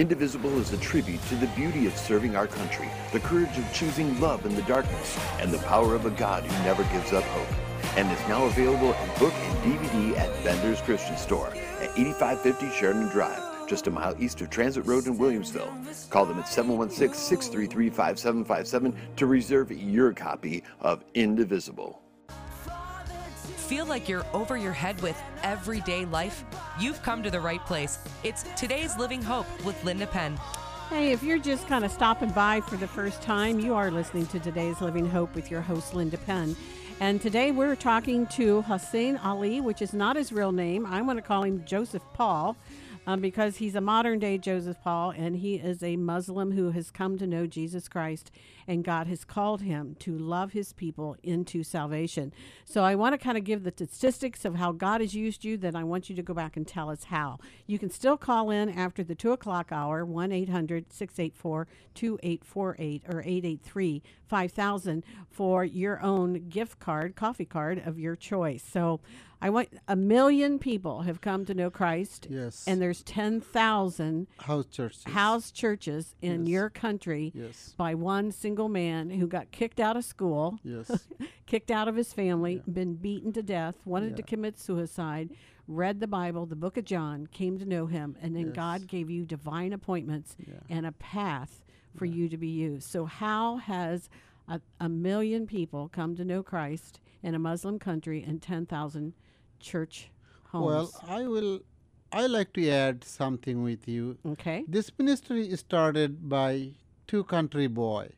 Indivisible 0.00 0.58
is 0.58 0.72
a 0.72 0.78
tribute 0.78 1.22
to 1.28 1.34
the 1.34 1.46
beauty 1.48 1.86
of 1.86 1.94
serving 1.94 2.34
our 2.34 2.46
country, 2.46 2.88
the 3.12 3.20
courage 3.20 3.58
of 3.58 3.70
choosing 3.74 4.18
love 4.18 4.46
in 4.46 4.56
the 4.56 4.62
darkness, 4.62 5.18
and 5.40 5.52
the 5.52 5.58
power 5.58 5.94
of 5.94 6.06
a 6.06 6.10
God 6.12 6.42
who 6.42 6.64
never 6.64 6.84
gives 6.84 7.12
up 7.12 7.22
hope. 7.22 7.98
And 7.98 8.10
is 8.10 8.26
now 8.26 8.46
available 8.46 8.94
in 8.94 9.18
book 9.18 9.34
and 9.34 9.58
DVD 9.58 10.16
at 10.16 10.42
Bender's 10.42 10.80
Christian 10.80 11.18
Store 11.18 11.48
at 11.48 11.90
8550 11.98 12.70
Sheridan 12.70 13.08
Drive, 13.10 13.68
just 13.68 13.88
a 13.88 13.90
mile 13.90 14.16
east 14.18 14.40
of 14.40 14.48
Transit 14.48 14.86
Road 14.86 15.06
in 15.06 15.18
Williamsville. 15.18 16.08
Call 16.08 16.24
them 16.24 16.38
at 16.38 16.48
716 16.48 17.12
633 17.12 17.90
5757 17.90 18.96
to 19.16 19.26
reserve 19.26 19.70
your 19.70 20.14
copy 20.14 20.62
of 20.80 21.04
Indivisible. 21.12 22.00
Feel 23.70 23.86
like 23.86 24.08
you're 24.08 24.26
over 24.32 24.56
your 24.56 24.72
head 24.72 25.00
with 25.00 25.16
everyday 25.44 26.04
life? 26.04 26.42
You've 26.80 27.00
come 27.04 27.22
to 27.22 27.30
the 27.30 27.38
right 27.38 27.64
place. 27.66 28.00
It's 28.24 28.42
Today's 28.56 28.98
Living 28.98 29.22
Hope 29.22 29.46
with 29.64 29.84
Linda 29.84 30.08
Penn. 30.08 30.36
Hey, 30.88 31.12
if 31.12 31.22
you're 31.22 31.38
just 31.38 31.68
kind 31.68 31.84
of 31.84 31.92
stopping 31.92 32.30
by 32.30 32.62
for 32.62 32.74
the 32.74 32.88
first 32.88 33.22
time, 33.22 33.60
you 33.60 33.74
are 33.74 33.92
listening 33.92 34.26
to 34.26 34.40
today's 34.40 34.80
Living 34.80 35.08
Hope 35.08 35.32
with 35.36 35.52
your 35.52 35.60
host, 35.60 35.94
Linda 35.94 36.18
Penn. 36.18 36.56
And 36.98 37.22
today 37.22 37.52
we're 37.52 37.76
talking 37.76 38.26
to 38.26 38.62
Hussein 38.62 39.16
Ali, 39.18 39.60
which 39.60 39.82
is 39.82 39.92
not 39.92 40.16
his 40.16 40.32
real 40.32 40.50
name. 40.50 40.84
I 40.84 41.00
want 41.02 41.18
to 41.18 41.22
call 41.22 41.44
him 41.44 41.64
Joseph 41.64 42.02
Paul 42.12 42.56
um, 43.06 43.20
because 43.20 43.56
he's 43.56 43.74
a 43.74 43.80
modern 43.80 44.18
day 44.18 44.38
Joseph 44.38 44.76
Paul 44.82 45.10
and 45.10 45.36
he 45.36 45.54
is 45.56 45.82
a 45.82 45.96
Muslim 45.96 46.52
who 46.52 46.70
has 46.70 46.90
come 46.90 47.18
to 47.18 47.26
know 47.26 47.46
Jesus 47.46 47.88
Christ 47.88 48.30
and 48.68 48.84
God 48.84 49.06
has 49.06 49.24
called 49.24 49.62
him 49.62 49.96
to 50.00 50.16
love 50.16 50.52
his 50.52 50.72
people 50.72 51.16
into 51.22 51.62
salvation. 51.64 52.32
So 52.64 52.84
I 52.84 52.94
want 52.94 53.14
to 53.14 53.18
kind 53.18 53.36
of 53.36 53.44
give 53.44 53.64
the 53.64 53.72
statistics 53.72 54.44
of 54.44 54.54
how 54.54 54.72
God 54.72 55.00
has 55.00 55.14
used 55.14 55.44
you, 55.44 55.56
then 55.56 55.74
I 55.74 55.82
want 55.82 56.08
you 56.08 56.16
to 56.16 56.22
go 56.22 56.34
back 56.34 56.56
and 56.56 56.66
tell 56.66 56.88
us 56.88 57.04
how. 57.04 57.38
You 57.66 57.78
can 57.78 57.90
still 57.90 58.16
call 58.16 58.50
in 58.50 58.68
after 58.68 59.02
the 59.02 59.14
2 59.14 59.32
o'clock 59.32 59.72
hour, 59.72 60.04
1 60.04 60.32
800 60.32 60.92
684 60.92 61.66
2848 61.94 63.02
or 63.08 63.20
883 63.22 64.02
5000 64.28 65.04
for 65.28 65.64
your 65.64 66.00
own 66.00 66.48
gift 66.48 66.78
card, 66.78 67.16
coffee 67.16 67.44
card 67.44 67.82
of 67.84 67.98
your 67.98 68.14
choice. 68.14 68.62
So 68.62 69.00
I 69.42 69.48
want 69.50 69.68
a 69.88 69.96
million 69.96 70.58
people 70.58 71.02
have 71.02 71.20
come 71.22 71.46
to 71.46 71.54
know 71.54 71.70
Christ. 71.70 72.26
Yes. 72.30 72.64
And 72.66 72.80
there's 72.80 73.02
10,000 73.04 74.26
House 74.38 74.66
churches. 74.66 75.04
house 75.04 75.50
churches 75.50 76.14
in 76.20 76.44
Yes. 76.44 76.48
your 76.50 76.70
country 76.70 77.32
Yes. 77.34 77.74
by 77.76 77.94
one 77.94 78.32
single 78.32 78.68
man 78.68 79.08
who 79.10 79.26
got 79.26 79.50
kicked 79.50 79.80
out 79.80 79.96
of 79.96 80.04
school, 80.04 80.58
Yes. 80.62 81.08
kicked 81.46 81.70
out 81.70 81.88
of 81.88 81.96
his 81.96 82.12
family, 82.12 82.62
been 82.70 82.94
beaten 82.96 83.32
to 83.32 83.42
death, 83.42 83.76
wanted 83.86 84.16
to 84.16 84.22
commit 84.22 84.58
suicide, 84.58 85.30
read 85.66 86.00
the 86.00 86.06
Bible, 86.06 86.44
the 86.44 86.56
book 86.56 86.76
of 86.76 86.84
John, 86.84 87.26
came 87.28 87.58
to 87.58 87.64
know 87.64 87.86
him, 87.86 88.16
and 88.20 88.36
then 88.36 88.46
Yes. 88.48 88.56
God 88.56 88.86
gave 88.88 89.08
you 89.08 89.24
divine 89.24 89.72
appointments 89.72 90.36
Yeah. 90.46 90.54
and 90.68 90.84
a 90.84 90.92
path 90.92 91.64
for 91.96 92.04
you 92.04 92.28
to 92.28 92.36
be 92.36 92.48
used. 92.48 92.88
So, 92.90 93.06
how 93.06 93.56
has 93.56 94.10
a, 94.46 94.60
a 94.78 94.88
million 94.88 95.46
people 95.46 95.88
come 95.88 96.14
to 96.16 96.24
know 96.24 96.42
Christ 96.42 97.00
in 97.22 97.34
a 97.34 97.38
Muslim 97.38 97.78
country 97.78 98.22
and 98.22 98.42
10,000 98.42 99.14
church 99.60 100.10
homes? 100.48 100.66
Well, 100.66 100.90
I 101.06 101.26
will. 101.26 101.60
I 102.12 102.26
like 102.26 102.52
to 102.54 102.68
add 102.68 103.04
something 103.04 103.62
with 103.62 103.86
you. 103.86 104.18
okay. 104.26 104.64
This 104.66 104.90
ministry 104.98 105.48
is 105.48 105.60
started 105.60 106.28
by 106.28 106.72
two 107.06 107.22
country 107.24 107.68
boy, 107.68 108.10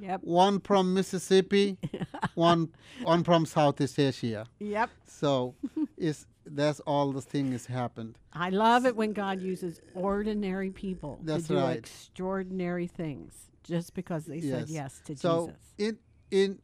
Yep. 0.00 0.22
one 0.24 0.60
from 0.60 0.92
Mississippi, 0.94 1.76
one 2.34 2.70
one 3.02 3.22
from 3.22 3.46
Southeast 3.46 3.98
Asia. 3.98 4.46
Yep. 4.58 4.90
So, 5.06 5.54
is 5.96 6.26
that's 6.44 6.80
all 6.80 7.12
the 7.12 7.20
thing 7.20 7.52
has 7.52 7.66
happened. 7.66 8.18
I 8.32 8.50
love 8.50 8.86
it 8.86 8.96
when 8.96 9.12
God 9.12 9.40
uses 9.40 9.80
ordinary 9.94 10.70
people 10.70 11.20
That's 11.22 11.46
to 11.48 11.52
do 11.54 11.58
right. 11.60 11.76
extraordinary 11.78 12.86
things 12.88 13.50
just 13.62 13.94
because 13.94 14.24
they 14.24 14.40
said 14.40 14.68
yes 14.68 15.00
to 15.04 15.14
so 15.16 15.46
Jesus. 15.46 15.60
in 15.78 15.98
in 16.30 16.58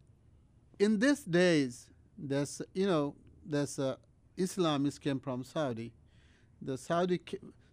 in 0.80 0.98
these 0.98 1.22
days, 1.22 1.86
there's 2.18 2.62
you 2.74 2.86
know 2.86 3.14
there's 3.46 3.78
uh, 3.78 3.94
Islamists 4.37 5.01
came 5.01 5.20
from 5.20 5.45
Saudi. 5.45 5.93
The 6.61 6.76
Saudi 6.76 7.20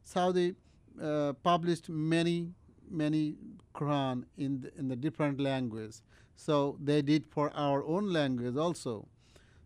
Saudi 0.04 0.56
uh, 1.02 1.34
published 1.44 1.90
many 1.90 2.54
many 2.90 3.36
Quran 3.74 4.26
in 4.38 4.62
the, 4.62 4.78
in 4.78 4.88
the 4.90 4.96
different 4.96 5.40
languages. 5.40 6.02
So 6.36 6.78
they 6.82 7.02
did 7.02 7.26
for 7.30 7.52
our 7.56 7.84
own 7.86 8.12
language 8.12 8.58
also. 8.58 9.08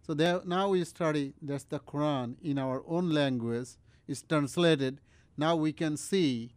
So 0.06 0.14
there, 0.14 0.42
now 0.46 0.70
we 0.70 0.84
study 0.84 1.34
that's 1.42 1.64
the 1.64 1.80
Quran 1.80 2.36
in 2.44 2.60
our 2.60 2.84
own 2.88 3.10
language. 3.10 3.70
It's 4.08 4.22
translated. 4.22 5.02
Now 5.38 5.56
we 5.56 5.74
can 5.74 5.98
see, 5.98 6.54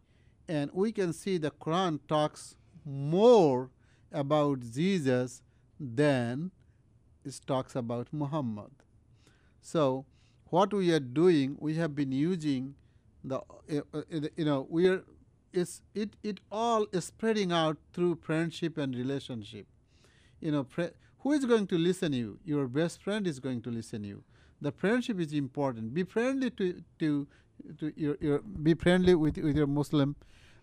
and 0.47 0.69
we 0.73 0.91
can 0.91 1.13
see 1.13 1.37
the 1.37 1.51
Quran 1.51 1.99
talks 2.07 2.55
more 2.85 3.71
about 4.11 4.59
Jesus 4.59 5.41
than 5.79 6.51
it 7.25 7.39
talks 7.45 7.75
about 7.75 8.07
Muhammad. 8.11 8.71
So 9.61 10.05
what 10.49 10.73
we 10.73 10.91
are 10.91 10.99
doing, 10.99 11.57
we 11.59 11.75
have 11.75 11.95
been 11.95 12.11
using 12.11 12.75
the 13.23 13.37
uh, 13.37 13.81
uh, 13.93 14.01
you 14.35 14.45
know 14.45 14.65
we 14.69 14.87
are 14.87 15.03
it's 15.51 15.81
it 15.93 16.15
it 16.23 16.39
all 16.51 16.87
is 16.91 17.05
spreading 17.05 17.51
out 17.51 17.77
through 17.93 18.15
friendship 18.21 18.77
and 18.77 18.95
relationship. 18.95 19.67
You 20.39 20.51
know 20.51 20.63
fri 20.63 20.89
who 21.19 21.33
is 21.33 21.45
going 21.45 21.67
to 21.67 21.77
listen 21.77 22.13
you? 22.13 22.39
Your 22.45 22.67
best 22.67 23.01
friend 23.01 23.27
is 23.27 23.39
going 23.39 23.61
to 23.63 23.69
listen 23.69 24.03
you. 24.03 24.23
The 24.61 24.71
friendship 24.71 25.19
is 25.19 25.33
important. 25.33 25.93
Be 25.93 26.03
friendly 26.03 26.49
to 26.51 26.81
to 26.99 27.27
to 27.79 27.93
your, 27.95 28.17
your 28.21 28.39
be 28.39 28.73
friendly 28.73 29.15
with 29.15 29.37
with 29.37 29.55
your 29.55 29.67
muslim 29.67 30.15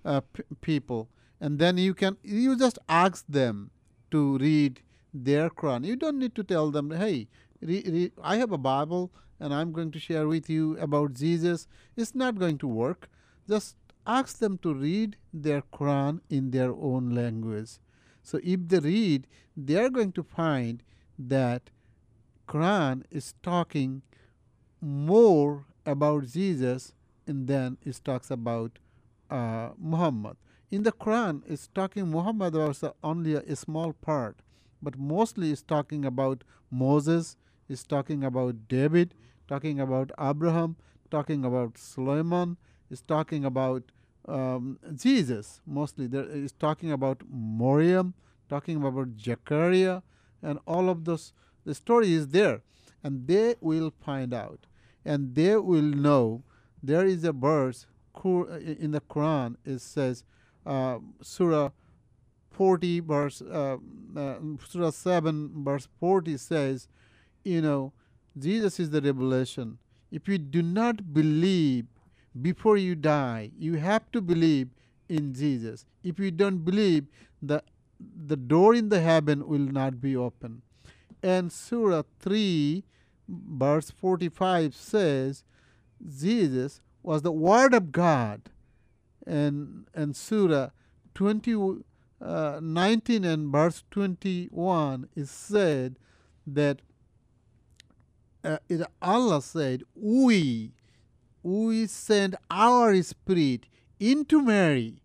uh, 0.05 0.21
p- 0.21 0.43
people. 0.61 1.09
And 1.41 1.59
then 1.59 1.77
you 1.77 1.95
can 1.95 2.17
you 2.23 2.57
just 2.57 2.79
ask 2.89 3.25
them 3.29 3.71
to 4.11 4.39
read 4.39 4.81
their 5.13 5.51
Quran. 5.51 5.85
You 5.85 5.97
don't 5.97 6.19
need 6.19 6.35
to 6.35 6.45
tell 6.45 6.71
them, 6.71 6.91
hey, 6.91 7.29
re- 7.61 7.85
re- 7.87 8.13
I 8.23 8.37
have 8.37 8.53
a 8.53 8.59
Bible 8.59 9.11
and 9.41 9.55
I'm 9.55 9.73
going 9.73 9.91
to 9.93 9.99
share 9.99 10.27
with 10.27 10.49
you 10.49 10.77
about 10.79 11.15
Jesus. 11.15 11.67
It's 11.97 12.15
not 12.15 12.39
going 12.39 12.59
to 12.59 12.67
work. 12.67 13.09
Just 13.49 13.77
ask 14.07 14.39
them 14.39 14.59
to 14.59 14.73
read 14.75 15.17
their 15.33 15.63
Quran 15.73 16.21
in 16.31 16.51
their 16.51 16.73
own 16.73 17.11
language. 17.11 17.79
So 18.23 18.41
if 18.43 18.61
they 18.69 18.79
read, 18.79 19.27
they 19.57 19.77
are 19.77 19.91
going 19.91 20.13
to 20.13 20.23
find 20.23 20.83
that 21.19 21.71
Quran 22.49 23.05
is 23.11 23.35
talking 23.43 24.03
more 24.81 25.67
about 25.85 26.27
Jesus 26.27 26.93
and 27.27 27.47
then 27.47 27.79
it 27.85 28.01
talks 28.05 28.31
about 28.31 28.79
uh, 29.31 29.71
Muhammad. 29.79 30.37
In 30.71 30.83
the 30.83 30.93
Quran, 30.93 31.43
it's 31.47 31.69
talking 31.69 32.09
Muhammad 32.09 32.55
was 32.55 32.85
only 33.03 33.35
a, 33.35 33.41
a 33.41 33.57
small 33.57 33.93
part, 33.93 34.37
but 34.83 34.99
mostly 34.99 35.51
it's 35.51 35.63
talking 35.63 36.05
about 36.05 36.45
Moses, 36.71 37.37
it's 37.69 37.83
talking 37.85 38.25
about 38.25 38.69
David, 38.69 39.15
talking 39.49 39.81
about 39.81 40.11
Abraham, 40.21 40.77
talking 41.11 41.45
about 41.45 41.79
Solomon, 41.79 42.57
is 42.91 43.01
talking 43.01 43.45
about 43.45 43.83
um, 44.29 44.79
Jesus 44.95 45.61
mostly. 45.67 46.07
There 46.07 46.25
is 46.25 46.53
talking 46.53 46.93
about 46.93 47.23
Miriam, 47.31 48.15
talking 48.49 48.83
about 48.83 49.09
Zechariah, 49.21 50.03
and 50.43 50.59
all 50.67 50.89
of 50.89 51.05
those. 51.05 51.33
The 51.65 51.75
story 51.75 52.13
is 52.13 52.29
there, 52.29 52.63
and 53.03 53.27
they 53.27 53.57
will 53.61 53.93
find 54.05 54.33
out, 54.33 54.67
and 55.05 55.35
they 55.35 55.57
will 55.57 55.83
know. 55.83 56.43
There 56.83 57.05
is 57.05 57.25
a 57.25 57.33
verse 57.33 57.87
in 58.25 58.93
the 58.93 59.01
Quran. 59.01 59.57
It 59.65 59.81
says, 59.81 60.25
uh, 60.65 60.99
Surah 61.23 61.71
40 62.57 63.01
verse 63.01 63.43
uh, 63.43 63.77
uh, 64.17 64.35
Surah 64.67 64.91
7 64.91 65.65
verse 65.65 65.89
40 66.01 66.37
says, 66.39 66.89
you 67.47 67.63
know, 67.63 67.93
Jesus 68.37 68.81
is 68.81 68.91
the 68.91 69.01
revelation. 69.01 69.79
If 70.11 70.29
you 70.29 70.39
do 70.39 70.63
not 70.63 71.15
believe 71.15 71.87
before 72.43 72.77
you 72.77 72.95
die, 72.95 73.51
you 73.59 73.75
have 73.75 74.11
to 74.13 74.21
believe 74.21 74.69
in 75.09 75.33
Jesus. 75.33 75.85
If 76.03 76.19
you 76.19 76.31
don't 76.31 76.65
believe, 76.65 77.07
the 77.41 77.63
the 78.27 78.37
door 78.37 78.75
in 78.75 78.91
the 78.91 79.01
heaven 79.01 79.47
will 79.47 79.67
not 79.79 80.01
be 80.01 80.15
open. 80.15 80.63
And 81.23 81.51
Surah 81.51 82.03
3 82.21 82.85
verse 83.29 83.91
45 83.91 84.75
says 84.75 85.45
Jesus 86.21 86.81
was 87.03 87.23
the 87.23 87.33
word 87.33 87.73
of 87.75 87.93
God. 87.93 88.51
And 89.27 89.87
and 89.95 90.15
Surah 90.15 90.71
20 91.15 91.85
uh, 92.21 92.61
19 92.63 93.25
and 93.25 93.53
verse 93.53 93.83
21 93.91 95.09
is 95.15 95.31
said 95.31 95.97
that 96.47 96.83
uh, 98.47 98.59
Allah 99.03 99.43
said, 99.43 99.83
We 99.95 100.73
we 101.43 101.87
sent 101.87 102.35
our 102.51 103.01
spirit 103.03 103.67
into 104.01 104.43
Mary, 104.43 105.03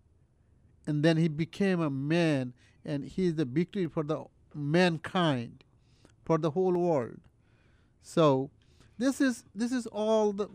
and 0.87 1.03
then 1.03 1.17
he 1.17 1.27
became 1.27 1.79
a 1.79 1.89
man, 1.89 2.53
and 2.83 3.05
he 3.05 3.27
is 3.27 3.35
the 3.35 3.45
victory 3.45 3.87
for 3.87 4.03
the 4.03 4.23
mankind, 4.53 5.63
for 6.25 6.37
the 6.37 6.51
whole 6.51 6.73
world. 6.73 7.19
So 8.01 8.49
this 8.97 9.21
is 9.21 9.43
this 9.55 9.71
is 9.71 9.87
all 9.87 10.33
the 10.33 10.47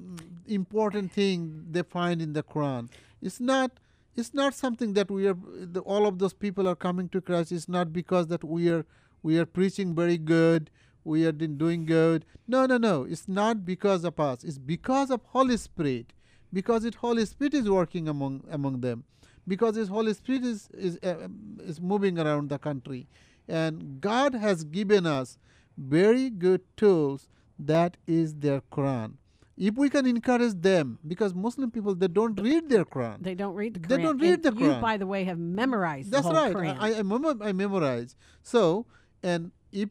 important 0.47 1.12
thing 1.12 1.66
they 1.70 1.82
find 1.82 2.22
in 2.22 2.32
the 2.32 2.43
Quran. 2.43 2.89
It's 3.20 3.41
not 3.41 3.72
it's 4.16 4.32
not 4.32 4.55
something 4.55 4.95
that 4.95 5.11
we 5.11 5.26
are 5.26 5.37
the, 5.61 5.80
all 5.80 6.07
of 6.07 6.18
those 6.18 6.32
people 6.32 6.68
are 6.68 6.76
coming 6.76 7.09
to 7.11 7.20
Christ. 7.20 7.53
It's 7.53 7.68
not 7.68 7.93
because 7.93 8.28
that 8.28 8.45
we 8.45 8.70
are 8.70 8.84
we 9.22 9.39
are 9.39 9.47
preaching 9.47 9.95
very 9.95 10.18
good 10.18 10.70
we 11.07 11.24
are 11.24 11.32
doing 11.32 11.86
good. 11.86 12.26
No, 12.48 12.66
no, 12.66 12.76
no. 12.76 13.04
It's 13.04 13.28
not 13.28 13.64
because 13.64 14.04
of 14.04 14.18
us. 14.18 14.42
It's 14.42 14.59
because 14.59 15.11
of 15.11 15.20
Holy 15.26 15.57
Spirit. 15.57 16.12
Because 16.52 16.84
it 16.84 16.96
Holy 16.96 17.24
Spirit 17.24 17.54
is 17.54 17.70
working 17.70 18.09
among 18.09 18.42
among 18.50 18.80
them. 18.80 19.04
Because 19.46 19.76
His 19.76 19.88
Holy 19.88 20.14
Spirit 20.14 20.44
is 20.44 20.68
is 20.72 20.98
uh, 21.04 21.28
is 21.61 21.80
moving 21.80 22.18
around 22.18 22.48
the 22.48 22.59
country, 22.59 23.07
and 23.46 24.00
God 24.00 24.34
has 24.34 24.64
given 24.64 25.07
us 25.07 25.38
very 25.76 26.28
good 26.30 26.62
tools. 26.76 27.28
That 27.59 27.96
is 28.07 28.34
their 28.34 28.61
Quran. 28.72 29.14
If 29.57 29.76
we 29.76 29.88
can 29.88 30.07
encourage 30.07 30.61
them, 30.61 30.98
because 31.07 31.34
Muslim 31.34 31.70
people 31.70 31.94
they 31.94 32.09
don't 32.09 32.40
read 32.40 32.68
their 32.68 32.84
Quran. 32.84 33.22
They 33.22 33.34
don't 33.34 33.54
read 33.54 33.74
the 33.74 33.80
Quran. 33.80 33.88
They 33.88 34.02
don't 34.02 34.18
read 34.18 34.34
and 34.34 34.42
the 34.42 34.50
Quran. 34.50 34.74
You, 34.74 34.80
by 34.80 34.96
the 34.96 35.07
way, 35.07 35.24
have 35.24 35.38
memorized. 35.38 36.11
That's 36.11 36.26
right. 36.26 36.54
Quran. 36.54 36.76
I, 36.80 36.94
I, 36.98 37.48
I 37.48 37.52
memorize. 37.52 38.16
So 38.42 38.86
and 39.22 39.52
if 39.83 39.91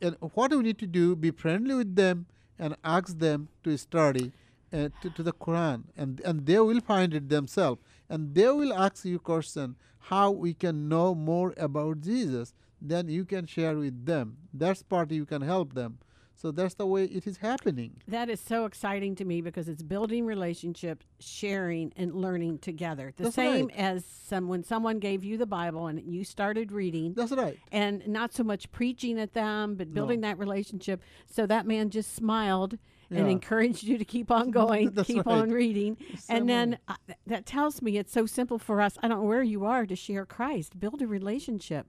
and 0.00 0.16
what 0.34 0.50
we 0.52 0.62
need 0.62 0.78
to 0.78 0.86
do? 0.86 1.16
Be 1.16 1.30
friendly 1.30 1.74
with 1.74 1.96
them 1.96 2.26
and 2.58 2.76
ask 2.84 3.18
them 3.18 3.48
to 3.64 3.76
study 3.76 4.32
uh, 4.72 4.88
to, 5.02 5.10
to 5.10 5.22
the 5.22 5.32
Quran 5.32 5.84
and 5.96 6.20
and 6.24 6.46
they 6.46 6.60
will 6.60 6.80
find 6.80 7.14
it 7.14 7.28
themselves. 7.28 7.80
And 8.08 8.34
they 8.34 8.48
will 8.48 8.72
ask 8.72 9.04
you 9.04 9.18
question 9.18 9.76
how 10.10 10.30
we 10.30 10.54
can 10.54 10.88
know 10.88 11.14
more 11.14 11.54
about 11.56 12.00
Jesus. 12.00 12.54
Then 12.80 13.08
you 13.08 13.24
can 13.24 13.46
share 13.46 13.76
with 13.76 14.04
them. 14.04 14.36
That's 14.52 14.82
part 14.82 15.10
you 15.10 15.24
can 15.24 15.42
help 15.42 15.74
them 15.74 15.98
so 16.44 16.50
that's 16.50 16.74
the 16.74 16.86
way 16.86 17.04
it 17.04 17.26
is 17.26 17.38
happening. 17.38 18.02
That 18.06 18.28
is 18.28 18.38
so 18.38 18.66
exciting 18.66 19.14
to 19.14 19.24
me 19.24 19.40
because 19.40 19.66
it's 19.66 19.82
building 19.82 20.26
relationships, 20.26 21.06
sharing, 21.18 21.90
and 21.96 22.14
learning 22.14 22.58
together. 22.58 23.14
The 23.16 23.22
that's 23.22 23.34
same 23.34 23.68
right. 23.68 23.78
as 23.78 24.04
some 24.04 24.48
when 24.48 24.62
someone 24.62 24.98
gave 24.98 25.24
you 25.24 25.38
the 25.38 25.46
Bible 25.46 25.86
and 25.86 26.02
you 26.02 26.22
started 26.22 26.70
reading. 26.70 27.14
That's 27.14 27.32
right. 27.32 27.58
And 27.72 28.06
not 28.06 28.34
so 28.34 28.44
much 28.44 28.70
preaching 28.72 29.18
at 29.18 29.32
them, 29.32 29.76
but 29.76 29.94
building 29.94 30.20
no. 30.20 30.28
that 30.28 30.38
relationship. 30.38 31.00
So 31.24 31.46
that 31.46 31.66
man 31.66 31.88
just 31.88 32.14
smiled 32.14 32.76
yeah. 33.14 33.20
and 33.20 33.30
encouraged 33.30 33.82
you 33.84 33.98
to 33.98 34.04
keep 34.04 34.30
on 34.30 34.50
going, 34.52 34.92
keep 35.04 35.26
right. 35.26 35.34
on 35.34 35.50
reading. 35.50 35.96
and 36.28 36.48
then 36.48 36.78
uh, 36.88 36.94
that 37.26 37.46
tells 37.46 37.80
me 37.82 37.96
it's 37.98 38.12
so 38.12 38.26
simple 38.26 38.58
for 38.58 38.80
us. 38.80 38.96
I 39.02 39.08
don't 39.08 39.20
know 39.20 39.24
where 39.24 39.42
you 39.42 39.64
are 39.64 39.86
to 39.86 39.96
share 39.96 40.26
Christ, 40.26 40.78
build 40.78 41.02
a 41.02 41.06
relationship. 41.06 41.86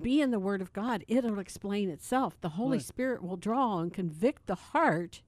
Be 0.00 0.20
in 0.20 0.30
the 0.30 0.38
Word 0.38 0.60
of 0.60 0.72
God. 0.72 1.04
It'll 1.08 1.38
explain 1.38 1.88
itself. 1.88 2.40
The 2.40 2.50
Holy 2.50 2.78
right. 2.78 2.86
Spirit 2.86 3.22
will 3.22 3.36
draw 3.36 3.78
and 3.78 3.92
convict 3.92 4.46
the 4.46 4.54
heart. 4.54 5.22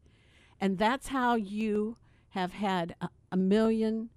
And 0.61 0.79
that's 0.79 1.09
how 1.09 1.35
you 1.35 1.97
have 2.31 2.53
had 2.53 2.95
a, 3.01 3.09
a 3.31 3.37
million 3.37 4.11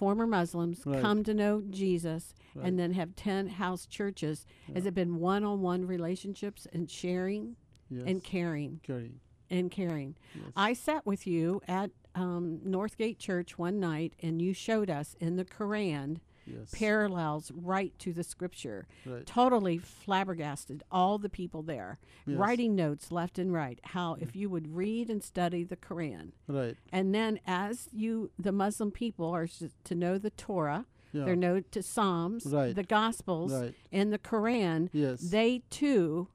former 0.00 0.26
Muslims 0.26 0.80
right. 0.86 1.00
come 1.02 1.22
to 1.22 1.34
know 1.34 1.62
Jesus 1.68 2.34
right. 2.54 2.66
and 2.66 2.78
then 2.78 2.92
have 2.94 3.14
10 3.16 3.48
house 3.48 3.86
churches. 3.86 4.46
Yeah. 4.66 4.76
Has 4.76 4.86
it 4.86 4.94
been 4.94 5.16
one 5.16 5.44
on 5.44 5.60
one 5.60 5.86
relationships 5.86 6.66
and 6.72 6.90
sharing 6.90 7.56
yes. 7.90 8.04
and 8.06 8.24
caring? 8.24 8.80
Caring. 8.82 9.20
And 9.50 9.70
caring. 9.70 10.14
Yes. 10.34 10.52
I 10.56 10.72
sat 10.74 11.04
with 11.04 11.26
you 11.26 11.60
at 11.66 11.90
um, 12.14 12.60
Northgate 12.64 13.18
Church 13.18 13.58
one 13.58 13.80
night 13.80 14.14
and 14.22 14.40
you 14.40 14.54
showed 14.54 14.88
us 14.88 15.16
in 15.18 15.36
the 15.36 15.44
Quran 15.44 16.20
yes. 16.46 16.70
parallels 16.72 17.50
right 17.54 17.92
to 17.98 18.12
the 18.12 18.22
scripture. 18.22 18.86
Right. 19.04 19.26
Totally 19.26 19.78
flabbergasted 19.78 20.82
all 20.90 21.18
the 21.18 21.28
people 21.28 21.62
there, 21.62 21.98
yes. 22.26 22.38
writing 22.38 22.74
notes 22.74 23.10
left 23.10 23.38
and 23.38 23.52
right. 23.52 23.78
How 23.82 24.16
if 24.20 24.34
you 24.36 24.48
would 24.50 24.74
read 24.74 25.10
and 25.10 25.22
study 25.22 25.64
the 25.64 25.76
Quran, 25.76 26.32
right, 26.48 26.76
and 26.92 27.14
then 27.14 27.40
as 27.46 27.88
you, 27.92 28.30
the 28.38 28.52
Muslim 28.52 28.90
people, 28.90 29.30
are 29.30 29.48
to 29.84 29.94
know 29.94 30.18
the 30.18 30.30
Torah. 30.30 30.86
Yeah. 31.12 31.24
Their 31.24 31.34
note 31.34 31.72
to 31.72 31.82
Psalms, 31.82 32.46
right. 32.46 32.72
the 32.72 32.84
Gospels, 32.84 33.52
right. 33.52 33.74
and 33.90 34.12
the 34.12 34.18
Quran. 34.18 34.90
Yes. 34.92 35.18
They 35.18 35.62
too 35.68 36.28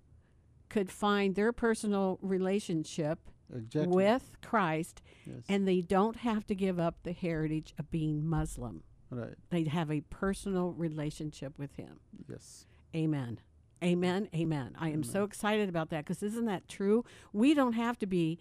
could 0.75 0.91
find 0.91 1.35
their 1.35 1.53
personal 1.53 2.19
relationship 2.21 3.17
exactly. 3.49 3.95
with 3.95 4.35
Christ, 4.41 5.01
yes. 5.25 5.37
and 5.47 5.65
they 5.65 5.79
don't 5.79 6.17
have 6.17 6.45
to 6.47 6.53
give 6.53 6.81
up 6.81 6.95
the 7.03 7.13
heritage 7.13 7.73
of 7.79 7.89
being 7.89 8.27
Muslim. 8.27 8.83
Right. 9.09 9.35
They 9.51 9.63
have 9.63 9.89
a 9.89 10.01
personal 10.01 10.73
relationship 10.73 11.57
with 11.57 11.77
Him. 11.77 12.01
Yes. 12.29 12.65
Amen. 12.93 13.39
Amen. 13.81 14.27
Amen. 14.35 14.75
I 14.77 14.87
am 14.87 14.95
Amen. 14.95 15.03
so 15.05 15.23
excited 15.23 15.69
about 15.69 15.91
that 15.91 16.03
because 16.03 16.21
isn't 16.21 16.45
that 16.47 16.67
true? 16.67 17.05
We 17.31 17.53
don't 17.53 17.73
have 17.73 17.97
to 17.99 18.05
be 18.05 18.37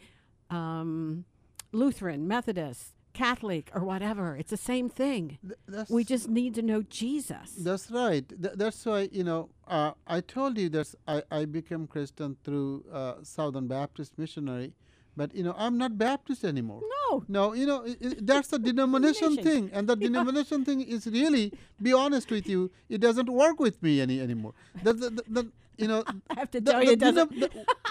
um, 0.50 1.26
Lutheran, 1.70 2.26
Methodist, 2.26 2.94
Catholic, 3.12 3.70
or 3.72 3.84
whatever. 3.84 4.36
It's 4.36 4.50
the 4.50 4.56
same 4.56 4.88
thing. 4.88 5.38
Th- 5.70 5.86
we 5.88 6.02
just 6.02 6.28
need 6.28 6.56
to 6.56 6.62
know 6.62 6.82
Jesus. 6.82 7.52
That's 7.60 7.92
right. 7.92 8.28
Th- 8.28 8.54
that's 8.56 8.84
why 8.84 9.08
you 9.12 9.22
know 9.22 9.50
uh, 9.68 9.92
I 10.06 10.20
told 10.20 10.58
you 10.58 10.68
that 10.70 10.94
I, 11.08 11.22
I 11.30 11.44
became 11.44 11.86
Christian 11.86 12.36
through 12.44 12.84
uh, 12.92 13.14
Southern 13.22 13.66
Baptist 13.66 14.18
missionary, 14.18 14.72
but 15.16 15.34
you 15.34 15.42
know 15.42 15.54
I'm 15.56 15.78
not 15.78 15.96
Baptist 15.98 16.44
anymore. 16.44 16.80
No. 16.82 17.24
No, 17.28 17.52
you 17.54 17.66
know 17.66 17.84
it, 17.86 18.26
that's 18.26 18.48
the 18.48 18.58
denomination 18.58 19.36
thing, 19.36 19.70
and 19.72 19.88
the 19.88 19.94
denomination 20.08 20.64
thing 20.64 20.80
is 20.80 21.06
really, 21.06 21.52
be 21.80 21.92
honest 21.92 22.30
with 22.30 22.48
you, 22.48 22.70
it 22.88 23.00
doesn't 23.00 23.28
work 23.28 23.60
with 23.60 23.82
me 23.82 24.00
any 24.00 24.20
anymore. 24.20 24.52
The, 24.82 24.92
the, 24.94 25.10
the, 25.10 25.22
the, 25.28 25.52
you 25.76 25.86
know, 25.86 26.02
I 26.30 26.40
have 26.40 26.50
to 26.52 26.60
the- 26.60 26.72
tell 26.72 26.82
you, 26.82 26.90
it 26.92 26.98
doesn't. 26.98 27.30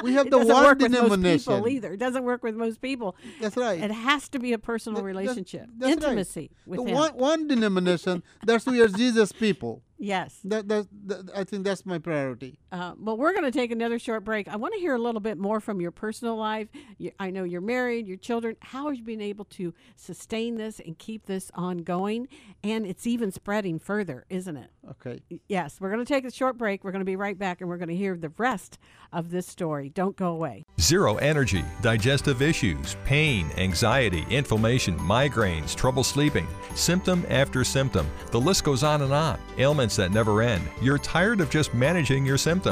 we 0.04 0.14
have 0.18 0.30
the 0.30 0.40
one 0.40 0.68
with 0.68 0.80
denomination. 0.80 1.54
people 1.54 1.70
either. 1.70 1.94
It 1.94 1.98
doesn't 1.98 2.24
work 2.24 2.44
with 2.44 2.56
most 2.56 2.82
people. 2.82 3.16
That's 3.40 3.56
right. 3.56 3.80
It 3.82 3.92
has 3.92 4.28
to 4.30 4.40
be 4.40 4.52
a 4.54 4.60
personal 4.60 5.02
that's- 5.02 5.16
relationship, 5.16 5.68
that's 5.78 5.90
right. 5.90 6.04
intimacy 6.04 6.52
with 6.66 6.80
the 6.80 6.86
him. 6.88 6.96
one, 6.96 7.12
one 7.12 7.48
denomination. 7.48 8.24
That's 8.46 8.66
we 8.66 8.82
are 8.82 8.88
Jesus 8.90 9.32
people. 9.32 9.82
Yes. 10.04 10.42
That, 10.44 10.68
that, 10.68 10.88
that 11.06 11.30
I 11.34 11.46
think 11.46 11.64
that's 11.64 11.86
my 11.86 11.98
priority. 11.98 12.60
Uh, 12.74 12.94
well, 13.00 13.16
we're 13.16 13.34
going 13.34 13.44
to 13.44 13.52
take 13.52 13.70
another 13.70 14.00
short 14.00 14.24
break. 14.24 14.48
I 14.48 14.56
want 14.56 14.74
to 14.74 14.80
hear 14.80 14.96
a 14.96 15.00
little 15.00 15.22
bit 15.22 15.38
more 15.38 15.60
from 15.60 15.80
your 15.80 15.92
personal 15.92 16.36
life. 16.36 16.70
You, 16.98 17.12
I 17.20 17.30
know 17.30 17.44
you're 17.44 17.62
married, 17.62 18.08
your 18.08 18.18
children. 18.18 18.56
How 18.62 18.88
have 18.88 18.98
you 18.98 19.04
been 19.04 19.22
able 19.22 19.46
to 19.46 19.76
sustain 19.96 20.56
this 20.56 20.82
and 20.84 20.98
keep 20.98 21.28
this 21.28 21.52
ongoing? 21.54 22.28
And 22.64 22.88
it's 22.88 23.06
even 23.06 23.32
spreading 23.32 23.78
further, 23.78 24.26
isn't 24.28 24.58
it? 24.58 24.72
Okay. 24.90 25.22
Yes, 25.48 25.80
we're 25.80 25.92
going 25.92 26.04
to 26.04 26.14
take 26.14 26.26
a 26.26 26.32
short 26.32 26.58
break. 26.58 26.84
We're 26.84 26.92
going 26.92 27.02
to 27.02 27.06
be 27.06 27.16
right 27.16 27.38
back 27.38 27.62
and 27.62 27.70
we're 27.70 27.78
going 27.78 27.90
to 27.90 27.96
hear 27.96 28.18
the 28.18 28.34
rest 28.40 28.80
of 29.12 29.30
this 29.30 29.46
story. 29.46 29.90
Don't 29.90 30.16
go 30.16 30.32
away. 30.32 30.66
Zero 30.82 31.18
energy, 31.18 31.64
digestive 31.84 32.42
issues, 32.42 32.98
pain, 33.06 33.52
anxiety, 33.56 34.26
inflammation, 34.32 34.98
migraines, 34.98 35.76
trouble 35.76 36.04
sleeping, 36.04 36.48
symptom 36.74 37.24
after 37.30 37.64
symptom. 37.64 38.10
The 38.32 38.42
list 38.42 38.64
goes 38.64 38.82
on 38.82 39.04
and 39.04 39.14
on. 39.14 39.40
Ailments 39.60 39.96
that 39.98 40.12
never 40.12 40.42
end. 40.42 40.68
You're 40.82 40.98
tired 40.98 41.40
of 41.40 41.52
just 41.52 41.76
managing 41.76 42.26
your 42.26 42.40
symptoms. 42.40 42.63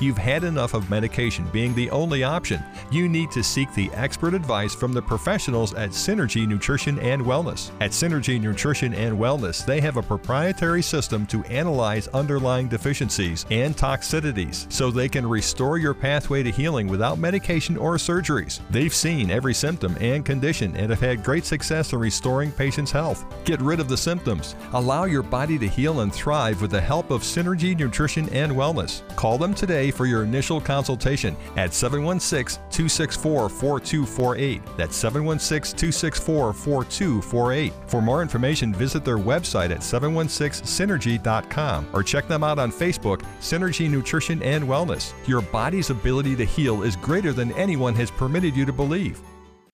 You've 0.00 0.18
had 0.18 0.44
enough 0.44 0.74
of 0.74 0.90
medication 0.90 1.46
being 1.52 1.74
the 1.74 1.90
only 1.90 2.24
option. 2.24 2.62
You 2.90 3.08
need 3.08 3.30
to 3.32 3.42
seek 3.42 3.72
the 3.74 3.90
expert 3.92 4.34
advice 4.34 4.74
from 4.74 4.92
the 4.92 5.02
professionals 5.02 5.74
at 5.74 5.90
Synergy 5.90 6.46
Nutrition 6.46 6.98
and 6.98 7.22
Wellness. 7.22 7.70
At 7.80 7.92
Synergy 7.92 8.40
Nutrition 8.40 8.94
and 8.94 9.18
Wellness, 9.18 9.64
they 9.64 9.80
have 9.80 9.96
a 9.96 10.02
proprietary 10.02 10.82
system 10.82 11.26
to 11.26 11.44
analyze 11.44 12.08
underlying 12.08 12.68
deficiencies 12.68 13.46
and 13.50 13.76
toxicities 13.76 14.70
so 14.72 14.90
they 14.90 15.08
can 15.08 15.26
restore 15.26 15.78
your 15.78 15.94
pathway 15.94 16.42
to 16.42 16.50
healing 16.50 16.86
without 16.88 17.18
medication 17.18 17.76
or 17.76 17.96
surgeries. 17.96 18.60
They've 18.70 18.94
seen 18.94 19.30
every 19.30 19.54
symptom 19.54 19.96
and 20.00 20.24
condition 20.24 20.76
and 20.76 20.90
have 20.90 21.00
had 21.00 21.24
great 21.24 21.44
success 21.44 21.92
in 21.92 21.98
restoring 21.98 22.52
patients' 22.52 22.90
health. 22.90 23.24
Get 23.44 23.60
rid 23.60 23.80
of 23.80 23.88
the 23.88 23.96
symptoms. 23.96 24.56
Allow 24.72 25.04
your 25.04 25.22
body 25.22 25.58
to 25.58 25.68
heal 25.68 26.00
and 26.00 26.12
thrive 26.12 26.60
with 26.60 26.70
the 26.70 26.80
help 26.80 27.10
of 27.10 27.22
Synergy 27.22 27.78
Nutrition 27.78 28.28
and 28.30 28.52
Wellness. 28.52 29.02
Call 29.16 29.35
them 29.38 29.54
today 29.54 29.90
for 29.90 30.04
your 30.06 30.22
initial 30.24 30.60
consultation 30.60 31.36
at 31.56 31.74
716 31.74 32.62
264 32.70 33.48
4248. 33.48 34.62
That's 34.76 34.96
716 34.96 35.76
264 35.76 36.52
4248. 36.52 37.72
For 37.86 38.02
more 38.02 38.22
information, 38.22 38.74
visit 38.74 39.04
their 39.04 39.18
website 39.18 39.70
at 39.70 39.80
716synergy.com 39.80 41.86
or 41.92 42.02
check 42.02 42.26
them 42.28 42.44
out 42.44 42.58
on 42.58 42.72
Facebook, 42.72 43.22
Synergy 43.40 43.90
Nutrition 43.90 44.42
and 44.42 44.64
Wellness. 44.64 45.12
Your 45.26 45.42
body's 45.42 45.90
ability 45.90 46.36
to 46.36 46.44
heal 46.44 46.82
is 46.82 46.96
greater 46.96 47.32
than 47.32 47.52
anyone 47.52 47.94
has 47.94 48.10
permitted 48.10 48.56
you 48.56 48.64
to 48.64 48.72
believe. 48.72 49.20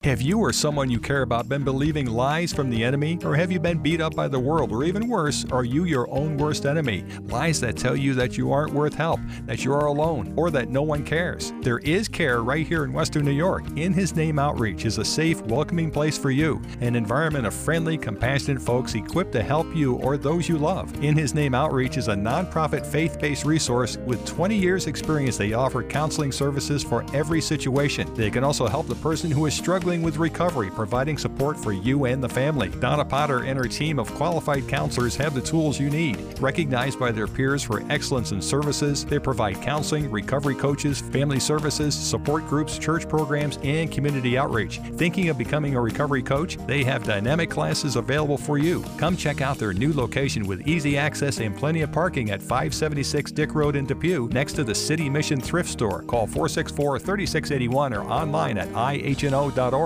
Have 0.05 0.20
you 0.20 0.40
or 0.40 0.53
someone 0.53 0.90
you 0.90 0.98
care 0.98 1.22
about 1.22 1.48
been 1.48 1.62
believing 1.62 2.07
lies 2.07 2.53
from 2.53 2.70
the 2.70 2.82
enemy? 2.82 3.20
Or 3.22 3.36
have 3.36 3.53
you 3.53 3.61
been 3.61 3.78
beat 3.78 4.00
up 4.00 4.16
by 4.16 4.26
the 4.26 4.38
world? 4.38 4.72
Or 4.72 4.82
even 4.82 5.09
worse, 5.09 5.44
are 5.53 5.62
you 5.62 5.84
your 5.84 6.11
own 6.11 6.36
worst 6.36 6.66
enemy? 6.66 7.05
Lies 7.28 7.61
that 7.61 7.76
tell 7.76 7.94
you 7.94 8.12
that 8.14 8.36
you 8.36 8.50
aren't 8.50 8.74
worth 8.74 8.94
help, 8.94 9.20
that 9.46 9.64
you 9.64 9.72
are 9.72 9.86
alone, 9.86 10.34
or 10.36 10.50
that 10.50 10.70
no 10.70 10.82
one 10.82 11.05
cares. 11.05 11.53
There 11.61 11.78
is 11.78 12.09
care 12.09 12.42
right 12.42 12.66
here 12.66 12.82
in 12.82 12.92
Western 12.92 13.24
New 13.24 13.30
York. 13.30 13.62
In 13.76 13.92
His 13.92 14.16
Name 14.16 14.40
Outreach 14.40 14.86
is 14.86 14.98
a 14.98 15.05
safe, 15.05 15.40
welcoming 15.42 15.88
place 15.88 16.18
for 16.18 16.32
you, 16.32 16.61
an 16.80 16.96
environment 16.96 17.46
of 17.46 17.55
friendly, 17.55 17.96
compassionate 17.96 18.61
folks 18.61 18.96
equipped 18.96 19.30
to 19.34 19.42
help 19.44 19.72
you 19.72 19.94
or 19.98 20.16
those 20.16 20.48
you 20.48 20.59
love. 20.59 20.92
In 21.00 21.16
His 21.16 21.32
Name 21.32 21.55
Outreach 21.55 21.96
is 21.96 22.09
a 22.09 22.14
nonprofit 22.14 22.84
faith 22.84 23.20
based 23.20 23.44
resource 23.44 23.98
with 23.98 24.26
20 24.26 24.57
years' 24.57 24.88
experience. 24.88 25.36
They 25.36 25.53
offer 25.53 25.84
counseling 25.84 26.32
services 26.32 26.82
for 26.82 27.07
every 27.14 27.40
situation. 27.40 28.12
They 28.14 28.32
can 28.32 28.42
also 28.42 28.66
help 28.66 28.88
the 28.88 28.96
person 28.96 29.30
who 29.30 29.46
is 29.46 29.55
struggling 29.55 29.91
with 30.01 30.16
recovery, 30.16 30.70
providing 30.70 31.18
support 31.18 31.59
for 31.59 31.72
you 31.72 32.07
and 32.07 32.22
the 32.22 32.28
family. 32.28 32.68
Donna 32.68 33.05
Potter 33.05 33.40
and 33.40 33.59
her 33.59 33.66
team 33.66 33.99
of 33.99 34.14
qualified 34.14 34.66
counselors 34.68 35.16
have 35.16 35.34
the 35.34 35.40
tools 35.43 35.78
you 35.78 35.90
need. 35.90 36.16
Recognized 36.40 36.99
by 36.99 37.12
their 37.12 37.26
peers 37.26 37.62
for 37.62 37.82
excellence 37.90 38.32
in 38.32 38.40
services, 38.40 39.05
they 39.05 39.18
provide 39.18 39.61
counseling, 39.61 40.11
recovery 40.11 40.55
coaches, 40.55 41.01
family 41.01 41.40
services, 41.40 41.95
support 41.95 42.47
groups, 42.47 42.78
church 42.78 43.09
programs, 43.09 43.59
and 43.64 43.93
community 43.93 44.38
outreach. 44.38 44.78
Thinking 44.95 45.28
of 45.28 45.36
becoming 45.36 45.74
a 45.74 45.80
recovery 45.80 46.22
coach? 46.22 46.57
They 46.66 46.84
have 46.84 47.05
dynamic 47.05 47.51
classes 47.51 47.97
available 47.97 48.38
for 48.38 48.57
you. 48.57 48.84
Come 48.97 49.16
check 49.16 49.40
out 49.40 49.59
their 49.59 49.72
new 49.72 49.93
location 49.93 50.47
with 50.47 50.66
easy 50.68 50.97
access 50.97 51.40
and 51.40 51.57
plenty 51.57 51.82
of 51.82 51.90
parking 51.90 52.30
at 52.30 52.40
576 52.40 53.32
Dick 53.32 53.55
Road 53.55 53.74
in 53.74 53.84
Depew, 53.84 54.28
next 54.32 54.53
to 54.55 54.64
the 54.64 54.74
City 54.74 55.11
Mission 55.11 55.40
Thrift 55.40 55.68
Store. 55.68 56.03
Call 56.05 56.26
464 56.26 57.01
3681 57.01 57.93
or 57.93 58.03
online 58.05 58.59
at 58.59 58.68
ihno.org. 58.68 59.82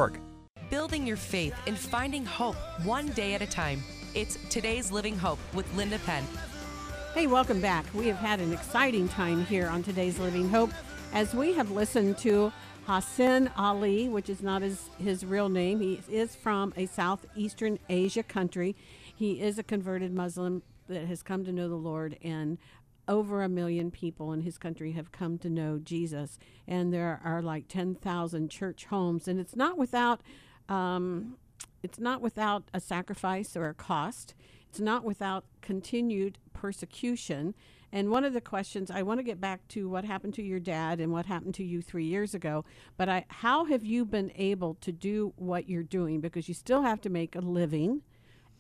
Building 0.69 1.07
your 1.07 1.17
faith 1.17 1.55
and 1.67 1.79
finding 1.79 2.23
hope 2.23 2.57
one 2.85 3.09
day 3.13 3.33
at 3.33 3.41
a 3.41 3.47
time. 3.47 3.83
It's 4.15 4.37
Today's 4.51 4.93
Living 4.93 5.17
Hope 5.17 5.39
with 5.55 5.75
Linda 5.75 5.99
Penn. 6.01 6.23
Hey, 7.15 7.27
welcome 7.27 7.63
back. 7.63 7.87
We 7.95 8.07
have 8.09 8.19
had 8.19 8.41
an 8.41 8.53
exciting 8.53 9.09
time 9.09 9.47
here 9.47 9.69
on 9.69 9.83
today's 9.83 10.19
Living 10.19 10.51
Hope 10.51 10.69
as 11.15 11.35
we 11.35 11.55
have 11.55 11.71
listened 11.71 12.19
to 12.19 12.53
Hassan 12.85 13.51
Ali, 13.57 14.11
which 14.11 14.29
is 14.29 14.43
not 14.43 14.61
his, 14.61 14.91
his 15.03 15.25
real 15.25 15.49
name. 15.49 15.81
He 15.81 16.03
is 16.11 16.37
from 16.37 16.75
a 16.77 16.85
southeastern 16.85 17.79
Asia 17.89 18.23
country. 18.23 18.77
He 19.15 19.41
is 19.41 19.59
a 19.59 19.63
converted 19.63 20.13
Muslim 20.13 20.63
that 20.89 21.07
has 21.07 21.23
come 21.23 21.43
to 21.47 21.53
know 21.53 21.71
the 21.71 21.75
Lord, 21.75 22.19
and 22.23 22.59
over 23.09 23.43
a 23.43 23.49
million 23.49 23.91
people 23.91 24.33
in 24.33 24.41
his 24.41 24.59
country 24.59 24.93
have 24.93 25.13
come 25.13 25.39
to 25.39 25.51
know 25.51 25.79
Jesus. 25.79 26.39
And 26.67 26.93
there 26.93 27.21
are 27.25 27.43
like 27.43 27.69
10,000 27.69 28.51
church 28.51 28.87
homes, 28.87 29.29
and 29.29 29.39
it's 29.39 29.57
not 29.57 29.79
without. 29.79 30.23
Um, 30.69 31.37
it's 31.83 32.01
not 32.01 32.21
without 32.21 32.65
a 32.75 32.81
sacrifice 32.81 33.57
or 33.57 33.69
a 33.69 33.75
cost. 33.75 34.35
It's 34.69 34.81
not 34.81 35.05
without 35.05 35.45
continued 35.63 36.39
persecution. 36.53 37.55
And 37.93 38.11
one 38.11 38.25
of 38.25 38.33
the 38.33 38.41
questions 38.41 38.91
I 38.91 39.03
want 39.03 39.21
to 39.21 39.25
get 39.25 39.41
back 39.41 39.67
to 39.69 39.89
what 39.89 40.05
happened 40.05 40.35
to 40.35 40.43
your 40.43 40.59
dad 40.59 41.01
and 41.01 41.13
what 41.13 41.27
happened 41.27 41.55
to 41.55 41.65
you 41.65 41.81
three 41.81 42.05
years 42.05 42.35
ago. 42.35 42.65
But 42.97 43.09
I, 43.09 43.25
how 43.29 43.67
have 43.67 43.85
you 43.85 44.05
been 44.05 44.33
able 44.35 44.75
to 44.81 44.93
do 44.93 45.33
what 45.37 45.69
you're 45.69 45.83
doing? 45.83 46.21
Because 46.21 46.49
you 46.49 46.55
still 46.55 46.83
have 46.83 47.01
to 47.03 47.09
make 47.09 47.37
a 47.37 47.41
living, 47.41 48.03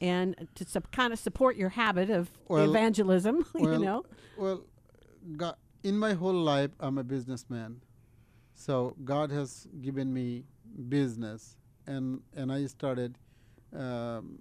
and 0.01 0.49
to 0.55 0.80
kind 0.92 1.12
of 1.12 1.18
support 1.18 1.57
your 1.57 1.70
habit 1.70 2.11
of 2.11 2.30
Well- 2.49 2.68
evangelism. 2.70 3.47
well, 3.55 3.72
you 3.72 3.78
know. 3.84 4.05
Well, 4.36 4.64
God, 5.36 5.57
in 5.82 5.97
my 5.97 6.12
whole 6.14 6.34
life, 6.34 6.70
I'm 6.80 6.99
a 6.99 7.05
businessman. 7.05 7.80
So 8.55 8.97
God 9.05 9.30
has 9.30 9.68
given 9.82 10.12
me 10.12 10.44
business, 10.88 11.57
and 11.86 12.20
and 12.34 12.51
I 12.51 12.66
started 12.66 13.18
um, 13.74 14.38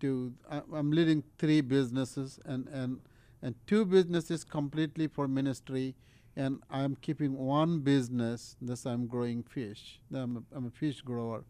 to. 0.00 0.32
I, 0.50 0.62
I'm 0.72 0.90
leading 0.90 1.22
three 1.38 1.60
businesses, 1.60 2.38
and 2.46 2.66
and 2.68 3.00
and 3.42 3.54
two 3.66 3.84
businesses 3.84 4.44
completely 4.44 5.08
for 5.08 5.28
ministry, 5.28 5.94
and 6.36 6.62
I'm 6.70 6.96
keeping 6.96 7.36
one 7.36 7.80
business. 7.80 8.56
This 8.60 8.86
I'm 8.86 9.06
growing 9.06 9.42
fish. 9.42 10.00
I'm 10.12 10.38
a, 10.38 10.56
I'm 10.56 10.66
a 10.66 10.70
fish 10.70 11.02
grower, 11.02 11.44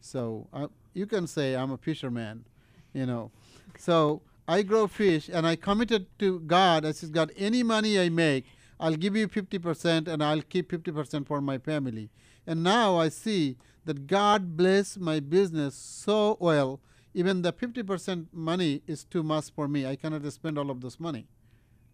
so 0.00 0.46
I, 0.52 0.66
you 0.94 1.06
can 1.06 1.26
say 1.26 1.54
I'm 1.56 1.70
a 1.72 1.76
fisherman, 1.76 2.44
you 2.92 3.06
know. 3.06 3.30
So 3.78 4.22
I 4.48 4.62
grow 4.62 4.86
fish, 4.86 5.28
and 5.32 5.46
I 5.46 5.56
committed 5.56 6.06
to 6.20 6.40
God. 6.40 6.84
I 6.84 6.92
said, 6.92 7.12
God, 7.12 7.32
any 7.36 7.62
money 7.62 7.98
I 7.98 8.08
make, 8.08 8.44
I'll 8.78 8.94
give 8.94 9.16
you 9.16 9.26
50%, 9.28 10.06
and 10.08 10.22
I'll 10.22 10.42
keep 10.42 10.70
50% 10.70 11.26
for 11.26 11.40
my 11.40 11.58
family. 11.58 12.10
And 12.46 12.62
now 12.62 12.96
I 12.96 13.08
see 13.08 13.56
that 13.84 14.06
God 14.06 14.56
bless 14.56 14.96
my 14.96 15.20
business 15.20 15.74
so 15.74 16.36
well. 16.40 16.80
Even 17.14 17.42
the 17.42 17.52
50% 17.52 18.26
money 18.32 18.82
is 18.86 19.04
too 19.04 19.22
much 19.22 19.50
for 19.50 19.66
me. 19.68 19.86
I 19.86 19.96
cannot 19.96 20.30
spend 20.32 20.58
all 20.58 20.70
of 20.70 20.80
this 20.80 21.00
money. 21.00 21.26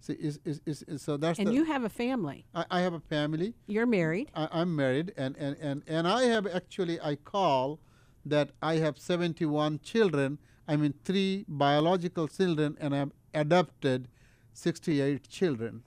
See, 0.00 0.14
is, 0.14 0.40
is, 0.44 0.60
is, 0.66 0.82
is- 0.88 1.02
so 1.02 1.16
that's 1.16 1.38
And 1.38 1.54
you 1.54 1.64
have 1.64 1.84
a 1.84 1.88
family. 1.88 2.44
I, 2.54 2.64
I 2.70 2.80
have 2.80 2.92
a 2.92 3.00
family. 3.00 3.54
You're 3.68 3.86
married. 3.86 4.30
I, 4.34 4.48
I'm 4.50 4.74
married, 4.74 5.12
and, 5.16 5.36
and, 5.36 5.56
and, 5.60 5.82
and 5.86 6.08
I 6.08 6.24
have 6.24 6.46
actually, 6.46 7.00
I 7.00 7.14
call 7.14 7.78
that 8.24 8.50
I 8.62 8.76
have 8.76 8.98
71 8.98 9.80
children. 9.82 10.38
I 10.68 10.76
mean, 10.76 10.94
three 11.04 11.44
biological 11.48 12.28
children, 12.28 12.76
and 12.80 12.94
I've 12.94 13.12
adopted 13.34 14.08
68 14.52 15.28
children. 15.28 15.82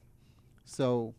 So, 0.66 1.14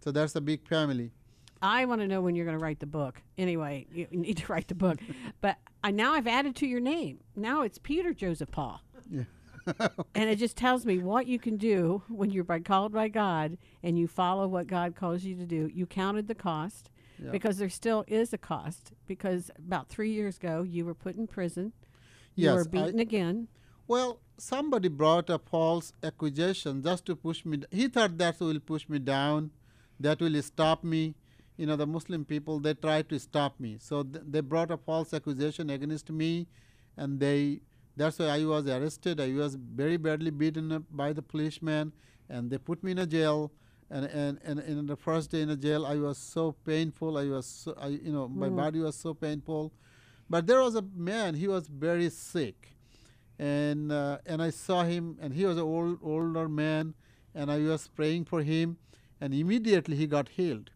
so 0.00 0.10
that's 0.10 0.34
a 0.34 0.40
big 0.40 0.66
family. 0.66 1.12
I 1.60 1.84
want 1.86 2.00
to 2.00 2.06
know 2.06 2.20
when 2.20 2.34
you're 2.34 2.46
going 2.46 2.58
to 2.58 2.62
write 2.62 2.80
the 2.80 2.86
book. 2.86 3.20
Anyway, 3.36 3.86
you 3.92 4.06
need 4.12 4.38
to 4.38 4.52
write 4.52 4.68
the 4.68 4.74
book. 4.74 4.98
but 5.40 5.56
I 5.82 5.90
now 5.90 6.14
I've 6.14 6.26
added 6.26 6.56
to 6.56 6.66
your 6.66 6.80
name. 6.80 7.20
Now 7.36 7.62
it's 7.62 7.78
Peter 7.78 8.12
Joseph 8.12 8.50
Paul. 8.50 8.80
Yeah. 9.10 9.24
and 10.14 10.30
it 10.30 10.36
just 10.36 10.56
tells 10.56 10.86
me 10.86 10.98
what 10.98 11.26
you 11.26 11.38
can 11.38 11.56
do 11.56 12.02
when 12.08 12.30
you're 12.30 12.44
by, 12.44 12.60
called 12.60 12.92
by 12.92 13.08
God 13.08 13.58
and 13.82 13.98
you 13.98 14.08
follow 14.08 14.48
what 14.48 14.66
God 14.66 14.94
calls 14.94 15.24
you 15.24 15.34
to 15.36 15.44
do. 15.44 15.70
You 15.72 15.86
counted 15.86 16.26
the 16.26 16.34
cost 16.34 16.90
Because 17.30 17.58
there 17.58 17.68
still 17.70 18.04
is 18.06 18.32
a 18.32 18.38
cost. 18.38 18.92
Because 19.06 19.50
about 19.58 19.88
three 19.88 20.10
years 20.12 20.36
ago, 20.36 20.62
you 20.62 20.84
were 20.84 20.94
put 20.94 21.16
in 21.16 21.26
prison. 21.26 21.72
You 22.34 22.46
Yes, 22.46 22.54
were 22.54 22.60
I- 22.68 22.70
beaten 22.84 23.00
again. 23.00 23.48
Well, 23.86 24.20
somebody 24.36 24.88
brought 24.88 25.30
a 25.30 25.38
false 25.38 25.92
accusation 26.02 26.82
just 26.82 27.06
to 27.06 27.16
push 27.16 27.44
me. 27.44 27.62
He 27.70 27.88
thought 27.88 28.18
that 28.18 28.38
will 28.38 28.60
push 28.60 28.88
me 28.88 28.98
down, 28.98 29.50
that 29.98 30.20
will 30.20 30.40
stop 30.42 30.84
me. 30.84 31.14
You 31.56 31.66
know, 31.66 31.74
the 31.76 31.86
Muslim 31.86 32.24
people 32.24 32.60
they 32.60 32.74
tried 32.74 33.08
to 33.08 33.18
stop 33.18 33.58
me, 33.58 33.78
so 33.80 34.02
th- 34.04 34.24
they 34.28 34.40
brought 34.40 34.70
a 34.70 34.76
false 34.76 35.12
accusation 35.12 35.70
against 35.70 36.08
me, 36.10 36.46
and 36.96 37.18
they 37.18 37.62
that's 37.96 38.20
why 38.20 38.26
I 38.26 38.44
was 38.44 38.64
arrested. 38.68 39.20
I 39.20 39.32
was 39.32 39.56
very 39.56 39.96
badly 39.96 40.30
beaten 40.30 40.70
up 40.70 40.84
by 40.92 41.12
the 41.12 41.22
policeman, 41.22 41.92
and 42.28 42.48
they 42.50 42.58
put 42.58 42.84
me 42.84 42.92
in 42.92 42.98
a 42.98 43.06
jail. 43.06 43.50
And, 43.90 44.04
and, 44.04 44.38
and 44.44 44.60
in 44.60 44.86
the 44.86 44.96
first 44.96 45.30
day 45.30 45.40
in 45.40 45.48
the 45.48 45.56
jail, 45.56 45.86
I 45.86 45.96
was 45.96 46.18
so 46.18 46.52
painful. 46.52 47.16
I 47.16 47.24
was, 47.26 47.46
so, 47.46 47.74
I, 47.80 47.88
you 47.88 48.12
know, 48.12 48.28
my 48.28 48.48
Mm. 48.48 48.56
body 48.56 48.80
was 48.80 48.96
so 48.96 49.14
painful. 49.14 49.72
But 50.28 50.46
there 50.46 50.60
was 50.60 50.74
a 50.74 50.82
man. 50.94 51.34
He 51.34 51.48
was 51.48 51.68
very 51.68 52.10
sick, 52.10 52.76
and 53.38 53.90
uh, 53.90 54.18
and 54.26 54.42
I 54.42 54.50
saw 54.50 54.82
him, 54.84 55.16
and 55.22 55.32
he 55.32 55.46
was 55.46 55.56
an 55.56 55.62
old 55.62 55.98
older 56.02 56.48
man, 56.50 56.92
and 57.34 57.50
I 57.50 57.60
was 57.60 57.88
praying 57.88 58.26
for 58.26 58.42
him, 58.42 58.76
and 59.22 59.32
immediately 59.32 59.96
he 59.96 60.06
got 60.06 60.28
healed. 60.28 60.70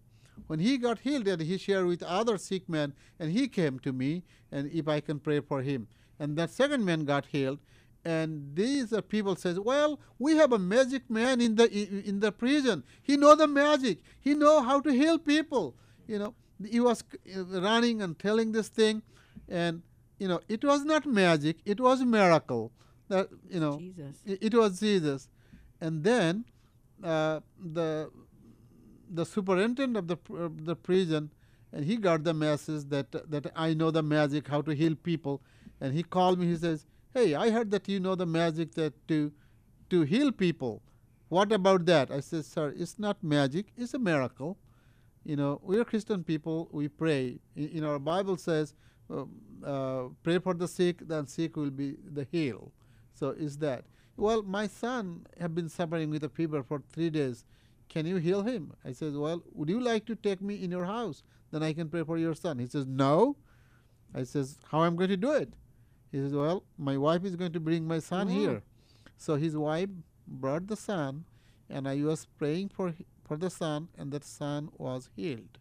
When 0.46 0.58
he 0.58 0.78
got 0.78 1.00
healed, 1.00 1.28
and 1.28 1.42
he 1.42 1.58
shared 1.58 1.86
with 1.86 2.02
other 2.02 2.38
sick 2.38 2.66
men, 2.66 2.94
and 3.18 3.30
he 3.30 3.46
came 3.46 3.78
to 3.80 3.92
me, 3.92 4.22
and 4.50 4.70
if 4.72 4.88
I 4.88 5.00
can 5.00 5.18
pray 5.20 5.40
for 5.40 5.60
him, 5.60 5.86
and 6.18 6.36
that 6.38 6.50
second 6.50 6.84
man 6.86 7.04
got 7.04 7.26
healed, 7.26 7.58
and 8.04 8.50
these 8.54 8.92
are 8.92 9.02
people 9.02 9.36
says, 9.36 9.60
well, 9.60 10.00
we 10.18 10.36
have 10.36 10.52
a 10.52 10.58
magic 10.58 11.08
man 11.08 11.40
in 11.40 11.54
the 11.54 11.70
in 11.70 12.20
the 12.20 12.32
prison. 12.32 12.82
He 13.02 13.16
know 13.16 13.34
the 13.36 13.46
magic. 13.46 13.98
He 14.20 14.34
know 14.34 14.62
how 14.62 14.80
to 14.80 14.90
heal 14.92 15.18
people. 15.18 15.76
You 16.08 16.18
know, 16.18 16.34
he 16.68 16.80
was 16.80 17.04
uh, 17.36 17.60
running 17.60 18.02
and 18.02 18.18
telling 18.18 18.52
this 18.52 18.68
thing, 18.68 19.02
and 19.48 19.82
you 20.18 20.26
know, 20.26 20.40
it 20.48 20.64
was 20.64 20.84
not 20.84 21.06
magic. 21.06 21.58
It 21.64 21.80
was 21.80 22.00
a 22.00 22.06
miracle. 22.06 22.72
That 23.08 23.28
you 23.48 23.60
know, 23.60 23.78
Jesus. 23.78 24.22
It, 24.26 24.38
it 24.42 24.54
was 24.54 24.80
Jesus, 24.80 25.28
and 25.80 26.02
then 26.02 26.44
uh, 27.04 27.40
the 27.58 28.10
the 29.10 29.24
superintendent 29.24 29.96
of 29.96 30.08
the 30.08 30.16
pr- 30.16 30.46
the 30.64 30.74
prison, 30.74 31.30
and 31.72 31.84
he 31.84 31.96
got 31.96 32.24
the 32.24 32.34
message 32.34 32.84
that 32.88 33.12
that 33.30 33.52
I 33.54 33.74
know 33.74 33.92
the 33.92 34.02
magic 34.02 34.48
how 34.48 34.62
to 34.62 34.74
heal 34.74 34.96
people, 34.96 35.40
and 35.80 35.94
he 35.94 36.02
called 36.02 36.40
me. 36.40 36.46
He 36.46 36.56
says, 36.56 36.86
"Hey, 37.14 37.34
I 37.34 37.50
heard 37.50 37.70
that 37.70 37.88
you 37.88 38.00
know 38.00 38.14
the 38.14 38.26
magic 38.26 38.74
that 38.74 38.94
to 39.08 39.32
to 39.90 40.02
heal 40.02 40.32
people. 40.32 40.82
What 41.28 41.52
about 41.52 41.86
that?" 41.86 42.10
I 42.10 42.20
said, 42.20 42.44
"Sir, 42.44 42.74
it's 42.76 42.98
not 42.98 43.22
magic. 43.22 43.66
It's 43.76 43.94
a 43.94 43.98
miracle. 43.98 44.58
You 45.24 45.36
know, 45.36 45.60
we 45.62 45.78
are 45.78 45.84
Christian 45.84 46.24
people. 46.24 46.68
We 46.72 46.88
pray. 46.88 47.38
In, 47.54 47.68
in 47.68 47.84
our 47.84 47.98
Bible 47.98 48.36
says, 48.36 48.74
um, 49.08 49.30
uh, 49.64 50.04
pray 50.22 50.38
for 50.38 50.54
the 50.54 50.66
sick, 50.66 51.06
then 51.06 51.26
sick 51.26 51.56
will 51.56 51.70
be 51.70 51.96
the 52.04 52.26
healed. 52.30 52.72
So 53.14 53.30
is 53.30 53.58
that? 53.58 53.84
Well, 54.16 54.42
my 54.42 54.66
son 54.66 55.26
have 55.38 55.54
been 55.54 55.68
suffering 55.68 56.10
with 56.10 56.24
a 56.24 56.28
fever 56.28 56.62
for 56.62 56.82
three 56.92 57.10
days. 57.10 57.44
Can 57.88 58.06
you 58.06 58.16
heal 58.16 58.42
him? 58.42 58.72
I 58.84 58.92
says, 58.92 59.16
well, 59.16 59.42
would 59.52 59.68
you 59.68 59.80
like 59.80 60.06
to 60.06 60.16
take 60.16 60.40
me 60.40 60.62
in 60.62 60.70
your 60.70 60.86
house? 60.86 61.22
Then 61.50 61.62
I 61.62 61.72
can 61.72 61.88
pray 61.88 62.02
for 62.02 62.18
your 62.18 62.34
son. 62.34 62.58
He 62.58 62.66
says, 62.66 62.86
no. 62.86 63.36
I 64.14 64.24
says, 64.24 64.58
how 64.70 64.78
am 64.78 64.84
I'm 64.84 64.96
going 64.96 65.10
to 65.10 65.16
do 65.16 65.32
it? 65.32 65.52
He 66.12 66.18
says, 66.18 66.34
well, 66.34 66.62
my 66.78 66.96
wife 66.98 67.24
is 67.24 67.36
going 67.36 67.52
to 67.52 67.60
bring 67.60 67.86
my 67.88 67.98
son 67.98 68.28
Oh. 68.28 68.30
here. 68.30 68.62
So 69.16 69.36
his 69.36 69.56
wife 69.56 69.88
brought 70.26 70.66
the 70.66 70.76
son, 70.76 71.24
and 71.70 71.88
I 71.88 72.02
was 72.02 72.26
praying 72.38 72.68
for 72.68 72.94
for 73.24 73.36
the 73.36 73.50
son, 73.50 73.88
and 73.96 74.12
that 74.12 74.24
son 74.24 74.68
was 74.76 75.08
healed. 75.16 75.58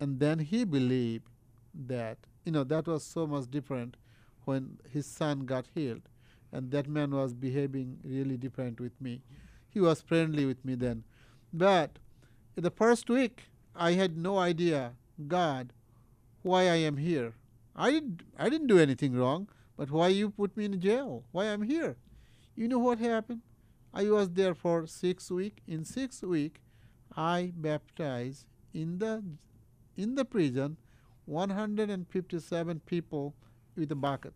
And 0.00 0.20
then 0.20 0.38
he 0.38 0.64
believed 0.64 1.28
that 1.74 2.18
you 2.44 2.52
know 2.52 2.64
that 2.64 2.86
was 2.86 3.02
so 3.04 3.26
much 3.26 3.50
different 3.50 3.96
when 4.44 4.78
his 4.90 5.06
son 5.06 5.40
got 5.40 5.66
healed, 5.74 6.08
and 6.52 6.70
that 6.70 6.88
man 6.88 7.10
was 7.10 7.34
behaving 7.34 7.98
really 8.04 8.36
different 8.36 8.80
with 8.80 8.98
me. 9.00 9.22
He 9.68 9.80
was 9.80 10.00
friendly 10.00 10.46
with 10.46 10.64
me 10.64 10.74
then, 10.76 11.04
but 11.52 11.98
in 12.56 12.62
the 12.62 12.70
first 12.70 13.10
week 13.10 13.42
I 13.74 13.92
had 13.92 14.16
no 14.16 14.38
idea, 14.38 14.94
God, 15.28 15.72
why 16.42 16.62
I 16.62 16.76
am 16.90 16.96
here. 16.96 17.34
I 17.76 17.90
didn't 17.90 18.22
I 18.38 18.48
didn't 18.48 18.68
do 18.68 18.78
anything 18.78 19.14
wrong, 19.14 19.48
but 19.76 19.90
why 19.90 20.08
you 20.08 20.30
put 20.30 20.56
me 20.56 20.64
in 20.64 20.80
jail? 20.80 21.24
Why 21.30 21.44
I'm 21.44 21.62
here? 21.62 21.96
You 22.54 22.68
know 22.68 22.78
what 22.78 22.98
happened? 22.98 23.42
I 23.92 24.04
was 24.10 24.30
there 24.30 24.54
for 24.54 24.86
six 24.86 25.30
week. 25.30 25.62
In 25.66 25.84
six 25.84 26.22
week, 26.22 26.62
I 27.14 27.52
baptized 27.54 28.46
in 28.72 28.98
the 28.98 29.22
in 29.96 30.14
the 30.14 30.24
prison 30.24 30.78
157 31.26 32.80
people 32.86 33.34
with 33.76 33.92
a 33.92 33.94
bucket. 33.94 34.34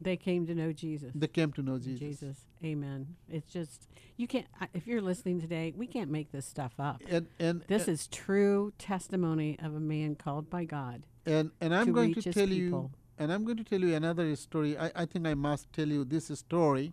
They 0.00 0.16
came 0.16 0.46
to 0.46 0.54
know 0.54 0.72
Jesus. 0.72 1.12
They 1.14 1.26
came 1.26 1.52
to 1.52 1.62
know 1.62 1.78
Jesus. 1.78 2.00
Jesus. 2.00 2.36
Amen. 2.64 3.16
It's 3.28 3.52
just 3.52 3.86
you 4.16 4.26
can't. 4.26 4.46
If 4.72 4.86
you're 4.86 5.02
listening 5.02 5.40
today, 5.40 5.74
we 5.76 5.86
can't 5.86 6.10
make 6.10 6.32
this 6.32 6.46
stuff 6.46 6.72
up. 6.78 7.02
And 7.08 7.28
and 7.38 7.62
this 7.68 7.86
and- 7.86 7.94
is 7.94 8.06
true 8.06 8.72
testimony 8.78 9.58
of 9.62 9.74
a 9.74 9.80
man 9.80 10.14
called 10.14 10.48
by 10.50 10.64
God. 10.64 11.02
And 11.26 11.50
and 11.60 11.74
I'm 11.74 11.86
to 11.86 11.92
going 11.92 12.14
to 12.14 12.32
tell 12.32 12.48
you 12.48 12.90
and 13.18 13.32
I'm 13.32 13.44
going 13.44 13.58
to 13.58 13.64
tell 13.64 13.80
you 13.80 13.94
another 13.94 14.34
story. 14.36 14.78
I, 14.78 14.90
I 14.96 15.04
think 15.04 15.26
I 15.26 15.34
must 15.34 15.70
tell 15.72 15.86
you 15.86 16.04
this 16.04 16.26
story. 16.38 16.92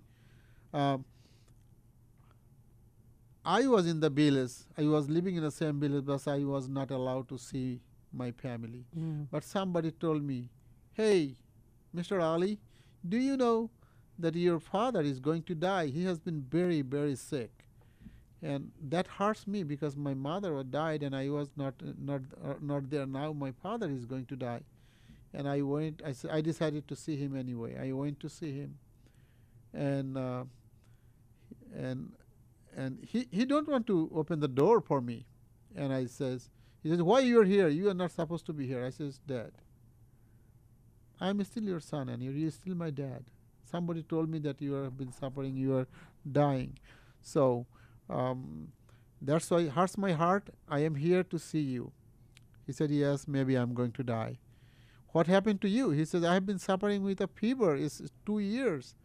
Um, 0.74 1.06
I 3.46 3.66
was 3.66 3.88
in 3.88 4.02
the 4.02 4.10
village. 4.10 4.52
I 4.78 4.84
was 4.84 5.10
living 5.10 5.38
in 5.38 5.44
the 5.44 5.52
same 5.52 5.80
village, 5.80 6.04
but 6.06 6.28
I 6.28 6.44
was 6.44 6.68
not 6.68 6.92
allowed 6.92 7.30
to 7.30 7.38
see 7.38 7.80
my 8.12 8.32
family. 8.32 8.84
Mm. 8.98 9.28
But 9.32 9.46
somebody 9.46 9.92
told 9.92 10.22
me, 10.22 10.50
"Hey, 10.94 11.36
Mr. 11.96 12.22
Ali, 12.22 12.60
do 13.08 13.18
you 13.18 13.38
know 13.38 13.70
that 14.20 14.36
your 14.36 14.60
father 14.60 15.02
is 15.02 15.20
going 15.22 15.44
to 15.44 15.56
die? 15.56 15.88
He 15.88 16.04
has 16.04 16.20
been 16.20 16.42
very, 16.42 16.82
very 16.82 17.16
sick." 17.16 17.57
And 18.42 18.72
that 18.90 19.08
hurts 19.08 19.48
me 19.48 19.64
because 19.64 19.96
my 19.96 20.14
mother 20.14 20.64
died 20.64 21.04
and 21.04 21.16
I 21.16 21.30
was 21.30 21.50
not 21.56 21.74
not 22.00 22.22
uh, 22.44 22.54
not 22.62 22.90
there 22.90 23.06
now. 23.06 23.34
My 23.34 23.52
father 23.52 23.90
is 23.90 24.06
going 24.06 24.26
to 24.28 24.36
die, 24.36 24.62
and 25.34 25.48
I 25.48 25.62
went. 25.62 26.02
I, 26.06 26.14
I 26.32 26.42
decided 26.42 26.88
to 26.88 26.96
see 26.96 27.16
him 27.16 27.36
anyway. 27.36 27.78
I 27.78 27.92
went 27.94 28.20
to 28.22 28.30
see 28.30 28.52
him, 28.52 28.78
and 29.74 30.18
uh, 30.18 30.44
and 31.76 32.12
and 32.76 33.00
he 33.04 33.28
he 33.32 33.46
don't 33.46 33.68
want 33.68 33.88
to 33.88 34.10
open 34.14 34.40
the 34.40 34.48
door 34.48 34.82
for 34.82 35.02
me, 35.02 35.26
and 35.76 35.92
I 35.92 36.06
says 36.06 36.50
he 36.84 36.90
says 36.90 37.02
why 37.02 37.22
you 37.22 37.42
are 37.42 37.46
here? 37.46 37.68
You 37.68 37.90
are 37.90 37.96
not 37.96 38.12
supposed 38.12 38.46
to 38.48 38.54
be 38.54 38.68
here. 38.68 38.86
I 38.86 38.92
says 38.92 39.20
Dad. 39.26 39.52
I'm 41.20 41.44
still 41.44 41.64
your 41.64 41.80
son 41.80 42.10
and 42.10 42.22
you're 42.22 42.52
still 42.52 42.76
my 42.76 42.92
dad. 42.92 43.24
Somebody 43.64 44.04
told 44.04 44.30
me 44.30 44.40
that 44.40 44.62
you 44.62 44.74
have 44.74 44.98
been 44.98 45.12
suffering, 45.12 45.58
you 45.58 45.76
are 45.76 45.88
dying. 46.32 46.78
So 47.22 47.66
um, 48.10 48.70
that's 49.22 49.50
why 49.50 49.62
it 49.62 49.72
hurts 49.72 49.98
my 49.98 50.12
heart. 50.14 50.50
I 50.70 50.80
am 50.80 50.96
here 50.96 51.24
to 51.24 51.40
see 51.40 51.60
you. 51.60 51.92
He 52.66 52.74
said, 52.74 52.92
Yes, 52.92 53.28
maybe 53.28 53.56
I'm 53.56 53.74
going 53.74 53.92
to 53.94 54.04
die. 54.04 54.38
What 55.14 55.28
happened 55.28 55.62
to 55.62 55.70
you? 55.70 55.90
He 55.92 56.06
says, 56.06 56.24
I 56.24 56.34
have 56.34 56.46
been 56.46 56.60
suffering 56.60 57.04
with 57.04 57.22
a 57.22 57.28
fever. 57.28 57.76
It's 57.76 58.00
it's 58.00 58.12
two 58.26 58.40
years. 58.40 58.96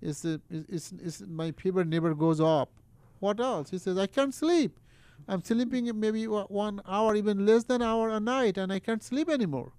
It's, 0.00 0.24
uh, 0.24 0.38
it's, 0.50 0.92
it's, 1.00 1.22
my 1.22 1.52
fever 1.52 1.84
never 1.84 2.14
goes 2.14 2.40
up. 2.40 2.70
What 3.20 3.38
else? 3.38 3.70
He 3.70 3.78
says, 3.78 3.96
I 3.96 4.08
can't 4.08 4.34
sleep. 4.34 4.80
I'm 5.28 5.44
sleeping 5.44 5.88
maybe 6.00 6.24
one 6.24 6.80
hour, 6.86 7.14
even 7.14 7.46
less 7.46 7.62
than 7.64 7.80
hour 7.80 8.08
a 8.08 8.18
night, 8.18 8.58
and 8.58 8.72
I 8.72 8.80
can't 8.80 9.02
sleep 9.02 9.28
anymore. 9.28 9.72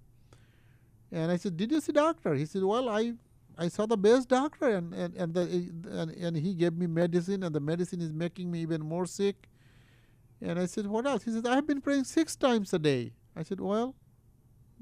And 1.11 1.29
I 1.29 1.36
said, 1.36 1.57
Did 1.57 1.71
you 1.71 1.81
see 1.81 1.91
doctor? 1.91 2.34
He 2.36 2.45
said, 2.45 2.63
Well, 2.63 2.88
I 2.88 3.13
I 3.58 3.68
saw 3.68 3.86
the 3.86 3.97
best 3.97 4.30
doctor, 4.30 4.68
and 4.70 4.93
and 4.93 5.16
and, 5.16 5.34
the, 5.34 5.41
and 5.91 6.12
and 6.12 6.38
he 6.38 6.54
gave 6.56 6.74
me 6.74 6.88
medicine, 6.88 7.43
and 7.43 7.54
the 7.54 7.60
medicine 7.60 8.01
is 8.01 8.12
making 8.12 8.49
me 8.51 8.62
even 8.62 8.82
more 8.82 9.06
sick. 9.06 9.47
And 10.41 10.60
I 10.60 10.66
said, 10.66 10.88
What 10.88 11.06
else? 11.06 11.24
He 11.24 11.32
said, 11.32 11.45
I 11.47 11.56
have 11.56 11.68
been 11.68 11.82
praying 11.82 12.04
six 12.06 12.36
times 12.36 12.74
a 12.74 12.80
day. 12.80 13.14
I 13.36 13.43
said, 13.43 13.60
Well, 13.62 13.95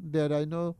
Dad, 0.09 0.31
I 0.31 0.45
know 0.45 0.75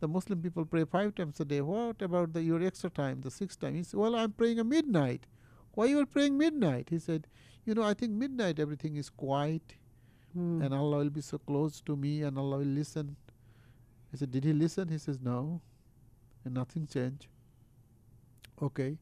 the 0.00 0.08
Muslim 0.08 0.40
people 0.40 0.64
pray 0.64 0.84
five 0.84 1.14
times 1.14 1.40
a 1.40 1.44
day. 1.44 1.60
What 1.60 2.00
about 2.02 2.32
the 2.32 2.42
your 2.42 2.62
extra 2.62 2.90
time, 2.90 3.22
the 3.22 3.30
sixth 3.30 3.58
time? 3.60 3.74
He 3.74 3.82
said, 3.82 3.98
Well, 3.98 4.14
I'm 4.14 4.32
praying 4.32 4.58
at 4.58 4.66
midnight. 4.66 5.26
Why 5.72 5.86
you 5.86 5.98
are 6.00 6.06
praying 6.06 6.36
midnight? 6.38 6.88
He 6.90 6.98
said, 6.98 7.26
You 7.64 7.74
know, 7.74 7.82
I 7.82 7.94
think 7.94 8.12
midnight 8.12 8.58
everything 8.60 8.96
is 8.96 9.08
quiet, 9.10 9.74
Hmm. 10.34 10.62
and 10.62 10.72
Allah 10.72 10.98
will 10.98 11.10
be 11.10 11.22
so 11.22 11.38
close 11.38 11.80
to 11.80 11.96
me, 11.96 12.22
and 12.22 12.38
Allah 12.38 12.58
will 12.58 12.74
listen. 12.80 13.16
I 14.12 14.16
said, 14.16 14.30
Did 14.30 14.44
he 14.44 14.52
listen? 14.52 14.88
He 14.88 14.98
says, 14.98 15.18
No. 15.20 15.60
And 16.44 16.54
nothing 16.54 16.86
changed. 16.86 17.26
Okay. 18.62 18.98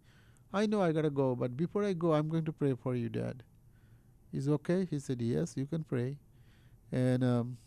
I 0.53 0.67
know 0.67 0.81
I 0.83 0.93
gotta 0.93 1.11
go, 1.11 1.37
but 1.37 1.57
before 1.57 1.85
I 1.85 1.93
go, 1.93 2.15
I'm 2.15 2.29
going 2.29 2.45
to 2.47 2.53
pray 2.53 2.75
for 2.75 2.95
you, 2.95 3.09
Dad. 3.09 3.43
Is 4.33 4.49
okay? 4.49 4.87
He 4.91 4.99
said, 4.99 5.21
Yes, 5.23 5.57
you 5.57 5.67
can 5.67 5.85
pray. 5.85 6.17
And 6.93 7.25
um, 7.25 7.59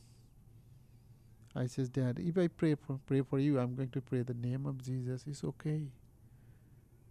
I 1.55 1.67
says, 1.67 1.89
Dad, 1.89 2.19
if 2.19 2.37
I 2.37 2.47
pray 2.47 2.75
for 2.75 2.99
pray 3.05 3.21
for 3.21 3.39
you, 3.39 3.59
I'm 3.59 3.75
going 3.75 3.89
to 3.89 4.01
pray 4.01 4.21
the 4.21 4.33
name 4.33 4.65
of 4.65 4.83
Jesus. 4.83 5.25
It's 5.27 5.43
okay. 5.43 5.87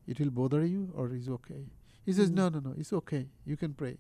It 0.07 0.19
will 0.19 0.31
bother 0.31 0.65
you, 0.65 0.93
or 0.97 1.13
is 1.13 1.29
okay? 1.29 1.67
He 2.05 2.13
says, 2.13 2.31
Mm. 2.31 2.35
No, 2.35 2.49
no, 2.49 2.61
no. 2.61 2.75
It's 2.79 2.93
okay. 2.93 3.29
You 3.47 3.57
can 3.57 3.75
pray. 3.75 3.99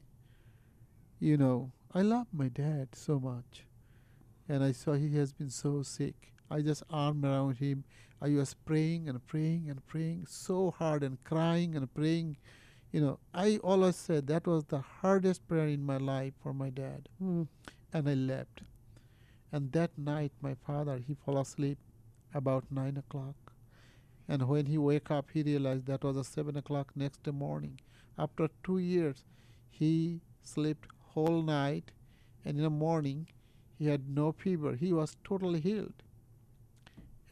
You 1.20 1.36
know, 1.36 1.72
I 1.94 2.02
love 2.02 2.28
my 2.32 2.48
dad 2.48 2.88
so 2.94 3.20
much, 3.20 3.66
and 4.48 4.64
I 4.64 4.72
saw 4.72 4.94
he 4.94 5.14
has 5.16 5.32
been 5.32 5.50
so 5.50 5.82
sick. 5.82 6.32
I 6.50 6.62
just 6.62 6.82
arm 6.90 7.24
around 7.24 7.58
him. 7.58 7.84
I 8.20 8.30
was 8.30 8.54
praying 8.54 9.08
and 9.08 9.24
praying 9.26 9.70
and 9.70 9.86
praying 9.86 10.26
so 10.28 10.72
hard 10.72 11.02
and 11.02 11.22
crying 11.24 11.76
and 11.76 11.92
praying. 11.94 12.36
You 12.92 13.00
know, 13.00 13.18
I 13.32 13.58
always 13.58 13.96
said 13.96 14.26
that 14.26 14.46
was 14.46 14.64
the 14.64 14.80
hardest 14.80 15.46
prayer 15.46 15.68
in 15.68 15.84
my 15.84 15.96
life 15.96 16.34
for 16.42 16.52
my 16.52 16.70
dad. 16.70 17.08
Mm. 17.22 17.46
And 17.92 18.08
I 18.08 18.14
left. 18.14 18.62
And 19.52 19.72
that 19.72 19.96
night, 19.96 20.32
my 20.40 20.54
father, 20.66 20.98
he 20.98 21.16
fell 21.24 21.38
asleep 21.38 21.78
about 22.34 22.64
9 22.70 22.96
o'clock. 22.96 23.36
And 24.28 24.48
when 24.48 24.66
he 24.66 24.78
wake 24.78 25.10
up, 25.10 25.26
he 25.32 25.42
realized 25.42 25.86
that 25.86 26.04
was 26.04 26.16
a 26.16 26.24
7 26.24 26.56
o'clock 26.56 26.92
next 26.94 27.26
morning. 27.26 27.80
After 28.18 28.48
two 28.62 28.78
years, 28.78 29.24
he 29.70 30.20
slept 30.42 30.86
whole 30.98 31.42
night. 31.42 31.90
And 32.44 32.56
in 32.56 32.62
the 32.62 32.70
morning, 32.70 33.28
he 33.78 33.86
had 33.86 34.08
no 34.08 34.32
fever. 34.32 34.76
He 34.76 34.92
was 34.92 35.16
totally 35.24 35.60
healed. 35.60 36.02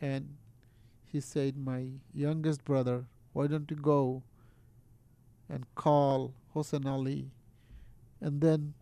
And 0.00 0.36
he 1.04 1.20
said, 1.20 1.56
My 1.56 1.86
youngest 2.14 2.64
brother, 2.64 3.04
why 3.32 3.46
don't 3.46 3.70
you 3.70 3.76
go 3.76 4.22
and 5.48 5.64
call 5.74 6.34
Hossein 6.54 6.86
Ali? 6.86 7.30
And 8.20 8.40
then 8.40 8.74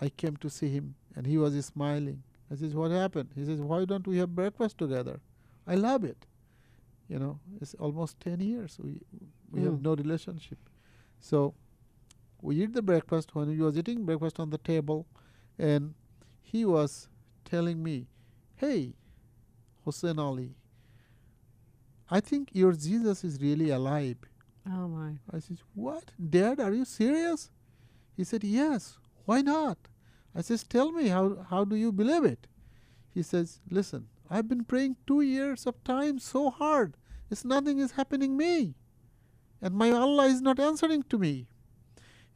I 0.00 0.08
came 0.08 0.36
to 0.38 0.50
see 0.50 0.68
him, 0.68 0.94
and 1.14 1.26
he 1.26 1.38
was 1.38 1.54
smiling. 1.64 2.22
I 2.50 2.56
says, 2.56 2.74
What 2.74 2.90
happened? 2.90 3.30
He 3.34 3.44
says, 3.44 3.60
Why 3.60 3.84
don't 3.84 4.06
we 4.06 4.18
have 4.18 4.34
breakfast 4.34 4.78
together? 4.78 5.20
I 5.66 5.76
love 5.76 6.04
it. 6.04 6.26
You 7.08 7.18
know, 7.18 7.38
it's 7.60 7.74
almost 7.74 8.18
10 8.20 8.40
years. 8.40 8.78
We, 8.82 9.00
we 9.50 9.62
have 9.62 9.74
Mm. 9.74 9.82
no 9.82 9.94
relationship. 9.94 10.58
So 11.20 11.54
we 12.42 12.62
eat 12.62 12.72
the 12.72 12.82
breakfast. 12.82 13.34
When 13.34 13.48
he 13.54 13.60
was 13.60 13.76
eating 13.78 14.04
breakfast 14.04 14.40
on 14.40 14.50
the 14.50 14.58
table, 14.58 15.06
and 15.58 15.94
he 16.42 16.64
was 16.64 17.08
telling 17.44 17.82
me, 17.82 18.06
Hey, 18.56 18.94
Hussein 19.84 20.18
Ali, 20.18 20.54
I 22.10 22.20
think 22.20 22.50
your 22.52 22.72
Jesus 22.72 23.24
is 23.24 23.40
really 23.40 23.70
alive. 23.70 24.16
Oh 24.68 24.88
my. 24.88 25.14
I 25.32 25.40
said, 25.40 25.58
What? 25.74 26.12
Dad, 26.30 26.60
are 26.60 26.72
you 26.72 26.84
serious? 26.84 27.50
He 28.16 28.24
said, 28.24 28.44
Yes. 28.44 28.98
Why 29.26 29.42
not? 29.42 29.78
I 30.34 30.42
says, 30.42 30.64
Tell 30.64 30.92
me, 30.92 31.08
how, 31.08 31.46
how 31.50 31.64
do 31.64 31.76
you 31.76 31.92
believe 31.92 32.24
it? 32.24 32.46
He 33.14 33.22
says, 33.22 33.60
Listen, 33.70 34.08
I've 34.30 34.48
been 34.48 34.64
praying 34.64 34.96
two 35.06 35.20
years 35.22 35.66
of 35.66 35.82
time 35.84 36.18
so 36.18 36.50
hard. 36.50 36.96
It's 37.30 37.44
nothing 37.44 37.78
is 37.78 37.92
happening 37.92 38.36
me. 38.36 38.74
And 39.62 39.74
my 39.74 39.90
Allah 39.92 40.26
is 40.26 40.42
not 40.42 40.60
answering 40.60 41.04
to 41.04 41.18
me. 41.18 41.46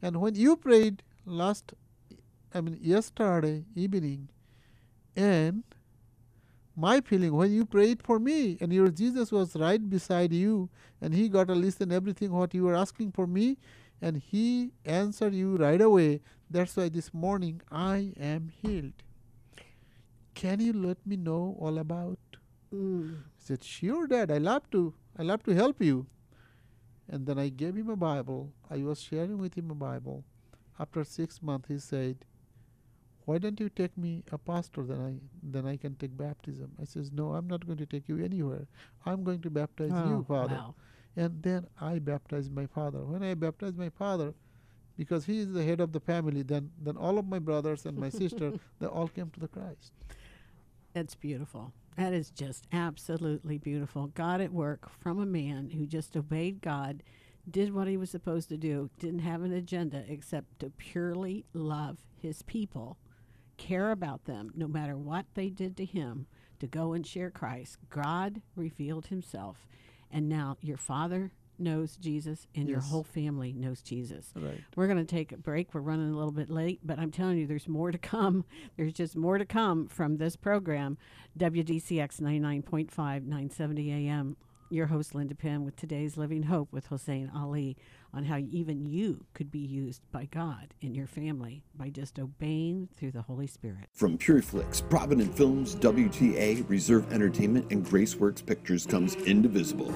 And 0.01 0.21
when 0.21 0.35
you 0.35 0.57
prayed 0.57 1.03
last, 1.25 1.73
I 2.53 2.61
mean, 2.61 2.77
yesterday 2.81 3.65
evening, 3.75 4.29
and 5.15 5.63
my 6.79 7.01
feeling 7.01 7.33
when 7.33 7.51
you 7.51 7.65
prayed 7.65 8.01
for 8.01 8.19
me 8.19 8.57
and 8.61 8.71
your 8.71 8.87
Jesus 8.87 9.31
was 9.31 9.55
right 9.55 9.89
beside 9.89 10.31
you 10.31 10.69
and 11.01 11.13
he 11.13 11.27
got 11.27 11.49
a 11.49 11.53
list 11.53 11.81
and 11.81 11.91
everything 11.91 12.31
what 12.31 12.53
you 12.53 12.63
were 12.63 12.75
asking 12.75 13.11
for 13.11 13.27
me 13.27 13.57
and 14.01 14.17
he 14.17 14.71
answered 14.85 15.35
you 15.35 15.57
right 15.57 15.81
away. 15.81 16.21
That's 16.49 16.77
why 16.77 16.87
this 16.87 17.13
morning 17.13 17.61
I 17.69 18.13
am 18.17 18.49
healed. 18.61 19.03
Can 20.33 20.61
you 20.61 20.71
let 20.71 21.05
me 21.05 21.17
know 21.17 21.57
all 21.59 21.77
about? 21.77 22.19
Mm. 22.73 23.23
I 23.23 23.39
said, 23.39 23.63
Sure, 23.63 24.07
Dad, 24.07 24.31
I 24.31 24.37
love 24.37 24.69
to. 24.71 24.93
I 25.17 25.23
love 25.23 25.43
to 25.43 25.53
help 25.53 25.81
you. 25.81 26.07
And 27.09 27.25
then 27.25 27.37
I 27.37 27.49
gave 27.49 27.75
him 27.75 27.89
a 27.89 27.97
Bible. 27.97 28.53
I 28.69 28.77
was 28.77 29.01
sharing 29.01 29.37
with 29.37 29.55
him 29.55 29.69
a 29.69 29.75
Bible. 29.75 30.23
After 30.79 31.03
six 31.03 31.41
months, 31.41 31.67
he 31.67 31.77
said, 31.77 32.23
"Why 33.29 33.37
don't 33.37 33.59
you 33.59 33.69
take 33.69 33.97
me 33.97 34.11
a 34.31 34.37
pastor? 34.37 34.83
Then 34.91 35.01
I 35.07 35.13
then 35.55 35.65
I 35.71 35.77
can 35.77 35.95
take 36.03 36.15
baptism." 36.17 36.71
I 36.81 36.85
says, 36.93 37.11
"No, 37.11 37.33
I'm 37.39 37.47
not 37.47 37.65
going 37.71 37.81
to 37.85 37.89
take 37.95 38.09
you 38.11 38.19
anywhere. 38.27 38.67
I'm 39.05 39.23
going 39.23 39.41
to 39.47 39.49
baptize 39.49 39.91
Oh, 39.93 40.09
you, 40.09 40.25
Father." 40.27 40.55
wow. 40.55 40.75
And 41.15 41.43
then 41.43 41.67
I 41.81 41.99
baptized 41.99 42.53
my 42.53 42.65
father. 42.77 43.03
When 43.03 43.23
I 43.23 43.33
baptized 43.33 43.77
my 43.77 43.89
father, 43.89 44.33
because 44.95 45.25
he 45.25 45.39
is 45.39 45.51
the 45.53 45.63
head 45.63 45.79
of 45.79 45.91
the 45.93 45.99
family, 45.99 46.41
then 46.43 46.71
then 46.87 46.97
all 46.97 47.17
of 47.17 47.27
my 47.27 47.39
brothers 47.39 47.85
and 47.85 47.97
my 47.97 48.09
sister 48.09 48.53
they 48.79 48.87
all 48.87 49.07
came 49.07 49.29
to 49.31 49.39
the 49.39 49.47
Christ. 49.47 49.93
That's 50.93 51.15
beautiful. 51.15 51.73
That 51.97 52.13
is 52.13 52.29
just 52.31 52.65
absolutely 52.71 53.57
beautiful. 53.57 54.07
God 54.07 54.41
at 54.41 54.53
work 54.53 54.89
from 54.99 55.19
a 55.19 55.25
man 55.25 55.69
who 55.71 55.85
just 55.85 56.15
obeyed 56.17 56.61
God, 56.61 57.03
did 57.49 57.73
what 57.73 57.87
he 57.87 57.97
was 57.97 58.09
supposed 58.09 58.49
to 58.49 58.57
do, 58.57 58.89
didn't 58.99 59.19
have 59.19 59.43
an 59.43 59.53
agenda 59.53 60.03
except 60.07 60.59
to 60.59 60.69
purely 60.69 61.45
love 61.53 61.97
his 62.15 62.41
people, 62.41 62.97
care 63.59 63.91
about 63.91 64.25
them 64.25 64.51
no 64.55 64.67
matter 64.67 64.97
what 64.97 65.25
they 65.35 65.49
did 65.49 65.77
to 65.77 65.85
him, 65.85 66.25
to 66.59 66.67
go 66.67 66.93
and 66.93 67.05
share 67.05 67.29
Christ. 67.29 67.77
God 67.89 68.41
revealed 68.55 69.07
himself. 69.07 69.67
And 70.11 70.27
now 70.27 70.57
your 70.61 70.77
father 70.77 71.31
knows 71.59 71.97
Jesus 71.97 72.47
and 72.55 72.69
your 72.69 72.79
whole 72.79 73.03
family 73.03 73.53
knows 73.53 73.81
Jesus. 73.81 74.31
Right. 74.35 74.61
We're 74.75 74.87
going 74.87 75.05
to 75.05 75.05
take 75.05 75.31
a 75.31 75.37
break. 75.37 75.73
We're 75.73 75.81
running 75.81 76.11
a 76.11 76.17
little 76.17 76.31
bit 76.31 76.49
late, 76.49 76.79
but 76.83 76.97
I'm 76.97 77.11
telling 77.11 77.37
you, 77.37 77.45
there's 77.45 77.67
more 77.67 77.91
to 77.91 77.97
come. 77.97 78.45
There's 78.77 78.93
just 78.93 79.15
more 79.15 79.37
to 79.37 79.45
come 79.45 79.87
from 79.87 80.17
this 80.17 80.35
program. 80.35 80.97
WDCX 81.37 82.21
99.5, 82.21 82.89
970 82.95 83.91
AM. 83.91 84.37
Your 84.69 84.87
host, 84.87 85.15
Linda 85.15 85.35
Penn, 85.35 85.65
with 85.65 85.75
today's 85.75 86.15
Living 86.15 86.43
Hope 86.43 86.71
with 86.71 86.87
Hossein 86.87 87.31
Ali 87.35 87.75
on 88.13 88.25
how 88.25 88.37
even 88.37 88.85
you 88.85 89.25
could 89.33 89.51
be 89.51 89.59
used 89.59 90.01
by 90.11 90.25
God 90.25 90.73
in 90.81 90.95
your 90.95 91.07
family 91.07 91.63
by 91.75 91.89
just 91.89 92.19
obeying 92.19 92.89
through 92.97 93.11
the 93.11 93.21
Holy 93.21 93.47
Spirit. 93.47 93.87
From 93.93 94.17
Pureflix, 94.17 94.87
Provident 94.89 95.35
Films, 95.35 95.75
WTA, 95.75 96.67
Reserve 96.69 97.11
Entertainment, 97.13 97.71
and 97.71 97.85
Graceworks 97.85 98.45
Pictures 98.45 98.85
comes 98.85 99.15
Indivisible. 99.15 99.93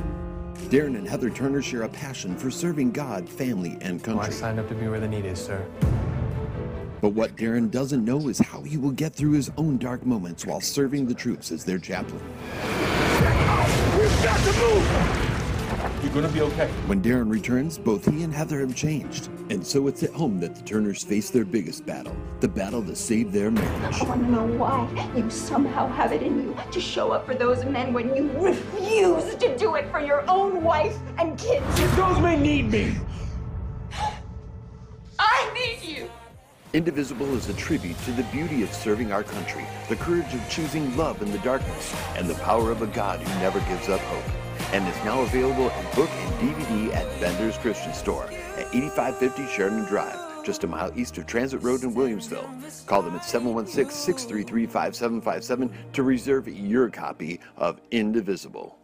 Darren 0.69 0.97
and 0.97 1.07
Heather 1.07 1.29
Turner 1.29 1.61
share 1.61 1.83
a 1.83 1.89
passion 1.89 2.37
for 2.37 2.51
serving 2.51 2.91
God, 2.91 3.27
family, 3.27 3.77
and 3.81 4.05
Well, 4.05 4.19
I 4.19 4.29
signed 4.29 4.59
up 4.59 4.69
to 4.69 4.75
be 4.75 4.87
where 4.87 4.99
the 4.99 5.07
need 5.07 5.25
is, 5.25 5.43
sir. 5.43 5.65
But 7.01 7.09
what 7.09 7.35
Darren 7.35 7.69
doesn't 7.69 8.05
know 8.05 8.29
is 8.29 8.39
how 8.39 8.61
he 8.61 8.77
will 8.77 8.91
get 8.91 9.13
through 9.13 9.33
his 9.33 9.51
own 9.57 9.77
dark 9.77 10.05
moments 10.05 10.45
while 10.45 10.61
serving 10.61 11.05
the 11.05 11.13
troops 11.13 11.51
as 11.51 11.65
their 11.65 11.79
chaplain. 11.79 12.21
We've 13.97 14.23
got 14.23 14.39
to 14.39 14.59
move! 14.59 15.22
You're 16.13 16.21
gonna 16.21 16.33
be 16.33 16.41
okay. 16.41 16.67
When 16.85 17.01
Darren 17.01 17.27
returns, 17.27 17.79
both 17.79 18.05
he 18.05 18.21
and 18.21 18.31
Heather 18.31 18.59
have 18.59 18.75
changed. 18.75 19.29
And 19.49 19.65
so 19.65 19.87
it's 19.87 20.03
at 20.03 20.11
home 20.11 20.39
that 20.41 20.55
the 20.55 20.61
Turners 20.61 21.03
face 21.03 21.31
their 21.31 21.43
biggest 21.43 21.87
battle 21.87 22.15
the 22.39 22.47
battle 22.47 22.83
to 22.83 22.95
save 22.95 23.31
their 23.31 23.49
marriage. 23.49 24.01
I 24.01 24.05
want 24.05 24.21
to 24.21 24.31
know 24.31 24.45
why 24.45 24.87
you 25.15 25.27
somehow 25.31 25.87
have 25.87 26.11
it 26.11 26.21
in 26.21 26.43
you 26.43 26.57
to 26.71 26.79
show 26.79 27.11
up 27.11 27.25
for 27.25 27.33
those 27.33 27.65
men 27.65 27.93
when 27.93 28.15
you 28.15 28.29
refuse 28.33 29.33
to 29.35 29.57
do 29.57 29.73
it 29.73 29.89
for 29.89 30.01
your 30.01 30.29
own 30.29 30.61
wife 30.61 30.99
and 31.17 31.35
kids. 31.39 31.65
If 31.79 31.95
Those 31.95 32.19
men 32.19 32.43
need 32.43 32.69
me! 32.69 32.95
I 35.17 35.51
need 35.55 35.81
you! 35.81 36.11
Indivisible 36.73 37.33
is 37.33 37.49
a 37.49 37.53
tribute 37.53 37.97
to 38.05 38.11
the 38.11 38.23
beauty 38.23 38.61
of 38.61 38.71
serving 38.71 39.11
our 39.11 39.23
country, 39.23 39.65
the 39.89 39.95
courage 39.95 40.31
of 40.33 40.47
choosing 40.47 40.95
love 40.95 41.23
in 41.23 41.31
the 41.31 41.39
darkness, 41.39 41.95
and 42.17 42.29
the 42.29 42.35
power 42.35 42.69
of 42.71 42.83
a 42.83 42.87
God 42.87 43.19
who 43.19 43.39
never 43.39 43.59
gives 43.61 43.89
up 43.89 44.01
hope. 44.01 44.42
And 44.73 44.87
is 44.87 45.05
now 45.05 45.21
available 45.21 45.69
in 45.69 45.85
book 45.95 46.09
and 46.09 46.33
DVD 46.55 46.95
at 46.95 47.21
Bender's 47.21 47.57
Christian 47.57 47.93
Store 47.93 48.23
at 48.57 48.67
8550 48.73 49.47
Sheridan 49.47 49.85
Drive, 49.85 50.43
just 50.43 50.63
a 50.63 50.67
mile 50.67 50.91
east 50.95 51.15
of 51.19 51.27
Transit 51.27 51.61
Road 51.61 51.83
in 51.83 51.93
Williamsville. 51.93 52.87
Call 52.87 53.03
them 53.03 53.15
at 53.15 53.23
716 53.23 53.95
633 53.95 54.65
5757 54.65 55.93
to 55.93 56.01
reserve 56.01 56.47
your 56.47 56.89
copy 56.89 57.39
of 57.55 57.79
Indivisible. 57.91 58.79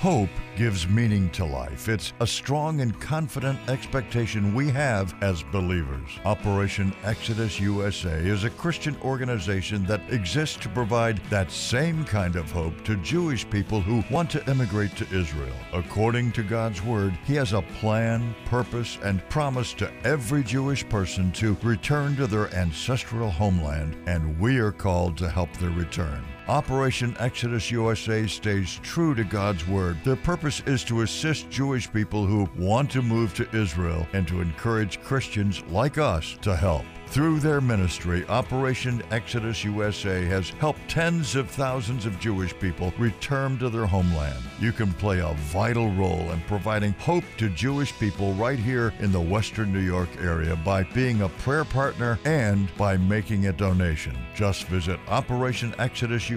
Hope 0.00 0.30
gives 0.56 0.86
meaning 0.86 1.28
to 1.30 1.44
life. 1.44 1.88
It's 1.88 2.12
a 2.20 2.26
strong 2.26 2.82
and 2.82 2.98
confident 3.00 3.58
expectation 3.68 4.54
we 4.54 4.70
have 4.70 5.12
as 5.24 5.42
believers. 5.42 6.08
Operation 6.24 6.94
Exodus 7.02 7.58
USA 7.58 8.14
is 8.14 8.44
a 8.44 8.50
Christian 8.50 8.96
organization 9.02 9.84
that 9.86 10.00
exists 10.08 10.56
to 10.58 10.68
provide 10.68 11.18
that 11.30 11.50
same 11.50 12.04
kind 12.04 12.36
of 12.36 12.48
hope 12.52 12.84
to 12.84 12.94
Jewish 12.98 13.50
people 13.50 13.80
who 13.80 14.04
want 14.08 14.30
to 14.30 14.48
immigrate 14.48 14.94
to 14.98 15.12
Israel. 15.12 15.56
According 15.72 16.30
to 16.32 16.44
God's 16.44 16.80
Word, 16.80 17.18
He 17.26 17.34
has 17.34 17.52
a 17.52 17.62
plan, 17.62 18.36
purpose, 18.44 18.98
and 19.02 19.28
promise 19.30 19.72
to 19.74 19.90
every 20.04 20.44
Jewish 20.44 20.88
person 20.88 21.32
to 21.32 21.56
return 21.64 22.14
to 22.18 22.28
their 22.28 22.54
ancestral 22.54 23.30
homeland, 23.30 23.96
and 24.06 24.38
we 24.38 24.58
are 24.58 24.70
called 24.70 25.16
to 25.16 25.28
help 25.28 25.52
their 25.54 25.70
return. 25.70 26.24
Operation 26.48 27.14
Exodus 27.18 27.70
USA 27.70 28.26
stays 28.26 28.80
true 28.82 29.14
to 29.14 29.22
God's 29.22 29.66
Word. 29.68 29.98
Their 30.02 30.16
purpose 30.16 30.62
is 30.64 30.82
to 30.84 31.02
assist 31.02 31.50
Jewish 31.50 31.92
people 31.92 32.24
who 32.24 32.48
want 32.56 32.90
to 32.92 33.02
move 33.02 33.34
to 33.34 33.54
Israel 33.54 34.08
and 34.14 34.26
to 34.28 34.40
encourage 34.40 34.98
Christians 35.02 35.62
like 35.68 35.98
us 35.98 36.38
to 36.40 36.56
help. 36.56 36.86
Through 37.10 37.40
their 37.40 37.62
ministry, 37.62 38.26
Operation 38.28 39.02
Exodus 39.10 39.64
USA 39.64 40.26
has 40.26 40.50
helped 40.50 40.86
tens 40.90 41.36
of 41.36 41.48
thousands 41.48 42.04
of 42.04 42.20
Jewish 42.20 42.52
people 42.58 42.92
return 42.98 43.58
to 43.60 43.70
their 43.70 43.86
homeland. 43.86 44.38
You 44.60 44.72
can 44.72 44.92
play 44.92 45.20
a 45.20 45.32
vital 45.34 45.90
role 45.92 46.30
in 46.32 46.40
providing 46.42 46.92
hope 46.92 47.24
to 47.38 47.48
Jewish 47.48 47.98
people 47.98 48.34
right 48.34 48.58
here 48.58 48.92
in 49.00 49.10
the 49.10 49.20
Western 49.20 49.72
New 49.72 49.80
York 49.80 50.10
area 50.20 50.54
by 50.56 50.82
being 50.82 51.22
a 51.22 51.30
prayer 51.30 51.64
partner 51.64 52.18
and 52.26 52.68
by 52.76 52.98
making 52.98 53.46
a 53.46 53.54
donation. 53.54 54.16
Just 54.34 54.66
visit 54.66 55.00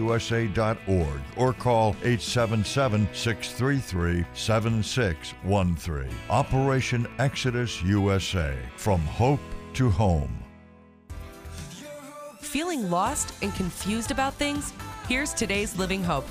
OperationExodusUSA.org 0.01 1.21
or 1.37 1.53
call 1.53 1.89
877 2.03 3.07
633 3.13 4.25
7613. 4.33 6.15
Operation 6.29 7.07
Exodus 7.19 7.81
USA 7.83 8.57
from 8.75 8.99
hope 9.01 9.39
to 9.73 9.89
home. 9.89 10.37
Feeling 12.39 12.89
lost 12.89 13.33
and 13.41 13.53
confused 13.55 14.11
about 14.11 14.33
things? 14.33 14.73
Here's 15.07 15.33
today's 15.33 15.77
Living 15.77 16.03
Hope. 16.03 16.27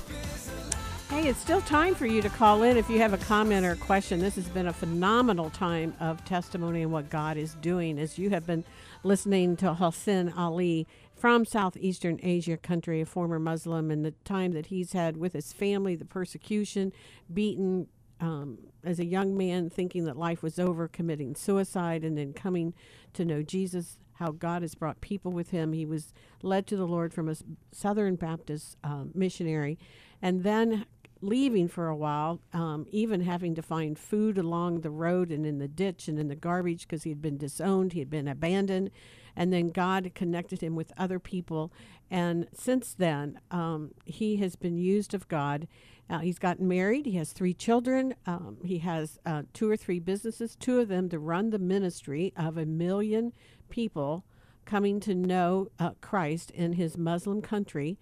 Hey, 1.09 1.27
it's 1.27 1.39
still 1.39 1.59
time 1.61 1.93
for 1.93 2.05
you 2.05 2.21
to 2.21 2.29
call 2.29 2.63
in 2.63 2.77
if 2.77 2.89
you 2.89 2.99
have 2.99 3.11
a 3.11 3.17
comment 3.17 3.65
or 3.65 3.71
a 3.71 3.75
question. 3.75 4.21
This 4.21 4.35
has 4.35 4.47
been 4.47 4.67
a 4.67 4.73
phenomenal 4.73 5.49
time 5.49 5.93
of 5.99 6.23
testimony 6.23 6.83
and 6.83 6.91
what 6.91 7.09
God 7.09 7.35
is 7.35 7.55
doing 7.55 7.99
as 7.99 8.17
you 8.17 8.29
have 8.29 8.45
been 8.45 8.63
listening 9.03 9.57
to 9.57 9.73
Hossein 9.73 10.31
Ali 10.37 10.87
from 11.21 11.45
Southeastern 11.45 12.19
Asia 12.23 12.57
country, 12.57 12.99
a 12.99 13.05
former 13.05 13.37
Muslim, 13.37 13.91
and 13.91 14.03
the 14.03 14.15
time 14.23 14.53
that 14.53 14.65
he's 14.65 14.93
had 14.93 15.17
with 15.17 15.33
his 15.33 15.53
family, 15.53 15.95
the 15.95 16.03
persecution, 16.03 16.91
beaten 17.31 17.85
um, 18.19 18.57
as 18.83 18.99
a 18.99 19.05
young 19.05 19.37
man, 19.37 19.69
thinking 19.69 20.05
that 20.05 20.17
life 20.17 20.41
was 20.41 20.57
over, 20.57 20.87
committing 20.87 21.35
suicide, 21.35 22.03
and 22.03 22.17
then 22.17 22.33
coming 22.33 22.73
to 23.13 23.23
know 23.23 23.43
Jesus 23.43 23.99
how 24.13 24.31
God 24.31 24.63
has 24.63 24.73
brought 24.73 24.99
people 24.99 25.31
with 25.31 25.51
him. 25.51 25.73
He 25.73 25.85
was 25.85 26.11
led 26.41 26.65
to 26.67 26.75
the 26.75 26.87
Lord 26.87 27.13
from 27.13 27.29
a 27.29 27.35
Southern 27.71 28.15
Baptist 28.15 28.77
um, 28.83 29.11
missionary, 29.13 29.77
and 30.23 30.41
then 30.41 30.87
leaving 31.21 31.67
for 31.67 31.87
a 31.87 31.95
while, 31.95 32.41
um, 32.51 32.87
even 32.89 33.21
having 33.21 33.53
to 33.53 33.61
find 33.61 33.99
food 33.99 34.39
along 34.39 34.81
the 34.81 34.89
road 34.89 35.31
and 35.31 35.45
in 35.45 35.59
the 35.59 35.67
ditch 35.67 36.07
and 36.07 36.17
in 36.17 36.29
the 36.29 36.35
garbage 36.35 36.87
because 36.87 37.03
he 37.03 37.11
had 37.11 37.21
been 37.21 37.37
disowned, 37.37 37.93
he 37.93 37.99
had 37.99 38.09
been 38.09 38.27
abandoned. 38.27 38.89
And 39.35 39.51
then 39.51 39.69
God 39.69 40.11
connected 40.15 40.61
him 40.61 40.75
with 40.75 40.91
other 40.97 41.19
people. 41.19 41.71
And 42.09 42.47
since 42.53 42.93
then, 42.93 43.39
um, 43.51 43.91
he 44.05 44.37
has 44.37 44.55
been 44.55 44.77
used 44.77 45.13
of 45.13 45.27
God. 45.27 45.67
Uh, 46.09 46.19
he's 46.19 46.39
gotten 46.39 46.67
married. 46.67 47.05
He 47.05 47.15
has 47.15 47.31
three 47.31 47.53
children. 47.53 48.15
Um, 48.25 48.57
he 48.63 48.79
has 48.79 49.19
uh, 49.25 49.43
two 49.53 49.69
or 49.69 49.77
three 49.77 49.99
businesses, 49.99 50.55
two 50.55 50.79
of 50.79 50.89
them 50.89 51.07
to 51.09 51.19
run 51.19 51.51
the 51.51 51.59
ministry 51.59 52.33
of 52.35 52.57
a 52.57 52.65
million 52.65 53.31
people 53.69 54.25
coming 54.65 54.99
to 55.01 55.15
know 55.15 55.69
uh, 55.79 55.91
Christ 56.01 56.51
in 56.51 56.73
his 56.73 56.97
Muslim 56.97 57.41
country 57.41 57.97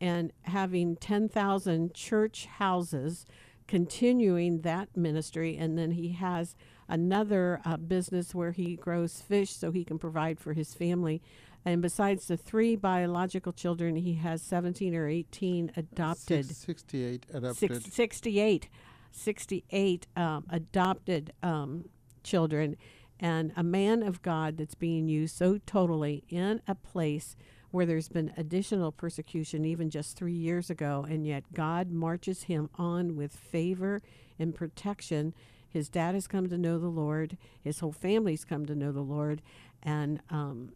and 0.00 0.32
having 0.42 0.96
10,000 0.96 1.94
church 1.94 2.46
houses 2.46 3.26
continuing 3.66 4.62
that 4.62 4.96
ministry. 4.96 5.56
And 5.56 5.78
then 5.78 5.92
he 5.92 6.12
has 6.12 6.56
another 6.90 7.60
uh, 7.64 7.76
business 7.76 8.34
where 8.34 8.52
he 8.52 8.76
grows 8.76 9.20
fish 9.20 9.50
so 9.50 9.70
he 9.70 9.84
can 9.84 9.98
provide 9.98 10.38
for 10.38 10.52
his 10.52 10.74
family. 10.74 11.22
And 11.64 11.80
besides 11.80 12.26
the 12.26 12.36
three 12.36 12.76
biological 12.76 13.52
children, 13.52 13.96
he 13.96 14.14
has 14.14 14.42
17 14.42 14.94
or 14.94 15.06
18 15.06 15.72
adopted. 15.76 16.46
Six, 16.46 16.58
68 16.58 17.26
adopted. 17.32 17.82
Six, 17.82 17.94
68. 17.94 18.68
68 19.12 20.06
um, 20.16 20.44
adopted 20.50 21.32
um, 21.42 21.86
children 22.22 22.76
and 23.20 23.52
a 23.54 23.62
man 23.62 24.02
of 24.02 24.22
God 24.22 24.56
that's 24.56 24.74
being 24.74 25.08
used 25.08 25.36
so 25.36 25.58
totally 25.66 26.24
in 26.28 26.62
a 26.66 26.74
place 26.74 27.36
where 27.70 27.86
there's 27.86 28.08
been 28.08 28.32
additional 28.36 28.90
persecution 28.90 29.64
even 29.64 29.90
just 29.90 30.16
three 30.16 30.34
years 30.34 30.70
ago, 30.70 31.06
and 31.08 31.24
yet 31.24 31.44
God 31.52 31.90
marches 31.90 32.44
him 32.44 32.68
on 32.76 33.14
with 33.14 33.32
favor 33.32 34.02
and 34.38 34.54
protection. 34.54 35.34
His 35.70 35.88
dad 35.88 36.14
has 36.14 36.26
come 36.26 36.48
to 36.48 36.58
know 36.58 36.78
the 36.78 36.88
Lord, 36.88 37.38
his 37.62 37.78
whole 37.78 37.92
family's 37.92 38.44
come 38.44 38.66
to 38.66 38.74
know 38.74 38.92
the 38.92 39.00
Lord, 39.00 39.40
and 39.82 40.20
um, 40.28 40.72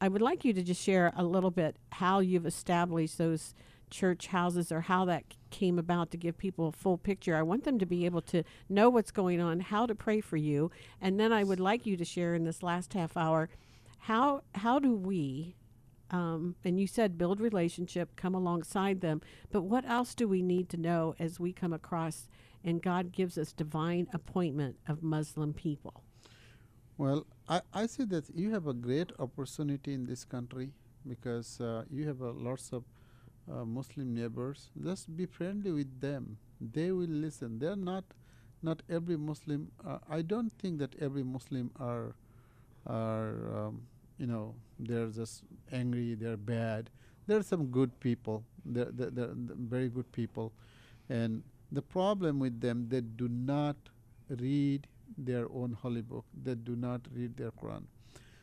I 0.00 0.08
would 0.08 0.22
like 0.22 0.44
you 0.44 0.52
to 0.54 0.62
just 0.62 0.82
share 0.82 1.12
a 1.16 1.24
little 1.24 1.50
bit 1.50 1.76
how 1.92 2.20
you've 2.20 2.46
established 2.46 3.18
those 3.18 3.54
church 3.90 4.28
houses 4.28 4.70
or 4.70 4.82
how 4.82 5.04
that 5.06 5.24
came 5.50 5.78
about 5.78 6.10
to 6.10 6.16
give 6.16 6.36
people 6.36 6.68
a 6.68 6.72
full 6.72 6.98
picture. 6.98 7.34
I 7.36 7.42
want 7.42 7.64
them 7.64 7.78
to 7.78 7.86
be 7.86 8.04
able 8.04 8.20
to 8.22 8.42
know 8.68 8.90
what's 8.90 9.10
going 9.10 9.40
on, 9.40 9.60
how 9.60 9.86
to 9.86 9.94
pray 9.94 10.20
for 10.20 10.36
you, 10.36 10.70
and 11.00 11.18
then 11.18 11.32
I 11.32 11.44
would 11.44 11.60
like 11.60 11.86
you 11.86 11.96
to 11.96 12.04
share 12.04 12.34
in 12.34 12.44
this 12.44 12.62
last 12.62 12.94
half 12.94 13.16
hour 13.16 13.48
how 14.00 14.42
how 14.54 14.78
do 14.78 14.94
we 14.94 15.56
um, 16.10 16.54
and 16.64 16.80
you 16.80 16.86
said 16.86 17.18
build 17.18 17.40
relationship, 17.40 18.16
come 18.16 18.34
alongside 18.34 19.00
them, 19.00 19.20
but 19.50 19.62
what 19.62 19.84
else 19.84 20.14
do 20.14 20.26
we 20.26 20.42
need 20.42 20.68
to 20.70 20.76
know 20.78 21.14
as 21.18 21.38
we 21.38 21.52
come 21.52 21.72
across 21.72 22.28
and 22.64 22.82
God 22.82 23.12
gives 23.12 23.38
us 23.38 23.52
divine 23.52 24.08
appointment 24.12 24.76
of 24.86 25.02
Muslim 25.02 25.52
people? 25.52 26.02
Well, 26.96 27.26
I, 27.48 27.60
I 27.72 27.86
see 27.86 28.04
that 28.06 28.24
you 28.34 28.50
have 28.52 28.66
a 28.66 28.72
great 28.72 29.12
opportunity 29.18 29.94
in 29.94 30.04
this 30.04 30.24
country 30.24 30.72
because 31.06 31.60
uh, 31.60 31.84
you 31.90 32.06
have 32.08 32.20
uh, 32.20 32.32
lots 32.32 32.72
of 32.72 32.84
uh, 33.50 33.64
Muslim 33.64 34.14
neighbors, 34.14 34.70
just 34.82 35.16
be 35.16 35.26
friendly 35.26 35.70
with 35.70 36.00
them. 36.00 36.38
They 36.60 36.90
will 36.90 37.08
listen. 37.08 37.58
They're 37.58 37.76
not, 37.76 38.04
not 38.62 38.82
every 38.90 39.16
Muslim. 39.16 39.70
Uh, 39.86 39.98
I 40.10 40.22
don't 40.22 40.50
think 40.58 40.78
that 40.80 40.94
every 41.00 41.22
Muslim 41.22 41.70
are, 41.78 42.16
are, 42.86 43.56
um, 43.56 43.82
you 44.18 44.26
know, 44.26 44.54
they're 44.78 45.06
just 45.06 45.44
angry. 45.72 46.14
They're 46.14 46.36
bad. 46.36 46.90
There 47.26 47.38
are 47.38 47.42
some 47.42 47.66
good 47.66 47.98
people. 48.00 48.44
They're, 48.64 48.90
they're, 48.90 49.10
they're 49.10 49.34
very 49.56 49.88
good 49.88 50.10
people, 50.12 50.52
and 51.08 51.42
the 51.70 51.82
problem 51.82 52.38
with 52.38 52.60
them, 52.60 52.86
they 52.88 53.00
do 53.00 53.28
not 53.28 53.76
read 54.28 54.86
their 55.16 55.46
own 55.52 55.72
holy 55.72 56.02
book. 56.02 56.24
They 56.42 56.54
do 56.54 56.76
not 56.76 57.02
read 57.14 57.36
their 57.36 57.50
Quran. 57.50 57.84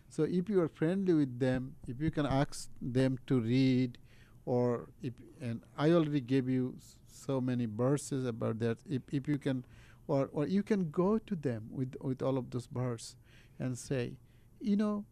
So 0.09 0.23
if 0.23 0.49
you 0.49 0.61
are 0.61 0.69
friendly 0.69 1.13
with 1.13 1.39
them, 1.39 1.75
if 1.87 1.99
you 1.99 2.11
can 2.11 2.25
ask 2.25 2.69
them 2.81 3.19
to 3.27 3.39
read 3.39 3.97
or 4.45 4.89
if 5.01 5.13
and 5.41 5.61
I 5.77 5.91
already 5.91 6.21
gave 6.21 6.47
you 6.47 6.75
so 7.07 7.41
many 7.41 7.65
verses 7.65 8.25
about 8.25 8.59
that. 8.59 8.77
If 8.87 9.01
if 9.11 9.27
you 9.27 9.37
can, 9.37 9.65
or 10.07 10.29
or 10.31 10.47
you 10.47 10.63
can 10.63 10.91
go 10.91 11.17
to 11.17 11.35
them 11.35 11.67
with 11.71 11.95
with 12.01 12.21
all 12.21 12.37
of 12.37 12.51
those 12.51 12.67
verses 12.67 13.15
and 13.59 13.77
say, 13.77 14.13
you 14.61 14.75
know, 14.75 15.05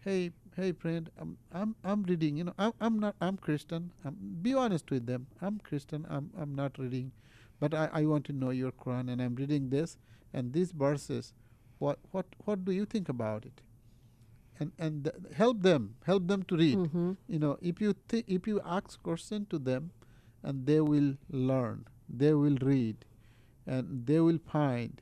hey 0.00 0.30
hey 0.56 0.72
friend, 0.72 1.10
I'm 1.18 1.36
I'm 1.52 1.76
I'm 1.84 2.02
reading. 2.04 2.36
You 2.36 2.44
know, 2.44 2.54
I'm 2.58 2.72
I'm 2.80 2.98
not 2.98 3.14
I'm 3.20 3.36
Christian. 3.36 3.92
I'm, 4.04 4.16
be 4.40 4.54
honest 4.54 4.90
with 4.90 5.06
them. 5.06 5.26
I'm 5.40 5.58
Christian. 5.58 6.06
I'm 6.08 6.30
I'm 6.38 6.54
not 6.54 6.78
reading, 6.78 7.12
but 7.62 7.74
I 7.82 7.84
I 8.00 8.04
want 8.12 8.24
to 8.30 8.34
know 8.44 8.50
your 8.60 8.72
Quran 8.84 9.10
and 9.14 9.22
I'm 9.26 9.34
reading 9.42 9.68
this 9.74 9.96
and 10.32 10.52
these 10.58 10.72
verses. 10.84 11.32
What 11.84 11.98
what 12.16 12.34
what 12.46 12.64
do 12.70 12.72
you 12.80 12.86
think 12.96 13.08
about 13.18 13.46
it? 13.52 13.62
and 14.62 14.72
and 14.86 15.04
th- 15.04 15.34
help 15.36 15.60
them 15.66 15.84
help 16.08 16.26
them 16.30 16.42
to 16.50 16.56
read 16.60 16.80
Mhm. 16.80 17.04
you 17.34 17.38
know 17.44 17.52
if 17.70 17.78
you 17.84 17.92
th- 18.12 18.26
if 18.36 18.48
you 18.50 18.58
ask 18.78 18.98
question 19.06 19.46
to 19.52 19.58
them 19.68 19.86
and 20.50 20.66
they 20.70 20.76
will 20.88 21.08
learn 21.50 21.78
they 22.22 22.32
will 22.40 22.58
read 22.68 23.06
and 23.76 24.04
they 24.10 24.18
will 24.26 24.40
find 24.52 25.00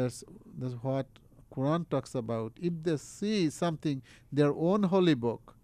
that's 0.00 0.20
that's 0.62 0.78
what 0.86 1.20
quran 1.56 1.84
talks 1.96 2.14
about 2.22 2.62
if 2.70 2.78
they 2.88 2.96
see 3.06 3.40
something 3.58 4.00
their 4.40 4.52
own 4.70 4.88
holy 4.94 5.16
book 5.26 5.54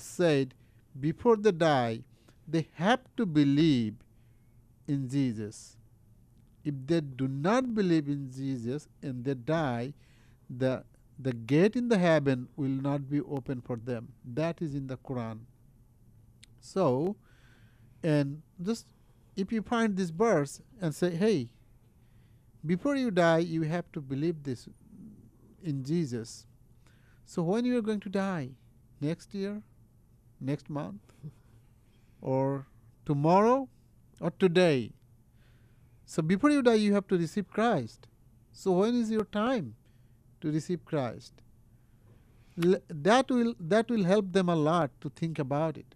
is 0.00 0.08
said 0.20 0.54
before 1.08 1.36
they 1.46 1.54
die 1.66 2.02
they 2.56 2.64
have 2.84 3.04
to 3.22 3.26
believe 3.40 3.94
in 4.86 5.08
jesus 5.08 5.76
if 6.64 6.74
they 6.86 7.00
do 7.00 7.26
not 7.28 7.74
believe 7.74 8.08
in 8.08 8.30
jesus 8.30 8.88
and 9.02 9.24
they 9.24 9.34
die 9.34 9.92
the 10.48 10.84
the 11.22 11.32
gate 11.32 11.76
in 11.76 11.88
the 11.88 11.98
heaven 11.98 12.48
will 12.56 12.68
not 12.68 13.08
be 13.08 13.20
open 13.20 13.60
for 13.60 13.76
them. 13.76 14.12
That 14.24 14.60
is 14.60 14.74
in 14.74 14.86
the 14.88 14.96
Quran. 14.96 15.40
So, 16.60 17.16
and 18.02 18.42
just 18.60 18.86
if 19.36 19.52
you 19.52 19.62
find 19.62 19.96
this 19.96 20.10
verse 20.10 20.60
and 20.80 20.94
say, 20.94 21.10
hey, 21.10 21.48
before 22.64 22.96
you 22.96 23.10
die, 23.10 23.38
you 23.38 23.62
have 23.62 23.90
to 23.92 24.00
believe 24.00 24.42
this 24.42 24.68
in 25.62 25.84
Jesus. 25.84 26.46
So, 27.24 27.42
when 27.42 27.64
you 27.64 27.78
are 27.78 27.82
going 27.82 28.00
to 28.00 28.08
die? 28.08 28.50
Next 29.00 29.34
year? 29.34 29.62
Next 30.40 30.68
month? 30.68 31.00
Or 32.20 32.66
tomorrow? 33.04 33.68
Or 34.22 34.30
today? 34.30 34.92
So, 36.06 36.22
before 36.22 36.50
you 36.50 36.62
die, 36.62 36.74
you 36.86 36.94
have 36.94 37.06
to 37.08 37.18
receive 37.18 37.48
Christ. 37.50 38.06
So, 38.52 38.72
when 38.80 38.94
is 38.94 39.10
your 39.10 39.24
time? 39.24 39.74
to 40.42 40.50
receive 40.50 40.84
Christ. 40.84 41.34
L- 42.62 42.80
that 42.88 43.30
will 43.30 43.54
that 43.72 43.88
will 43.88 44.02
help 44.04 44.32
them 44.32 44.48
a 44.48 44.56
lot 44.56 44.90
to 45.02 45.08
think 45.20 45.38
about 45.38 45.76
it. 45.82 45.94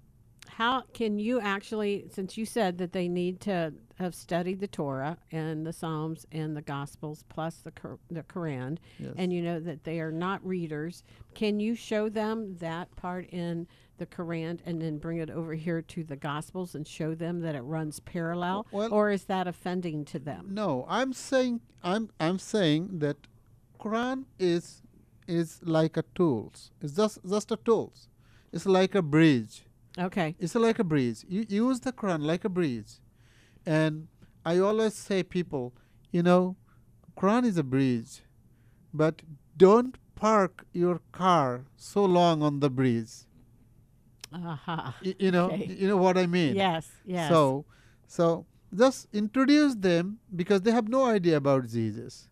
how 0.58 0.82
can 0.98 1.18
you 1.18 1.38
actually, 1.40 1.94
since 2.16 2.36
you 2.38 2.44
said 2.50 2.78
that 2.78 2.92
they 2.92 3.08
need 3.08 3.40
to 3.46 3.56
have 4.02 4.14
studied 4.14 4.60
the 4.60 4.68
Torah 4.76 5.16
and 5.32 5.66
the 5.66 5.72
Psalms 5.72 6.24
and 6.40 6.56
the 6.56 6.62
Gospels 6.62 7.24
plus 7.34 7.56
the 7.66 7.72
Qur- 7.72 7.98
the 8.18 8.22
Quran, 8.34 8.78
Yes. 9.00 9.14
and 9.16 9.32
you 9.34 9.42
know 9.48 9.58
that 9.68 9.82
they 9.88 9.98
are 10.04 10.12
not 10.12 10.46
readers, 10.54 11.02
can 11.34 11.58
you 11.66 11.74
show 11.74 12.08
them 12.08 12.56
that 12.68 12.94
part 13.04 13.26
in 13.42 13.66
the 13.98 14.06
Quran 14.06 14.58
and 14.64 14.80
then 14.80 14.98
bring 14.98 15.18
it 15.18 15.30
over 15.30 15.54
here 15.54 15.82
to 15.82 16.04
the 16.04 16.16
Gospels 16.16 16.74
and 16.74 16.86
show 16.86 17.14
them 17.14 17.40
that 17.40 17.54
it 17.54 17.62
runs 17.62 18.00
parallel, 18.00 18.66
Well- 18.72 18.92
or 18.92 19.10
is 19.10 19.24
that 19.24 19.46
offending 19.46 20.04
to 20.06 20.18
them? 20.18 20.48
No, 20.50 20.84
I'm 20.88 21.12
saying 21.12 21.60
I'm 21.82 22.10
I'm 22.20 22.38
saying 22.38 22.98
that 23.00 23.16
Quran 23.80 24.24
is 24.38 24.82
is 25.26 25.60
like 25.62 25.96
a 25.96 26.04
tools. 26.14 26.70
It's 26.80 26.94
just 26.94 27.18
just 27.28 27.50
a 27.52 27.56
tools. 27.56 28.08
It's 28.52 28.66
like 28.66 28.94
a 28.94 29.02
bridge. 29.02 29.64
Okay. 29.98 30.36
It's 30.38 30.54
like 30.54 30.78
a 30.78 30.84
bridge. 30.84 31.24
You 31.28 31.44
use 31.48 31.80
the 31.80 31.92
Quran 31.92 32.22
like 32.22 32.44
a 32.44 32.48
bridge. 32.48 33.00
And 33.64 34.08
I 34.44 34.58
always 34.58 34.94
say 34.94 35.22
people, 35.22 35.74
you 36.12 36.22
know, 36.22 36.56
Quran 37.16 37.44
is 37.44 37.56
a 37.56 37.64
bridge, 37.64 38.22
but 38.92 39.22
don't 39.56 39.96
park 40.14 40.66
your 40.72 41.00
car 41.12 41.64
so 41.76 42.04
long 42.04 42.42
on 42.42 42.60
the 42.60 42.70
bridge. 42.70 43.25
Aha. 44.32 44.94
Y- 45.04 45.14
you 45.18 45.30
know, 45.30 45.46
Okay. 45.46 45.66
you 45.78 45.88
know 45.88 45.96
what 45.96 46.18
I 46.18 46.26
mean. 46.26 46.54
Yes, 46.56 46.90
yes. 47.04 47.28
So, 47.28 47.64
so 48.06 48.46
just 48.74 49.08
introduce 49.12 49.74
them 49.74 50.18
because 50.34 50.62
they 50.62 50.72
have 50.72 50.88
no 50.88 51.04
idea 51.06 51.36
about 51.36 51.68
Jesus, 51.68 52.28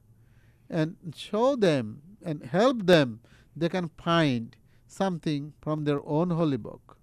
and 0.68 0.96
show 1.14 1.56
them 1.56 2.02
and 2.22 2.42
help 2.44 2.86
them. 2.86 3.20
They 3.56 3.68
can 3.68 3.88
find 3.96 4.56
something 4.86 5.52
from 5.60 5.84
their 5.84 6.00
own 6.06 6.30
holy 6.30 6.56
book, 6.56 6.98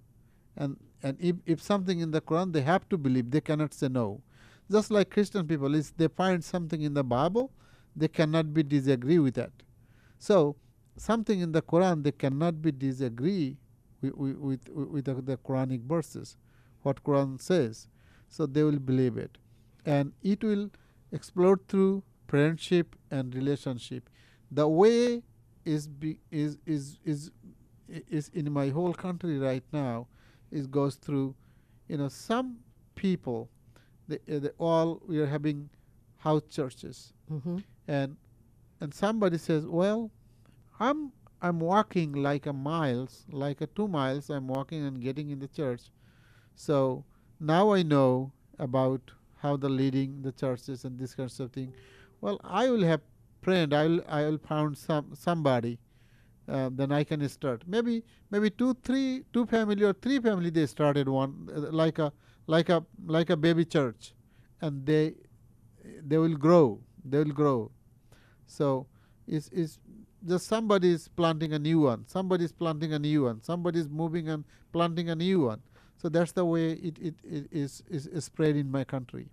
and 0.57 0.77
and 1.03 1.18
if, 1.19 1.38
if 1.45 1.61
something 1.61 1.99
in 1.99 2.11
the 2.11 2.22
Quran 2.22 2.53
they 2.53 2.61
have 2.61 2.88
to 2.89 2.97
believe, 2.97 3.31
they 3.31 3.41
cannot 3.41 3.73
say 3.73 3.88
no. 3.88 4.22
Just 4.69 4.91
like 4.91 5.09
Christian 5.09 5.47
people, 5.47 5.73
is 5.76 5.91
they 5.91 6.07
find 6.07 6.43
something 6.43 6.81
in 6.81 6.93
the 6.93 7.03
Bible, 7.03 7.51
they 7.95 8.07
cannot 8.07 8.53
be 8.53 8.63
disagree 8.63 9.19
with 9.19 9.34
that. 9.35 9.51
So 10.19 10.55
something 10.97 11.39
in 11.39 11.51
the 11.51 11.61
Quran 11.61 12.03
they 12.03 12.11
cannot 12.11 12.61
be 12.61 12.72
disagree 12.72 13.57
with 14.02 14.14
with, 14.15 14.38
with, 14.40 14.69
with 14.69 15.06
the, 15.06 15.14
the 15.15 15.38
Quranic 15.38 15.82
verses, 15.84 16.38
what 16.82 17.03
Quran 17.03 17.41
says. 17.41 17.88
So 18.30 18.45
they 18.45 18.64
will 18.64 18.80
believe 18.80 19.18
it, 19.18 19.38
and 19.86 20.14
it 20.23 20.44
will 20.44 20.69
explode 21.11 21.68
through 21.68 22.03
friendship 22.28 22.95
and 23.10 23.36
relationship. 23.36 24.10
The 24.49 24.68
way 24.68 25.23
is 25.65 25.88
be, 25.88 26.18
is 26.32 26.57
is 26.65 26.98
is 27.03 27.32
is 27.88 28.30
in 28.34 28.52
my 28.52 28.69
whole 28.69 28.94
country 28.94 29.38
right 29.38 29.64
now 29.73 30.07
is 30.49 30.65
goes 30.65 30.95
through 30.95 31.36
you 31.88 31.98
know 31.98 32.07
some 32.07 32.57
people 32.95 33.49
they, 34.07 34.18
they 34.28 34.49
all 34.57 35.02
we 35.07 35.19
are 35.19 35.28
having 35.28 35.69
house 36.18 36.41
churches 36.49 37.14
Mhm. 37.32 37.64
and 37.88 38.15
and 38.80 38.94
somebody 38.94 39.38
says 39.38 39.65
well 39.68 40.10
i'm 40.80 41.11
i'm 41.41 41.59
walking 41.59 42.13
like 42.13 42.45
a 42.45 42.53
miles 42.53 43.26
like 43.31 43.61
a 43.61 43.68
two 43.68 43.88
miles 43.88 44.30
i'm 44.30 44.47
walking 44.47 44.85
and 44.85 45.01
getting 45.01 45.30
in 45.30 45.39
the 45.39 45.47
church 45.47 45.84
so 46.55 47.03
now 47.39 47.72
i 47.72 47.81
know 47.81 48.31
about 48.59 49.11
how 49.41 49.55
the 49.57 49.69
leading 49.69 50.22
the 50.22 50.31
churches 50.31 50.85
and 50.85 50.99
this 50.99 51.15
kinds 51.15 51.39
of 51.39 51.51
thing 51.51 51.73
well 52.22 52.39
i 52.43 52.69
will 52.69 52.84
have 52.84 53.01
friend 53.41 53.73
i 53.73 53.88
will 53.88 54.01
i 54.07 54.22
will 54.23 54.38
found 54.38 54.77
some 54.77 55.09
somebody 55.13 55.80
uh, 56.47 56.69
then 56.73 56.91
I 56.91 57.03
can 57.03 57.27
start. 57.30 57.63
Maybe 57.68 58.03
maybe 58.30 58.49
two, 58.49 58.73
three, 58.84 59.23
two 59.31 59.45
family 59.45 59.84
or 59.84 59.93
three 59.93 60.19
family 60.19 60.49
they 60.49 60.65
started 60.65 61.07
one 61.07 61.49
uh, 61.55 61.72
like 61.72 61.99
a 61.99 62.11
like 62.47 62.69
a 62.69 62.84
like 63.05 63.30
a 63.30 63.38
baby 63.38 63.63
church, 63.65 64.13
and 64.61 64.85
they 64.85 65.15
they 66.05 66.18
will 66.18 66.35
grow. 66.35 66.81
They 67.05 67.19
will 67.19 67.34
grow. 67.34 67.72
So 68.47 68.88
it's 69.27 69.49
it's 69.49 69.80
just 70.27 70.48
somebody 70.48 70.91
is 70.91 71.07
planting 71.07 71.53
a 71.53 71.60
new 71.60 71.81
one. 71.81 72.06
Somebody 72.07 72.45
is 72.45 72.52
planting 72.52 72.93
a 72.93 72.99
new 72.99 73.23
one. 73.23 73.41
Somebody 73.43 73.80
is 73.80 73.89
moving 73.89 74.30
and 74.30 74.43
planting 74.72 75.10
a 75.10 75.15
new 75.15 75.41
one. 75.41 75.61
So 75.98 76.10
that's 76.10 76.31
the 76.31 76.45
way 76.45 76.72
it, 76.73 76.98
it, 76.99 77.15
it 77.23 77.48
is, 77.52 77.84
is 77.89 78.07
is 78.07 78.26
spread 78.26 78.56
in 78.56 78.72
my 78.72 78.84
country. 78.84 79.27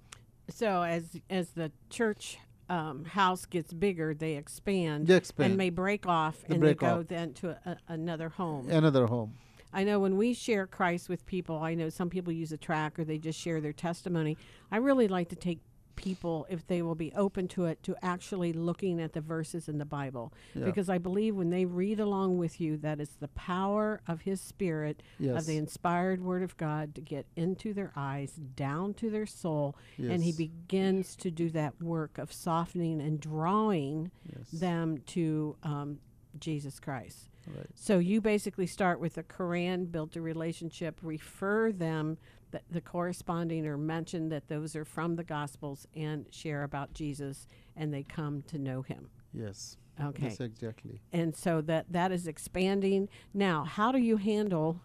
So 0.51 0.82
as 0.82 1.19
as 1.31 1.51
the 1.51 1.73
church 1.90 2.39
um, 2.69 3.05
house 3.06 3.47
gets 3.47 3.73
bigger, 3.73 4.12
they 4.15 4.36
expand, 4.36 5.06
They 5.06 5.16
expand. 5.16 5.51
and 5.52 5.56
may 5.59 5.70
break 5.70 6.06
off, 6.06 6.43
They 6.47 6.55
and 6.55 6.60
break 6.60 6.78
they 6.81 6.86
go 6.86 6.98
off. 7.01 7.09
then 7.09 7.32
to 7.35 7.51
a, 7.65 7.77
another 7.89 8.28
home. 8.28 8.69
Another 8.69 9.06
home. 9.06 9.35
I 9.73 9.85
know 9.85 9.98
when 10.01 10.16
we 10.16 10.32
share 10.35 10.66
Christ 10.66 11.09
with 11.09 11.24
people, 11.27 11.59
I 11.59 11.74
know 11.74 11.89
some 11.90 12.09
people 12.10 12.32
use 12.32 12.52
a 12.52 12.56
track 12.56 12.98
or 12.98 13.05
they 13.05 13.19
just 13.19 13.39
share 13.39 13.60
their 13.60 13.73
testimony. 13.73 14.36
I 14.70 14.78
really 14.78 15.09
like 15.09 15.28
to 15.31 15.36
take 15.36 15.60
people, 15.99 16.47
if 16.49 16.66
they 16.66 16.81
will 16.81 16.95
be 16.95 17.12
open 17.16 17.49
to 17.49 17.65
it, 17.66 17.83
to 17.83 17.97
actually 18.03 18.53
looking 18.53 19.01
at 19.01 19.12
the 19.12 19.20
verses 19.20 19.69
in 19.69 19.79
the 19.79 19.85
Bible. 19.85 20.33
Yeah. 20.55 20.65
Because 20.65 20.89
I 20.89 20.99
believe 20.99 21.35
when 21.35 21.51
they 21.51 21.65
read 21.65 21.99
along 21.99 22.39
with 22.39 22.61
you, 22.61 22.77
that 22.79 23.01
it's 23.01 23.16
the 23.16 23.29
power 23.29 24.01
of 24.07 24.20
His 24.23 24.41
Spirit, 24.41 25.03
of 25.39 25.47
the 25.47 25.57
inspired 25.57 26.23
Word 26.23 26.43
of 26.45 26.57
God 26.57 26.95
to 26.95 27.01
get 27.01 27.27
into 27.37 27.75
their 27.75 27.93
eyes, 27.97 28.33
down 28.55 28.95
to 28.95 29.11
their 29.11 29.27
soul, 29.27 29.77
and 29.99 30.23
He 30.23 30.33
begins 30.33 31.16
to 31.16 31.31
do 31.31 31.51
that 31.51 31.83
work 31.83 32.16
of 32.19 32.33
softening 32.33 33.01
and 33.01 33.20
drawing 33.20 34.11
Yes. 34.25 34.51
them 34.61 34.99
to 35.07 35.57
um, 35.62 35.99
Jesus 36.39 36.79
Christ. 36.79 37.31
Right. 37.47 37.66
So 37.75 37.99
you 37.99 38.20
basically 38.20 38.66
start 38.66 39.01
with 39.01 39.15
the 39.15 39.23
Quran, 39.23 39.91
build 39.91 40.15
a 40.16 40.20
relationship, 40.20 40.99
refer 41.03 41.73
them 41.73 42.19
the, 42.51 42.61
the 42.70 42.81
corresponding 42.81 43.66
or 43.66 43.77
mention 43.77 44.29
that 44.31 44.49
those 44.49 44.75
are 44.77 44.85
from 44.85 45.16
the 45.16 45.25
Gospels, 45.25 45.87
and 45.95 46.27
share 46.31 46.62
about 46.62 46.95
Jesus, 46.95 47.47
and 47.77 47.93
they 47.93 48.03
come 48.03 48.43
to 48.49 48.59
know 48.59 48.83
Him. 48.83 49.11
Yes. 49.33 49.77
Okay. 50.03 50.25
Yes, 50.29 50.41
exactly. 50.41 51.01
And 51.12 51.35
so 51.37 51.61
that 51.62 51.87
that 51.91 52.12
is 52.12 52.27
expanding. 52.29 53.09
Now, 53.35 53.65
how 53.65 53.91
do 53.93 53.99
you 53.99 54.16
handle? 54.16 54.81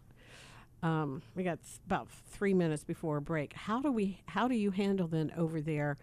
Um, 0.81 1.21
we 1.35 1.43
got 1.43 1.59
s- 1.63 1.79
about 1.85 2.09
three 2.09 2.53
minutes 2.53 2.83
before 2.83 3.17
a 3.17 3.21
break. 3.21 3.53
How 3.53 3.79
do 3.81 3.91
we? 3.91 4.19
How 4.27 4.47
do 4.47 4.55
you 4.55 4.71
handle 4.71 5.07
then 5.07 5.31
over 5.37 5.61
there? 5.61 5.97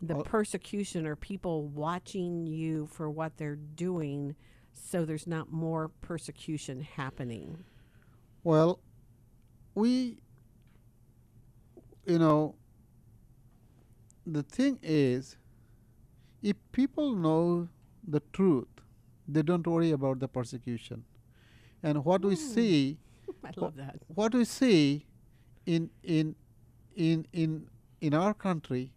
The 0.00 0.14
Well- 0.14 0.24
persecution 0.24 1.06
or 1.06 1.16
people 1.16 1.66
watching 1.68 2.46
you 2.46 2.86
for 2.86 3.10
what 3.10 3.36
they're 3.36 3.56
doing, 3.56 4.34
so 4.72 5.04
there's 5.04 5.26
not 5.26 5.52
more 5.52 5.88
persecution 6.00 6.80
happening. 6.82 7.64
Well, 8.44 8.80
we, 9.74 10.18
you 12.06 12.18
know, 12.18 12.54
the 14.26 14.42
thing 14.42 14.78
is, 14.82 15.36
if 16.42 16.56
people 16.72 17.12
know 17.12 17.68
the 18.06 18.20
truth, 18.32 18.68
they 19.28 19.42
don't 19.42 19.66
worry 19.66 19.92
about 19.92 20.18
the 20.18 20.28
persecution. 20.28 21.04
And 21.82 22.04
what 22.04 22.22
we 22.22 22.34
hmm. 22.34 22.40
see, 22.40 22.98
I 23.44 23.50
love 23.56 23.76
that. 23.76 23.96
What 24.08 24.34
we 24.34 24.44
see 24.44 25.06
in 25.66 25.90
in 26.02 26.34
in 26.94 27.26
in 27.32 27.68
in 28.00 28.14
our 28.14 28.34
country, 28.34 28.92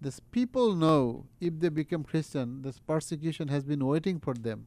this 0.00 0.20
people 0.20 0.74
know 0.74 1.26
if 1.40 1.58
they 1.58 1.68
become 1.68 2.04
Christian, 2.04 2.62
this 2.62 2.78
persecution 2.78 3.48
has 3.48 3.64
been 3.64 3.84
waiting 3.84 4.20
for 4.20 4.34
them, 4.34 4.66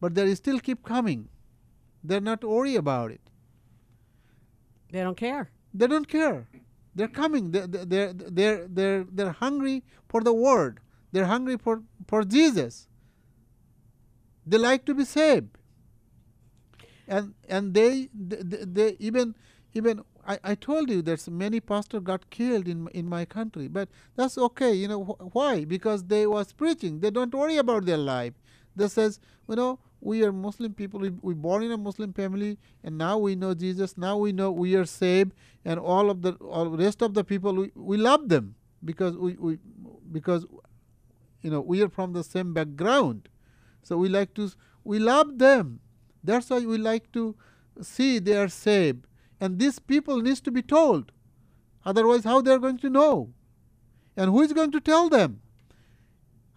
but 0.00 0.14
they 0.14 0.34
still 0.34 0.60
keep 0.60 0.82
coming. 0.82 1.28
They're 2.02 2.20
not 2.20 2.44
worried 2.44 2.76
about 2.76 3.10
it. 3.10 3.20
They 4.90 5.00
don't 5.00 5.16
care. 5.16 5.50
They 5.72 5.86
don't 5.86 6.06
care. 6.06 6.46
They're 6.94 7.08
coming. 7.08 7.52
They're, 7.52 7.66
they're, 7.66 8.12
they're, 8.14 8.66
they're, 8.68 9.04
they're 9.12 9.32
hungry 9.32 9.84
for 10.08 10.22
the 10.22 10.34
word. 10.34 10.80
They're 11.12 11.26
hungry 11.26 11.58
for, 11.58 11.82
for 12.08 12.24
Jesus. 12.24 12.88
They 14.46 14.58
like 14.58 14.84
to 14.86 14.94
be 14.94 15.04
saved. 15.04 15.50
And 17.08 17.34
and 17.48 17.74
they 17.74 18.08
they, 18.14 18.64
they, 18.64 18.96
even 18.98 19.34
even 19.74 20.02
I, 20.26 20.38
I 20.44 20.54
told 20.54 20.90
you 20.90 21.02
there's 21.02 21.28
many 21.28 21.60
pastors 21.60 22.02
got 22.02 22.30
killed 22.30 22.68
in 22.68 22.88
in 22.88 23.08
my 23.08 23.24
country, 23.26 23.68
but 23.68 23.88
that's 24.16 24.38
okay. 24.38 24.72
You 24.72 24.88
know 24.88 25.04
wh- 25.04 25.34
why? 25.36 25.64
Because 25.66 26.04
they 26.04 26.26
was 26.26 26.52
preaching. 26.52 27.00
They 27.00 27.10
don't 27.10 27.34
worry 27.34 27.58
about 27.58 27.86
their 27.86 27.98
life. 27.98 28.34
They 28.76 28.88
says, 28.88 29.20
you 29.48 29.56
know, 29.56 29.80
we 30.04 30.22
are 30.22 30.32
Muslim 30.32 30.74
people. 30.74 31.00
We, 31.00 31.10
we 31.22 31.34
born 31.34 31.62
in 31.62 31.72
a 31.72 31.78
Muslim 31.78 32.12
family, 32.12 32.58
and 32.84 32.98
now 32.98 33.16
we 33.16 33.34
know 33.34 33.54
Jesus. 33.54 33.96
Now 33.96 34.18
we 34.18 34.32
know 34.32 34.50
we 34.52 34.76
are 34.76 34.84
saved, 34.84 35.32
and 35.64 35.80
all 35.80 36.10
of 36.10 36.20
the 36.22 36.32
all 36.34 36.68
rest 36.68 37.02
of 37.02 37.14
the 37.14 37.24
people 37.24 37.54
we, 37.54 37.70
we 37.74 37.96
love 37.96 38.28
them 38.28 38.54
because 38.84 39.16
we, 39.16 39.32
we 39.34 39.58
because 40.12 40.44
you 41.40 41.50
know 41.50 41.60
we 41.60 41.82
are 41.82 41.88
from 41.88 42.12
the 42.12 42.22
same 42.22 42.52
background. 42.52 43.30
So 43.82 43.96
we 43.96 44.10
like 44.10 44.34
to 44.34 44.50
we 44.84 44.98
love 44.98 45.38
them. 45.38 45.80
That's 46.22 46.50
why 46.50 46.60
we 46.60 46.78
like 46.78 47.10
to 47.12 47.34
see 47.80 48.18
they 48.18 48.36
are 48.36 48.48
saved. 48.48 49.06
And 49.40 49.58
these 49.58 49.78
people 49.78 50.20
needs 50.20 50.40
to 50.42 50.50
be 50.50 50.62
told. 50.62 51.12
Otherwise, 51.84 52.24
how 52.24 52.40
they 52.40 52.50
are 52.50 52.58
going 52.58 52.78
to 52.78 52.90
know? 52.90 53.32
And 54.16 54.30
who 54.30 54.42
is 54.42 54.52
going 54.52 54.70
to 54.72 54.80
tell 54.80 55.08
them? 55.08 55.40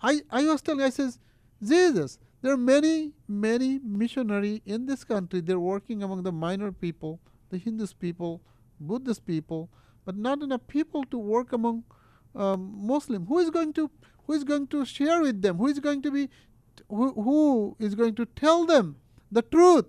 I, 0.02 0.22
I 0.30 0.44
was 0.44 0.62
telling, 0.62 0.86
I 0.86 0.90
says, 0.90 1.20
Jesus, 1.62 2.20
there 2.42 2.54
are 2.54 2.58
many, 2.58 3.14
many 3.28 3.80
missionary 3.80 4.62
in 4.66 4.86
this 4.86 5.04
country. 5.04 5.42
They're 5.42 5.60
working 5.60 6.04
among 6.04 6.24
the 6.24 6.32
minor 6.32 6.72
people, 6.72 7.20
the 7.50 7.58
Hindus 7.58 7.94
people, 7.94 8.42
Buddhist 8.80 9.26
people, 9.26 9.70
but 10.06 10.16
not 10.16 10.42
enough 10.42 10.68
people 10.68 11.04
to 11.06 11.18
work 11.18 11.52
among 11.52 11.84
um, 12.36 12.74
Muslim. 12.76 13.26
Who 13.26 13.40
is 13.40 13.50
going 13.50 13.74
to 13.74 13.90
who 14.26 14.34
is 14.34 14.44
going 14.44 14.68
to 14.68 14.86
share 14.86 15.22
with 15.22 15.42
them? 15.42 15.58
Who 15.58 15.68
is 15.68 15.80
going 15.80 16.02
to 16.04 16.12
be 16.12 16.30
who, 16.90 17.14
who 17.14 17.76
is 17.80 17.96
going 17.96 18.16
to 18.16 18.26
tell 18.26 18.66
them 18.66 18.98
the 19.32 19.42
truth? 19.42 19.86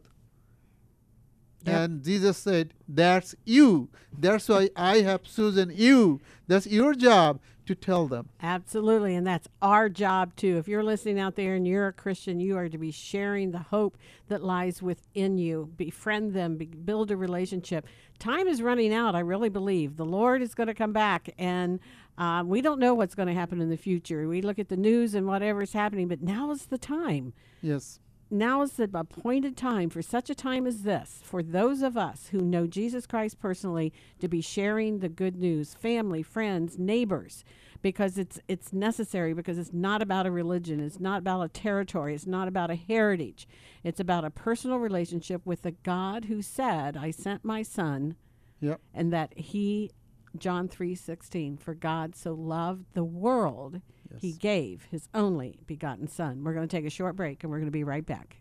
Yep. 1.68 1.80
And 1.80 2.04
Jesus 2.04 2.36
said, 2.38 2.74
That's 2.88 3.34
you. 3.44 3.88
That's 4.16 4.48
why 4.48 4.70
I 4.76 5.02
have 5.02 5.22
chosen 5.22 5.72
you. 5.74 6.20
That's 6.46 6.66
your 6.66 6.94
job 6.94 7.40
to 7.68 7.74
tell 7.74 8.08
them. 8.08 8.30
Absolutely, 8.42 9.14
and 9.14 9.26
that's 9.26 9.46
our 9.60 9.90
job 9.90 10.34
too. 10.36 10.56
If 10.56 10.68
you're 10.68 10.82
listening 10.82 11.20
out 11.20 11.36
there 11.36 11.54
and 11.54 11.68
you're 11.68 11.88
a 11.88 11.92
Christian, 11.92 12.40
you 12.40 12.56
are 12.56 12.68
to 12.68 12.78
be 12.78 12.90
sharing 12.90 13.50
the 13.50 13.58
hope 13.58 13.98
that 14.28 14.42
lies 14.42 14.80
within 14.80 15.36
you. 15.36 15.70
Befriend 15.76 16.32
them, 16.32 16.56
be, 16.56 16.64
build 16.64 17.10
a 17.10 17.16
relationship. 17.16 17.86
Time 18.18 18.48
is 18.48 18.62
running 18.62 18.94
out, 18.94 19.14
I 19.14 19.20
really 19.20 19.50
believe. 19.50 19.96
The 19.96 20.06
Lord 20.06 20.40
is 20.40 20.54
going 20.54 20.68
to 20.68 20.74
come 20.74 20.94
back, 20.94 21.28
and 21.36 21.78
uh, 22.16 22.42
we 22.46 22.62
don't 22.62 22.80
know 22.80 22.94
what's 22.94 23.14
going 23.14 23.28
to 23.28 23.34
happen 23.34 23.60
in 23.60 23.68
the 23.68 23.76
future. 23.76 24.26
We 24.26 24.40
look 24.40 24.58
at 24.58 24.70
the 24.70 24.76
news 24.76 25.14
and 25.14 25.26
whatever's 25.26 25.74
happening, 25.74 26.08
but 26.08 26.22
now 26.22 26.50
is 26.50 26.66
the 26.66 26.78
time. 26.78 27.34
Yes. 27.60 28.00
Now 28.30 28.60
is 28.60 28.72
the 28.72 28.90
appointed 28.92 29.56
time 29.56 29.88
for 29.88 30.02
such 30.02 30.28
a 30.28 30.34
time 30.34 30.66
as 30.66 30.82
this, 30.82 31.20
for 31.24 31.42
those 31.42 31.80
of 31.80 31.96
us 31.96 32.28
who 32.30 32.40
know 32.40 32.66
Jesus 32.66 33.06
Christ 33.06 33.40
personally, 33.40 33.90
to 34.20 34.28
be 34.28 34.42
sharing 34.42 34.98
the 34.98 35.08
good 35.08 35.36
news, 35.36 35.72
family, 35.72 36.22
friends, 36.22 36.78
neighbors, 36.78 37.42
because 37.80 38.18
it's 38.18 38.38
it's 38.46 38.72
necessary. 38.72 39.32
Because 39.32 39.56
it's 39.56 39.72
not 39.72 40.02
about 40.02 40.26
a 40.26 40.30
religion, 40.30 40.78
it's 40.78 41.00
not 41.00 41.20
about 41.20 41.42
a 41.42 41.48
territory, 41.48 42.14
it's 42.14 42.26
not 42.26 42.48
about 42.48 42.70
a 42.70 42.74
heritage. 42.74 43.48
It's 43.82 44.00
about 44.00 44.26
a 44.26 44.30
personal 44.30 44.78
relationship 44.78 45.40
with 45.46 45.62
the 45.62 45.70
God 45.70 46.26
who 46.26 46.42
said, 46.42 46.98
"I 46.98 47.10
sent 47.10 47.44
my 47.46 47.62
Son," 47.62 48.16
Yep. 48.60 48.80
and 48.92 49.10
that 49.10 49.38
He, 49.38 49.90
John 50.36 50.68
three 50.68 50.94
sixteen, 50.94 51.56
for 51.56 51.72
God 51.74 52.14
so 52.14 52.34
loved 52.34 52.92
the 52.92 53.04
world, 53.04 53.80
He 54.16 54.32
gave 54.32 54.86
His 54.90 55.08
only 55.14 55.58
begotten 55.66 56.08
Son. 56.08 56.42
We're 56.44 56.54
going 56.54 56.68
to 56.68 56.76
take 56.76 56.86
a 56.86 56.90
short 56.90 57.16
break, 57.16 57.42
and 57.42 57.50
we're 57.50 57.58
going 57.58 57.68
to 57.68 57.72
be 57.72 57.84
right 57.84 58.04
back. 58.04 58.37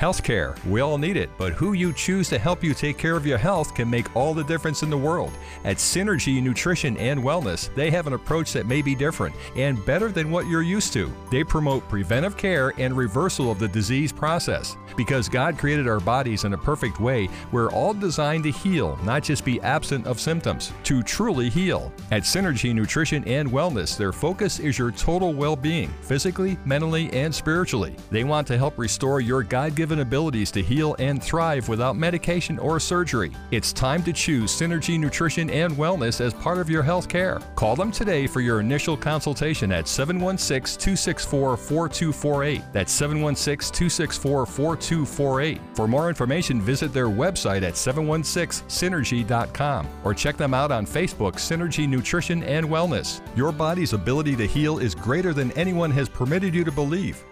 Healthcare. 0.00 0.56
We 0.64 0.80
all 0.80 0.96
need 0.96 1.18
it, 1.18 1.28
but 1.36 1.52
who 1.52 1.74
you 1.74 1.92
choose 1.92 2.30
to 2.30 2.38
help 2.38 2.64
you 2.64 2.72
take 2.72 2.96
care 2.96 3.16
of 3.16 3.26
your 3.26 3.36
health 3.36 3.74
can 3.74 3.90
make 3.90 4.16
all 4.16 4.32
the 4.32 4.42
difference 4.42 4.82
in 4.82 4.88
the 4.88 4.96
world. 4.96 5.30
At 5.62 5.76
Synergy 5.76 6.42
Nutrition 6.42 6.96
and 6.96 7.20
Wellness, 7.20 7.68
they 7.74 7.90
have 7.90 8.06
an 8.06 8.14
approach 8.14 8.54
that 8.54 8.64
may 8.64 8.80
be 8.80 8.94
different 8.94 9.34
and 9.56 9.84
better 9.84 10.08
than 10.08 10.30
what 10.30 10.46
you're 10.46 10.62
used 10.62 10.94
to. 10.94 11.12
They 11.30 11.44
promote 11.44 11.86
preventive 11.90 12.38
care 12.38 12.72
and 12.78 12.96
reversal 12.96 13.52
of 13.52 13.58
the 13.58 13.68
disease 13.68 14.10
process. 14.10 14.74
Because 14.96 15.28
God 15.28 15.58
created 15.58 15.86
our 15.86 16.00
bodies 16.00 16.44
in 16.44 16.54
a 16.54 16.58
perfect 16.58 16.98
way, 16.98 17.28
we're 17.52 17.70
all 17.70 17.92
designed 17.92 18.44
to 18.44 18.50
heal, 18.50 18.98
not 19.04 19.22
just 19.22 19.44
be 19.44 19.60
absent 19.60 20.06
of 20.06 20.18
symptoms, 20.18 20.72
to 20.84 21.02
truly 21.02 21.50
heal. 21.50 21.92
At 22.10 22.22
Synergy 22.22 22.74
Nutrition 22.74 23.22
and 23.28 23.50
Wellness, 23.50 23.98
their 23.98 24.12
focus 24.12 24.60
is 24.60 24.78
your 24.78 24.92
total 24.92 25.34
well 25.34 25.56
being, 25.56 25.90
physically, 26.00 26.56
mentally, 26.64 27.12
and 27.12 27.34
spiritually. 27.34 27.94
They 28.10 28.24
want 28.24 28.46
to 28.46 28.56
help 28.56 28.78
restore 28.78 29.20
your 29.20 29.42
God 29.42 29.74
given 29.74 29.89
abilities 29.98 30.52
to 30.52 30.62
heal 30.62 30.94
and 31.00 31.20
thrive 31.22 31.68
without 31.68 31.96
medication 31.96 32.60
or 32.60 32.78
surgery. 32.78 33.32
It's 33.50 33.72
time 33.72 34.04
to 34.04 34.12
choose 34.12 34.52
Synergy 34.52 35.00
Nutrition 35.00 35.50
and 35.50 35.74
Wellness 35.74 36.20
as 36.20 36.32
part 36.32 36.58
of 36.58 36.70
your 36.70 36.84
health 36.84 37.08
care. 37.08 37.40
Call 37.56 37.74
them 37.74 37.90
today 37.90 38.28
for 38.28 38.40
your 38.40 38.60
initial 38.60 38.96
consultation 38.96 39.72
at 39.72 39.88
716 39.88 40.80
264 40.80 41.56
4248. 41.56 42.62
That's 42.72 42.92
716 42.92 43.74
264 43.74 44.46
4248. 44.46 45.60
For 45.74 45.88
more 45.88 46.08
information, 46.08 46.60
visit 46.60 46.92
their 46.92 47.08
website 47.08 47.62
at 47.62 47.74
716synergy.com 47.74 49.88
or 50.04 50.14
check 50.14 50.36
them 50.36 50.54
out 50.54 50.70
on 50.70 50.86
Facebook, 50.86 51.34
Synergy 51.34 51.88
Nutrition 51.88 52.44
and 52.44 52.66
Wellness. 52.66 53.20
Your 53.36 53.52
body's 53.52 53.92
ability 53.92 54.36
to 54.36 54.46
heal 54.46 54.78
is 54.78 54.94
greater 54.94 55.32
than 55.32 55.50
anyone 55.52 55.90
has 55.90 56.08
permitted 56.08 56.54
you 56.54 56.64
to 56.64 56.72
believe. 56.72 57.24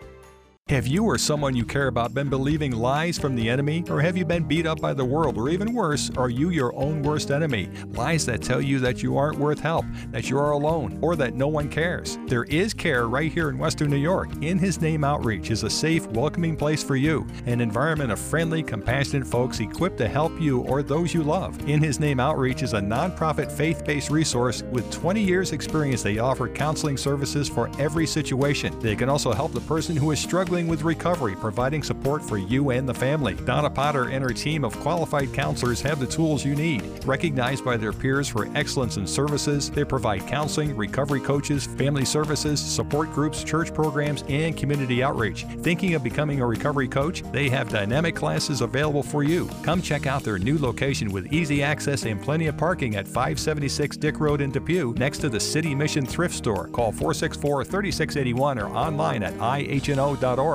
Have 0.69 0.87
you 0.87 1.03
or 1.05 1.17
someone 1.17 1.57
you 1.57 1.65
care 1.65 1.87
about 1.87 2.13
been 2.13 2.29
believing 2.29 2.73
lies 2.73 3.19
from 3.19 3.35
the 3.35 3.49
enemy? 3.49 3.85
Or 3.89 4.03
have 4.03 4.19
you 4.19 4.27
been 4.27 4.45
beat 4.45 4.67
up 4.67 4.83
by 4.83 4.93
the 4.93 5.05
world? 5.05 5.39
Or 5.39 5.49
even 5.49 5.73
worse, 5.73 6.11
are 6.19 6.29
you 6.29 6.51
your 6.51 6.77
own 6.77 7.03
worst 7.03 7.31
enemy? 7.31 7.71
Lies 7.93 8.27
that 8.27 8.43
tell 8.43 8.61
you 8.61 8.79
that 8.81 9.03
you 9.03 9.17
aren't 9.17 9.39
worth 9.39 9.61
help, 9.61 9.87
that 10.11 10.29
you 10.29 10.37
are 10.37 10.51
alone, 10.51 10.99
or 11.01 11.17
that 11.17 11.35
no 11.35 11.49
one 11.49 11.71
cares. 11.71 12.19
There 12.27 12.45
is 12.45 12.75
care 12.75 13.09
right 13.09 13.33
here 13.33 13.49
in 13.49 13.57
Western 13.57 13.89
New 13.89 13.97
York. 13.97 14.29
In 14.43 14.59
His 14.59 14.79
Name 14.79 15.05
Outreach 15.05 15.51
is 15.51 15.63
a 15.63 15.71
safe, 15.71 16.07
welcoming 16.09 16.55
place 16.55 16.83
for 16.83 16.97
you, 16.97 17.27
an 17.47 17.63
environment 17.63 18.13
of 18.13 18.19
friendly, 18.19 18.63
compassionate 18.63 19.27
folks 19.27 19.61
equipped 19.61 19.97
to 19.97 20.07
help 20.07 20.39
you 20.39 20.61
or 20.65 20.83
those 20.83 21.15
you 21.15 21.23
love. 21.23 21.59
In 21.67 21.83
His 21.83 21.99
Name 21.99 22.21
Outreach 22.21 22.63
is 22.63 22.75
a 22.75 22.81
nonprofit 22.81 23.51
faith 23.51 23.87
based 23.87 24.11
resource 24.11 24.63
with 24.65 24.91
20 24.91 25.23
years' 25.23 25.53
experience. 25.53 26.03
They 26.03 26.19
offer 26.19 26.47
counseling 26.47 26.99
services 26.99 27.49
for 27.49 27.71
every 27.79 28.07
situation. 28.07 28.79
They 28.81 28.97
can 28.97 29.09
also 29.09 29.33
help 29.33 29.53
the 29.53 29.63
person 29.63 29.97
who 29.97 30.11
is 30.11 30.21
struggling 30.21 30.58
with 30.67 30.83
recovery, 30.83 31.37
providing 31.37 31.83
support 31.83 32.23
for 32.23 32.39
you 32.39 32.71
and 32.71 32.89
the 32.89 32.95
family. 32.95 33.35
Donna 33.35 33.71
Potter 33.71 34.09
and 34.09 34.25
her 34.25 34.33
team 34.33 34.65
of 34.65 34.79
qualified 34.81 35.33
counselors 35.33 35.81
have 35.83 36.01
the 36.01 36.07
tools 36.07 36.45
you 36.45 36.57
need. 36.57 36.83
Recognized 37.05 37.65
by 37.65 37.77
their 37.77 37.93
peers 37.93 38.27
for 38.29 38.49
excellence 38.57 38.97
in 38.97 39.07
services, 39.07 39.71
they 39.71 39.85
provide 39.85 40.27
counseling, 40.27 40.77
recovery 40.77 41.21
coaches, 41.21 41.67
family 41.67 42.05
services, 42.05 42.61
support 42.61 43.13
groups, 43.13 43.45
church 43.45 43.73
programs, 43.73 44.25
and 44.29 44.57
community 44.57 45.03
outreach. 45.03 45.45
Thinking 45.61 45.95
of 45.95 46.03
becoming 46.03 46.41
a 46.41 46.47
recovery 46.47 46.89
coach? 46.89 47.23
They 47.31 47.49
have 47.51 47.69
dynamic 47.69 48.17
classes 48.17 48.61
available 48.61 49.03
for 49.03 49.23
you. 49.23 49.49
Come 49.63 49.83
check 49.83 50.07
out 50.07 50.25
their 50.25 50.39
new 50.39 50.59
location 50.59 51.13
with 51.13 51.33
easy 51.33 51.63
access 51.63 52.05
and 52.05 52.21
plenty 52.21 52.47
of 52.47 52.57
parking 52.57 52.97
at 52.97 53.07
576 53.07 53.97
Dick 53.99 54.19
Road 54.19 54.41
in 54.41 54.51
Depew, 54.51 54.95
next 54.97 55.19
to 55.19 55.29
the 55.29 55.39
City 55.39 55.75
Mission 55.75 56.07
Thrift 56.07 56.35
Store. 56.35 56.69
Call 56.69 56.91
464 56.91 57.65
3681 57.65 58.59
or 58.59 58.69
online 58.69 59.23
at 59.23 59.35
ihno.org. 59.35 60.48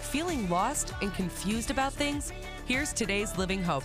Feeling 0.00 0.50
lost 0.50 0.94
and 1.00 1.14
confused 1.14 1.70
about 1.70 1.92
things? 1.92 2.32
Here's 2.66 2.92
today's 2.92 3.38
Living 3.38 3.62
Hope. 3.62 3.84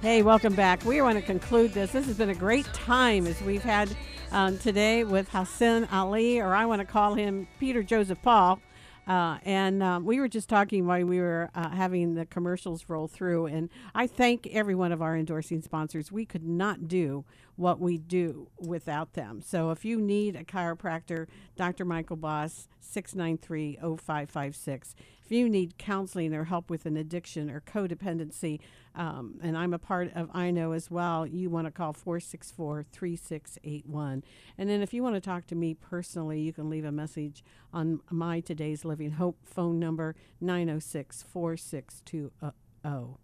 Hey, 0.00 0.22
welcome 0.22 0.54
back. 0.54 0.82
We 0.86 1.02
want 1.02 1.18
to 1.18 1.22
conclude 1.22 1.74
this. 1.74 1.92
This 1.92 2.06
has 2.06 2.16
been 2.16 2.30
a 2.30 2.34
great 2.34 2.64
time 2.72 3.26
as 3.26 3.38
we've 3.42 3.62
had 3.62 3.94
um, 4.32 4.56
today 4.56 5.04
with 5.04 5.28
Hassan 5.28 5.84
Ali, 5.92 6.40
or 6.40 6.54
I 6.54 6.64
want 6.64 6.80
to 6.80 6.86
call 6.86 7.12
him 7.12 7.46
Peter 7.58 7.82
Joseph 7.82 8.22
Paul. 8.22 8.58
Uh, 9.06 9.38
and 9.44 9.82
um, 9.82 10.04
we 10.04 10.20
were 10.20 10.28
just 10.28 10.48
talking 10.48 10.86
while 10.86 11.04
we 11.04 11.20
were 11.20 11.50
uh, 11.54 11.70
having 11.70 12.14
the 12.14 12.26
commercials 12.26 12.84
roll 12.88 13.08
through. 13.08 13.46
And 13.46 13.68
I 13.94 14.06
thank 14.06 14.46
every 14.48 14.74
one 14.74 14.92
of 14.92 15.02
our 15.02 15.16
endorsing 15.16 15.62
sponsors. 15.62 16.12
We 16.12 16.24
could 16.24 16.44
not 16.44 16.86
do 16.86 17.24
what 17.56 17.80
we 17.80 17.98
do 17.98 18.48
without 18.58 19.14
them. 19.14 19.42
So 19.42 19.70
if 19.70 19.84
you 19.84 20.00
need 20.00 20.36
a 20.36 20.44
chiropractor, 20.44 21.26
Dr. 21.56 21.84
Michael 21.84 22.16
Boss, 22.16 22.68
693 22.80 23.78
0556. 23.80 24.94
If 25.24 25.30
you 25.30 25.48
need 25.48 25.78
counseling 25.78 26.34
or 26.34 26.44
help 26.44 26.70
with 26.70 26.86
an 26.86 26.96
addiction 26.96 27.50
or 27.50 27.60
codependency, 27.60 28.60
um, 28.94 29.38
and 29.42 29.56
I'm 29.56 29.72
a 29.72 29.78
part 29.78 30.10
of 30.14 30.28
I 30.34 30.50
Know 30.50 30.72
as 30.72 30.90
well, 30.90 31.26
you 31.26 31.48
want 31.48 31.66
to 31.66 31.70
call 31.70 31.92
464 31.92 32.84
3681. 32.90 34.24
And 34.58 34.68
then 34.68 34.82
if 34.82 34.92
you 34.92 35.02
want 35.02 35.14
to 35.14 35.20
talk 35.20 35.46
to 35.48 35.54
me 35.54 35.74
personally, 35.74 36.40
you 36.40 36.52
can 36.52 36.68
leave 36.68 36.84
a 36.84 36.92
message 36.92 37.44
on 37.72 38.00
my 38.10 38.40
Today's 38.40 38.84
Living 38.84 39.12
Hope 39.12 39.38
phone 39.44 39.78
number 39.78 40.16
906 40.40 41.24
4620. 41.32 43.16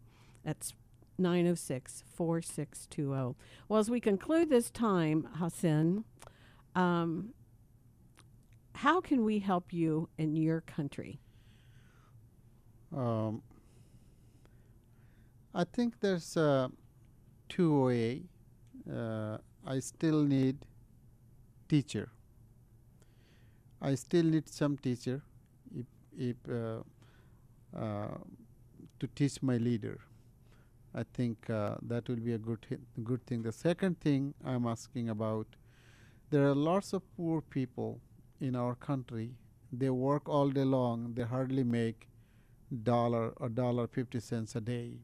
That's 0.45 0.73
906 1.19 2.05
4620. 2.15 3.37
Well, 3.69 3.81
as 3.81 3.91
we 3.91 4.01
conclude 4.01 4.49
this 4.49 4.71
time, 4.71 5.29
Hassan, 5.35 6.05
um, 6.75 7.35
how 8.77 9.01
can 9.01 9.25
we 9.25 9.41
help 9.41 9.73
you 9.73 10.09
in 10.17 10.37
your 10.37 10.61
country? 10.61 11.19
Um, 12.95 13.43
I 15.59 15.65
think 15.65 16.01
there's 16.01 16.37
a 16.37 16.71
two 17.49 17.85
way. 17.85 18.25
Uh, 18.93 19.39
I 19.67 19.79
still 19.79 20.23
need 20.23 20.59
teacher. 21.67 22.11
I 23.81 23.95
still 23.95 24.25
need 24.25 24.51
some 24.51 24.77
teacher 24.77 25.23
if, 25.75 25.87
if 26.19 26.37
uh, 26.47 26.83
uh, 27.75 28.19
to 29.01 29.07
teach 29.15 29.43
my 29.43 29.57
leader. 29.57 29.99
I 30.95 31.05
think 31.15 31.49
uh, 31.49 31.77
that 31.89 32.07
will 32.11 32.17
be 32.29 32.35
a 32.35 32.39
good 32.39 32.67
good 33.03 33.27
thing. 33.27 33.43
The 33.43 33.53
second 33.53 33.99
thing 34.01 34.35
I'm 34.45 34.67
asking 34.67 35.09
about, 35.09 35.47
there 36.29 36.47
are 36.51 36.55
lots 36.55 36.93
of 36.93 37.03
poor 37.17 37.41
people 37.41 37.99
in 38.43 38.57
our 38.57 38.75
country. 38.75 39.31
They 39.73 39.89
work 39.89 40.29
all 40.29 40.51
day 40.51 40.65
long. 40.65 41.13
They 41.15 41.23
hardly 41.23 41.65
make 41.65 42.09
dollar 42.83 43.29
or 43.37 43.49
dollar 43.49 43.87
fifty 43.87 44.21
cents 44.21 44.55
a 44.55 44.61
day. 44.61 44.99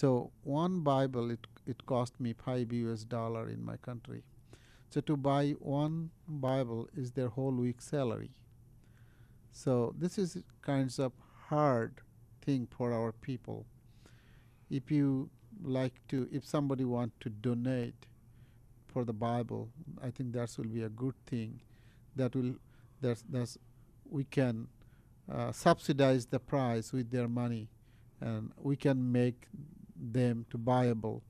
So 0.00 0.32
one 0.42 0.80
Bible 0.80 1.30
it 1.30 1.46
it 1.66 1.86
cost 1.86 2.20
me 2.20 2.32
five 2.32 2.72
U.S. 2.72 3.04
dollar 3.04 3.48
in 3.48 3.64
my 3.64 3.76
country. 3.76 4.22
So 4.90 5.00
to 5.02 5.16
buy 5.16 5.52
one 5.60 6.10
Bible 6.28 6.88
is 6.96 7.12
their 7.12 7.28
whole 7.28 7.52
week 7.52 7.80
salary. 7.80 8.30
So 9.52 9.94
this 9.98 10.18
is 10.18 10.38
kinds 10.62 10.98
of 10.98 11.12
hard 11.48 12.00
thing 12.42 12.66
for 12.76 12.92
our 12.92 13.12
people. 13.12 13.66
if 14.70 14.90
you 14.90 15.30
like 15.62 15.94
to, 16.08 16.28
if 16.32 16.44
somebody 16.46 16.84
want 16.84 17.12
to 17.20 17.30
donate 17.30 18.06
for 18.86 19.04
the 19.04 19.12
Bible, 19.12 19.70
I 20.02 20.10
think 20.10 20.32
that 20.34 20.54
will 20.58 20.66
be 20.66 20.82
a 20.82 20.88
good 20.88 21.14
thing. 21.26 21.60
That 22.16 22.34
will 22.36 22.54
that's 23.00 23.24
that's 23.30 23.58
we 24.10 24.24
can 24.24 24.68
uh, 25.32 25.52
subsidize 25.52 26.26
the 26.26 26.40
price 26.40 26.92
with 26.92 27.10
their 27.10 27.28
money, 27.28 27.68
and 28.20 28.52
we 28.62 28.76
can 28.76 29.12
make 29.12 29.48
them 29.96 30.44
to 30.50 30.58
Bible 30.58 31.22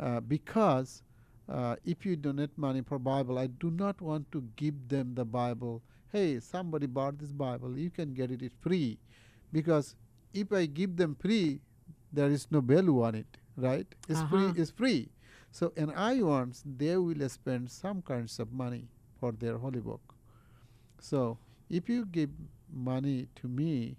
Uh, 0.00 0.20
because 0.20 1.02
uh, 1.48 1.76
if 1.84 2.06
you 2.06 2.16
donate 2.16 2.56
money 2.56 2.80
for 2.82 2.98
Bible, 2.98 3.38
I 3.38 3.48
do 3.48 3.70
not 3.70 4.00
want 4.00 4.30
to 4.32 4.40
give 4.56 4.88
them 4.88 5.14
the 5.14 5.24
Bible. 5.24 5.82
Hey, 6.12 6.40
somebody 6.40 6.86
bought 6.86 7.18
this 7.18 7.32
Bible, 7.32 7.76
you 7.78 7.90
can 7.90 8.14
get 8.14 8.30
it 8.30 8.52
free, 8.60 8.98
because 9.52 9.94
if 10.32 10.52
I 10.52 10.66
give 10.66 10.96
them 10.96 11.14
free, 11.14 11.60
there 12.12 12.30
is 12.30 12.46
no 12.50 12.60
value 12.60 13.02
on 13.02 13.14
it, 13.14 13.36
right? 13.56 13.86
It's 14.08 14.20
Uh-huh. 14.20 14.30
free. 14.30 14.62
It's 14.62 14.70
free. 14.70 15.10
So 15.52 15.72
in 15.76 15.90
Iowans, 15.90 16.62
they 16.64 16.96
will 16.96 17.28
spend 17.28 17.70
some 17.70 18.00
kinds 18.02 18.38
of 18.40 18.52
money 18.52 18.88
for 19.18 19.32
their 19.32 19.58
holy 19.58 19.80
book. 19.80 20.14
So 21.00 21.38
if 21.68 21.88
you 21.88 22.06
give 22.06 22.30
money 22.72 23.28
to 23.36 23.48
me, 23.48 23.96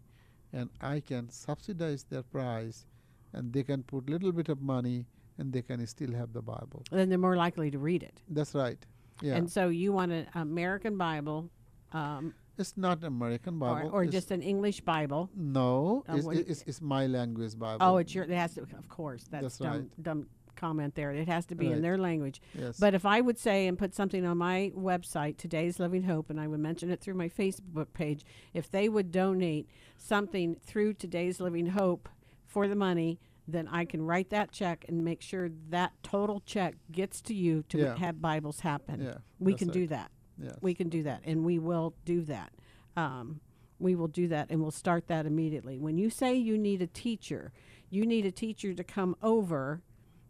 and 0.51 0.69
I 0.81 0.99
can 0.99 1.29
subsidize 1.29 2.03
their 2.09 2.23
price, 2.23 2.85
and 3.33 3.53
they 3.53 3.63
can 3.63 3.83
put 3.83 4.09
little 4.09 4.31
bit 4.31 4.49
of 4.49 4.61
money, 4.61 5.05
and 5.37 5.51
they 5.53 5.61
can 5.61 5.85
still 5.87 6.13
have 6.13 6.33
the 6.33 6.41
Bible. 6.41 6.83
Then 6.91 7.09
they're 7.09 7.17
more 7.17 7.35
likely 7.35 7.71
to 7.71 7.79
read 7.79 8.03
it. 8.03 8.21
That's 8.29 8.53
right. 8.53 8.83
Yeah. 9.21 9.35
And 9.35 9.51
so 9.51 9.69
you 9.69 9.93
want 9.93 10.11
an 10.11 10.27
American 10.35 10.97
Bible, 10.97 11.49
um, 11.93 12.33
it's 12.57 12.77
not 12.77 12.99
an 12.99 13.05
American 13.05 13.59
Bible. 13.59 13.89
or 13.91 14.03
it's- 14.03 14.13
just 14.13 14.31
an 14.31 14.41
English 14.41 14.81
Bible. 14.81 15.29
no. 15.35 16.03
Uh, 16.07 16.15
it's, 16.17 16.49
it's, 16.49 16.63
it's 16.67 16.81
my 16.81 17.07
language 17.07 17.57
Bible. 17.57 17.77
Oh, 17.81 17.97
it's 17.97 18.13
your. 18.13 18.25
It 18.25 18.31
has 18.31 18.55
to, 18.55 18.61
of 18.61 18.87
course. 18.89 19.25
That's, 19.31 19.43
That's 19.43 19.57
dumb, 19.57 19.71
right. 19.71 20.03
dumb 20.03 20.27
comment 20.55 20.93
there. 20.95 21.11
It 21.11 21.27
has 21.27 21.45
to 21.47 21.55
be 21.55 21.71
in 21.71 21.81
their 21.81 21.97
language. 21.97 22.41
Yes. 22.53 22.77
But 22.79 22.93
if 22.93 23.05
I 23.05 23.21
would 23.21 23.39
say 23.39 23.67
and 23.67 23.77
put 23.77 23.95
something 23.95 24.25
on 24.25 24.37
my 24.37 24.71
website, 24.77 25.37
Today's 25.37 25.79
Living 25.79 26.03
Hope, 26.03 26.29
and 26.29 26.39
I 26.39 26.47
would 26.47 26.59
mention 26.59 26.91
it 26.91 26.99
through 27.01 27.15
my 27.15 27.29
Facebook 27.29 27.93
page, 27.93 28.23
if 28.53 28.69
they 28.69 28.89
would 28.89 29.11
donate 29.11 29.67
something 29.97 30.55
through 30.63 30.93
Today's 30.95 31.39
Living 31.39 31.67
Hope 31.67 32.09
for 32.51 32.67
the 32.67 32.75
money, 32.75 33.17
then 33.47 33.67
I 33.69 33.85
can 33.85 34.01
write 34.01 34.29
that 34.29 34.51
check 34.51 34.85
and 34.87 35.03
make 35.03 35.21
sure 35.21 35.49
that 35.69 35.93
total 36.03 36.41
check 36.45 36.75
gets 36.91 37.21
to 37.23 37.33
you 37.33 37.63
to 37.69 37.77
Yeah. 37.79 37.95
have 37.97 38.21
Bibles 38.21 38.59
happen. 38.59 39.01
Yeah, 39.01 39.17
we 39.39 39.53
that's 39.53 39.59
can 39.63 39.69
do 39.69 39.87
that. 39.87 40.11
Yes. 40.37 40.57
We 40.61 40.73
can 40.73 40.89
do 40.89 41.03
that, 41.03 41.21
and 41.23 41.43
we 41.45 41.59
will 41.59 41.93
do 42.05 42.21
that. 42.25 42.51
Um, 42.97 43.39
we 43.79 43.95
will 43.95 44.07
do 44.07 44.27
that, 44.27 44.51
and 44.51 44.61
we'll 44.61 44.69
start 44.71 45.07
that 45.07 45.25
immediately. 45.25 45.77
When 45.79 45.97
you 45.97 46.09
say 46.09 46.35
you 46.35 46.57
need 46.57 46.81
a 46.81 46.87
teacher, 46.87 47.51
you 47.89 48.05
need 48.05 48.25
a 48.25 48.31
teacher 48.31 48.73
to 48.73 48.83
come 48.83 49.15
over 49.21 49.81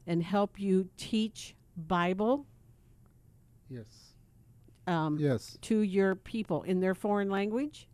and 0.06 0.22
help 0.23 0.60
you 0.60 0.89
teach 0.98 1.56
Bible 1.76 2.45
Yes. 3.69 4.14
um, 4.88 5.18
Yes. 5.19 5.57
to 5.61 5.80
your 5.81 6.15
people 6.15 6.61
in 6.64 6.80
their 6.81 6.95
foreign 6.95 7.30
language. 7.30 7.88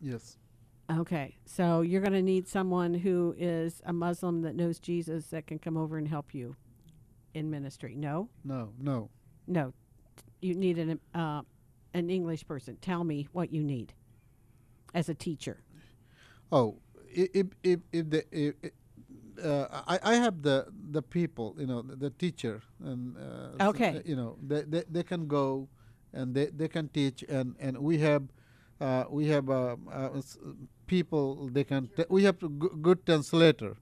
Yes. 0.00 0.36
Okay, 0.90 1.36
so 1.44 1.82
you're 1.82 2.00
going 2.00 2.12
to 2.14 2.22
need 2.22 2.48
someone 2.48 2.94
who 2.94 3.34
is 3.36 3.82
a 3.84 3.92
Muslim 3.92 4.40
that 4.42 4.54
knows 4.56 4.78
Jesus 4.78 5.26
that 5.26 5.46
can 5.46 5.58
come 5.58 5.76
over 5.76 5.98
and 5.98 6.08
help 6.08 6.34
you 6.34 6.56
in 7.34 7.50
ministry. 7.50 7.94
No, 7.94 8.30
No. 8.42 8.72
No. 8.80 9.10
no, 9.46 9.74
you 10.40 10.54
need 10.54 10.78
an 10.78 10.98
uh, 11.14 11.42
an 11.92 12.08
English 12.10 12.46
person. 12.46 12.78
Tell 12.80 13.04
me 13.04 13.28
what 13.32 13.52
you 13.52 13.62
need 13.62 13.92
as 14.94 15.08
a 15.10 15.14
teacher. 15.14 15.62
Oh, 16.50 16.78
i- 17.16 17.28
if 17.34 17.46
if 17.62 17.80
if 17.92 18.08
the 18.08 18.24
if, 18.32 18.54
i- 18.64 19.42
uh, 19.46 19.82
I 19.86 19.98
I 20.02 20.14
have 20.14 20.40
the 20.42 20.72
the 20.90 21.02
people, 21.02 21.54
you 21.58 21.66
know, 21.66 21.82
the, 21.82 21.96
the 21.96 22.10
teacher, 22.10 22.62
and 22.82 23.14
uh, 23.18 23.58
so, 23.58 23.68
Okay. 23.70 23.98
uh, 23.98 24.02
you 24.06 24.16
know, 24.16 24.38
they, 24.42 24.62
they 24.62 24.84
they 24.90 25.02
can 25.02 25.26
go, 25.28 25.68
and 26.14 26.34
they 26.34 26.46
they 26.46 26.68
can 26.68 26.88
teach, 26.88 27.22
and 27.28 27.56
and 27.60 27.76
we 27.78 27.98
have. 27.98 28.22
Uh, 28.80 29.04
we 29.10 29.26
have 29.26 29.50
uh, 29.50 29.76
uh, 29.92 30.10
people 30.86 31.48
they 31.52 31.64
can 31.64 31.88
t- 31.96 32.04
we 32.08 32.22
have 32.24 32.36
good 32.80 33.04
translator 33.04 33.76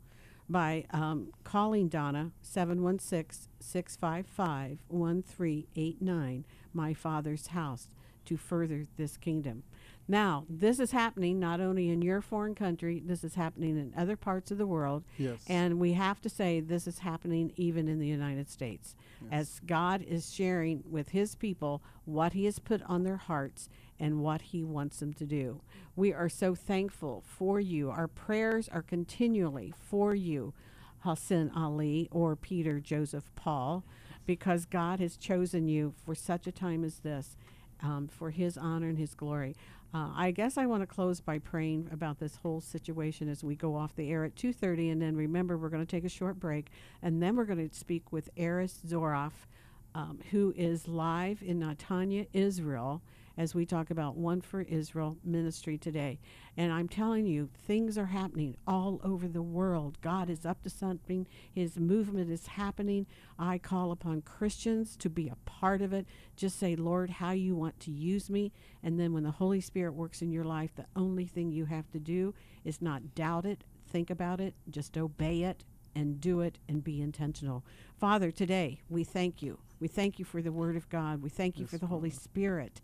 by 0.49 0.85
um, 0.91 1.29
calling 1.43 1.87
Donna 1.87 2.31
716 2.41 3.49
655 3.59 4.77
1389, 4.87 6.45
My 6.73 6.93
Father's 6.93 7.47
House, 7.47 7.89
to 8.25 8.37
further 8.37 8.85
this 8.97 9.17
kingdom. 9.17 9.63
Now, 10.07 10.45
this 10.47 10.79
is 10.79 10.91
happening 10.91 11.39
not 11.39 11.59
only 11.59 11.89
in 11.89 12.01
your 12.01 12.21
foreign 12.21 12.53
country, 12.53 13.01
this 13.03 13.23
is 13.23 13.35
happening 13.35 13.77
in 13.77 13.91
other 13.97 14.15
parts 14.15 14.51
of 14.51 14.59
the 14.59 14.67
world. 14.67 15.03
Yes. 15.17 15.43
And 15.47 15.79
we 15.79 15.93
have 15.93 16.21
to 16.21 16.29
say 16.29 16.59
this 16.59 16.85
is 16.85 16.99
happening 16.99 17.51
even 17.55 17.87
in 17.87 17.99
the 17.99 18.07
United 18.07 18.49
States. 18.49 18.95
As 19.31 19.59
God 19.65 20.03
is 20.03 20.31
sharing 20.31 20.83
with 20.87 21.09
His 21.09 21.33
people 21.33 21.81
what 22.05 22.33
He 22.33 22.45
has 22.45 22.59
put 22.59 22.83
on 22.83 23.03
their 23.03 23.17
hearts 23.17 23.67
and 23.99 24.21
what 24.21 24.41
He 24.41 24.63
wants 24.63 24.99
them 24.99 25.13
to 25.13 25.25
do. 25.25 25.61
We 25.95 26.13
are 26.13 26.29
so 26.29 26.55
thankful 26.55 27.23
for 27.25 27.59
you. 27.59 27.89
Our 27.89 28.07
prayers 28.07 28.69
are 28.69 28.81
continually 28.81 29.73
for 29.77 30.13
you, 30.13 30.53
Hassan 30.99 31.51
Ali 31.55 32.09
or 32.11 32.35
Peter 32.35 32.79
Joseph 32.79 33.31
Paul, 33.35 33.83
because 34.25 34.65
God 34.65 34.99
has 34.99 35.17
chosen 35.17 35.67
you 35.67 35.93
for 36.03 36.15
such 36.15 36.47
a 36.47 36.51
time 36.51 36.83
as 36.83 36.99
this, 36.99 37.37
um, 37.81 38.07
for 38.07 38.31
His 38.31 38.57
honor 38.57 38.89
and 38.89 38.97
His 38.97 39.13
glory. 39.13 39.55
Uh, 39.93 40.11
I 40.13 40.31
guess 40.31 40.57
I 40.57 40.65
want 40.65 40.81
to 40.81 40.87
close 40.87 41.21
by 41.21 41.39
praying 41.39 41.87
about 41.89 42.19
this 42.19 42.35
whole 42.43 42.59
situation 42.59 43.29
as 43.29 43.45
we 43.45 43.55
go 43.55 43.77
off 43.77 43.95
the 43.95 44.11
air 44.11 44.25
at 44.25 44.35
2:30, 44.35 44.91
and 44.91 45.01
then 45.01 45.15
remember 45.15 45.57
we're 45.57 45.69
going 45.69 45.85
to 45.85 45.89
take 45.89 46.03
a 46.03 46.09
short 46.09 46.37
break, 46.37 46.69
and 47.01 47.23
then 47.23 47.37
we're 47.37 47.45
going 47.45 47.69
to 47.69 47.73
speak 47.73 48.11
with 48.11 48.29
Erez 48.35 48.73
Soref, 48.85 49.31
um, 49.93 50.19
who 50.31 50.53
is 50.57 50.89
live 50.89 51.41
in 51.41 51.61
Netanya, 51.61 52.27
Israel, 52.33 53.01
as 53.37 53.53
we 53.55 53.65
talk 53.65 53.89
about 53.89 54.15
One 54.15 54.41
for 54.41 54.61
Israel 54.61 55.17
ministry 55.23 55.77
today. 55.77 56.19
And 56.57 56.71
I'm 56.71 56.87
telling 56.87 57.25
you, 57.25 57.49
things 57.57 57.97
are 57.97 58.07
happening 58.07 58.55
all 58.65 59.01
over 59.03 59.27
the 59.27 59.41
world. 59.41 59.97
God 60.01 60.29
is 60.29 60.45
up 60.45 60.63
to 60.63 60.69
something, 60.69 61.27
His 61.51 61.77
movement 61.77 62.31
is 62.31 62.47
happening. 62.47 63.05
I 63.37 63.57
call 63.57 63.91
upon 63.91 64.21
Christians 64.21 64.95
to 64.97 65.09
be 65.09 65.27
a 65.27 65.37
part 65.45 65.81
of 65.81 65.93
it. 65.93 66.05
Just 66.35 66.57
say, 66.59 66.75
Lord, 66.75 67.09
how 67.09 67.31
you 67.31 67.55
want 67.55 67.79
to 67.81 67.91
use 67.91 68.29
me. 68.29 68.51
And 68.83 68.99
then 68.99 69.13
when 69.13 69.23
the 69.23 69.31
Holy 69.31 69.61
Spirit 69.61 69.93
works 69.93 70.21
in 70.21 70.31
your 70.31 70.45
life, 70.45 70.71
the 70.75 70.85
only 70.95 71.25
thing 71.25 71.51
you 71.51 71.65
have 71.65 71.89
to 71.91 71.99
do 71.99 72.33
is 72.63 72.81
not 72.81 73.15
doubt 73.15 73.45
it, 73.45 73.63
think 73.87 74.09
about 74.09 74.39
it, 74.39 74.55
just 74.69 74.97
obey 74.97 75.43
it 75.43 75.63
and 75.95 76.19
do 76.19 76.41
it 76.41 76.59
and 76.67 76.83
be 76.83 77.01
intentional. 77.01 77.63
Father, 77.97 78.31
today 78.31 78.81
we 78.89 79.03
thank 79.03 79.41
you. 79.41 79.59
We 79.79 79.87
thank 79.87 80.19
you 80.19 80.25
for 80.25 80.41
the 80.41 80.51
Word 80.51 80.75
of 80.75 80.89
God. 80.89 81.21
We 81.21 81.29
thank 81.29 81.57
you 81.57 81.63
Yes, 81.63 81.71
for 81.71 81.77
the 81.77 81.87
Holy 81.87 82.09
Spirit. 82.09 82.81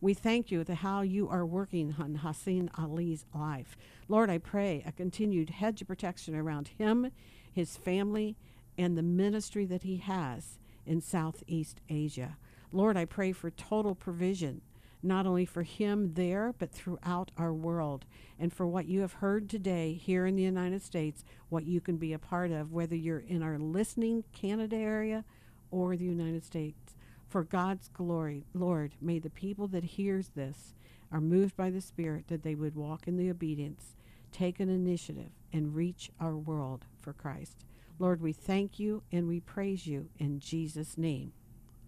We 0.00 0.12
thank 0.12 0.50
you 0.50 0.62
that 0.62 0.74
how 0.76 1.00
you 1.00 1.28
are 1.28 1.46
working 1.46 1.96
on 1.98 2.16
Hassan 2.16 2.70
Ali's 2.76 3.24
life. 3.34 3.76
Lord, 4.08 4.28
I 4.28 4.38
pray 4.38 4.82
a 4.86 4.92
continued 4.92 5.50
hedge 5.50 5.80
of 5.80 5.88
protection 5.88 6.34
around 6.34 6.68
him, 6.68 7.10
his 7.50 7.78
family, 7.78 8.36
and 8.76 8.96
the 8.96 9.02
ministry 9.02 9.64
that 9.64 9.84
he 9.84 9.96
has 9.96 10.58
in 10.84 11.00
Southeast 11.00 11.80
Asia. 11.88 12.36
Lord, 12.72 12.96
I 12.96 13.06
pray 13.06 13.32
for 13.32 13.50
total 13.50 13.94
provision, 13.94 14.60
not 15.02 15.26
only 15.26 15.46
for 15.46 15.62
him 15.62 16.12
there, 16.12 16.52
but 16.58 16.70
throughout 16.70 17.30
our 17.38 17.54
world. 17.54 18.04
And 18.38 18.52
for 18.52 18.66
what 18.66 18.86
you 18.86 19.00
have 19.00 19.14
heard 19.14 19.48
today 19.48 19.94
here 19.94 20.26
in 20.26 20.36
the 20.36 20.42
United 20.42 20.82
States, 20.82 21.24
what 21.48 21.64
you 21.64 21.80
can 21.80 21.96
be 21.96 22.12
a 22.12 22.18
part 22.18 22.50
of, 22.50 22.70
whether 22.70 22.94
you're 22.94 23.20
in 23.20 23.42
our 23.42 23.58
listening 23.58 24.24
Canada 24.34 24.76
area 24.76 25.24
or 25.70 25.96
the 25.96 26.04
United 26.04 26.44
States. 26.44 26.85
For 27.28 27.42
God's 27.42 27.88
glory, 27.88 28.44
Lord, 28.54 28.92
may 29.00 29.18
the 29.18 29.30
people 29.30 29.66
that 29.68 29.84
hears 29.84 30.30
this 30.34 30.74
are 31.10 31.20
moved 31.20 31.56
by 31.56 31.70
the 31.70 31.80
Spirit 31.80 32.28
that 32.28 32.42
they 32.42 32.54
would 32.54 32.74
walk 32.74 33.08
in 33.08 33.16
the 33.16 33.30
obedience, 33.30 33.96
take 34.32 34.60
an 34.60 34.68
initiative, 34.68 35.30
and 35.52 35.74
reach 35.74 36.10
our 36.20 36.36
world 36.36 36.84
for 37.00 37.12
Christ. 37.12 37.64
Lord, 37.98 38.20
we 38.20 38.32
thank 38.32 38.78
you 38.78 39.02
and 39.10 39.26
we 39.26 39.40
praise 39.40 39.86
you 39.86 40.08
in 40.18 40.38
Jesus' 40.38 40.98
name. 40.98 41.32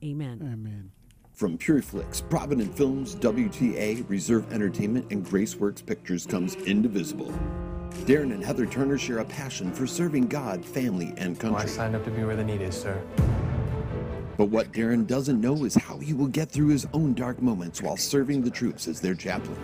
Amen. 0.02 0.40
Amen. 0.42 0.90
From 1.32 1.56
Pureflix, 1.56 2.28
Provident 2.28 2.76
Films, 2.76 3.14
WTA, 3.16 4.08
Reserve 4.08 4.52
Entertainment, 4.52 5.06
and 5.12 5.24
Graceworks 5.24 5.84
Pictures 5.84 6.26
comes 6.26 6.56
Indivisible. 6.56 7.32
Darren 8.06 8.32
and 8.32 8.44
Heather 8.44 8.66
Turner 8.66 8.98
share 8.98 9.18
a 9.18 9.24
passion 9.24 9.72
for 9.72 9.86
serving 9.86 10.26
God, 10.26 10.64
family, 10.64 11.14
and 11.16 11.40
Well, 11.40 11.56
I 11.56 11.66
signed 11.66 11.94
up 11.94 12.04
to 12.04 12.10
be 12.10 12.24
where 12.24 12.36
the 12.36 12.44
need 12.44 12.60
is, 12.60 12.80
sir. 12.80 13.00
But 14.38 14.50
what 14.50 14.70
Darren 14.70 15.04
doesn't 15.04 15.40
know 15.40 15.64
is 15.64 15.74
how 15.74 15.98
he 15.98 16.14
will 16.14 16.28
get 16.28 16.48
through 16.48 16.68
his 16.68 16.86
own 16.92 17.12
dark 17.12 17.42
moments 17.42 17.82
while 17.82 17.96
serving 17.96 18.42
the 18.42 18.50
troops 18.50 18.86
as 18.86 19.00
their 19.00 19.16
chaplain. 19.16 19.58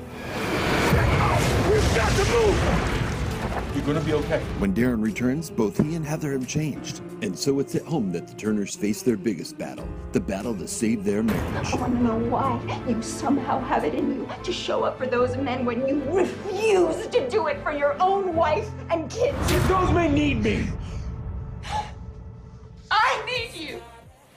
We've 1.70 1.94
got 1.94 2.10
to 2.10 2.32
move! 2.32 3.00
You're 3.76 3.86
gonna 3.86 4.00
be 4.00 4.14
okay. 4.14 4.40
When 4.58 4.74
Darren 4.74 5.00
returns, 5.00 5.48
both 5.48 5.80
he 5.80 5.94
and 5.94 6.04
Heather 6.04 6.32
have 6.32 6.48
changed. 6.48 7.02
And 7.22 7.38
so 7.38 7.60
it's 7.60 7.76
at 7.76 7.82
home 7.82 8.10
that 8.12 8.26
the 8.26 8.34
Turners 8.34 8.74
face 8.74 9.02
their 9.02 9.16
biggest 9.16 9.56
battle 9.56 9.88
the 10.10 10.20
battle 10.20 10.56
to 10.56 10.66
save 10.66 11.04
their 11.04 11.22
marriage. 11.22 11.72
I 11.72 11.76
want 11.76 11.96
to 11.96 12.02
know 12.02 12.16
why 12.16 12.60
you 12.88 13.00
somehow 13.00 13.60
have 13.60 13.84
it 13.84 13.94
in 13.94 14.14
you 14.14 14.28
to 14.42 14.52
show 14.52 14.82
up 14.82 14.98
for 14.98 15.06
those 15.06 15.36
men 15.36 15.64
when 15.64 15.86
you 15.86 16.02
refuse 16.10 17.06
to 17.08 17.28
do 17.28 17.46
it 17.46 17.62
for 17.62 17.72
your 17.72 18.00
own 18.00 18.34
wife 18.34 18.70
and 18.90 19.08
kids. 19.10 19.36
Those 19.68 19.90
men 19.92 20.14
need 20.14 20.42
me! 20.42 20.68
I 22.90 23.24
need 23.26 23.54
you! 23.54 23.82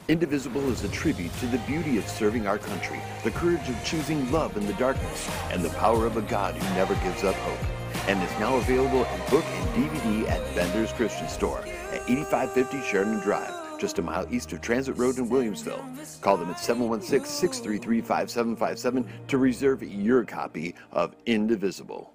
Indivisible 0.10 0.70
is 0.72 0.86
a 0.86 0.90
tribute 0.90 1.34
to 1.40 1.48
the 1.48 1.58
beauty 1.60 1.98
of 1.98 2.08
serving 2.08 2.48
our 2.48 2.58
country, 2.58 3.02
the 3.26 3.32
courage 3.32 3.68
of 3.68 3.84
choosing 3.84 4.32
love 4.32 4.56
in 4.56 4.66
the 4.66 4.74
darkness, 4.76 5.30
and 5.52 5.62
the 5.62 5.70
power 5.72 6.06
of 6.06 6.16
a 6.16 6.22
God 6.22 6.56
who 6.56 6.76
never 6.76 6.96
gives 6.96 7.26
up 7.26 7.36
hope. 7.36 8.08
And 8.08 8.24
is 8.24 8.40
now 8.40 8.56
available 8.56 9.04
in 9.04 9.30
book 9.30 9.44
and 9.44 9.70
DVD 9.76 10.30
at 10.30 10.56
Bender's 10.56 10.94
Christian 10.94 11.28
Store 11.28 11.60
at 11.92 12.10
8550 12.10 12.82
Sheridan 12.90 13.20
Drive, 13.20 13.54
just 13.82 14.00
a 14.00 14.02
mile 14.02 14.26
east 14.34 14.54
of 14.54 14.62
Transit 14.62 14.98
Road 14.98 15.18
in 15.18 15.30
Williamsville. 15.30 16.22
Call 16.22 16.38
them 16.38 16.52
at 16.52 16.60
716 16.62 17.30
633 17.30 18.00
5757 18.00 19.28
to 19.28 19.38
reserve 19.38 19.84
your 19.84 20.24
copy 20.24 20.74
of 20.94 21.18
Indivisible. 21.26 22.14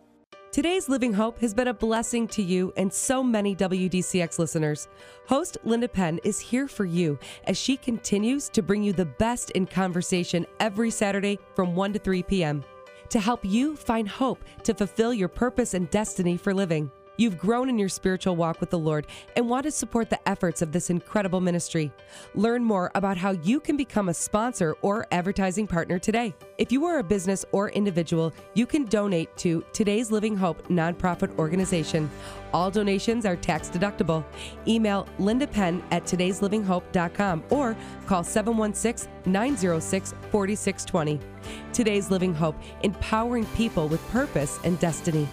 Today's 0.53 0.87
Living 0.87 1.15
Hope 1.15 1.39
has 1.39 1.55
been 1.55 1.69
a 1.69 1.73
blessing 1.73 2.29
to 2.29 2.43
you 2.43 2.75
and 2.77 2.93
so 2.93 3.23
many 3.23 3.57
WDCX 3.57 4.39
listeners. 4.39 4.87
Host 5.27 5.57
Linda 5.65 5.89
Penn 5.89 6.21
is 6.25 6.39
here 6.39 6.69
for 6.69 6.85
you 6.85 7.19
as 7.45 7.57
she 7.57 7.75
continues 7.75 8.51
to 8.51 8.61
bring 8.61 8.83
you 8.83 8.93
the 8.93 9.07
best 9.07 9.51
in 9.53 9.65
conversation 9.65 10.45
every 10.61 10.91
Saturday 10.91 11.39
from 11.55 11.75
1 11.75 11.95
to 11.95 11.99
3 11.99 12.23
p.m. 12.25 12.63
to 13.09 13.19
help 13.19 13.43
you 13.47 13.75
find 13.75 14.07
hope 14.07 14.45
to 14.65 14.75
fulfill 14.75 15.15
your 15.15 15.29
purpose 15.29 15.73
and 15.73 15.89
destiny 15.89 16.37
for 16.37 16.53
living. 16.53 16.91
You've 17.23 17.39
grown 17.39 17.69
in 17.69 17.79
your 17.79 17.89
spiritual 17.89 18.35
walk 18.35 18.61
with 18.61 18.71
the 18.71 18.81
Lord 18.81 19.07
and 19.37 19.49
want 19.49 19.63
to 19.63 19.71
support 19.71 20.11
the 20.11 20.19
efforts 20.29 20.61
of 20.61 20.73
this 20.73 20.91
incredible 20.91 21.41
ministry. 21.41 21.93
Learn 22.35 22.65
more 22.65 22.91
about 22.97 23.17
how 23.17 23.31
you 23.31 23.61
can 23.61 23.77
become 23.77 24.09
a 24.09 24.15
sponsor 24.15 24.75
or 24.83 25.07
advertising 25.13 25.69
partner 25.69 26.01
today. 26.01 26.35
If 26.59 26.73
you 26.73 26.85
are 26.85 26.99
a 26.99 27.05
business 27.05 27.45
or 27.53 27.71
individual, 27.71 28.33
you 28.55 28.67
can 28.67 28.87
donate 28.87 29.37
to 29.37 29.65
Today's 29.73 30.11
Living 30.11 30.37
Hope 30.37 30.67
nonprofit 30.67 31.39
organization. 31.39 32.11
All 32.53 32.73
donations 32.73 33.25
are 33.25 33.37
tax 33.37 33.71
deductible. 33.71 34.25
Email 34.67 35.07
Linda 35.21 35.47
Penn 35.47 35.81
at 35.93 36.03
today'slivinghope.com 36.03 37.45
or 37.51 37.77
call 38.09 38.25
716 38.25 39.09
906 39.27 40.13
4620. 40.33 41.21
Today's 41.73 42.11
Living 42.11 42.35
Hope, 42.35 42.57
empowering 42.83 43.47
people 43.55 43.87
with 43.87 44.05
purpose 44.11 44.59
and 44.65 44.77
destiny. 44.81 45.29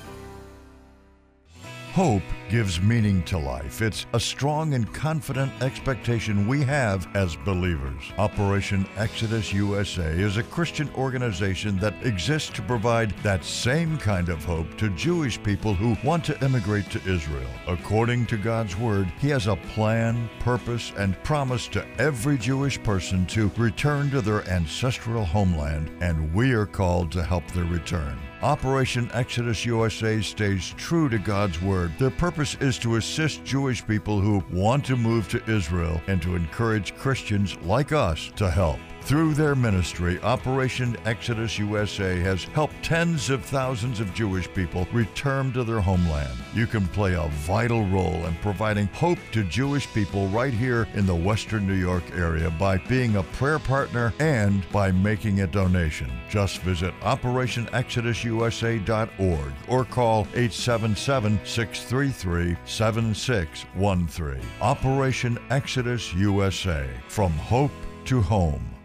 Hope 1.93 2.21
gives 2.49 2.79
meaning 2.79 3.23
to 3.23 3.39
life. 3.39 3.81
It's 3.81 4.05
a 4.13 4.19
strong 4.19 4.75
and 4.75 4.93
confident 4.93 5.51
expectation 5.59 6.47
we 6.47 6.61
have 6.61 7.07
as 7.15 7.35
believers. 7.35 8.03
Operation 8.19 8.87
Exodus 8.95 9.51
USA 9.51 10.07
is 10.11 10.37
a 10.37 10.43
Christian 10.43 10.87
organization 10.95 11.79
that 11.79 11.95
exists 12.05 12.51
to 12.51 12.61
provide 12.61 13.11
that 13.23 13.43
same 13.43 13.97
kind 13.97 14.29
of 14.29 14.45
hope 14.45 14.77
to 14.77 14.89
Jewish 14.91 15.41
people 15.41 15.73
who 15.73 15.97
want 16.07 16.23
to 16.25 16.45
immigrate 16.45 16.91
to 16.91 17.11
Israel. 17.11 17.49
According 17.67 18.27
to 18.27 18.37
God's 18.37 18.77
Word, 18.77 19.11
He 19.19 19.29
has 19.29 19.47
a 19.47 19.55
plan, 19.73 20.29
purpose, 20.41 20.93
and 20.95 21.21
promise 21.23 21.67
to 21.69 21.85
every 21.99 22.37
Jewish 22.37 22.81
person 22.83 23.25
to 23.27 23.51
return 23.57 24.11
to 24.11 24.21
their 24.21 24.47
ancestral 24.47 25.25
homeland, 25.25 25.89
and 26.01 26.31
we 26.35 26.51
are 26.51 26.67
called 26.67 27.11
to 27.13 27.23
help 27.23 27.47
their 27.47 27.65
return. 27.65 28.17
Operation 28.41 29.09
Exodus 29.13 29.65
USA 29.65 30.21
stays 30.21 30.73
true 30.77 31.09
to 31.09 31.19
God's 31.19 31.61
Word. 31.61 31.91
Their 31.99 32.09
purpose 32.09 32.55
is 32.61 32.79
to 32.79 32.95
assist 32.95 33.43
Jewish 33.43 33.85
people 33.85 34.21
who 34.21 34.41
want 34.49 34.85
to 34.85 34.95
move 34.95 35.27
to 35.29 35.43
Israel 35.51 36.01
and 36.07 36.21
to 36.21 36.37
encourage 36.37 36.95
Christians 36.95 37.57
like 37.63 37.91
us 37.91 38.31
to 38.37 38.49
help. 38.49 38.79
Through 39.09 39.33
their 39.33 39.55
ministry, 39.55 40.21
Operation 40.21 40.95
Exodus 41.03 41.57
USA 41.57 42.19
has 42.19 42.43
helped 42.43 42.83
tens 42.83 43.31
of 43.31 43.43
thousands 43.43 43.99
of 43.99 44.13
Jewish 44.13 44.47
people 44.53 44.87
return 44.93 45.51
to 45.53 45.63
their 45.63 45.79
homeland. 45.79 46.37
You 46.53 46.67
can 46.67 46.87
play 46.89 47.15
a 47.15 47.27
vital 47.27 47.87
role 47.87 48.27
in 48.27 48.35
providing 48.43 48.85
hope 48.89 49.17
to 49.31 49.43
Jewish 49.45 49.91
people 49.95 50.27
right 50.27 50.53
here 50.53 50.87
in 50.93 51.07
the 51.07 51.15
Western 51.15 51.65
New 51.65 51.73
York 51.73 52.03
area 52.13 52.51
by 52.51 52.77
being 52.77 53.15
a 53.15 53.23
prayer 53.23 53.57
partner 53.57 54.13
and 54.19 54.63
by 54.71 54.91
making 54.91 55.41
a 55.41 55.47
donation. 55.47 56.11
Just 56.29 56.61
visit 56.61 56.93
OperationExodusUSA.org 56.99 59.53
or 59.67 59.85
call 59.85 60.27
877 60.35 61.39
633 61.43 62.55
7613. 62.63 64.39
Operation 64.61 65.39
Exodus 65.49 66.13
USA 66.13 66.87
From 67.07 67.31
Hope 67.31 67.71
to 68.05 68.21
Home. 68.21 68.75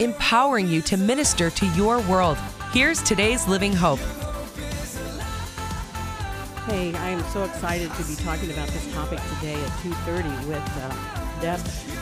Empowering 0.00 0.66
you 0.68 0.82
to 0.82 0.96
minister 0.96 1.50
to 1.50 1.66
your 1.68 2.00
world. 2.02 2.36
Here's 2.72 3.02
today's 3.02 3.46
Living 3.46 3.72
Hope. 3.72 4.00
Hey, 6.66 6.94
I 6.94 7.10
am 7.10 7.22
so 7.30 7.44
excited 7.44 7.92
to 7.92 8.04
be 8.04 8.14
talking 8.16 8.50
about 8.50 8.68
this 8.68 8.92
topic 8.94 9.18
today 9.36 9.54
at 9.54 9.70
2.30 9.82 10.46
with 10.48 10.56
uh, 10.82 11.40
Deb, 11.40 11.60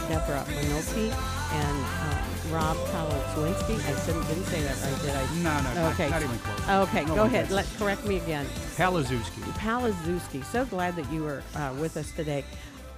Deborah 0.09 0.45
Manilke 0.55 1.11
and 1.53 1.85
uh, 1.85 2.55
Rob 2.55 2.77
Palazwinski. 2.77 3.75
I 3.85 4.07
didn't, 4.07 4.27
didn't 4.29 4.45
say 4.45 4.63
that 4.63 4.81
right, 4.81 5.03
did 5.03 5.11
I? 5.11 5.35
No, 5.43 5.61
no, 5.63 5.75
not- 5.83 5.93
okay. 5.95 6.09
not 6.11 6.23
even 6.23 6.39
close. 6.39 6.89
Okay, 6.89 7.05
No 7.07 7.15
go 7.17 7.25
ahead. 7.25 7.49
does. 7.49 7.57
Let, 7.57 7.67
correct 7.77 8.07
me 8.07 8.19
again. 8.19 8.47
Palazewski. 8.77 9.43
Palazewski. 9.59 10.45
So 10.45 10.65
glad 10.65 10.95
that 10.95 11.11
you 11.13 11.25
were 11.25 11.43
uh, 11.57 11.75
with 11.81 11.97
us 11.97 12.13
today. 12.13 12.45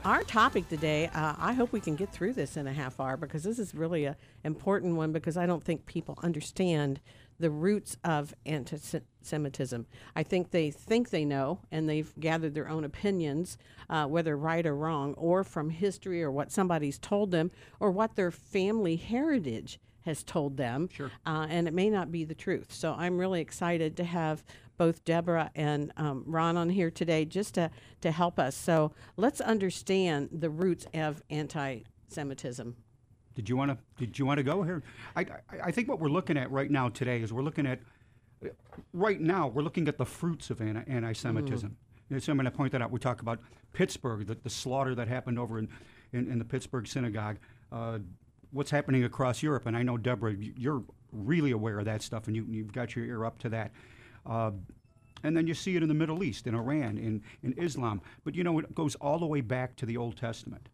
Our 0.05 0.22
topic 0.22 0.68
today, 0.68 1.06
uh, 1.14 1.35
I 1.39 1.55
hope 1.55 1.72
we 1.72 1.81
can 1.81 1.97
get 1.97 2.12
through 2.12 2.35
this 2.35 2.59
in 2.59 2.66
a 2.66 2.72
half 2.74 3.01
hour 3.01 3.16
because 3.16 3.43
this 3.43 3.59
is 3.59 3.74
really 3.74 4.05
an 4.05 4.16
important 4.44 4.97
one 4.97 5.12
because 5.12 5.39
I 5.39 5.47
don't 5.47 5.64
think 5.64 5.86
people 5.86 6.18
understand 6.22 7.01
the 7.40 7.48
roots 7.48 7.97
of 8.05 8.35
anti-Semitism. 8.44 9.86
I 10.14 10.22
think 10.22 10.51
they 10.51 10.70
think 10.70 11.09
they 11.09 11.24
know 11.24 11.60
and 11.72 11.89
they've 11.89 12.12
gathered 12.20 12.52
their 12.52 12.68
own 12.68 12.85
opinions, 12.85 13.56
uh, 13.89 14.05
whether 14.05 14.36
right 14.36 14.66
or 14.66 14.76
wrong, 14.76 15.14
or 15.14 15.43
from 15.43 15.70
history 15.70 16.22
or 16.22 16.31
what 16.31 16.52
somebody's 16.52 16.98
told 16.98 17.31
them 17.31 17.51
or 17.81 17.90
what 17.90 18.14
their 18.14 18.31
family 18.31 18.97
heritage 18.97 19.81
has 20.05 20.22
told 20.22 20.59
them. 20.59 20.90
Sure. 20.93 21.10
Uh, 21.24 21.47
and 21.48 21.66
it 21.66 21.72
may 21.72 21.89
not 21.89 22.12
be 22.12 22.24
the 22.24 22.35
truth. 22.35 22.74
So 22.74 22.93
I'm 22.93 23.16
really 23.16 23.40
excited 23.40 23.97
to 23.97 24.05
have 24.05 24.44
both 24.76 25.05
Deborah 25.05 25.51
and 25.55 25.92
um, 25.96 26.24
Ron 26.26 26.56
on 26.56 26.70
here 26.70 26.90
today 26.90 27.24
just 27.24 27.55
to, 27.55 27.70
to 28.01 28.10
help 28.10 28.38
us. 28.38 28.56
So 28.56 28.92
let's 29.16 29.40
understand 29.40 30.30
the 30.32 30.51
roots 30.51 30.86
of 30.94 31.22
anti 31.30 31.80
Semitism. 32.09 32.76
Did 33.34 33.48
you 33.48 33.56
want 33.56 33.72
to? 33.72 33.78
Did 33.98 34.18
you 34.18 34.26
want 34.26 34.38
to 34.38 34.44
go 34.44 34.62
here? 34.62 34.82
I, 35.16 35.22
I, 35.22 35.26
I 35.64 35.70
think 35.72 35.88
what 35.88 35.98
we're 35.98 36.09
looking 36.09 36.36
at 36.36 36.51
right 36.51 36.70
now 36.70 36.88
today 36.88 37.20
is 37.20 37.32
we're 37.32 37.42
looking 37.42 37.66
at 37.66 37.80
right 38.92 39.20
now 39.20 39.48
we're 39.48 39.62
looking 39.62 39.88
at 39.88 39.98
the 39.98 40.05
fruits 40.05 40.51
of 40.51 40.60
anti- 40.60 40.84
anti-Semitism. 40.86 41.76
Mm. 42.10 42.22
So 42.22 42.30
I'm 42.30 42.36
going 42.36 42.44
to 42.44 42.51
point 42.51 42.72
that 42.72 42.82
out. 42.82 42.90
We 42.90 43.01
talk 43.01 43.22
about 43.22 43.40
Pittsburgh, 43.72 44.26
the, 44.26 44.34
the 44.34 44.51
slaughter 44.51 44.94
that 44.94 45.09
happened 45.09 45.38
over 45.38 45.59
in, 45.59 45.68
in, 46.12 46.30
in 46.30 46.38
the 46.38 46.44
Pittsburgh 46.44 46.86
synagogue. 46.86 47.38
Uh, 47.72 47.98
what's 48.52 48.70
happening 48.70 49.05
across 49.05 49.42
Europe, 49.42 49.66
and 49.66 49.76
I 49.76 49.82
know 49.82 49.96
Deborah, 49.96 50.34
you're 50.34 50.84
really 51.12 51.51
aware 51.51 51.78
of 51.78 51.86
that 51.86 52.02
stuff, 52.02 52.26
and 52.26 52.36
you, 52.36 52.46
you've 52.48 52.72
got 52.72 52.94
your 52.94 53.05
ear 53.05 53.24
up 53.24 53.38
to 53.40 53.48
that. 53.51 53.72
Uh, 54.26 54.52
and 55.22 55.36
then 55.36 55.46
you 55.46 55.55
see 55.55 55.74
it 55.74 55.82
in 55.82 55.88
the 55.88 55.94
Middle 55.94 56.22
East, 56.22 56.46
in 56.46 56.55
Iran, 56.55 56.98
in, 56.98 57.22
in 57.42 57.55
Islam. 57.55 58.01
But 58.24 58.34
you 58.34 58.44
know, 58.44 58.59
it 58.59 58.74
goes 58.74 58.94
all 58.96 59.18
the 59.18 59.26
way 59.26 59.40
back 59.40 59.74
to 59.76 59.86
the 59.86 59.96
Old 59.96 60.16
Testament. 60.16 60.68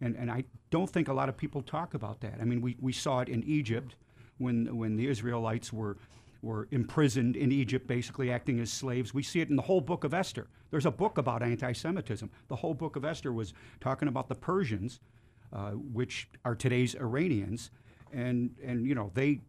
And, 0.00 0.14
and 0.16 0.30
I 0.30 0.44
don't 0.70 0.88
think 0.88 1.08
a 1.08 1.12
lot 1.12 1.28
of 1.28 1.36
people 1.36 1.62
talk 1.62 1.94
about 1.94 2.20
that. 2.20 2.34
I 2.40 2.44
mean, 2.44 2.60
we, 2.60 2.76
we 2.80 2.92
saw 2.92 3.20
it 3.20 3.28
in 3.28 3.42
Egypt 3.44 3.96
when, 4.38 4.76
when 4.76 4.96
the 4.96 5.06
Israelites 5.06 5.72
were, 5.72 5.96
were 6.42 6.68
imprisoned 6.70 7.36
in 7.36 7.50
Egypt, 7.50 7.86
basically 7.86 8.30
acting 8.30 8.60
as 8.60 8.70
slaves. 8.70 9.14
We 9.14 9.22
see 9.22 9.40
it 9.40 9.48
in 9.48 9.56
the 9.56 9.62
whole 9.62 9.80
book 9.80 10.04
of 10.04 10.12
Esther. 10.12 10.48
There's 10.70 10.84
a 10.84 10.90
book 10.90 11.16
about 11.16 11.42
anti 11.42 11.72
Semitism. 11.72 12.30
The 12.48 12.56
whole 12.56 12.74
book 12.74 12.96
of 12.96 13.04
Esther 13.04 13.32
was 13.32 13.54
talking 13.80 14.08
about 14.08 14.28
the 14.28 14.34
Persians, 14.34 15.00
uh, 15.52 15.70
which 15.70 16.28
are 16.44 16.54
today's 16.54 16.94
Iranians. 16.94 17.70
And, 18.12 18.54
and, 18.62 18.86
you 18.86 18.94
know, 18.94 19.10
they, 19.14 19.40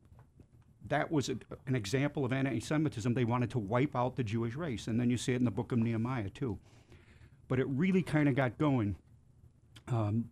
that 0.90 1.12
was 1.12 1.30
a, 1.30 1.38
an 1.66 1.76
example 1.76 2.26
of 2.26 2.34
anti 2.34 2.60
Semitism. 2.60 3.14
They 3.14 3.26
wanted 3.26 3.50
to 3.52 3.60
wipe 3.60 3.96
out 3.96 4.16
the 4.16 4.24
Jewish 4.24 4.56
race. 4.56 4.88
And 4.88 5.00
then 5.00 5.10
you 5.10 5.18
see 5.18 5.34
it 5.34 5.38
in 5.38 5.46
the 5.46 5.52
book 5.52 5.72
of 5.72 5.80
Nehemiah, 5.80 6.30
too. 6.30 6.58
But 7.48 7.60
it 7.60 7.68
really 7.68 8.02
kind 8.02 8.28
of 8.28 8.36
got 8.36 8.58
going. 8.58 8.96
Um, 9.88 10.30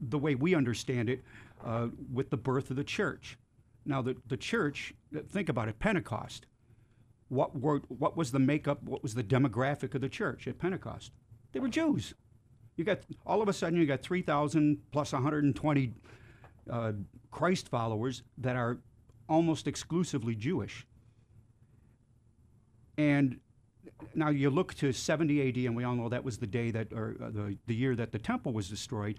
the 0.00 0.18
way 0.18 0.34
we 0.34 0.54
understand 0.54 1.08
it 1.08 1.22
uh, 1.64 1.88
with 2.12 2.30
the 2.30 2.36
birth 2.36 2.70
of 2.70 2.76
the 2.76 2.84
church. 2.84 3.38
Now, 3.86 4.02
the, 4.02 4.16
the 4.26 4.36
church, 4.36 4.94
think 5.30 5.48
about 5.48 5.68
it, 5.68 5.78
Pentecost. 5.78 6.46
What, 7.28 7.58
were, 7.58 7.78
what 7.88 8.16
was 8.16 8.32
the 8.32 8.38
makeup, 8.38 8.82
what 8.82 9.02
was 9.02 9.14
the 9.14 9.24
demographic 9.24 9.94
of 9.94 10.00
the 10.00 10.08
church 10.08 10.46
at 10.46 10.58
Pentecost? 10.58 11.12
They 11.52 11.60
were 11.60 11.68
Jews. 11.68 12.14
You 12.76 12.84
got, 12.84 13.00
all 13.26 13.40
of 13.40 13.48
a 13.48 13.52
sudden, 13.52 13.78
you 13.78 13.86
got 13.86 14.02
3,000 14.02 14.78
plus 14.90 15.12
120 15.12 15.92
uh, 16.70 16.92
Christ 17.30 17.68
followers 17.68 18.22
that 18.38 18.56
are 18.56 18.78
almost 19.28 19.66
exclusively 19.66 20.34
Jewish. 20.34 20.86
And 22.96 23.40
now 24.14 24.28
you 24.28 24.50
look 24.50 24.74
to 24.74 24.92
70 24.92 25.48
AD, 25.48 25.56
and 25.56 25.76
we 25.76 25.84
all 25.84 25.94
know 25.94 26.08
that 26.08 26.24
was 26.24 26.38
the 26.38 26.46
day 26.46 26.70
that, 26.70 26.92
or 26.92 27.16
uh, 27.22 27.30
the, 27.30 27.56
the 27.66 27.74
year 27.74 27.96
that 27.96 28.12
the 28.12 28.18
temple 28.18 28.52
was 28.52 28.68
destroyed. 28.68 29.16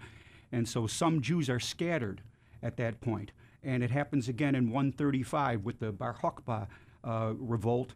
And 0.52 0.68
so 0.68 0.86
some 0.86 1.20
Jews 1.20 1.50
are 1.50 1.60
scattered 1.60 2.22
at 2.62 2.76
that 2.76 3.00
point. 3.00 3.32
And 3.62 3.82
it 3.82 3.90
happens 3.90 4.28
again 4.28 4.54
in 4.54 4.70
135 4.70 5.64
with 5.64 5.80
the 5.80 5.92
Bar 5.92 6.14
Kokhba 6.14 6.68
uh, 7.02 7.32
revolt. 7.36 7.94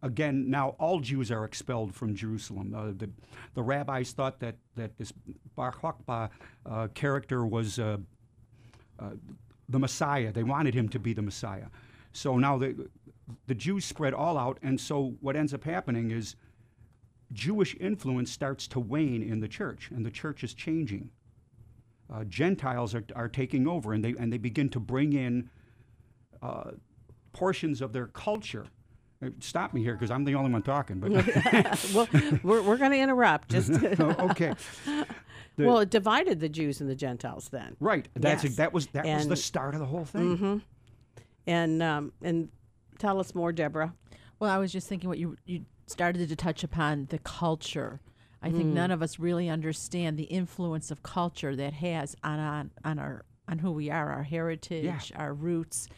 Again, 0.00 0.48
now 0.48 0.76
all 0.78 1.00
Jews 1.00 1.32
are 1.32 1.44
expelled 1.44 1.92
from 1.92 2.14
Jerusalem. 2.14 2.72
Uh, 2.74 2.92
the, 2.96 3.10
the 3.54 3.62
rabbis 3.62 4.12
thought 4.12 4.38
that, 4.40 4.56
that 4.76 4.96
this 4.96 5.12
Bar 5.56 5.72
Kokhba 5.72 6.30
uh, 6.64 6.88
character 6.94 7.44
was 7.44 7.80
uh, 7.80 7.96
uh, 9.00 9.10
the 9.68 9.78
Messiah. 9.78 10.32
They 10.32 10.42
wanted 10.42 10.74
him 10.74 10.88
to 10.90 10.98
be 10.98 11.12
the 11.12 11.22
Messiah. 11.22 11.66
So 12.12 12.38
now 12.38 12.58
the, 12.58 12.88
the 13.46 13.54
Jews 13.54 13.84
spread 13.84 14.14
all 14.14 14.38
out. 14.38 14.58
And 14.62 14.80
so 14.80 15.14
what 15.20 15.36
ends 15.36 15.52
up 15.52 15.64
happening 15.64 16.10
is 16.10 16.36
Jewish 17.32 17.76
influence 17.78 18.30
starts 18.32 18.66
to 18.68 18.80
wane 18.80 19.22
in 19.22 19.40
the 19.40 19.48
church, 19.48 19.90
and 19.90 20.04
the 20.04 20.10
church 20.10 20.42
is 20.42 20.54
changing 20.54 21.10
uh, 22.12 22.24
Gentiles 22.24 22.94
are, 22.94 23.04
are 23.14 23.28
taking 23.28 23.66
over 23.66 23.92
and 23.92 24.04
they, 24.04 24.14
and 24.18 24.32
they 24.32 24.38
begin 24.38 24.68
to 24.70 24.80
bring 24.80 25.12
in 25.12 25.50
uh, 26.42 26.70
portions 27.32 27.80
of 27.80 27.92
their 27.92 28.06
culture. 28.06 28.66
Uh, 29.22 29.30
stop 29.40 29.74
me 29.74 29.82
here 29.82 29.94
because 29.94 30.10
I'm 30.10 30.24
the 30.24 30.34
only 30.34 30.50
one 30.50 30.62
talking. 30.62 31.00
But 31.00 31.12
well, 31.94 32.08
we're, 32.42 32.62
we're 32.62 32.76
going 32.76 32.92
to 32.92 32.98
interrupt. 32.98 33.50
Just 33.50 33.70
Oh, 34.00 34.30
okay. 34.30 34.54
The, 35.58 35.66
well, 35.66 35.78
it 35.80 35.90
divided 35.90 36.40
the 36.40 36.48
Jews 36.48 36.80
and 36.80 36.88
the 36.88 36.94
Gentiles 36.94 37.48
then. 37.50 37.76
Right. 37.80 38.08
That's 38.14 38.44
Yes. 38.44 38.56
that 38.56 38.72
was 38.72 38.86
that 38.88 39.04
was 39.04 39.28
the 39.28 39.36
start 39.36 39.74
of 39.74 39.80
the 39.80 39.86
whole 39.86 40.04
thing. 40.06 40.36
hmm 40.36 40.58
And 41.46 41.82
um, 41.82 42.12
and 42.22 42.48
tell 42.98 43.18
us 43.20 43.34
more, 43.34 43.52
Deborah. 43.52 43.92
Well, 44.38 44.50
I 44.50 44.58
was 44.58 44.72
just 44.72 44.88
thinking 44.88 45.08
what 45.08 45.18
you 45.18 45.36
you 45.44 45.64
started 45.86 46.28
to 46.28 46.36
touch 46.36 46.62
upon 46.64 47.06
the 47.10 47.18
culture. 47.18 48.00
I 48.40 48.50
think 48.50 48.68
Mm. 48.68 48.74
none 48.74 48.90
of 48.92 49.02
us 49.02 49.18
really 49.18 49.48
understand 49.48 50.16
the 50.16 50.24
influence 50.24 50.92
of 50.92 51.02
culture 51.02 51.56
that 51.56 51.72
has 51.74 52.14
on 52.22 52.38
on, 52.38 52.70
on 52.84 52.98
our 52.98 53.24
on 53.48 53.58
who 53.58 53.72
we 53.72 53.90
are, 53.90 54.12
our 54.12 54.22
heritage, 54.24 55.10
our 55.16 55.34
roots. 55.34 55.88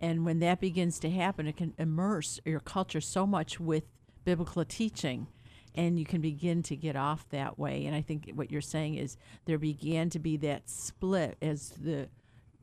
And 0.00 0.24
when 0.24 0.38
that 0.38 0.60
begins 0.60 0.98
to 1.00 1.10
happen, 1.10 1.46
it 1.46 1.56
can 1.58 1.74
immerse 1.76 2.40
your 2.46 2.60
culture 2.60 3.02
so 3.02 3.26
much 3.26 3.60
with 3.60 3.84
biblical 4.24 4.64
teaching 4.64 5.26
and 5.74 5.98
you 5.98 6.04
can 6.04 6.20
begin 6.20 6.62
to 6.64 6.76
get 6.76 6.96
off 6.96 7.28
that 7.30 7.58
way. 7.58 7.86
And 7.86 7.94
I 7.94 8.02
think 8.02 8.30
what 8.34 8.50
you're 8.50 8.60
saying 8.60 8.96
is 8.96 9.16
there 9.44 9.58
began 9.58 10.10
to 10.10 10.18
be 10.18 10.36
that 10.38 10.68
split 10.68 11.36
as 11.40 11.70
the 11.70 12.08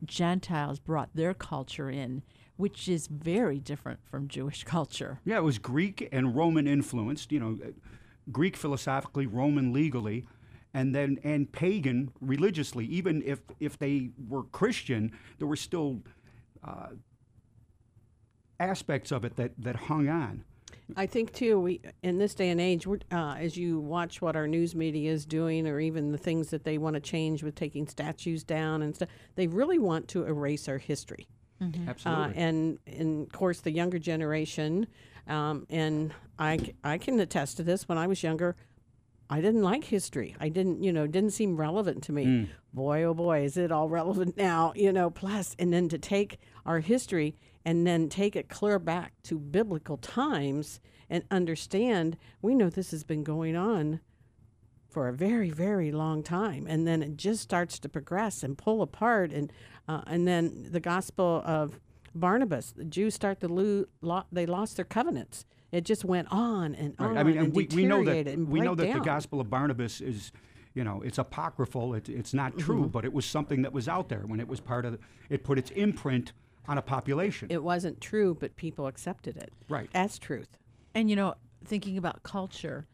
Gentiles 0.06 0.80
brought 0.80 1.10
their 1.16 1.34
culture 1.34 1.90
in, 1.90 2.24
which 2.56 2.88
is 2.88 3.08
very 3.08 3.60
different 3.60 4.00
from 4.04 4.28
Jewish 4.28 4.64
culture. 4.66 5.20
Yeah, 5.26 5.38
it 5.38 5.44
was 5.44 5.58
Greek 5.58 6.08
and 6.12 6.36
Roman 6.36 6.68
influenced. 6.68 7.32
You 7.32 7.40
know, 7.40 7.58
uh, 7.64 7.70
Greek 8.32 8.58
philosophically, 8.58 9.26
Roman 9.26 9.74
legally, 9.74 10.26
and 10.74 10.94
then 10.94 11.20
and 11.24 11.52
pagan 11.52 12.12
religiously. 12.22 12.86
Even 12.86 13.24
if 13.26 13.40
if 13.60 13.78
they 13.78 14.12
were 14.28 14.44
Christian, 14.44 15.12
there 15.40 15.48
were 15.48 15.56
still 15.56 16.02
uh, 16.64 16.90
aspects 18.60 19.12
of 19.12 19.24
it 19.24 19.36
that 19.38 19.52
that 19.58 19.76
hung 19.76 20.10
on. 20.10 20.44
I 20.96 21.06
think 21.06 21.34
too. 21.34 21.60
We 21.60 21.82
in 22.02 22.18
this 22.18 22.34
day 22.34 22.50
and 22.50 22.62
age, 22.62 22.88
we're, 22.88 23.00
uh, 23.12 23.36
as 23.40 23.58
you 23.58 23.80
watch 23.80 24.22
what 24.22 24.36
our 24.36 24.48
news 24.48 24.76
media 24.76 25.12
is 25.12 25.26
doing, 25.26 25.68
or 25.68 25.80
even 25.80 26.12
the 26.12 26.18
things 26.18 26.50
that 26.50 26.64
they 26.64 26.78
want 26.78 26.94
to 26.94 27.00
change 27.00 27.44
with 27.44 27.56
taking 27.56 27.88
statues 27.88 28.44
down 28.44 28.82
and 28.82 28.96
stuff, 28.96 29.10
they 29.36 29.48
really 29.48 29.80
want 29.80 30.08
to 30.10 30.26
erase 30.26 30.68
our 30.70 30.78
history. 30.78 31.28
Mhm. 31.62 31.88
Absolutely. 31.88 32.24
Uh, 32.24 32.30
and, 32.36 32.80
and 32.86 33.28
of 33.28 33.34
course, 33.34 33.62
the 33.62 33.72
younger 33.72 34.00
generation, 34.00 34.88
um, 35.28 35.66
and 35.70 36.14
I 36.38 36.98
can 37.00 37.20
attest 37.20 37.58
to 37.58 37.64
this. 37.64 37.90
When 37.90 37.98
I 37.98 38.08
was 38.08 38.22
younger, 38.24 38.56
I 39.30 39.42
didn't 39.42 39.64
like 39.64 39.84
history. 39.84 40.36
I 40.40 40.50
didn't, 40.50 40.84
you 40.84 40.94
know, 40.94 41.08
didn't 41.08 41.32
seem 41.32 41.58
relevant 41.58 42.04
to 42.04 42.12
me. 42.14 42.26
Mm. 42.26 42.50
Boy, 42.74 43.04
oh 43.04 43.14
boy, 43.14 43.44
is 43.44 43.58
it 43.58 43.72
all 43.72 43.90
relevant 43.90 44.38
now, 44.50 44.72
you 44.76 44.94
know, 44.94 45.10
plus, 45.10 45.56
and 45.60 45.74
then 45.74 45.90
to 45.90 45.98
take 45.98 46.40
our 46.66 46.80
history 46.80 47.36
and 47.68 47.86
then 47.86 48.08
take 48.08 48.38
it 48.38 48.48
clear 48.48 48.80
back 48.80 49.12
to 49.24 49.38
biblical 49.38 49.98
times 49.98 50.80
and 51.10 51.22
understand 51.30 52.16
we 52.42 52.56
know 52.56 52.70
this 52.70 52.92
has 52.92 53.04
been 53.04 53.24
going 53.26 53.58
on 53.58 54.00
for 54.90 55.10
a 55.10 55.14
very 55.14 55.50
very 55.50 55.92
long 55.92 56.24
time 56.24 56.66
and 56.68 56.88
then 56.88 57.04
it 57.04 57.18
just 57.18 57.42
starts 57.42 57.78
to 57.78 57.90
progress 57.90 58.42
and 58.42 58.58
pull 58.58 58.82
apart 58.82 59.34
and 59.34 59.52
uh, 59.90 60.02
and 60.08 60.26
then 60.26 60.68
the 60.72 60.80
gospel 60.80 61.42
of 61.46 61.78
barnabas 62.16 62.72
the 62.72 62.86
jews 62.86 63.14
start 63.14 63.42
to 63.42 63.50
lose 63.50 63.86
lo- 64.02 64.24
they 64.32 64.46
lost 64.46 64.78
their 64.78 64.86
covenants 64.86 65.46
it 65.74 65.84
just 65.84 66.06
went 66.06 66.30
on 66.32 66.74
and 66.74 66.96
on 67.00 67.10
Right. 67.10 67.18
I 67.18 67.24
mean, 67.24 67.38
and 67.38 67.54
we, 67.54 67.68
we 67.76 67.86
know 67.86 68.02
that 68.06 68.26
we 68.40 68.62
know 68.62 68.76
that 68.76 68.94
the. 68.94 69.00
Gospel 69.02 69.42
of 69.42 69.50
Barnabas 69.50 70.00
is, 70.00 70.32
you 70.74 70.86
know, 70.86 71.02
it's 71.02 71.18
apocryphal. 71.18 71.94
It, 71.94 72.08
it's 72.08 72.34
not 72.34 72.58
true, 72.58 72.86
Mhm. 72.86 72.92
but 72.94 73.04
it 73.04 73.12
was 73.12 73.26
something 73.26 73.64
that 73.64 73.74
was 73.74 73.90
out 73.90 74.08
there 74.08 74.24
when 74.26 74.40
it 74.40 74.48
was 74.48 74.62
part 74.62 74.86
of. 74.86 74.94
The, 74.94 75.00
it 75.30 75.44
put 75.44 75.60
its 75.60 75.70
imprint 75.72 76.32
on 76.68 76.78
a 76.78 76.82
population. 76.82 77.48
it 77.50 77.64
wasn't 77.64 78.00
true 78.02 78.36
but 78.40 78.56
people 78.56 78.88
accepted 78.88 79.38
it 79.38 79.52
Right. 79.70 79.90
as 79.94 80.18
truth 80.20 80.58
And 80.96 81.10
you 81.10 81.16
know, 81.16 81.36
thinking 81.64 81.98
about 81.98 82.24
culture, 82.24 82.88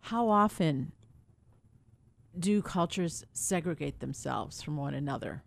how 0.00 0.28
often 0.28 0.92
do 2.38 2.62
cultures 2.62 3.24
segregate 3.32 4.00
themselves 4.00 4.60
from 4.62 4.76
one 4.76 4.94
another? 4.94 5.42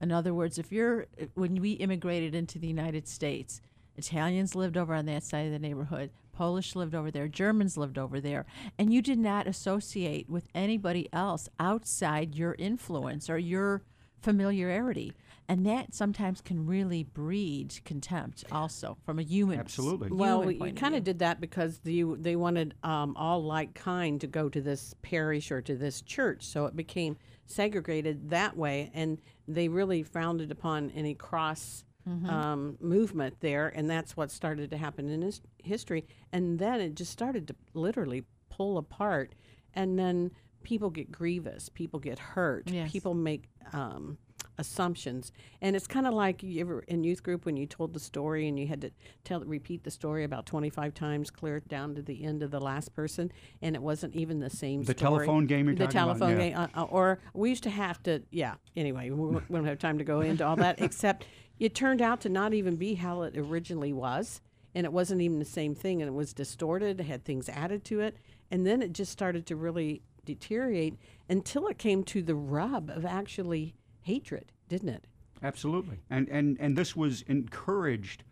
In 0.00 0.12
other 0.12 0.32
words, 0.32 0.58
if 0.58 0.70
you're 0.72 1.06
when 1.34 1.60
we 1.60 1.72
immigrated 1.72 2.34
into 2.34 2.58
the 2.58 2.68
United 2.68 3.06
States, 3.08 3.60
Italians 3.96 4.54
lived 4.54 4.76
over 4.76 4.94
on 4.94 5.06
that 5.06 5.24
side 5.24 5.46
of 5.46 5.52
the 5.52 5.58
neighborhood, 5.58 6.10
Polish 6.32 6.74
lived 6.74 6.94
over 6.94 7.10
there, 7.10 7.28
Germans 7.28 7.76
lived 7.76 7.98
over 7.98 8.20
there, 8.20 8.46
and 8.78 8.92
you 8.94 9.02
did 9.02 9.18
not 9.18 9.46
associate 9.46 10.28
with 10.30 10.48
anybody 10.54 11.08
else 11.12 11.48
outside 11.58 12.34
your 12.34 12.54
influence 12.58 13.28
or 13.28 13.36
your 13.36 13.82
familiarity. 14.22 15.12
And 15.50 15.66
that 15.66 15.92
sometimes 15.94 16.40
can 16.40 16.64
really 16.66 17.02
breed 17.02 17.78
contempt 17.84 18.44
also 18.52 18.96
from 19.04 19.18
a 19.18 19.22
human 19.22 19.58
Absolutely. 19.58 20.10
Well, 20.10 20.40
human 20.40 20.54
you 20.54 20.58
point 20.60 20.76
of 20.76 20.80
kind 20.80 20.94
of 20.94 21.04
did 21.04 21.18
that 21.18 21.40
because 21.40 21.78
the, 21.80 22.04
they 22.18 22.36
wanted 22.36 22.74
um, 22.82 23.14
all 23.16 23.42
like 23.42 23.74
kind 23.74 24.20
to 24.20 24.26
go 24.26 24.48
to 24.48 24.60
this 24.60 24.94
parish 25.02 25.50
or 25.50 25.60
to 25.62 25.74
this 25.76 26.00
church, 26.02 26.44
so 26.44 26.66
it 26.66 26.76
became 26.76 27.16
segregated 27.46 28.30
that 28.30 28.56
way, 28.56 28.90
and 28.94 29.20
they 29.48 29.68
really 29.68 30.02
founded 30.02 30.50
upon 30.50 30.90
any 30.92 31.14
cross 31.14 31.84
Mhm. 32.08 32.28
um, 32.30 32.78
movement 32.80 33.34
there, 33.40 33.68
and 33.68 33.90
that's 33.90 34.16
what 34.16 34.30
started 34.30 34.70
to 34.70 34.78
happen 34.78 35.10
in 35.10 35.20
his 35.20 35.42
history. 35.62 36.06
And 36.32 36.58
then 36.58 36.80
it 36.80 36.94
just 36.94 37.12
started 37.12 37.46
to 37.48 37.54
literally 37.74 38.24
pull 38.48 38.78
apart, 38.78 39.34
and 39.74 39.98
then 39.98 40.30
people 40.62 40.88
get 40.88 41.12
grievous, 41.12 41.68
people 41.68 42.00
get 42.00 42.18
hurt, 42.18 42.70
Yes. 42.70 42.90
people 42.90 43.12
make 43.12 43.50
um, 43.74 44.16
assumptions, 44.58 45.32
and 45.60 45.74
it's 45.74 45.86
kind 45.86 46.06
of 46.06 46.14
like 46.14 46.42
you 46.42 46.60
ever 46.60 46.80
in 46.80 47.02
youth 47.04 47.22
group 47.22 47.46
when 47.46 47.56
you 47.56 47.66
told 47.66 47.94
the 47.94 48.00
story 48.00 48.46
and 48.48 48.58
you 48.58 48.66
had 48.66 48.80
to 48.82 48.90
tell 49.24 49.40
repeat 49.40 49.84
the 49.84 49.90
story 49.90 50.24
about 50.24 50.46
twenty 50.46 50.70
five 50.70 50.94
times, 50.94 51.30
clear 51.30 51.56
it 51.56 51.68
down 51.68 51.94
to 51.94 52.02
the 52.02 52.24
end 52.24 52.42
of 52.42 52.50
the 52.50 52.60
last 52.60 52.94
person, 52.94 53.32
and 53.62 53.74
it 53.74 53.82
wasn't 53.82 54.14
even 54.14 54.40
the 54.40 54.50
same. 54.50 54.82
The 54.84 54.92
story. 54.92 54.96
telephone 54.96 55.46
game 55.46 55.66
you're 55.66 55.74
the 55.74 55.86
talking 55.86 56.00
about? 56.00 56.18
telephone 56.18 56.38
Yeah. 56.38 56.48
game, 56.48 56.70
uh, 56.74 56.82
uh, 56.82 56.84
or 56.84 57.18
we 57.32 57.48
used 57.50 57.62
to 57.64 57.70
have 57.70 58.02
to. 58.04 58.22
Yeah. 58.30 58.54
Anyway, 58.76 59.10
we, 59.10 59.26
we 59.28 59.40
don't 59.50 59.64
have 59.64 59.78
time 59.78 59.98
to 59.98 60.04
go 60.04 60.20
into 60.20 60.46
all 60.46 60.56
that. 60.56 60.80
Except 60.80 61.24
it 61.58 61.74
turned 61.74 62.02
out 62.02 62.20
to 62.22 62.28
not 62.28 62.54
even 62.54 62.76
be 62.76 62.94
how 62.94 63.22
it 63.22 63.36
originally 63.36 63.92
was, 63.92 64.40
and 64.74 64.84
it 64.84 64.92
wasn't 64.92 65.20
even 65.20 65.38
the 65.38 65.44
same 65.44 65.74
thing, 65.74 66.02
and 66.02 66.08
it 66.08 66.14
was 66.14 66.32
distorted. 66.32 67.00
It 67.00 67.04
had 67.04 67.24
things 67.24 67.48
added 67.48 67.84
to 67.86 68.00
it, 68.00 68.16
and 68.50 68.66
then 68.66 68.82
it 68.82 68.92
just 68.92 69.12
started 69.12 69.46
to 69.46 69.56
really 69.56 70.02
deteriorate 70.24 70.96
until 71.28 71.66
it 71.66 71.78
came 71.78 72.04
to 72.04 72.22
the 72.22 72.34
rub 72.34 72.90
of 72.90 73.04
actually 73.06 73.74
hatred, 74.10 74.52
didn't 74.68 74.88
it? 74.88 75.04
Absolutely. 75.42 75.98
And, 76.10 76.28
and, 76.28 76.56
and 76.60 76.76
this 76.76 76.96
was 76.96 77.22
encouraged 77.22 78.24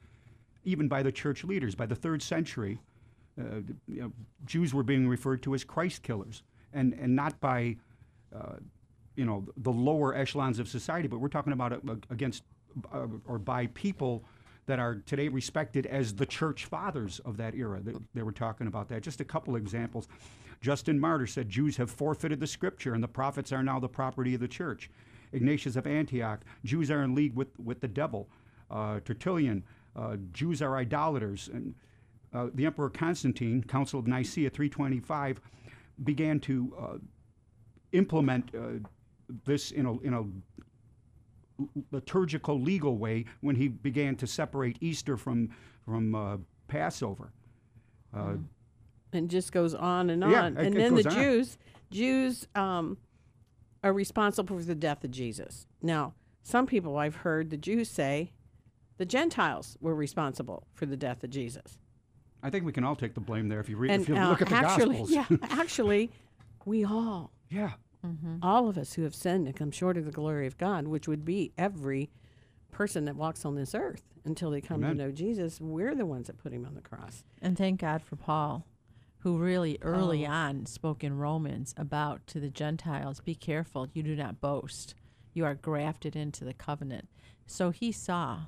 even 0.64 0.88
by 0.88 1.02
the 1.02 1.12
church 1.12 1.44
leaders. 1.44 1.74
By 1.74 1.86
the 1.86 1.94
third 1.94 2.22
century, 2.22 2.78
uh, 3.40 3.60
you 3.86 4.02
know, 4.02 4.12
Jews 4.44 4.74
were 4.74 4.82
being 4.82 5.08
referred 5.08 5.42
to 5.44 5.54
as 5.54 5.64
Christ 5.64 6.02
killers, 6.02 6.42
and, 6.72 6.92
and 6.94 7.14
not 7.14 7.40
by 7.40 7.76
uh, 8.34 8.56
you 9.14 9.24
know 9.24 9.46
the 9.56 9.70
lower 9.70 10.14
echelons 10.14 10.58
of 10.58 10.68
society, 10.68 11.08
but 11.08 11.18
we're 11.18 11.28
talking 11.28 11.52
about 11.52 11.72
against 12.10 12.42
uh, 12.92 13.06
or 13.26 13.38
by 13.38 13.66
people 13.68 14.24
that 14.66 14.78
are 14.78 14.96
today 15.06 15.28
respected 15.28 15.86
as 15.86 16.14
the 16.14 16.26
church 16.26 16.66
fathers 16.66 17.20
of 17.24 17.36
that 17.38 17.54
era. 17.54 17.80
They, 17.80 17.92
they 18.14 18.22
were 18.22 18.32
talking 18.32 18.66
about 18.66 18.88
that. 18.90 19.02
Just 19.02 19.20
a 19.20 19.24
couple 19.24 19.56
examples. 19.56 20.06
Justin 20.60 21.00
Martyr 21.00 21.26
said 21.26 21.48
Jews 21.48 21.76
have 21.78 21.90
forfeited 21.90 22.38
the 22.38 22.46
scripture 22.46 22.92
and 22.92 23.02
the 23.02 23.08
prophets 23.08 23.50
are 23.52 23.62
now 23.62 23.80
the 23.80 23.88
property 23.88 24.34
of 24.34 24.40
the 24.40 24.48
church. 24.48 24.90
Ignatius 25.32 25.76
of 25.76 25.86
Antioch, 25.86 26.40
Jews 26.64 26.90
are 26.90 27.02
in 27.02 27.14
league 27.14 27.34
with, 27.34 27.58
with 27.58 27.80
the 27.80 27.88
devil. 27.88 28.28
Uh, 28.70 29.00
Tertullian, 29.00 29.64
uh, 29.96 30.16
Jews 30.32 30.62
are 30.62 30.76
idolaters. 30.76 31.48
And 31.52 31.74
uh, 32.32 32.48
the 32.54 32.66
Emperor 32.66 32.90
Constantine, 32.90 33.62
Council 33.62 33.98
of 33.98 34.06
Nicaea 34.06 34.50
325, 34.50 35.40
began 36.04 36.38
to 36.40 36.74
uh, 36.78 36.98
implement 37.92 38.54
uh, 38.54 38.86
this 39.44 39.70
in 39.70 39.86
a, 39.86 39.98
in 40.00 40.14
a 40.14 40.24
liturgical 41.90 42.60
legal 42.60 42.98
way 42.98 43.24
when 43.40 43.56
he 43.56 43.68
began 43.68 44.14
to 44.16 44.26
separate 44.26 44.78
Easter 44.80 45.16
from 45.16 45.50
from 45.84 46.14
uh, 46.14 46.36
Passover. 46.68 47.32
Uh, 48.14 48.34
and 49.12 49.30
just 49.30 49.52
goes 49.52 49.74
on 49.74 50.10
and 50.10 50.22
on. 50.22 50.30
Yeah, 50.30 50.46
and 50.46 50.76
then 50.76 50.94
the 50.94 51.08
on. 51.08 51.14
Jews, 51.14 51.58
Jews 51.90 52.46
um, 52.54 52.98
are 53.82 53.92
responsible 53.92 54.58
for 54.58 54.64
the 54.64 54.74
death 54.74 55.04
of 55.04 55.10
Jesus. 55.10 55.66
Now, 55.82 56.14
some 56.42 56.66
people 56.66 56.96
I've 56.96 57.16
heard 57.16 57.50
the 57.50 57.56
Jews 57.56 57.88
say 57.90 58.32
the 58.96 59.06
Gentiles 59.06 59.76
were 59.80 59.94
responsible 59.94 60.66
for 60.74 60.86
the 60.86 60.96
death 60.96 61.22
of 61.22 61.30
Jesus. 61.30 61.78
I 62.42 62.50
think 62.50 62.64
we 62.64 62.72
can 62.72 62.84
all 62.84 62.96
take 62.96 63.14
the 63.14 63.20
blame 63.20 63.48
there 63.48 63.60
if 63.60 63.68
you 63.68 63.76
read 63.76 63.90
and 63.90 64.02
if 64.02 64.08
you 64.08 64.16
uh, 64.16 64.28
look 64.28 64.42
at 64.42 64.48
the 64.48 64.54
actually, 64.54 64.98
Gospels. 64.98 65.10
yeah, 65.10 65.26
actually, 65.50 66.10
we 66.64 66.84
all, 66.84 67.32
yeah, 67.50 67.72
all 68.42 68.68
of 68.68 68.78
us 68.78 68.94
who 68.94 69.02
have 69.02 69.14
sinned 69.14 69.46
and 69.46 69.56
come 69.56 69.70
short 69.70 69.96
of 69.96 70.04
the 70.04 70.12
glory 70.12 70.46
of 70.46 70.56
God, 70.56 70.86
which 70.86 71.08
would 71.08 71.24
be 71.24 71.52
every 71.58 72.10
person 72.70 73.04
that 73.06 73.16
walks 73.16 73.44
on 73.44 73.56
this 73.56 73.74
earth 73.74 74.02
until 74.24 74.50
they 74.50 74.60
come 74.60 74.84
Amen. 74.84 74.96
to 74.96 75.04
know 75.04 75.10
Jesus, 75.10 75.60
we're 75.60 75.94
the 75.94 76.06
ones 76.06 76.28
that 76.28 76.38
put 76.38 76.52
him 76.52 76.64
on 76.64 76.74
the 76.74 76.80
cross. 76.80 77.24
And 77.42 77.56
thank 77.58 77.80
God 77.80 78.02
for 78.02 78.16
Paul, 78.16 78.66
who 79.18 79.38
really 79.38 79.78
early 79.82 80.26
Oh. 80.26 80.30
on 80.30 80.66
spoke 80.66 81.02
in 81.02 81.16
Romans 81.18 81.74
about 81.76 82.26
to 82.28 82.40
the 82.40 82.50
Gentiles, 82.50 83.20
be 83.20 83.34
careful, 83.34 83.88
you 83.92 84.02
do 84.02 84.14
not 84.16 84.40
boast. 84.40 84.94
You 85.34 85.44
are 85.44 85.54
grafted 85.54 86.14
into 86.16 86.44
the 86.44 86.54
covenant. 86.54 87.08
So 87.46 87.70
he 87.70 87.92
saw. 87.92 88.46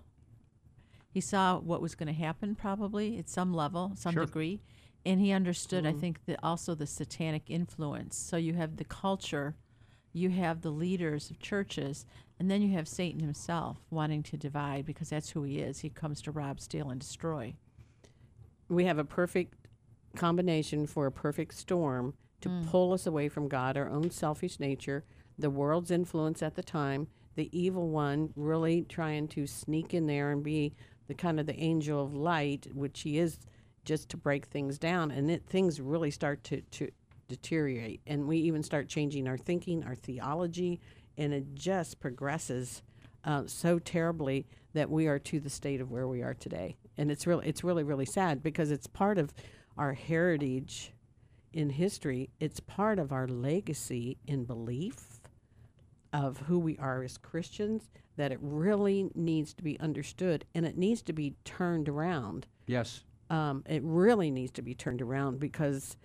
He 1.10 1.20
saw 1.20 1.58
what 1.58 1.82
was 1.82 1.94
going 1.94 2.06
to 2.06 2.12
happen 2.12 2.54
probably 2.54 3.18
at 3.18 3.28
some 3.28 3.52
level, 3.52 3.92
some 3.96 4.12
Sure. 4.14 4.24
degree. 4.26 4.60
And 5.04 5.20
he 5.20 5.32
understood, 5.32 5.84
I 5.86 5.90
Mm-hmm. 5.90 5.96
Mhm. 5.96 6.00
think, 6.00 6.24
that 6.26 6.40
also 6.42 6.74
the 6.74 6.86
satanic 6.86 7.48
influence. 7.50 8.16
So 8.16 8.36
you 8.36 8.54
have 8.54 8.76
the 8.76 8.84
culture, 8.84 9.56
you 10.12 10.30
have 10.30 10.60
the 10.60 10.70
leaders 10.70 11.30
of 11.30 11.38
churches, 11.40 12.04
and 12.38 12.50
then 12.50 12.62
you 12.62 12.72
have 12.74 12.86
Satan 12.86 13.20
himself 13.20 13.78
wanting 13.90 14.22
to 14.24 14.36
divide 14.36 14.84
because 14.84 15.08
that's 15.10 15.30
who 15.30 15.42
he 15.42 15.58
is. 15.60 15.80
He 15.80 15.90
comes 15.90 16.20
to 16.22 16.30
rob, 16.30 16.60
steal, 16.60 16.90
and 16.90 17.00
destroy. 17.00 17.54
we 18.68 18.84
have 18.84 18.98
a 18.98 19.04
perfect 19.04 19.59
combination 20.16 20.86
for 20.86 21.06
a 21.06 21.12
perfect 21.12 21.54
storm 21.54 22.14
to 22.40 22.48
Mm. 22.48 22.66
pull 22.66 22.92
us 22.92 23.06
away 23.06 23.28
from 23.28 23.48
God, 23.48 23.76
our 23.76 23.88
own 23.88 24.10
selfish 24.10 24.58
nature, 24.58 25.04
the 25.38 25.50
world's 25.50 25.90
influence 25.90 26.42
at 26.42 26.54
the 26.54 26.62
time, 26.62 27.06
the 27.34 27.50
evil 27.58 27.88
one 27.90 28.32
really 28.36 28.82
trying 28.82 29.28
to 29.28 29.46
sneak 29.46 29.94
in 29.94 30.06
there 30.06 30.30
and 30.30 30.42
be 30.42 30.74
the 31.06 31.14
kind 31.14 31.38
of 31.40 31.46
the 31.46 31.58
angel 31.58 32.02
of 32.02 32.14
light, 32.14 32.66
which 32.74 33.00
he 33.02 33.18
is 33.18 33.38
just 33.84 34.08
to 34.10 34.16
break 34.16 34.46
things 34.46 34.78
down. 34.78 35.10
And 35.10 35.30
it, 35.30 35.46
things 35.46 35.80
really 35.80 36.10
start 36.10 36.44
to, 36.44 36.60
to 36.60 36.90
deteriorate. 37.28 38.00
And 38.06 38.26
we 38.26 38.38
even 38.38 38.62
start 38.62 38.88
changing 38.88 39.26
our 39.28 39.38
thinking, 39.38 39.84
our 39.84 39.94
theology, 39.94 40.80
and 41.16 41.32
it 41.32 41.54
just 41.54 42.00
progresses 42.00 42.82
uh, 43.24 43.44
so 43.46 43.78
terribly 43.78 44.46
that 44.72 44.90
we 44.90 45.06
are 45.06 45.18
to 45.18 45.40
the 45.40 45.50
state 45.50 45.80
of 45.80 45.90
where 45.90 46.08
we 46.08 46.22
are 46.22 46.34
today. 46.34 46.76
And 46.96 47.10
it's 47.10 47.26
really, 47.26 47.48
it's 47.48 47.64
really, 47.64 47.82
really 47.82 48.06
sad 48.06 48.42
because 48.42 48.70
it's 48.70 48.86
part 48.86 49.18
of 49.18 49.32
our 49.76 49.94
heritage 49.94 50.92
in 51.52 51.70
history. 51.70 52.30
It's 52.40 52.60
part 52.60 52.98
of 52.98 53.12
our 53.12 53.26
legacy 53.26 54.18
in 54.26 54.44
belief 54.44 55.20
of 56.12 56.38
who 56.38 56.58
we 56.58 56.76
are 56.78 57.02
as 57.02 57.18
Christians. 57.18 57.90
That 58.16 58.32
it 58.32 58.38
really 58.42 59.10
needs 59.14 59.54
to 59.54 59.62
be 59.62 59.80
understood 59.80 60.44
and 60.54 60.66
it 60.66 60.76
needs 60.76 61.02
to 61.02 61.12
be 61.12 61.36
turned 61.44 61.88
around. 61.88 62.46
Yes. 62.66 63.04
Um, 63.30 63.64
it 63.66 63.82
really 63.84 64.30
needs 64.30 64.50
to 64.52 64.62
be 64.62 64.74
turned 64.74 65.00
around 65.00 65.40
because 65.40 65.96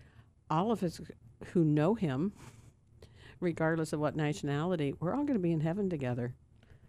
all 0.50 0.72
of 0.72 0.84
us 0.84 1.02
who 1.48 1.66
know 1.66 1.96
Him, 1.96 2.32
regardless 3.40 3.92
of 3.92 4.00
what 4.00 4.16
nationality, 4.16 4.94
we're 5.00 5.14
all 5.14 5.24
going 5.24 5.34
to 5.34 5.40
be 5.40 5.52
in 5.52 5.62
heaven 5.62 5.90
together 5.90 6.36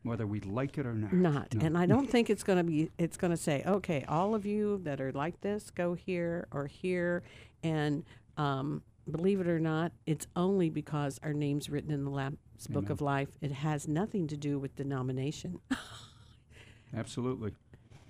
whether 0.07 0.27
we 0.27 0.41
like 0.41 0.79
it 0.79 0.87
or 0.87 0.95
not. 0.95 1.13
not 1.13 1.55
No. 1.55 1.67
and 1.67 1.77
i 1.77 1.85
don't 1.93 2.09
think 2.09 2.31
it's 2.31 2.43
going 2.43 2.59
to 2.59 2.65
be 2.65 2.91
it's 2.99 3.17
going 3.17 3.31
to 3.33 3.37
say 3.37 3.63
okay 3.67 4.05
all 4.09 4.35
of 4.35 4.47
you 4.47 4.81
that 4.85 5.01
are 5.01 5.13
like 5.13 5.41
this 5.41 5.71
go 5.71 5.95
here 5.95 6.47
or 6.53 6.67
here 6.67 7.23
and 7.63 8.05
um, 8.37 8.83
believe 9.11 9.41
it 9.41 9.49
or 9.49 9.59
not 9.61 9.93
it's 10.07 10.27
only 10.37 10.71
because 10.71 11.19
our 11.23 11.33
name's 11.33 11.69
written 11.69 11.91
in 11.91 12.05
the 12.05 12.11
lamb's 12.11 12.39
book 12.71 12.91
of 12.91 13.01
life 13.01 13.29
it 13.41 13.53
has 13.53 13.87
nothing 13.89 14.27
to 14.29 14.37
do 14.37 14.59
with 14.59 14.75
denomination 14.77 15.59
Absolutely. 16.97 17.53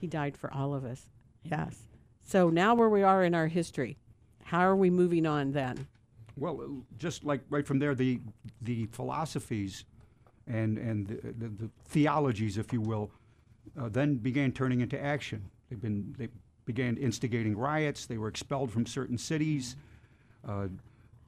he 0.00 0.06
died 0.06 0.36
for 0.36 0.52
all 0.52 0.74
of 0.74 0.84
us 0.84 1.06
yes 1.44 1.82
so 2.24 2.48
now 2.50 2.74
where 2.74 2.88
we 2.88 3.02
are 3.02 3.22
in 3.24 3.34
our 3.34 3.46
history 3.48 3.96
how 4.44 4.60
are 4.60 4.76
we 4.76 4.90
moving 4.90 5.26
on 5.26 5.52
then 5.52 5.86
Well, 6.36 6.82
just 6.98 7.24
like 7.24 7.40
right 7.50 7.66
from 7.66 7.78
there, 7.78 7.94
the 7.94 8.20
the 8.62 8.86
philosophies 8.92 9.84
and 10.46 10.78
and 10.78 11.06
the, 11.06 11.32
the, 11.32 11.48
the 11.48 11.70
theologies, 11.86 12.58
if 12.58 12.72
you 12.72 12.80
will, 12.80 13.10
uh, 13.78 13.88
then 13.88 14.16
began 14.16 14.52
turning 14.52 14.80
into 14.80 15.00
action. 15.02 15.42
They've 15.68 15.80
been 15.80 16.14
they 16.18 16.28
began 16.64 16.96
instigating 16.96 17.56
riots. 17.56 18.06
They 18.06 18.18
were 18.18 18.28
expelled 18.28 18.70
from 18.70 18.86
certain 18.86 19.18
cities. 19.18 19.76
Uh, 20.46 20.68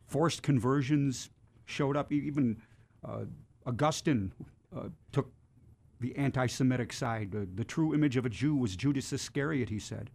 forced 0.07 0.43
conversions 0.43 1.31
showed 1.65 1.97
up. 1.97 2.13
Even 2.13 2.61
uh, 3.05 3.25
Augustine 3.67 4.33
uh, 4.77 4.89
took 5.13 5.31
the 6.01 6.17
anti-Semitic 6.17 6.93
side. 6.93 7.35
Uh, 7.35 7.41
the 7.55 7.65
true 7.65 7.95
image 7.95 8.17
of 8.17 8.27
a 8.27 8.29
Jew 8.29 8.55
was 8.55 8.77
Judas 8.77 9.13
Iscariot, 9.13 9.69
he 9.69 9.79
said. 9.79 10.11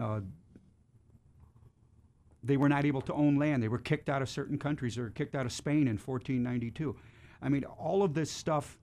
Uh, 0.00 0.20
they 2.42 2.56
were 2.56 2.68
not 2.68 2.84
able 2.84 3.00
to 3.02 3.12
own 3.12 3.36
land. 3.36 3.62
They 3.62 3.68
were 3.68 3.78
kicked 3.78 4.08
out 4.08 4.22
of 4.22 4.28
certain 4.28 4.58
countries. 4.58 4.96
They 4.96 5.02
were 5.02 5.10
kicked 5.10 5.34
out 5.34 5.46
of 5.46 5.52
Spain 5.52 5.88
in 5.88 5.98
1492. 5.98 6.96
I 7.42 7.48
mean, 7.48 7.64
all 7.64 8.02
of 8.02 8.14
this 8.14 8.30
stuff 8.30 8.78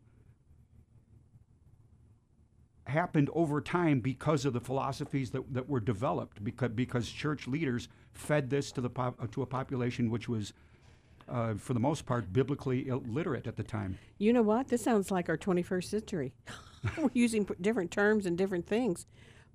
happened 2.86 3.30
over 3.34 3.62
time 3.62 4.00
because 4.00 4.46
of 4.46 4.54
the 4.54 4.60
philosophies 4.60 5.32
that, 5.32 5.54
that 5.54 5.70
were 5.70 5.80
developed 5.80 6.44
because, 6.44 6.72
because 6.72 7.10
church 7.10 7.48
leaders 7.48 7.88
fed 8.12 8.50
this 8.50 8.72
to 8.74 8.82
the 8.82 8.90
pop, 8.90 9.32
to 9.32 9.42
a 9.42 9.46
population 9.46 10.10
which 10.10 10.28
was 10.28 10.54
uh, 11.30 11.54
for 11.56 11.74
the 11.74 11.80
most 11.80 12.06
part, 12.06 12.32
biblically 12.34 12.88
illiterate 12.88 13.48
at 13.48 13.56
the 13.56 13.64
time. 13.64 13.98
You 14.18 14.34
know 14.34 14.42
what? 14.42 14.68
This 14.68 14.84
sounds 14.84 15.12
like 15.12 15.30
our 15.30 15.38
21st 15.38 15.86
century. 15.86 16.34
We're 16.98 17.10
using 17.14 17.48
different 17.62 17.92
terms 17.92 18.26
and 18.26 18.38
different 18.38 18.68
things. 18.68 19.06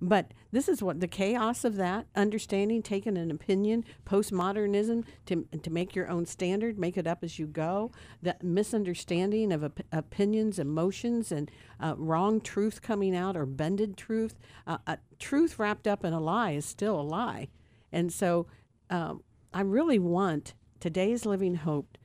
But 0.01 0.33
this 0.51 0.69
is 0.69 0.81
what 0.81 1.01
the 1.01 1.07
chaos 1.07 1.65
of 1.65 1.75
that 1.75 2.07
understanding, 2.15 2.81
taking 2.81 3.17
an 3.17 3.31
opinion, 3.31 3.83
postmodernism 4.05 5.03
to, 5.25 5.45
to 5.61 5.69
make 5.69 5.93
your 5.93 6.07
own 6.07 6.25
standard, 6.25 6.79
make 6.79 6.97
it 6.97 7.05
up 7.05 7.21
as 7.21 7.37
you 7.37 7.45
go, 7.47 7.91
the 8.21 8.37
misunderstanding 8.41 9.51
of 9.51 9.63
op- 9.63 9.81
opinions, 9.91 10.57
emotions, 10.57 11.33
and 11.33 11.51
uh, 11.81 11.95
wrong 11.97 12.39
truth 12.39 12.81
coming 12.81 13.13
out 13.13 13.35
or 13.35 13.45
bended 13.45 13.97
truth. 13.97 14.35
Uh, 14.65 14.77
uh, 14.87 14.95
truth 15.19 15.59
wrapped 15.59 15.85
up 15.85 16.05
in 16.05 16.13
a 16.13 16.19
lie 16.21 16.51
is 16.51 16.65
still 16.65 16.99
a 16.99 17.03
lie. 17.03 17.49
And 17.91 18.13
so 18.13 18.47
um, 18.89 19.21
I 19.53 19.61
really 19.61 19.99
want 19.99 20.53
today's 20.79 21.25
Living 21.25 21.55
Hope 21.55 21.97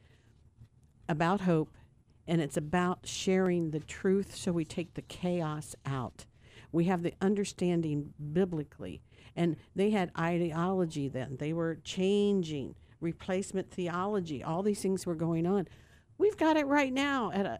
about 1.08 1.42
hope, 1.42 1.70
and 2.26 2.40
it's 2.40 2.56
about 2.56 3.06
sharing 3.06 3.70
the 3.70 3.80
truth 3.80 4.34
so 4.34 4.50
we 4.50 4.64
take 4.64 4.94
the 4.94 5.02
chaos 5.02 5.76
out. 5.86 6.26
We 6.74 6.86
have 6.86 7.04
the 7.04 7.14
understanding 7.20 8.12
biblically, 8.32 9.00
and 9.36 9.54
they 9.76 9.90
had 9.90 10.10
ideology 10.18 11.08
then. 11.08 11.36
They 11.38 11.52
were 11.52 11.76
changing, 11.84 12.74
replacement 13.00 13.70
theology, 13.70 14.42
all 14.42 14.64
these 14.64 14.82
things 14.82 15.06
were 15.06 15.14
going 15.14 15.46
on. 15.46 15.68
We've 16.18 16.36
got 16.36 16.56
it 16.56 16.66
right 16.66 16.92
now 16.92 17.30
at 17.32 17.46
a 17.46 17.58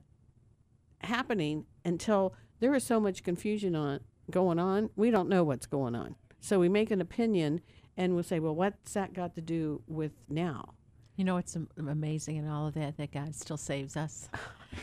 happening 1.07 1.67
until 1.85 2.35
there 2.59 2.75
is 2.75 2.83
so 2.83 2.99
much 2.99 3.23
confusion 3.23 3.77
on 3.77 4.01
going 4.31 4.59
on, 4.59 4.91
we 4.97 5.11
don't 5.11 5.29
know 5.29 5.45
what's 5.45 5.67
going 5.67 5.95
on. 5.95 6.17
So 6.41 6.59
we 6.59 6.69
make 6.69 6.91
an 6.91 7.01
opinion 7.01 7.61
and 7.97 8.15
we'll 8.15 8.25
say, 8.25 8.41
well, 8.41 8.55
what's 8.55 8.95
that 8.95 9.13
got 9.13 9.37
to 9.37 9.41
do 9.41 9.83
with 9.87 10.13
now? 10.29 10.75
You 11.17 11.25
know, 11.25 11.37
it's 11.37 11.57
amazing 11.79 12.37
in 12.37 12.49
all 12.49 12.67
of 12.67 12.75
that 12.75 12.97
that 12.97 13.13
God 13.13 13.37
still 13.37 13.57
saves 13.57 13.97
us. 13.97 14.29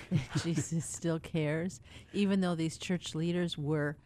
Jesus 0.44 0.86
still 0.86 1.20
cares, 1.20 1.82
even 2.14 2.40
though 2.42 2.56
these 2.56 2.78
church 2.78 3.14
leaders 3.16 3.58
were 3.58 3.98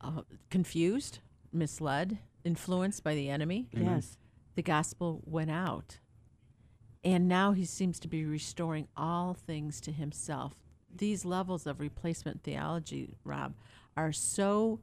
uh, 0.00 0.22
confused, 0.50 1.20
misled, 1.52 2.18
influenced 2.44 3.04
by 3.04 3.14
the 3.14 3.28
enemy. 3.28 3.68
Amen. 3.74 3.96
Yes. 3.96 4.18
the 4.54 4.62
gospel 4.62 5.22
went 5.24 5.50
out, 5.50 5.98
and 7.04 7.28
now 7.28 7.52
He 7.52 7.64
seems 7.64 8.00
to 8.00 8.08
be 8.08 8.24
restoring 8.24 8.88
all 8.96 9.34
things 9.34 9.80
to 9.82 9.92
Himself. 9.92 10.54
These 10.94 11.24
levels 11.24 11.66
of 11.66 11.80
replacement 11.80 12.42
theology, 12.42 13.16
Rob, 13.24 13.54
are 13.96 14.12
so 14.12 14.80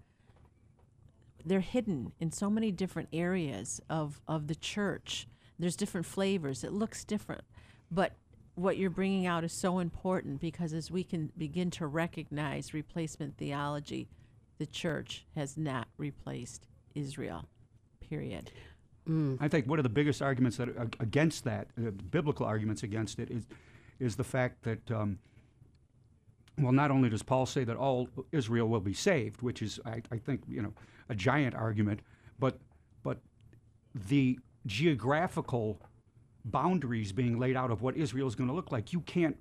they're 1.48 1.60
hidden 1.61 2.11
in 2.19 2.31
so 2.31 2.49
many 2.49 2.72
different 2.72 3.10
areas 3.14 3.81
of, 3.89 4.19
of 4.27 4.48
the 4.48 4.56
church. 4.56 5.27
There's 5.57 5.76
different 5.76 6.06
flavors. 6.06 6.64
It 6.64 6.73
looks 6.73 7.03
different. 7.03 7.44
But 7.89 8.14
what 8.56 8.77
you're 8.77 8.89
bringing 8.89 9.26
out 9.26 9.44
is 9.44 9.53
so 9.53 9.80
important 9.80 10.41
because 10.41 10.73
as 10.73 10.91
we 10.91 11.03
can 11.03 11.31
begin 11.38 11.72
to 11.72 11.88
recognize 11.88 12.73
replacement 12.73 13.38
theology, 13.38 14.07
the 14.57 14.65
church 14.65 15.25
has 15.35 15.57
not 15.57 15.88
replaced 15.97 16.67
Israel, 16.95 17.45
period. 17.99 18.51
I 19.39 19.47
think 19.47 19.67
one 19.67 19.79
of 19.79 19.84
the 19.84 19.89
biggest 19.89 20.21
arguments 20.21 20.57
that 20.57 20.69
against 20.99 21.43
that, 21.45 21.67
uh, 21.77 21.91
biblical 22.11 22.45
arguments 22.45 22.84
against 22.84 23.19
it, 23.19 23.31
is 23.31 23.47
is 23.99 24.15
the 24.15 24.23
fact 24.23 24.63
that 24.63 24.91
um, 24.91 25.19
well, 26.59 26.71
not 26.71 26.91
only 26.91 27.09
does 27.09 27.23
Paul 27.23 27.45
say 27.45 27.63
that 27.63 27.77
all 27.77 28.09
Israel 28.31 28.67
will 28.67 28.81
be 28.81 28.93
saved, 28.93 29.41
which 29.41 29.61
is 29.61 29.79
I, 29.85 30.01
I 30.11 30.17
think 30.17 30.41
you 30.47 30.61
know 30.61 30.73
a 31.09 31.15
giant 31.15 31.55
argument, 31.55 32.01
but 32.39 32.59
but 33.03 33.19
the 33.93 34.39
geographical 34.65 35.79
boundaries 36.43 37.11
being 37.11 37.39
laid 37.39 37.55
out 37.55 37.71
of 37.71 37.81
what 37.81 37.95
Israel 37.95 38.27
is 38.27 38.35
going 38.35 38.49
to 38.49 38.55
look 38.55 38.71
like, 38.71 38.93
you 38.93 39.01
can't 39.01 39.38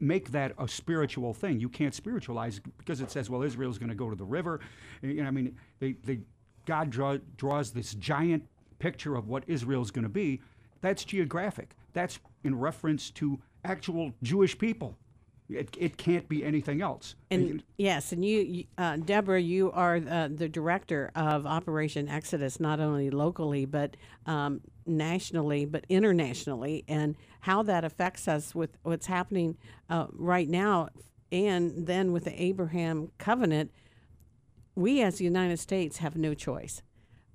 make 0.00 0.32
that 0.32 0.52
a 0.58 0.68
spiritual 0.68 1.34
thing. 1.34 1.60
You 1.60 1.68
can't 1.68 1.94
spiritualize 1.94 2.60
because 2.78 3.00
it 3.00 3.10
says, 3.10 3.30
well, 3.30 3.42
Israel 3.42 3.70
is 3.70 3.78
going 3.78 3.88
to 3.88 3.94
go 3.94 4.10
to 4.10 4.16
the 4.16 4.24
river. 4.24 4.60
You 5.02 5.22
know, 5.22 5.28
I 5.28 5.30
mean, 5.30 5.56
they, 5.78 5.92
they, 6.04 6.20
God 6.66 6.90
draw, 6.90 7.18
draws 7.36 7.72
this 7.72 7.94
giant 7.94 8.44
picture 8.78 9.14
of 9.14 9.28
what 9.28 9.44
Israel 9.46 9.82
is 9.82 9.90
going 9.90 10.02
to 10.02 10.08
be. 10.08 10.40
That's 10.80 11.04
geographic. 11.04 11.76
That's 11.92 12.18
in 12.42 12.58
reference 12.58 13.10
to 13.12 13.40
actual 13.64 14.12
Jewish 14.22 14.58
people. 14.58 14.96
It, 15.48 15.76
it 15.78 15.96
can't 15.98 16.26
be 16.28 16.42
anything 16.42 16.80
else. 16.80 17.16
And 17.30 17.62
yes, 17.76 18.12
and 18.12 18.24
you, 18.24 18.40
you 18.40 18.64
uh, 18.78 18.96
Deborah, 18.96 19.40
you 19.40 19.70
are 19.72 19.96
uh, 19.96 20.28
the 20.34 20.48
director 20.48 21.10
of 21.14 21.46
Operation 21.46 22.08
Exodus, 22.08 22.58
not 22.58 22.80
only 22.80 23.10
locally 23.10 23.66
but 23.66 23.96
um, 24.24 24.62
nationally, 24.86 25.64
but 25.64 25.84
internationally, 25.88 26.84
and 26.88 27.16
how 27.40 27.62
that 27.62 27.84
affects 27.84 28.28
us 28.28 28.54
with 28.54 28.76
what's 28.82 29.06
happening 29.06 29.56
uh, 29.88 30.06
right 30.12 30.48
now, 30.48 30.88
and 31.32 31.86
then 31.86 32.12
with 32.12 32.24
the 32.24 32.42
Abraham 32.42 33.10
covenant. 33.18 33.70
We, 34.76 35.02
as 35.02 35.18
the 35.18 35.24
United 35.24 35.58
States, 35.58 35.98
have 35.98 36.16
no 36.16 36.34
choice. 36.34 36.82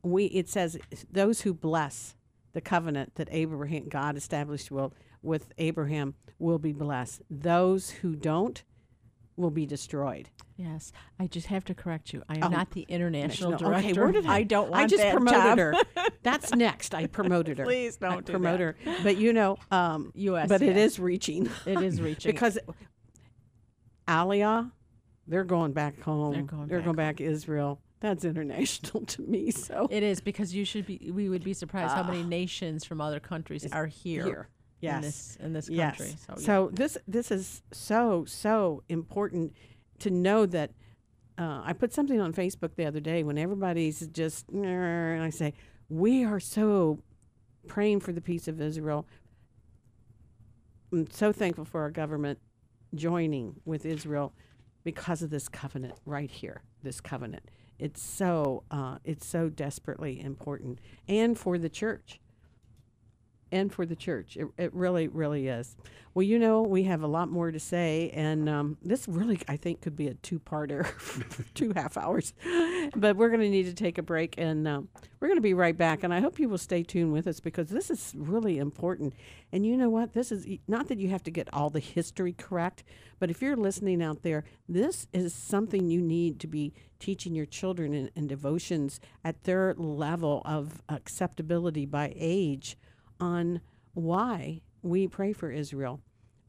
We 0.03 0.25
it 0.25 0.49
says 0.49 0.77
those 1.11 1.41
who 1.41 1.53
bless 1.53 2.15
the 2.53 2.61
covenant 2.61 3.15
that 3.15 3.27
Abraham 3.31 3.87
God 3.89 4.17
established 4.17 4.71
will 4.71 4.93
with 5.21 5.53
Abraham 5.57 6.15
will 6.37 6.59
be 6.59 6.71
blessed. 6.73 7.21
Those 7.29 7.89
who 7.89 8.15
don't 8.15 8.63
will 9.39 9.49
be 9.51 9.65
destroyed. 9.65 10.29
Yes, 10.57 10.91
I 11.19 11.27
just 11.27 11.47
have 11.47 11.63
to 11.65 11.73
correct 11.73 12.11
you. 12.13 12.21
I 12.27 12.35
am 12.35 12.43
Oh, 12.43 12.47
not 12.49 12.71
the 12.71 12.81
international 12.89 13.51
national- 13.51 13.71
director. 13.71 13.89
Okay, 13.91 13.99
where 14.01 14.11
did 14.11 14.25
I, 14.27 14.43
don't 14.43 14.69
want 14.69 14.83
I 14.83 14.87
just 14.87 15.01
that 15.01 15.13
promoted 15.13 15.39
job. 15.41 15.57
her. 15.57 15.73
That's 16.23 16.53
next. 16.53 16.93
I 16.93 17.07
promoted 17.07 17.57
her. 17.59 17.63
Please 17.65 17.95
don't 17.97 18.11
I 18.11 18.15
do 18.17 18.31
promote 18.33 18.59
that. 18.59 18.75
her. 18.83 18.95
But 19.03 19.15
you 19.17 19.31
know, 19.31 19.57
um, 19.71 20.11
US, 20.15 20.49
But 20.49 20.61
it 20.61 20.75
yeah. 20.75 20.83
is 20.83 20.99
reaching. 20.99 21.49
It 21.65 21.81
is 21.81 22.01
reaching. 22.09 22.31
because 22.31 22.59
Aliyah, 24.07 24.71
they're 25.27 25.43
going 25.43 25.71
back 25.71 26.01
home. 26.01 26.33
They're 26.33 26.41
going 26.43 26.67
They're 26.67 26.79
back 26.79 26.85
going 26.85 26.95
back 26.97 27.17
to 27.17 27.23
Israel. 27.23 27.79
That's 28.01 28.25
international 28.25 29.05
to 29.05 29.21
me. 29.21 29.51
So 29.51 29.87
It 29.89 30.03
is 30.03 30.19
because 30.21 30.53
you 30.53 30.65
should 30.65 30.85
be. 30.85 31.11
We 31.13 31.29
would 31.29 31.43
be 31.43 31.53
surprised 31.53 31.93
how 31.93 32.03
many 32.03 32.23
Ah. 32.23 32.27
nations 32.27 32.83
from 32.85 33.01
other 33.01 33.19
countries 33.19 33.65
are 33.71 33.85
here. 33.87 34.23
here. 34.25 34.47
Yes. 34.81 34.95
In 34.97 35.01
this 35.01 35.37
in 35.41 35.53
this 35.53 35.69
Yes. 35.69 35.97
country. 35.97 36.15
So, 36.25 36.33
yeah. 36.37 36.45
So 36.45 36.69
this 36.73 36.97
this 37.07 37.31
is 37.31 37.61
so 37.71 38.25
so 38.25 38.83
important 38.89 39.53
to 39.99 40.09
know 40.09 40.45
that. 40.45 40.71
Uh, 41.37 41.61
I 41.63 41.71
put 41.71 41.93
something 41.93 42.19
on 42.19 42.33
Facebook 42.33 42.75
the 42.75 42.83
other 42.85 42.99
day 42.99 43.23
when 43.23 43.37
everybody's 43.37 44.05
just, 44.07 44.49
and 44.49 45.23
I 45.23 45.29
say, 45.29 45.53
we 45.87 46.25
are 46.25 46.37
so 46.41 46.99
praying 47.65 48.01
for 48.01 48.11
the 48.11 48.19
peace 48.19 48.49
of 48.49 48.59
Israel. 48.59 49.07
I'm 50.91 51.09
so 51.11 51.31
thankful 51.31 51.63
for 51.63 51.79
our 51.81 51.91
government 51.91 52.39
joining 52.93 53.55
with 53.63 53.85
Israel 53.85 54.33
because 54.83 55.21
of 55.21 55.29
this 55.29 55.47
covenant 55.47 55.93
right 56.05 56.29
here. 56.29 56.61
This 56.83 56.99
covenant, 56.99 57.43
it's 57.77 58.01
so 58.01 58.63
uh, 58.71 58.97
it's 59.05 59.25
so 59.25 59.49
desperately 59.49 60.19
important, 60.19 60.79
and 61.07 61.37
for 61.39 61.57
the 61.57 61.69
church 61.69 62.19
and 63.51 63.71
for 63.71 63.85
the 63.85 63.95
church. 63.95 64.37
It, 64.37 64.47
it 64.57 64.73
really, 64.73 65.07
really 65.07 65.47
is. 65.47 65.75
Well, 66.13 66.23
you 66.23 66.39
know, 66.39 66.63
we 66.63 66.83
have 66.83 67.03
a 67.03 67.07
lot 67.07 67.29
more 67.29 67.51
to 67.51 67.59
say, 67.59 68.09
and 68.13 68.49
um, 68.49 68.77
this 68.81 69.07
really, 69.07 69.39
I 69.47 69.57
think, 69.57 69.81
could 69.81 69.95
be 69.95 70.07
a 70.07 70.15
two-parter, 70.15 70.87
two 71.53 71.71
half 71.75 71.97
hours. 71.97 72.33
But 72.95 73.15
we're 73.15 73.29
going 73.29 73.41
to 73.41 73.49
need 73.49 73.67
to 73.67 73.73
take 73.73 73.99
a 73.99 74.03
break, 74.03 74.35
and 74.37 74.67
um, 74.67 74.89
we're 75.19 75.27
going 75.27 75.37
to 75.37 75.41
be 75.41 75.53
right 75.53 75.77
back. 75.77 76.03
And 76.03 76.13
I 76.13 76.19
hope 76.19 76.39
you 76.39 76.49
will 76.49 76.57
stay 76.57 76.81
tuned 76.81 77.13
with 77.13 77.27
us 77.27 77.39
because 77.39 77.69
this 77.69 77.91
is 77.91 78.13
really 78.17 78.57
important. 78.57 79.13
And 79.51 79.65
you 79.65 79.77
know 79.77 79.89
what? 79.89 80.13
This 80.13 80.31
is 80.31 80.47
not 80.67 80.87
that 80.87 80.97
you 80.97 81.09
have 81.09 81.23
to 81.23 81.31
get 81.31 81.47
all 81.53 81.69
the 81.69 81.79
history 81.79 82.33
correct, 82.33 82.83
but 83.19 83.29
if 83.29 83.41
you're 83.41 83.55
listening 83.55 84.01
out 84.01 84.23
there, 84.23 84.45
this 84.67 85.07
is 85.13 85.33
something 85.33 85.89
you 85.89 86.01
need 86.01 86.39
to 86.39 86.47
be 86.47 86.73
teaching 86.99 87.35
your 87.35 87.45
children 87.45 87.93
in, 87.93 88.09
in 88.15 88.27
devotions 88.27 88.99
at 89.23 89.43
their 89.43 89.73
level 89.75 90.41
of 90.43 90.81
acceptability 90.89 91.85
by 91.85 92.13
age 92.15 92.77
on 93.19 93.61
why 93.93 94.61
we 94.81 95.07
pray 95.07 95.33
for 95.33 95.51
Israel, 95.51 96.01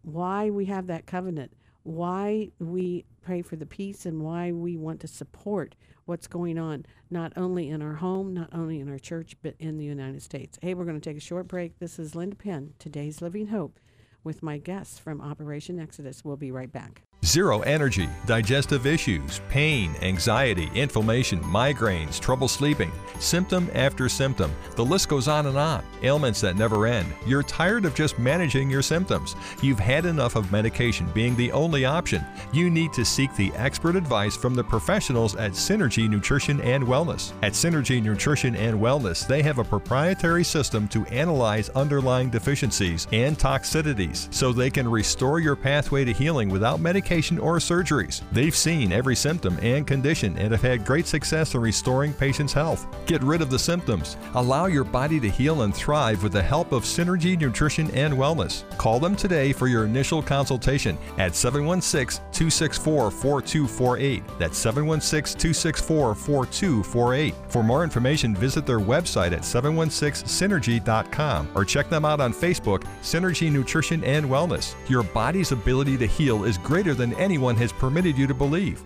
why 0.03 0.51
we 0.51 0.67
have 0.67 0.87
that 0.87 1.07
covenant, 1.07 1.53
why 1.83 2.51
we 2.59 3.05
pray 3.23 3.43
for 3.43 3.57
the 3.57 3.67
peace, 3.67 4.07
and 4.07 4.23
why 4.23 4.53
we 4.53 4.77
want 4.77 5.01
to 5.01 5.09
support 5.09 5.75
what's 6.05 6.27
going 6.27 6.59
on, 6.59 6.85
not 7.11 7.33
only 7.37 7.69
in 7.69 7.83
our 7.83 7.95
home, 7.95 8.33
not 8.35 8.49
only 8.53 8.81
in 8.81 8.89
our 8.89 8.99
church, 8.99 9.37
but 9.43 9.55
in 9.59 9.77
the 9.79 9.85
United 9.85 10.23
States. 10.23 10.59
Hey, 10.61 10.75
we're 10.75 10.85
going 10.85 11.01
to 11.01 11.11
take 11.11 11.17
a 11.17 11.21
short 11.21 11.49
break. 11.49 11.79
This 11.79 11.99
is 11.99 12.15
Linda 12.15 12.37
Penn, 12.37 12.75
today's 12.79 13.23
Living 13.23 13.49
Hope, 13.49 13.79
with 14.25 14.43
my 14.43 14.59
guests 14.59 14.99
from 14.99 15.21
Operation 15.21 15.79
Exodus. 15.79 16.25
We'll 16.25 16.37
be 16.37 16.53
right 16.53 16.73
back. 16.73 17.03
Zero 17.27 17.61
energy, 17.61 18.09
digestive 18.25 18.87
issues, 18.87 19.43
pain, 19.51 19.95
anxiety, 20.01 20.71
inflammation, 20.75 21.39
migraines, 21.41 22.19
trouble 22.19 22.49
sleeping, 22.49 22.91
symptom 23.19 23.71
after 23.75 24.09
symptom. 24.09 24.51
The 24.75 24.85
list 24.85 25.11
goes 25.11 25.29
on 25.29 25.45
and 25.45 25.59
on. 25.59 25.85
Ailments 26.03 26.41
that 26.41 26.57
never 26.57 26.87
end. 26.87 27.07
You're 27.27 27.43
tired 27.43 27.85
of 27.85 27.95
just 27.95 28.19
managing 28.19 28.71
your 28.71 28.81
symptoms. 28.81 29.37
You've 29.61 29.79
had 29.79 30.07
enough 30.07 30.35
of 30.35 30.51
medication 30.51 31.11
being 31.13 31.37
the 31.37 31.53
only 31.53 31.85
option. 31.85 32.25
You 32.55 32.71
need 32.71 32.95
to 32.95 33.05
seek 33.05 33.37
the 33.37 33.53
expert 33.55 33.97
advice 33.97 34.35
from 34.35 34.55
the 34.55 34.65
professionals 34.65 35.37
at 35.37 35.53
Synergy 35.53 36.09
Nutrition 36.09 36.59
and 36.63 36.83
Wellness. 36.85 37.35
At 37.43 37.53
Synergy 37.53 38.03
Nutrition 38.03 38.57
and 38.57 38.81
Wellness, 38.81 39.27
they 39.27 39.43
have 39.43 39.59
a 39.59 39.65
proprietary 39.65 40.43
system 40.43 40.89
to 40.89 41.05
analyze 41.09 41.69
underlying 41.71 42.31
deficiencies 42.31 43.07
and 43.13 43.39
toxicities 43.39 44.33
so 44.33 44.55
they 44.55 44.71
can 44.71 44.89
restore 44.89 45.39
your 45.39 45.55
pathway 45.55 46.07
to 46.07 46.15
healing 46.15 46.49
without 46.49 46.81
medication 46.81 47.10
or 47.11 47.59
surgeries. 47.59 48.23
They've 48.31 48.55
seen 48.55 48.93
every 48.93 49.17
symptom 49.17 49.59
and 49.63 49.85
condition 49.85 50.39
and 50.39 50.53
have 50.53 50.63
had 50.63 50.85
great 50.85 51.09
success 51.09 51.55
in 51.55 51.61
restoring 51.61 52.13
patients' 52.13 52.53
health. 52.53 52.87
Get 53.07 53.21
rid 53.25 53.43
of 53.43 53.51
the 53.51 53.59
symptoms. 53.59 54.17
Allow 54.35 54.67
your 54.67 54.85
body 54.85 55.19
to 55.19 55.29
heal 55.29 55.63
and 55.63 55.75
thrive 55.75 56.23
with 56.23 56.31
the 56.33 56.43
help 56.43 56.71
of 56.71 56.85
Synergy 56.85 57.37
Nutrition 57.37 57.91
and 57.91 58.15
Wellness. 58.15 58.63
Call 58.79 59.01
them 59.01 59.17
today 59.17 59.53
for 59.53 59.67
your 59.67 59.87
initial 59.87 60.23
consultation 60.23 60.97
at 61.19 61.35
716 61.35 62.25
264 62.33 63.11
4248. 63.11 64.23
That's 64.39 64.57
716 64.57 65.41
264 65.41 66.15
4248. 66.15 67.35
For 67.49 67.65
more 67.65 67.83
information, 67.83 68.37
visit 68.37 68.67
their 68.67 68.79
website 68.79 69.33
at 69.33 69.41
716synergy.com 69.41 71.49
or 71.57 71.65
check 71.65 71.91
them 71.91 72.05
out 72.05 72.21
on 72.21 72.33
Facebook, 72.33 72.85
Synergy 73.03 73.51
Nutrition 73.51 74.05
and 74.05 74.27
Wellness. 74.27 74.77
Your 74.89 75.03
body's 75.03 75.51
ability 75.51 75.97
to 75.97 76.07
heal 76.07 76.45
is 76.45 76.57
greater 76.59 76.95
than 77.01 77.15
anyone 77.15 77.57
has 77.57 77.73
permitted 77.73 78.19
you 78.19 78.27
to 78.27 78.35
believe. 78.35 78.83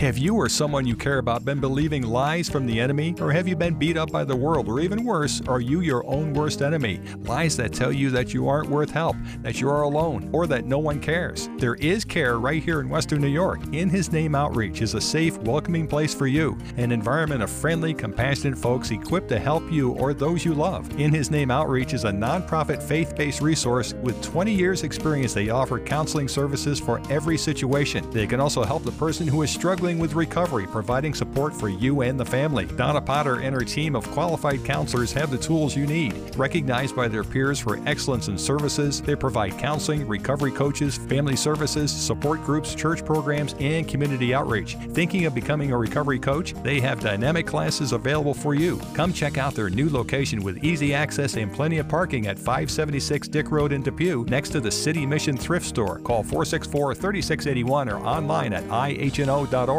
Have 0.00 0.16
you 0.16 0.36
or 0.36 0.48
someone 0.48 0.86
you 0.86 0.94
care 0.94 1.18
about 1.18 1.44
been 1.44 1.58
believing 1.58 2.04
lies 2.04 2.48
from 2.48 2.66
the 2.66 2.78
enemy? 2.78 3.16
Or 3.20 3.32
have 3.32 3.48
you 3.48 3.56
been 3.56 3.74
beat 3.74 3.96
up 3.96 4.12
by 4.12 4.22
the 4.22 4.36
world? 4.36 4.68
Or 4.68 4.78
even 4.78 5.04
worse, 5.04 5.42
are 5.48 5.60
you 5.60 5.80
your 5.80 6.06
own 6.06 6.32
worst 6.34 6.62
enemy? 6.62 7.00
Lies 7.24 7.56
that 7.56 7.72
tell 7.72 7.90
you 7.90 8.08
that 8.10 8.32
you 8.32 8.46
aren't 8.46 8.70
worth 8.70 8.90
help, 8.90 9.16
that 9.42 9.60
you 9.60 9.68
are 9.68 9.82
alone, 9.82 10.30
or 10.32 10.46
that 10.46 10.66
no 10.66 10.78
one 10.78 11.00
cares. 11.00 11.48
There 11.58 11.74
is 11.74 12.04
care 12.04 12.38
right 12.38 12.62
here 12.62 12.78
in 12.78 12.88
Western 12.88 13.20
New 13.20 13.26
York. 13.26 13.58
In 13.72 13.90
His 13.90 14.12
Name 14.12 14.36
Outreach 14.36 14.82
is 14.82 14.94
a 14.94 15.00
safe, 15.00 15.36
welcoming 15.38 15.88
place 15.88 16.14
for 16.14 16.28
you, 16.28 16.56
an 16.76 16.92
environment 16.92 17.42
of 17.42 17.50
friendly, 17.50 17.92
compassionate 17.92 18.56
folks 18.56 18.92
equipped 18.92 19.30
to 19.30 19.40
help 19.40 19.68
you 19.68 19.94
or 19.94 20.14
those 20.14 20.44
you 20.44 20.54
love. 20.54 20.88
In 21.00 21.12
His 21.12 21.28
Name 21.28 21.50
Outreach 21.50 21.92
is 21.92 22.04
a 22.04 22.12
nonprofit 22.12 22.80
faith 22.80 23.16
based 23.16 23.40
resource 23.40 23.94
with 23.94 24.22
20 24.22 24.52
years' 24.52 24.84
experience. 24.84 25.34
They 25.34 25.50
offer 25.50 25.80
counseling 25.80 26.28
services 26.28 26.78
for 26.78 27.02
every 27.10 27.36
situation. 27.36 28.08
They 28.12 28.28
can 28.28 28.38
also 28.38 28.62
help 28.62 28.84
the 28.84 28.92
person 28.92 29.26
who 29.26 29.42
is 29.42 29.50
struggling 29.50 29.87
with 29.96 30.14
recovery, 30.14 30.66
providing 30.66 31.14
support 31.14 31.54
for 31.54 31.68
you 31.68 32.00
and 32.00 32.18
the 32.18 32.24
family. 32.24 32.66
Donna 32.66 33.00
Potter 33.00 33.36
and 33.36 33.54
her 33.54 33.64
team 33.64 33.94
of 33.94 34.10
qualified 34.10 34.64
counselors 34.64 35.12
have 35.12 35.30
the 35.30 35.38
tools 35.38 35.76
you 35.76 35.86
need. 35.86 36.34
Recognized 36.34 36.96
by 36.96 37.06
their 37.06 37.22
peers 37.22 37.60
for 37.60 37.78
excellence 37.86 38.26
in 38.26 38.36
services, 38.36 39.00
they 39.00 39.14
provide 39.14 39.56
counseling, 39.56 40.08
recovery 40.08 40.50
coaches, 40.50 40.98
family 40.98 41.36
services, 41.36 41.92
support 41.92 42.42
groups, 42.42 42.74
church 42.74 43.04
programs, 43.04 43.54
and 43.60 43.86
community 43.86 44.34
outreach. 44.34 44.74
Thinking 44.90 45.26
of 45.26 45.34
becoming 45.34 45.70
a 45.70 45.78
recovery 45.78 46.18
coach? 46.18 46.54
They 46.64 46.80
have 46.80 46.98
dynamic 46.98 47.46
classes 47.46 47.92
available 47.92 48.34
for 48.34 48.54
you. 48.54 48.80
Come 48.94 49.12
check 49.12 49.38
out 49.38 49.54
their 49.54 49.70
new 49.70 49.88
location 49.88 50.42
with 50.42 50.64
easy 50.64 50.92
access 50.92 51.36
and 51.36 51.52
plenty 51.52 51.78
of 51.78 51.88
parking 51.88 52.26
at 52.26 52.36
576 52.36 53.28
Dick 53.28 53.52
Road 53.52 53.70
in 53.70 53.82
Depew, 53.82 54.24
next 54.28 54.50
to 54.50 54.60
the 54.60 54.72
City 54.72 55.06
Mission 55.06 55.36
Thrift 55.36 55.66
Store. 55.66 56.00
Call 56.00 56.24
464 56.24 56.94
3681 56.94 57.88
or 57.88 57.98
online 58.04 58.52
at 58.52 58.64
ihno.org. 58.64 59.77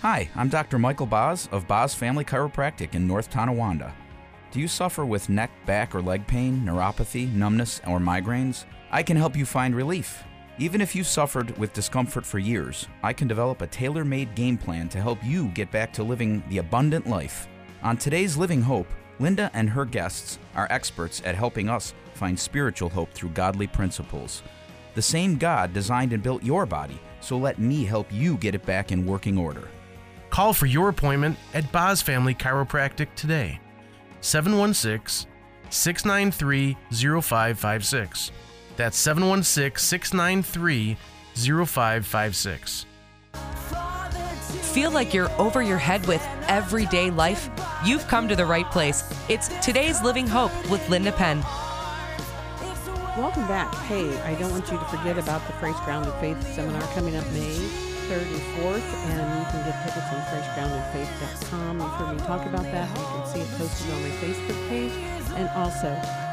Hi, 0.00 0.28
I'm 0.34 0.48
Dr. 0.48 0.76
Michael 0.76 1.06
Boz 1.06 1.48
of 1.52 1.68
Boz 1.68 1.94
Family 1.94 2.24
Chiropractic 2.24 2.96
in 2.96 3.06
North 3.06 3.30
Tonawanda. 3.30 3.94
Do 4.50 4.58
you 4.58 4.66
suffer 4.66 5.04
with 5.04 5.28
neck, 5.28 5.52
back, 5.66 5.94
or 5.94 6.02
leg 6.02 6.26
pain, 6.26 6.60
neuropathy, 6.66 7.32
numbness, 7.32 7.80
or 7.86 8.00
migraines? 8.00 8.64
I 8.90 9.04
can 9.04 9.16
help 9.16 9.36
you 9.36 9.46
find 9.46 9.76
relief. 9.76 10.24
Even 10.58 10.80
if 10.80 10.96
you 10.96 11.04
suffered 11.04 11.56
with 11.58 11.72
discomfort 11.72 12.26
for 12.26 12.40
years, 12.40 12.88
I 13.04 13.12
can 13.12 13.28
develop 13.28 13.62
a 13.62 13.68
tailor 13.68 14.04
made 14.04 14.34
game 14.34 14.58
plan 14.58 14.88
to 14.88 15.00
help 15.00 15.22
you 15.22 15.46
get 15.50 15.70
back 15.70 15.92
to 15.92 16.02
living 16.02 16.42
the 16.48 16.58
abundant 16.58 17.06
life. 17.06 17.46
On 17.84 17.96
today's 17.96 18.36
Living 18.36 18.62
Hope, 18.62 18.88
Linda 19.20 19.48
and 19.54 19.70
her 19.70 19.84
guests 19.84 20.40
are 20.56 20.66
experts 20.70 21.22
at 21.24 21.36
helping 21.36 21.68
us 21.68 21.94
find 22.14 22.36
spiritual 22.36 22.88
hope 22.88 23.12
through 23.12 23.30
godly 23.30 23.68
principles. 23.68 24.42
The 24.96 25.02
same 25.02 25.38
God 25.38 25.72
designed 25.72 26.12
and 26.12 26.22
built 26.22 26.42
your 26.42 26.66
body, 26.66 26.98
so 27.22 27.38
let 27.38 27.58
me 27.58 27.84
help 27.84 28.12
you 28.12 28.36
get 28.36 28.54
it 28.54 28.66
back 28.66 28.92
in 28.92 29.06
working 29.06 29.38
order. 29.38 29.68
Call 30.30 30.52
for 30.52 30.66
your 30.66 30.88
appointment 30.88 31.38
at 31.54 31.70
Boz 31.72 32.02
Family 32.02 32.34
Chiropractic 32.34 33.14
today. 33.14 33.60
716 34.20 35.28
693 35.70 36.76
0556. 36.90 38.32
That's 38.76 38.96
716 38.96 39.78
693 39.78 40.96
0556. 41.66 42.86
Feel 44.72 44.90
like 44.90 45.12
you're 45.12 45.30
over 45.38 45.62
your 45.62 45.78
head 45.78 46.06
with 46.06 46.26
everyday 46.48 47.10
life? 47.10 47.50
You've 47.84 48.06
come 48.08 48.26
to 48.28 48.36
the 48.36 48.46
right 48.46 48.70
place. 48.70 49.04
It's 49.28 49.48
Today's 49.64 50.02
Living 50.02 50.26
Hope 50.26 50.52
with 50.70 50.86
Linda 50.88 51.12
Penn. 51.12 51.42
Welcome 53.18 53.46
back. 53.46 53.74
Hey, 53.74 54.18
I 54.22 54.34
don't 54.36 54.50
want 54.50 54.70
you 54.72 54.78
to 54.78 54.84
forget 54.86 55.18
about 55.18 55.46
the 55.46 55.52
Christ 55.54 55.82
Grounded 55.84 56.14
Faith 56.14 56.42
seminar 56.54 56.80
coming 56.94 57.14
up 57.14 57.26
May 57.32 57.58
3rd 58.08 58.22
and 58.22 58.40
4th, 58.56 58.80
and 58.80 59.38
you 59.38 59.44
can 59.50 59.64
get 59.66 59.84
tickets 59.84 60.06
on 60.08 60.22
christgroundedfaith.com. 60.32 61.78
You've 61.78 61.90
heard 61.90 62.14
me 62.14 62.26
talk 62.26 62.46
about 62.46 62.62
that. 62.62 62.88
You 62.88 63.04
can 63.04 63.26
see 63.26 63.40
it 63.40 63.50
posted 63.58 63.92
on 63.92 64.02
my 64.02 64.08
Facebook 64.16 64.68
page. 64.70 64.92
And 65.36 65.46
also, 65.50 65.88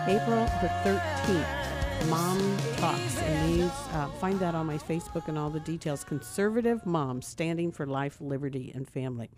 April 0.07 0.45
the 0.61 0.69
13th, 0.85 2.09
Mom 2.09 2.57
Talks. 2.77 3.17
And 3.23 3.53
these, 3.53 3.71
uh, 3.91 4.07
find 4.21 4.39
that 4.39 4.55
on 4.55 4.65
my 4.65 4.77
Facebook 4.77 5.27
and 5.27 5.37
all 5.37 5.49
the 5.49 5.59
details. 5.59 6.05
Conservative 6.05 6.85
Moms 6.85 7.27
Standing 7.27 7.73
for 7.73 7.85
Life, 7.85 8.21
Liberty, 8.21 8.71
and 8.73 8.87
Family. 8.89 9.29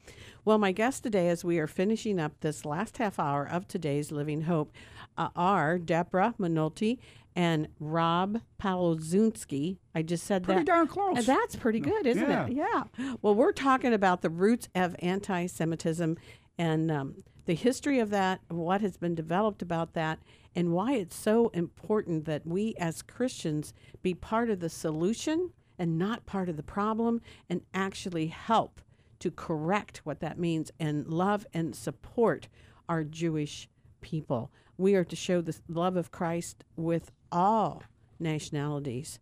Well, 0.45 0.59
my 0.59 0.71
guests 0.71 0.99
today, 0.99 1.27
as 1.29 1.43
we 1.43 1.57
are 1.57 1.65
finishing 1.67 2.19
up 2.19 2.33
this 2.41 2.65
last 2.65 2.99
half 2.99 3.17
hour 3.17 3.47
of 3.47 3.67
today's 3.67 4.11
Living 4.11 4.43
Hope, 4.43 4.71
uh, 5.17 5.29
are 5.35 5.77
Deborah 5.77 6.33
Minolti 6.39 6.99
and 7.35 7.67
Rob 7.79 8.41
Palozunski. 8.61 9.77
I 9.95 10.01
just 10.01 10.25
said 10.25 10.43
Pretty 10.43 10.61
that. 10.61 10.65
darn 10.67 10.87
close. 10.87 11.25
That's 11.25 11.55
pretty 11.55 11.79
good, 11.79 12.05
isn't 12.05 12.29
Yeah. 12.29 12.45
it? 12.47 12.53
Yeah. 12.53 13.15
Well, 13.21 13.35
we're 13.35 13.51
talking 13.53 13.93
about 13.93 14.21
the 14.21 14.29
roots 14.29 14.67
of 14.75 14.95
anti 14.99 15.45
Semitism 15.45 16.17
and 16.57 16.91
um, 16.91 17.23
the 17.45 17.53
history 17.55 17.99
of 17.99 18.09
that, 18.11 18.41
what 18.49 18.81
has 18.81 18.97
been 18.97 19.15
developed 19.15 19.61
about 19.61 19.93
that, 19.93 20.19
and 20.55 20.73
why 20.73 20.93
it's 20.93 21.15
so 21.15 21.47
important 21.49 22.25
that 22.25 22.45
we 22.45 22.75
as 22.77 23.01
Christians 23.01 23.73
be 24.01 24.13
part 24.13 24.49
of 24.49 24.59
the 24.59 24.69
solution 24.69 25.51
and 25.79 25.97
not 25.97 26.25
part 26.25 26.49
of 26.49 26.57
the 26.57 26.63
problem 26.63 27.21
and 27.49 27.61
actually 27.73 28.27
help 28.27 28.81
to 29.19 29.31
correct 29.31 30.01
what 30.03 30.19
that 30.19 30.37
means 30.37 30.71
and 30.79 31.07
love 31.07 31.45
and 31.53 31.75
support 31.75 32.47
our 32.89 33.03
Jewish 33.03 33.69
people. 34.01 34.51
We 34.77 34.95
are 34.95 35.03
to 35.05 35.15
show 35.15 35.41
the 35.41 35.55
love 35.67 35.95
of 35.95 36.11
Christ 36.11 36.63
with 36.75 37.11
all 37.31 37.83
nationalities, 38.19 39.19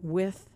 with 0.00 0.48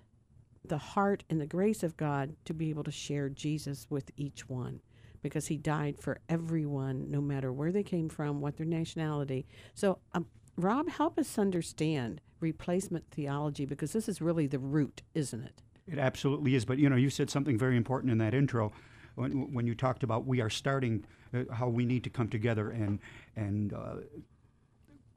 the 0.65 0.79
heart 0.79 1.25
and 1.29 1.41
the 1.41 1.47
grace 1.47 1.83
of 1.83 1.97
God 1.97 2.37
to 2.45 2.55
be 2.55 2.71
able 2.71 2.85
to 2.85 2.91
share 2.91 3.29
Jesus 3.29 3.87
with 3.91 4.11
each 4.17 4.49
one 4.49 4.81
because 5.23 5.47
he 5.47 5.57
died 5.57 5.99
for 5.99 6.19
everyone, 6.29 7.11
no 7.11 7.21
matter 7.21 7.53
where 7.53 7.73
they 7.73 7.83
came 7.83 8.09
from, 8.09 8.41
what 8.41 8.57
their 8.57 8.67
nationality. 8.67 9.47
So, 9.75 9.99
um, 10.15 10.27
Rob, 10.57 10.89
help 10.89 11.19
us 11.19 11.39
understand 11.39 12.21
replacement 12.41 13.11
theology 13.11 13.65
because 13.65 13.93
this 13.93 14.09
is 14.09 14.21
really 14.21 14.47
the 14.47 14.59
root, 14.59 15.03
isn't 15.15 15.43
it? 15.43 15.63
It 15.87 15.99
absolutely 15.99 16.55
is. 16.55 16.65
But 16.65 16.79
you 16.79 16.89
know, 16.89 16.97
you 16.97 17.11
said 17.11 17.31
something 17.31 17.57
very 17.57 17.77
important 17.77 18.13
in 18.13 18.19
that 18.19 18.35
intro 18.35 18.73
when, 19.15 19.53
when 19.53 19.67
you 19.67 19.75
talked 19.75 20.03
about 20.03 20.27
we 20.27 20.41
are 20.41 20.51
starting 20.51 21.05
uh, 21.35 21.45
how 21.53 21.69
we 21.69 21.85
need 21.85 22.05
to 22.05 22.11
come 22.11 22.29
together 22.29 22.71
and 22.71 22.99
and 23.37 23.73
uh, 23.73 23.97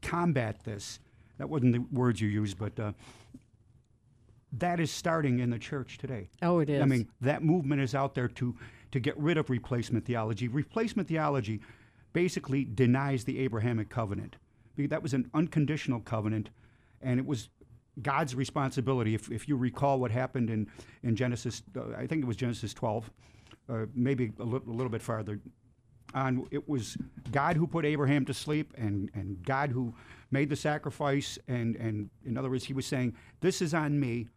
combat 0.02 0.64
this. 0.64 1.00
That 1.38 1.50
wasn't 1.50 1.74
the 1.74 1.86
words 1.92 2.22
you 2.22 2.30
used, 2.30 2.58
but 2.58 2.80
uh, 2.80 2.94
that 4.54 4.80
is 4.80 4.92
starting 4.92 5.40
in 5.40 5.50
the 5.50 5.60
church 5.60 5.98
today. 5.98 6.30
Oh, 6.42 6.60
it 6.60 6.70
I 6.82 6.86
mean, 6.86 7.08
that 7.22 7.44
movement 7.44 7.82
is 7.82 7.94
out 7.94 8.16
there 8.16 8.28
to 8.30 8.56
to 8.92 9.00
get 9.00 9.18
rid 9.18 9.38
of 9.38 9.50
replacement 9.50 10.06
theology. 10.06 10.48
Replacement 10.48 11.08
theology 11.08 11.60
basically 12.14 12.64
denies 12.64 13.26
the 13.26 13.40
Abrahamic 13.40 13.90
covenant. 13.90 14.38
Because 14.76 14.90
That 14.90 15.04
was 15.04 15.14
an 15.14 15.30
unconditional 15.34 16.00
covenant, 16.00 16.50
and 17.02 17.20
it 17.20 17.26
was 17.26 17.50
God's 18.02 18.36
responsibility. 18.36 19.14
If, 19.14 19.30
if 19.32 19.48
you 19.48 19.58
recall 19.58 20.00
what 20.00 20.12
happened 20.12 20.50
in, 20.50 20.68
in 21.04 21.16
Genesis, 21.16 21.62
uh, 21.78 21.94
I 21.98 22.08
think 22.08 22.24
it 22.24 22.26
was 22.26 22.36
Genesis 22.36 22.74
12, 22.74 23.10
uh, 23.70 23.86
maybe 23.94 24.32
a, 24.40 24.44
li- 24.44 24.62
a 24.66 24.72
little 24.72 24.90
bit 24.90 25.02
farther 25.02 25.40
on, 26.14 26.48
it 26.52 26.68
was 26.68 26.98
God 27.32 27.58
who 27.58 27.68
put 27.68 27.86
Abraham 27.86 28.26
to 28.26 28.34
sleep 28.34 28.74
and, 28.78 29.10
and 29.14 29.44
God 29.44 29.72
who 29.72 29.94
made 30.32 30.50
the 30.50 30.56
sacrifice. 30.56 31.38
And, 31.48 31.76
and 31.76 32.10
in 32.26 32.38
other 32.38 32.50
words, 32.50 32.64
he 32.64 32.74
was 32.74 32.86
saying, 32.86 33.16
This 33.42 33.62
is 33.62 33.74
on 33.74 34.00
me. 34.00 34.28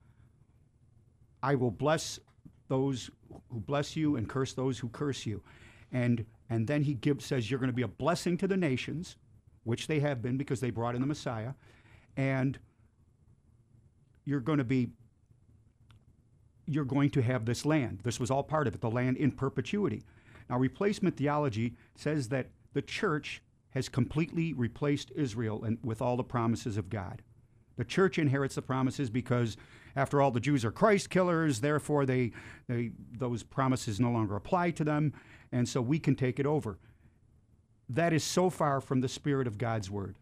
I 1.42 1.54
will 1.54 1.70
bless 1.70 2.18
those 2.68 3.10
who 3.50 3.60
bless 3.60 3.96
you 3.96 4.16
and 4.16 4.28
curse 4.28 4.52
those 4.52 4.78
who 4.78 4.88
curse 4.88 5.26
you. 5.26 5.42
And 5.92 6.24
and 6.50 6.66
then 6.66 6.82
he 6.82 6.94
gives 6.94 7.26
says 7.26 7.50
you're 7.50 7.60
going 7.60 7.70
to 7.70 7.76
be 7.76 7.82
a 7.82 7.88
blessing 7.88 8.36
to 8.38 8.48
the 8.48 8.56
nations, 8.56 9.16
which 9.64 9.86
they 9.86 10.00
have 10.00 10.22
been 10.22 10.36
because 10.36 10.60
they 10.60 10.70
brought 10.70 10.94
in 10.94 11.00
the 11.00 11.06
Messiah, 11.06 11.52
and 12.16 12.58
you're 14.24 14.40
going 14.40 14.58
to 14.58 14.64
be 14.64 14.90
you're 16.66 16.84
going 16.84 17.10
to 17.10 17.22
have 17.22 17.46
this 17.46 17.64
land. 17.64 18.00
This 18.02 18.20
was 18.20 18.30
all 18.30 18.42
part 18.42 18.66
of 18.66 18.74
it, 18.74 18.80
the 18.80 18.90
land 18.90 19.16
in 19.16 19.32
perpetuity. 19.32 20.04
Now, 20.48 20.58
replacement 20.58 21.16
theology 21.16 21.74
says 21.94 22.28
that 22.28 22.48
the 22.72 22.82
church 22.82 23.42
has 23.70 23.88
completely 23.88 24.52
replaced 24.52 25.12
Israel 25.14 25.62
and 25.64 25.78
with 25.82 26.00
all 26.00 26.16
the 26.16 26.24
promises 26.24 26.76
of 26.76 26.88
God. 26.88 27.22
The 27.76 27.84
church 27.84 28.18
inherits 28.18 28.56
the 28.56 28.62
promises 28.62 29.08
because, 29.08 29.56
after 29.94 30.20
all, 30.20 30.30
the 30.30 30.40
Jews 30.40 30.64
are 30.64 30.72
Christ 30.72 31.10
killers. 31.10 31.60
Therefore, 31.60 32.06
they, 32.06 32.32
they 32.66 32.90
those 33.12 33.42
promises 33.42 34.00
no 34.00 34.10
longer 34.10 34.34
apply 34.36 34.72
to 34.72 34.84
them, 34.84 35.12
and 35.52 35.68
so 35.68 35.80
we 35.80 35.98
can 35.98 36.16
take 36.16 36.40
it 36.40 36.46
over. 36.46 36.78
That 37.88 38.12
is 38.12 38.24
so 38.24 38.50
far 38.50 38.80
from 38.80 39.00
the 39.00 39.08
spirit 39.08 39.46
of 39.46 39.58
God's 39.58 39.90
word. 39.90 40.16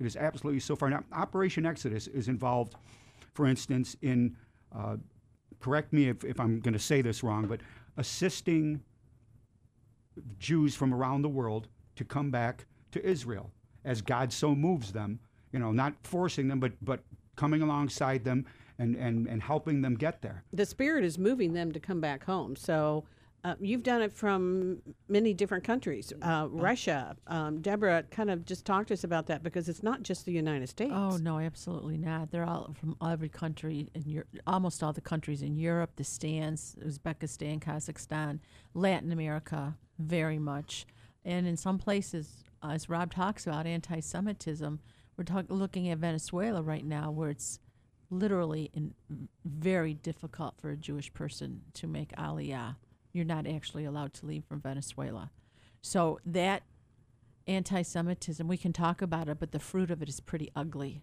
It 0.00 0.06
is 0.06 0.16
absolutely 0.16 0.60
so 0.60 0.76
far. 0.76 0.88
Now, 0.90 1.04
Operation 1.12 1.66
Exodus 1.66 2.06
is 2.06 2.28
involved, 2.28 2.74
for 3.34 3.46
instance, 3.46 3.96
in 4.00 4.36
uh, 4.74 4.96
correct 5.60 5.92
me 5.92 6.08
if, 6.08 6.24
if 6.24 6.40
I'm 6.40 6.60
going 6.60 6.74
to 6.74 6.80
say 6.80 7.00
this 7.00 7.22
wrong, 7.22 7.46
but 7.46 7.60
assisting 7.96 8.82
Jews 10.38 10.74
from 10.74 10.92
around 10.92 11.22
the 11.22 11.28
world 11.28 11.68
to 11.96 12.04
come 12.04 12.30
back 12.30 12.66
to 12.92 13.04
Israel 13.04 13.50
as 13.84 14.02
God 14.02 14.32
so 14.32 14.54
moves 14.54 14.92
them, 14.92 15.20
you 15.52 15.58
know, 15.58 15.72
not 15.72 15.94
forcing 16.02 16.48
them, 16.48 16.60
but, 16.60 16.72
but 16.82 17.00
coming 17.36 17.62
alongside 17.62 18.24
them 18.24 18.46
and, 18.78 18.96
and, 18.96 19.26
and 19.26 19.42
helping 19.42 19.82
them 19.82 19.94
get 19.94 20.22
there. 20.22 20.44
The 20.52 20.66
Spirit 20.66 21.04
is 21.04 21.18
moving 21.18 21.52
them 21.52 21.72
to 21.72 21.80
come 21.80 22.00
back 22.00 22.24
home. 22.24 22.56
So 22.56 23.04
uh, 23.44 23.54
you've 23.60 23.82
done 23.82 24.00
it 24.00 24.10
from 24.10 24.80
many 25.08 25.34
different 25.34 25.64
countries. 25.64 26.12
Uh, 26.22 26.48
Russia. 26.50 27.14
Um, 27.26 27.60
Deborah 27.60 28.02
kind 28.10 28.30
of 28.30 28.46
just 28.46 28.64
talked 28.64 28.88
to 28.88 28.94
us 28.94 29.04
about 29.04 29.26
that 29.26 29.42
because 29.42 29.68
it's 29.68 29.82
not 29.82 30.02
just 30.02 30.24
the 30.24 30.32
United 30.32 30.68
States. 30.68 30.92
Oh 30.94 31.18
no, 31.18 31.38
absolutely 31.38 31.98
not. 31.98 32.30
They're 32.30 32.46
all 32.46 32.74
from 32.80 32.96
every 33.06 33.28
country 33.28 33.90
in 33.94 34.08
Europe, 34.08 34.28
almost 34.46 34.82
all 34.82 34.94
the 34.94 35.02
countries 35.02 35.42
in 35.42 35.56
Europe, 35.56 35.90
the 35.96 36.04
stands, 36.04 36.74
Uzbekistan, 36.84 37.60
Kazakhstan, 37.60 38.38
Latin 38.72 39.12
America, 39.12 39.76
very 39.98 40.38
much, 40.38 40.86
and 41.24 41.46
in 41.46 41.56
some 41.56 41.78
places, 41.78 42.44
uh, 42.62 42.70
as 42.70 42.88
Rob 42.88 43.12
talks 43.12 43.46
about 43.46 43.66
anti-Semitism, 43.66 44.80
we're 45.16 45.24
talk- 45.24 45.46
looking 45.48 45.88
at 45.88 45.98
Venezuela 45.98 46.62
right 46.62 46.84
now, 46.84 47.10
where 47.10 47.30
it's 47.30 47.60
literally 48.10 48.70
in 48.74 48.94
very 49.44 49.94
difficult 49.94 50.54
for 50.60 50.70
a 50.70 50.76
Jewish 50.76 51.12
person 51.12 51.62
to 51.74 51.86
make 51.86 52.14
aliyah 52.16 52.76
you're 53.14 53.24
not 53.24 53.46
actually 53.46 53.86
allowed 53.86 54.12
to 54.12 54.26
leave 54.26 54.44
from 54.44 54.60
Venezuela. 54.60 55.30
So 55.80 56.18
that 56.26 56.64
anti 57.46 57.80
Semitism, 57.80 58.46
we 58.46 58.56
can 58.58 58.72
talk 58.74 59.00
about 59.00 59.28
it, 59.28 59.38
but 59.38 59.52
the 59.52 59.58
fruit 59.58 59.90
of 59.90 60.02
it 60.02 60.08
is 60.08 60.20
pretty 60.20 60.50
ugly. 60.54 61.00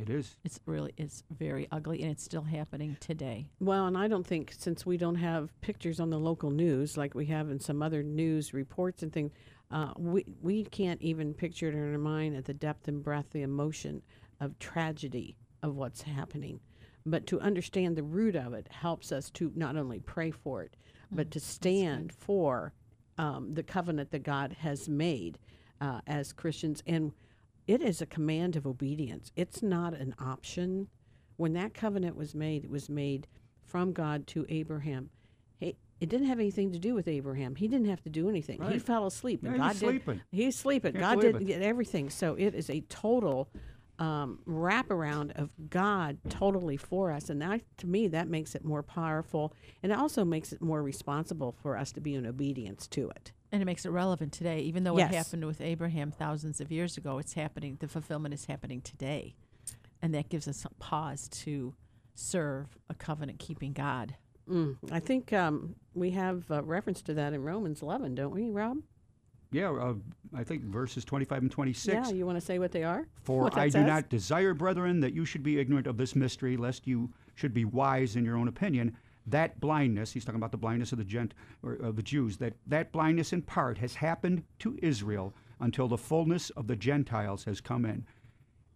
It 0.00 0.08
is. 0.08 0.36
It's 0.44 0.60
really 0.64 0.92
it's 0.96 1.24
very 1.30 1.68
ugly 1.70 2.02
and 2.02 2.10
it's 2.10 2.22
still 2.24 2.42
happening 2.42 2.96
today. 3.00 3.48
Well, 3.60 3.86
and 3.86 3.98
I 3.98 4.08
don't 4.08 4.26
think 4.26 4.54
since 4.56 4.86
we 4.86 4.96
don't 4.96 5.16
have 5.16 5.58
pictures 5.60 6.00
on 6.00 6.08
the 6.10 6.18
local 6.18 6.50
news 6.50 6.96
like 6.96 7.14
we 7.14 7.26
have 7.26 7.50
in 7.50 7.60
some 7.60 7.82
other 7.82 8.02
news 8.02 8.54
reports 8.54 9.02
and 9.02 9.12
things, 9.12 9.32
uh, 9.70 9.92
we 9.98 10.24
we 10.40 10.64
can't 10.64 11.00
even 11.02 11.34
picture 11.34 11.68
it 11.68 11.74
in 11.74 11.92
our 11.92 11.98
mind 11.98 12.34
at 12.36 12.46
the 12.46 12.54
depth 12.54 12.88
and 12.88 13.02
breadth, 13.02 13.30
the 13.30 13.42
emotion 13.42 14.02
of 14.40 14.58
tragedy 14.58 15.36
of 15.62 15.76
what's 15.76 16.02
happening. 16.02 16.60
But 17.04 17.26
to 17.28 17.40
understand 17.40 17.96
the 17.96 18.02
root 18.02 18.36
of 18.36 18.54
it 18.54 18.68
helps 18.70 19.12
us 19.12 19.30
to 19.30 19.52
not 19.54 19.76
only 19.76 20.00
pray 20.00 20.30
for 20.30 20.62
it, 20.62 20.76
but 21.10 21.28
Mm, 21.28 21.30
to 21.32 21.40
stand 21.40 22.12
for 22.12 22.72
um, 23.18 23.54
the 23.54 23.62
covenant 23.62 24.10
that 24.12 24.22
God 24.22 24.52
has 24.60 24.88
made 24.88 25.38
uh, 25.80 26.00
as 26.06 26.32
Christians. 26.32 26.82
And 26.86 27.12
it 27.66 27.82
is 27.82 28.00
a 28.00 28.06
command 28.06 28.56
of 28.56 28.66
obedience, 28.66 29.30
it's 29.36 29.62
not 29.62 29.94
an 29.94 30.14
option. 30.18 30.88
When 31.36 31.52
that 31.54 31.72
covenant 31.72 32.16
was 32.16 32.34
made, 32.34 32.64
it 32.64 32.70
was 32.70 32.88
made 32.88 33.26
from 33.64 33.92
God 33.92 34.26
to 34.28 34.44
Abraham. 34.48 35.10
Hey, 35.58 35.76
it 36.00 36.08
didn't 36.08 36.26
have 36.26 36.38
anything 36.38 36.72
to 36.72 36.78
do 36.78 36.94
with 36.94 37.08
Abraham. 37.08 37.54
He 37.54 37.68
didn't 37.68 37.88
have 37.88 38.02
to 38.02 38.10
do 38.10 38.28
anything. 38.28 38.60
He 38.70 38.78
fell 38.78 39.06
asleep, 39.06 39.42
and 39.42 39.52
Yeah, 39.52 39.58
God 39.58 39.72
he's 39.72 39.80
did. 39.80 39.86
sleeping. 39.86 40.20
He's 40.30 40.56
sleeping. 40.56 40.92
Can't 40.92 41.02
God 41.02 41.20
did, 41.20 41.36
it. 41.36 41.46
did 41.46 41.62
everything. 41.62 42.10
So 42.10 42.34
it 42.34 42.54
is 42.54 42.68
a 42.68 42.80
total 42.82 43.48
um, 43.98 44.38
wraparound 44.48 45.32
of 45.40 45.50
God 45.68 46.18
totally 46.30 46.76
for 46.78 47.12
us. 47.12 47.28
And 47.30 47.40
that, 47.42 47.60
to 47.78 47.86
me, 47.86 48.08
that 48.08 48.28
makes 48.28 48.54
it 48.54 48.64
more 48.64 48.82
powerful. 48.82 49.54
And 49.82 49.92
it 49.92 49.98
also 49.98 50.24
makes 50.24 50.52
it 50.52 50.60
more 50.62 50.82
responsible 50.82 51.54
for 51.62 51.76
us 51.76 51.92
to 51.92 52.00
be 52.00 52.14
in 52.14 52.26
obedience 52.26 52.86
to 52.88 53.10
it. 53.10 53.32
And 53.52 53.60
it 53.60 53.64
makes 53.64 53.84
it 53.84 53.90
relevant 53.90 54.32
today. 54.32 54.60
Even 54.60 54.84
though 54.84 54.96
Yes. 54.96 55.12
it 55.12 55.16
happened 55.16 55.44
with 55.44 55.60
Abraham 55.60 56.10
thousands 56.10 56.60
of 56.60 56.70
years 56.70 56.96
ago, 56.96 57.18
it's 57.18 57.32
happening, 57.34 57.76
the 57.80 57.88
fulfillment 57.88 58.32
is 58.32 58.44
happening 58.46 58.80
today. 58.80 59.34
And 60.00 60.14
that 60.14 60.28
gives 60.28 60.46
us 60.46 60.64
a 60.64 60.70
pause 60.74 61.28
to 61.28 61.74
serve 62.14 62.78
a 62.88 62.94
covenant 62.94 63.38
keeping 63.38 63.72
God. 63.72 64.14
Mm. 64.48 64.76
I 64.90 65.00
think 65.00 65.32
um, 65.32 65.74
we 65.94 66.10
have 66.10 66.50
uh, 66.50 66.62
reference 66.62 67.02
to 67.02 67.14
that 67.14 67.32
in 67.32 67.42
Romans 67.42 67.82
11, 67.82 68.14
don't 68.14 68.30
we, 68.32 68.50
Rob? 68.50 68.78
Yeah, 69.52 69.70
uh, 69.72 69.94
I 70.32 70.44
think 70.44 70.62
verses 70.62 71.04
25 71.04 71.42
and 71.42 71.50
26. 71.50 71.92
Yeah, 71.92 72.14
you 72.14 72.24
want 72.24 72.38
to 72.38 72.44
say 72.44 72.60
what 72.60 72.70
they 72.70 72.84
are? 72.84 73.08
For 73.24 73.42
What 73.42 73.54
that 73.54 73.60
I 73.60 73.66
do 73.66 73.72
says? 73.72 73.86
not 73.86 74.08
desire, 74.08 74.54
brethren, 74.54 75.00
that 75.00 75.12
you 75.12 75.24
should 75.24 75.42
be 75.42 75.58
ignorant 75.58 75.88
of 75.88 75.96
this 75.96 76.14
mystery, 76.14 76.56
lest 76.56 76.86
you 76.86 77.10
should 77.34 77.52
be 77.52 77.64
wise 77.64 78.14
in 78.14 78.24
your 78.24 78.36
own 78.36 78.46
opinion. 78.46 78.96
That 79.26 79.60
blindness, 79.60 80.12
he's 80.12 80.24
talking 80.24 80.40
about 80.40 80.52
the 80.52 80.56
blindness 80.58 80.92
of 80.92 80.98
the 80.98 81.04
gent 81.04 81.34
or 81.62 81.74
of 81.74 81.96
the 81.96 82.02
Jews, 82.02 82.38
that 82.38 82.54
that 82.66 82.92
blindness 82.92 83.32
in 83.32 83.42
part 83.42 83.78
has 83.78 83.94
happened 83.94 84.44
to 84.60 84.78
Israel 84.82 85.34
until 85.60 85.88
the 85.88 85.98
fullness 85.98 86.50
of 86.50 86.66
the 86.66 86.76
Gentiles 86.76 87.44
has 87.44 87.60
come 87.60 87.84
in. 87.84 88.06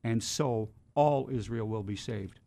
And 0.05 0.23
so 0.23 0.69
all 0.95 1.29
Israel 1.31 1.67
will 1.67 1.83
be 1.83 1.97
saved. 1.97 2.41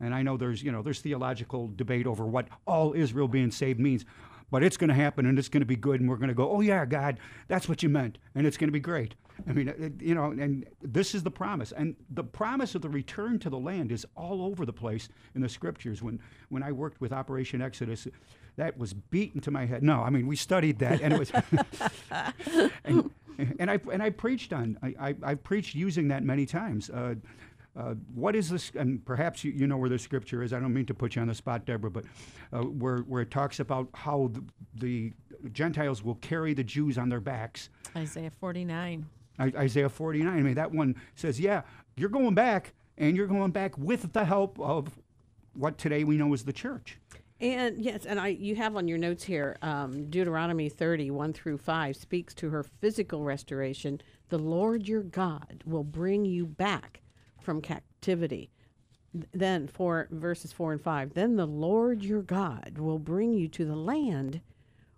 And 0.00 0.14
I 0.14 0.22
know 0.22 0.36
there's, 0.36 0.62
you 0.62 0.72
know, 0.72 0.82
there's 0.82 1.00
theological 1.00 1.70
debate 1.76 2.06
over 2.06 2.26
what 2.26 2.48
all 2.66 2.94
Israel 2.94 3.28
being 3.28 3.50
saved 3.52 3.78
means. 3.78 4.04
But 4.52 4.62
it's 4.62 4.76
going 4.76 4.88
to 4.88 4.94
happen 4.94 5.24
and 5.24 5.38
it's 5.38 5.48
going 5.48 5.62
to 5.62 5.66
be 5.66 5.76
good 5.76 5.98
and 5.98 6.10
we're 6.10 6.16
going 6.16 6.28
to 6.28 6.34
go, 6.34 6.52
"Oh 6.52 6.60
yeah, 6.60 6.84
God, 6.84 7.18
that's 7.48 7.70
what 7.70 7.82
you 7.82 7.88
meant." 7.88 8.18
And 8.34 8.46
it's 8.46 8.58
going 8.58 8.68
to 8.68 8.72
be 8.72 8.80
great. 8.80 9.14
I 9.48 9.52
mean, 9.52 9.68
it, 9.68 9.94
you 9.98 10.14
know, 10.14 10.26
and 10.26 10.66
this 10.82 11.14
is 11.14 11.22
the 11.22 11.30
promise. 11.30 11.72
And 11.72 11.96
the 12.10 12.22
promise 12.22 12.74
of 12.74 12.82
the 12.82 12.90
return 12.90 13.38
to 13.40 13.50
the 13.50 13.58
land 13.58 13.90
is 13.90 14.06
all 14.14 14.44
over 14.44 14.66
the 14.66 14.72
place 14.72 15.08
in 15.34 15.40
the 15.40 15.48
scriptures. 15.48 16.02
When 16.02 16.20
when 16.50 16.62
I 16.62 16.70
worked 16.70 17.00
with 17.00 17.14
Operation 17.14 17.62
Exodus, 17.62 18.06
that 18.56 18.76
was 18.76 18.92
beaten 18.92 19.40
to 19.40 19.50
my 19.50 19.64
head. 19.64 19.82
No, 19.82 20.02
I 20.02 20.10
mean, 20.10 20.26
we 20.26 20.36
studied 20.36 20.78
that 20.80 21.00
and 21.00 21.14
it 21.14 21.18
was 21.18 21.32
and, 22.84 23.10
and 23.58 23.70
I 23.70 23.80
and 23.90 24.02
I 24.02 24.10
preached 24.10 24.52
on 24.52 24.78
I, 24.82 24.94
I 25.00 25.14
I 25.22 25.34
preached 25.34 25.74
using 25.74 26.08
that 26.08 26.22
many 26.24 26.44
times. 26.44 26.90
Uh, 26.90 27.14
uh, 27.74 27.94
what 28.14 28.36
is 28.36 28.50
this? 28.50 28.70
And 28.74 29.04
perhaps 29.04 29.44
you, 29.44 29.52
you 29.52 29.66
know 29.66 29.78
where 29.78 29.88
the 29.88 29.98
scripture 29.98 30.42
is. 30.42 30.52
I 30.52 30.60
don't 30.60 30.74
mean 30.74 30.86
to 30.86 30.94
put 30.94 31.16
you 31.16 31.22
on 31.22 31.28
the 31.28 31.34
spot, 31.34 31.64
Deborah, 31.64 31.90
but 31.90 32.04
uh, 32.52 32.58
where 32.60 32.98
where 32.98 33.22
it 33.22 33.30
talks 33.30 33.60
about 33.60 33.88
how 33.94 34.30
the, 34.32 34.42
the 34.74 35.12
Gentiles 35.52 36.02
will 36.02 36.16
carry 36.16 36.52
the 36.52 36.64
Jews 36.64 36.98
on 36.98 37.08
their 37.08 37.20
backs. 37.20 37.70
Isaiah 37.96 38.30
49. 38.30 39.06
I, 39.38 39.44
Isaiah 39.56 39.88
49. 39.88 40.28
I 40.28 40.42
mean, 40.42 40.54
that 40.54 40.70
one 40.70 40.96
says, 41.14 41.40
yeah, 41.40 41.62
you're 41.96 42.10
going 42.10 42.34
back, 42.34 42.74
and 42.98 43.16
you're 43.16 43.26
going 43.26 43.52
back 43.52 43.76
with 43.78 44.12
the 44.12 44.24
help 44.24 44.60
of 44.60 44.90
what 45.54 45.78
today 45.78 46.04
we 46.04 46.18
know 46.18 46.32
as 46.34 46.44
the 46.44 46.52
church. 46.52 46.98
And 47.40 47.82
yes, 47.82 48.04
and 48.06 48.20
I 48.20 48.28
you 48.28 48.54
have 48.56 48.76
on 48.76 48.86
your 48.86 48.98
notes 48.98 49.24
here 49.24 49.56
um, 49.62 50.10
Deuteronomy 50.10 50.68
30, 50.68 51.10
1 51.10 51.32
through 51.32 51.58
5 51.58 51.96
speaks 51.96 52.34
to 52.34 52.50
her 52.50 52.62
physical 52.62 53.24
restoration. 53.24 54.00
The 54.28 54.38
Lord 54.38 54.86
your 54.86 55.02
God 55.02 55.62
will 55.66 55.82
bring 55.82 56.24
you 56.24 56.46
back 56.46 57.01
from 57.42 57.60
captivity. 57.60 58.50
Then 59.32 59.68
for 59.68 60.08
verses 60.10 60.52
4 60.52 60.72
and 60.72 60.80
5, 60.80 61.14
then 61.14 61.36
the 61.36 61.46
Lord 61.46 62.02
your 62.02 62.22
God 62.22 62.78
will 62.78 62.98
bring 62.98 63.34
you 63.34 63.48
to 63.48 63.64
the 63.64 63.76
land 63.76 64.40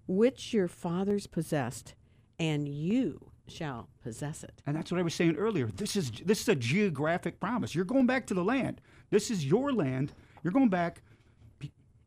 which 0.07 0.53
your 0.53 0.69
fathers 0.69 1.27
possessed, 1.27 1.95
and 2.39 2.69
you 2.69 3.31
shall 3.49 3.89
possess 4.03 4.45
it. 4.45 4.63
And 4.67 4.77
that's 4.77 4.93
what 4.93 5.01
I 5.01 5.03
was 5.03 5.15
saying 5.15 5.37
earlier. 5.37 5.67
This 5.67 5.97
is 5.97 6.11
this 6.25 6.43
is 6.43 6.49
a 6.49 6.55
geographic 6.55 7.41
promise. 7.41 7.75
You're 7.75 7.85
going 7.85 8.07
back 8.07 8.27
to 8.27 8.35
the 8.35 8.45
land. 8.45 8.81
This 9.11 9.31
is 9.31 9.45
your 9.45 9.73
land. 9.73 10.13
You're 10.43 10.53
going 10.53 10.69
back. 10.69 11.03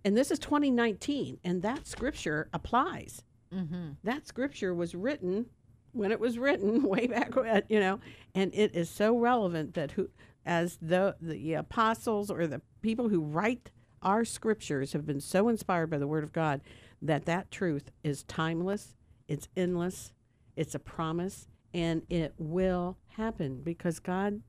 And 0.06 0.16
this 0.16 0.32
is 0.32 0.40
2019, 0.40 1.40
and 1.44 1.62
that 1.64 1.86
scripture 1.88 2.50
applies. 2.54 3.24
Mm-hmm. 3.54 3.92
That 4.04 4.28
scripture 4.28 4.74
was 4.74 4.96
written 4.96 5.48
when 5.92 6.12
it 6.12 6.20
was 6.20 6.38
written 6.38 6.84
way 6.88 7.08
back 7.08 7.36
when, 7.36 7.64
you 7.68 7.80
know, 7.80 8.00
and 8.36 8.54
it 8.54 8.76
is 8.76 8.90
so 8.90 9.18
relevant 9.18 9.74
that 9.74 9.92
who, 9.92 10.10
as 10.48 10.80
the 10.82 11.16
the 11.22 11.54
apostles 11.54 12.32
or 12.32 12.48
the 12.48 12.62
people 12.82 13.10
who 13.10 13.22
write 13.22 13.70
our 14.02 14.24
scriptures 14.24 14.94
have 14.94 15.06
been 15.06 15.20
so 15.20 15.50
inspired 15.50 15.90
by 15.90 15.98
the 15.98 16.08
Word 16.08 16.24
of 16.24 16.32
God 16.32 16.62
that 17.02 17.26
that 17.26 17.52
truth 17.52 17.92
is 18.04 18.24
timeless, 18.24 18.96
it's 19.28 19.50
endless, 19.56 20.14
it's 20.56 20.74
a 20.74 20.80
promise, 20.80 21.48
and 21.74 22.02
it 22.10 22.34
will 22.38 22.98
happen 23.10 23.62
because 23.62 24.00
God, 24.00 24.42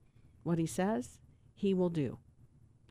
what 0.45 0.59
He 0.59 0.67
says, 0.67 1.19
He 1.55 1.75
will 1.75 1.91
do. 1.91 2.19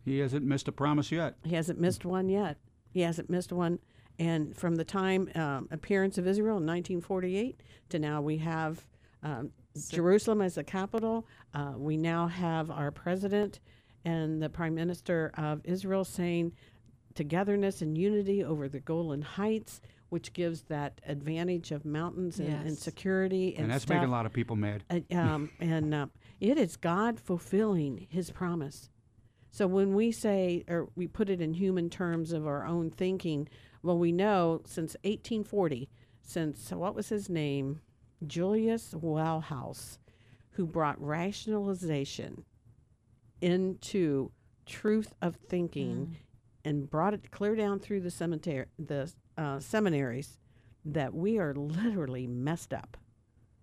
He 0.04 0.20
hasn't 0.20 0.46
missed 0.46 0.68
a 0.68 0.72
promise 0.72 1.12
yet. 1.12 1.36
He 1.44 1.56
hasn't 1.56 1.80
missed 1.80 2.06
one 2.06 2.30
yet. 2.30 2.58
He 2.90 3.02
hasn't 3.02 3.30
missed 3.30 3.52
one. 3.52 3.80
And 4.20 4.56
from 4.56 4.76
the 4.76 4.84
time 4.84 5.30
um, 5.36 5.68
appearance 5.72 6.18
of 6.18 6.28
Israel 6.28 6.58
in 6.58 6.66
1948 6.66 7.62
to 7.90 8.00
now, 8.00 8.22
we 8.22 8.38
have 8.38 8.86
um, 9.22 9.52
Jerusalem 9.90 10.42
as 10.42 10.56
the 10.56 10.64
capital. 10.64 11.28
Uh, 11.54 11.74
we 11.76 11.98
now 11.98 12.28
have 12.28 12.72
our 12.72 12.92
president 12.92 13.60
and 14.06 14.42
the 14.42 14.50
prime 14.50 14.76
minister 14.76 15.32
of 15.38 15.62
Israel 15.64 16.06
saying 16.06 16.54
togetherness 17.16 17.82
and 17.82 17.98
unity 17.98 18.44
over 18.44 18.70
the 18.70 18.80
Golan 18.80 19.22
Heights, 19.22 19.82
which 20.10 20.34
gives 20.34 20.62
that 20.64 21.02
advantage 21.06 21.72
of 21.72 21.84
mountains 21.84 22.40
and, 22.40 22.66
and 22.66 22.78
security. 22.78 23.56
And, 23.56 23.64
And 23.64 23.72
that's 23.72 23.84
stuff. 23.84 23.96
making 23.96 24.10
a 24.10 24.12
lot 24.12 24.26
of 24.26 24.34
people 24.34 24.56
mad. 24.56 24.84
Uh, 24.90 25.00
um, 25.12 25.50
and 25.60 25.94
uh, 25.94 26.08
it 26.40 26.58
is 26.58 26.78
God 26.78 27.20
fulfilling 27.20 28.08
His 28.10 28.32
promise. 28.32 28.90
So 29.50 29.66
when 29.66 29.96
we 29.96 30.12
say, 30.12 30.64
or 30.68 30.90
we 30.96 31.08
put 31.08 31.30
it 31.30 31.42
in 31.42 31.54
human 31.54 31.90
terms 31.90 32.32
of 32.32 32.46
our 32.46 32.66
own 32.66 32.92
thinking, 32.92 33.50
well, 33.82 33.98
we 33.98 34.12
know 34.12 34.62
since 34.66 34.96
1840, 35.04 35.90
since 36.22 36.72
what 36.72 36.94
was 36.94 37.10
his 37.10 37.30
name, 37.30 37.82
Julius 38.26 38.94
Wellhouse, 38.94 39.98
who 40.52 40.66
brought 40.66 41.00
rationalization 41.02 42.44
into 43.42 44.32
truth 44.66 45.14
of 45.22 45.36
thinking 45.36 46.18
and 46.66 46.90
brought 46.90 47.14
it 47.14 47.32
clear 47.32 47.56
down 47.56 47.80
through 47.80 48.02
the 48.02 48.12
cemetery, 48.12 48.66
the 48.80 49.12
uh, 49.38 49.60
seminaries, 49.60 50.38
that 50.84 51.14
we 51.14 51.38
are 51.38 51.54
literally 51.54 52.28
messed 52.28 52.74
up. 52.74 52.98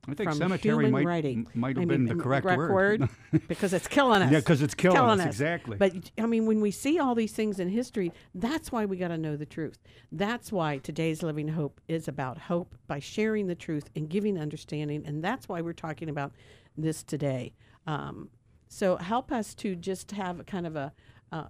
I 0.08 0.14
think 0.14 0.32
cemetery 0.32 0.90
might- 0.90 1.06
writing. 1.06 1.46
might 1.54 1.76
have 1.76 1.82
I 1.82 1.86
been 1.86 2.04
the 2.04 2.12
m- 2.12 2.20
correct 2.20 2.44
word. 2.46 3.08
because 3.48 3.72
it's 3.72 3.88
killing 3.88 4.22
us. 4.22 4.30
Yeah, 4.30 4.38
because 4.38 4.62
it's 4.62 4.74
killing 4.74 5.20
us, 5.20 5.26
exactly. 5.26 5.76
But 5.76 6.10
I 6.18 6.26
mean, 6.26 6.46
when 6.46 6.60
we 6.60 6.70
see 6.70 6.98
all 6.98 7.14
these 7.14 7.32
things 7.32 7.58
in 7.58 7.68
history, 7.68 8.12
that's 8.34 8.70
why 8.70 8.84
we 8.84 8.96
got 8.96 9.08
to 9.08 9.18
know 9.18 9.36
the 9.36 9.46
truth. 9.46 9.78
That's 10.12 10.52
why 10.52 10.78
today's 10.78 11.22
Living 11.22 11.48
Hope 11.48 11.80
is 11.88 12.08
about 12.08 12.38
hope 12.38 12.74
by 12.86 12.98
sharing 12.98 13.46
the 13.46 13.54
truth 13.54 13.90
and 13.96 14.08
giving 14.08 14.38
understanding, 14.38 15.04
and 15.06 15.22
that's 15.22 15.48
why 15.48 15.60
we're 15.60 15.72
talking 15.72 16.08
about 16.08 16.32
this 16.76 17.02
today. 17.02 17.54
Um, 17.86 18.28
so 18.68 18.96
help 18.96 19.30
us 19.30 19.54
to 19.56 19.74
just 19.76 20.10
have 20.12 20.44
kind 20.46 20.66
of 20.66 20.76
a. 20.76 20.92
Uh, 21.32 21.44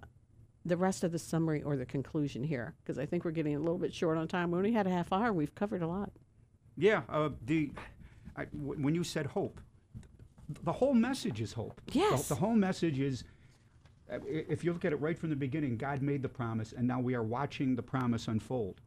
the 0.67 0.75
rest 0.75 1.03
of 1.03 1.11
the 1.11 1.19
summary 1.19 1.61
or 1.61 1.77
the 1.77 1.85
conclusion 1.85 2.43
here, 2.43 2.73
because 2.83 2.97
I 2.97 3.05
think 3.05 3.23
we're 3.23 3.29
getting 3.29 3.55
a 3.55 3.59
little 3.59 3.77
bit 3.77 3.93
short 3.93 4.17
on 4.17 4.27
time. 4.27 4.49
We 4.49 4.57
only 4.57 4.71
had 4.71 4.87
a 4.87 4.89
half 4.89 5.13
hour. 5.13 5.31
We've 5.31 5.53
covered 5.53 5.83
a 5.83 5.87
lot. 5.87 6.11
Yeah, 6.75 7.03
uh, 7.07 7.29
the 7.45 7.71
I, 8.37 8.43
when 8.53 8.93
you 8.95 9.03
said 9.03 9.25
hope, 9.27 9.59
the 10.63 10.71
whole 10.73 10.93
message 10.93 11.41
is 11.41 11.53
hope. 11.53 11.81
The- 11.87 11.99
Yes. 11.99 12.27
The, 12.27 12.35
whole 12.35 12.55
message 12.55 12.99
is, 12.99 13.23
uh, 14.11 14.19
if 14.27 14.63
you 14.63 14.73
look 14.73 14.85
at 14.85 14.91
it 14.91 14.97
right 15.01 15.17
from 15.17 15.29
the 15.29 15.35
beginning, 15.35 15.77
God 15.77 16.01
made 16.01 16.21
the 16.21 16.29
promise, 16.29 16.73
and 16.73 16.87
now 16.87 16.99
we 16.99 17.15
are 17.15 17.23
watching 17.23 17.75
the 17.75 17.81
promise 17.83 18.27
unfold, 18.27 18.81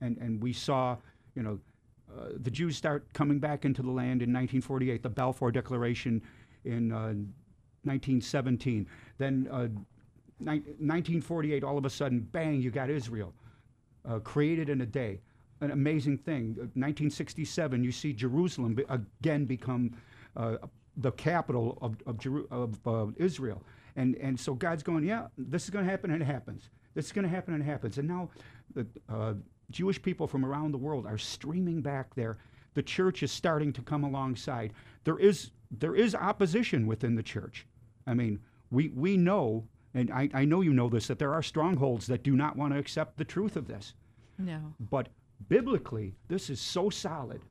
and 0.00 0.18
and 0.18 0.42
we 0.42 0.52
saw, 0.52 0.96
you 1.34 1.42
know, 1.42 1.58
uh, 2.16 2.28
the 2.40 2.50
Jews 2.50 2.76
start 2.76 3.12
coming 3.12 3.38
back 3.38 3.64
into 3.64 3.82
the 3.82 3.90
land 3.90 4.22
in 4.22 4.30
1948, 4.32 5.02
the 5.02 5.08
Balfour 5.08 5.50
Declaration 5.52 6.22
in 6.64 6.92
uh, 6.92 7.14
1917, 7.84 8.86
then. 9.18 9.48
Uh, 9.50 9.68
nine- 10.40 10.62
1948, 10.78 11.64
all 11.64 11.78
of 11.78 11.84
a 11.84 11.90
sudden, 11.90 12.20
bang, 12.20 12.60
you 12.60 12.70
got 12.70 12.90
Israel 12.90 13.34
uh, 14.08 14.18
created 14.20 14.68
in 14.68 14.80
a 14.82 14.86
day. 14.86 15.20
An 15.60 15.70
amazing 15.72 16.18
thing. 16.18 16.54
Uh, 16.58 16.70
1967, 16.74 17.82
you 17.82 17.92
see 17.92 18.12
Jerusalem 18.12 18.74
be- 18.74 18.84
again 18.88 19.44
become 19.44 19.96
uh, 20.36 20.56
the 20.96 21.12
capital 21.12 21.78
of, 21.80 21.96
of, 22.06 22.18
Jeru- 22.18 22.46
of 22.50 22.78
uh, 22.86 23.06
Israel. 23.16 23.62
And, 23.96 24.16
and 24.16 24.38
so 24.38 24.54
God's 24.54 24.82
going, 24.82 25.04
yeah, 25.04 25.26
this 25.36 25.64
is 25.64 25.70
going 25.70 25.84
to 25.84 25.90
happen 25.90 26.10
and 26.10 26.22
it 26.22 26.24
happens. 26.24 26.70
This 26.94 27.06
is 27.06 27.12
going 27.12 27.24
to 27.24 27.30
happen 27.30 27.54
and 27.54 27.62
it 27.62 27.66
happens. 27.66 27.98
And 27.98 28.06
now 28.06 28.30
the 28.74 28.86
uh, 29.08 29.34
Jewish 29.70 30.00
people 30.00 30.26
from 30.26 30.44
around 30.44 30.72
the 30.72 30.78
world 30.78 31.06
are 31.06 31.18
streaming 31.18 31.82
back 31.82 32.14
there. 32.14 32.38
The 32.74 32.82
church 32.82 33.22
is 33.22 33.32
starting 33.32 33.72
to 33.72 33.82
come 33.82 34.04
alongside. 34.04 34.72
There 35.04 35.18
is, 35.18 35.50
there 35.70 35.96
is 35.96 36.14
opposition 36.14 36.86
within 36.86 37.14
the 37.14 37.22
church. 37.22 37.66
I 38.06 38.14
mean, 38.14 38.38
we, 38.70 38.90
we 38.90 39.16
know, 39.16 39.66
and 39.94 40.10
I, 40.10 40.28
I 40.32 40.44
know 40.44 40.60
you 40.60 40.72
know 40.72 40.88
this, 40.88 41.08
that 41.08 41.18
there 41.18 41.32
are 41.32 41.42
strongholds 41.42 42.06
that 42.06 42.22
do 42.22 42.36
not 42.36 42.56
want 42.56 42.72
to 42.72 42.78
accept 42.78 43.16
the 43.16 43.24
truth 43.24 43.56
of 43.56 43.66
this. 43.66 43.94
No. 44.38 44.74
But 44.78 45.08
biblically, 45.48 46.14
this 46.28 46.50
is 46.50 46.60
so 46.60 46.90
solid. 46.90 47.42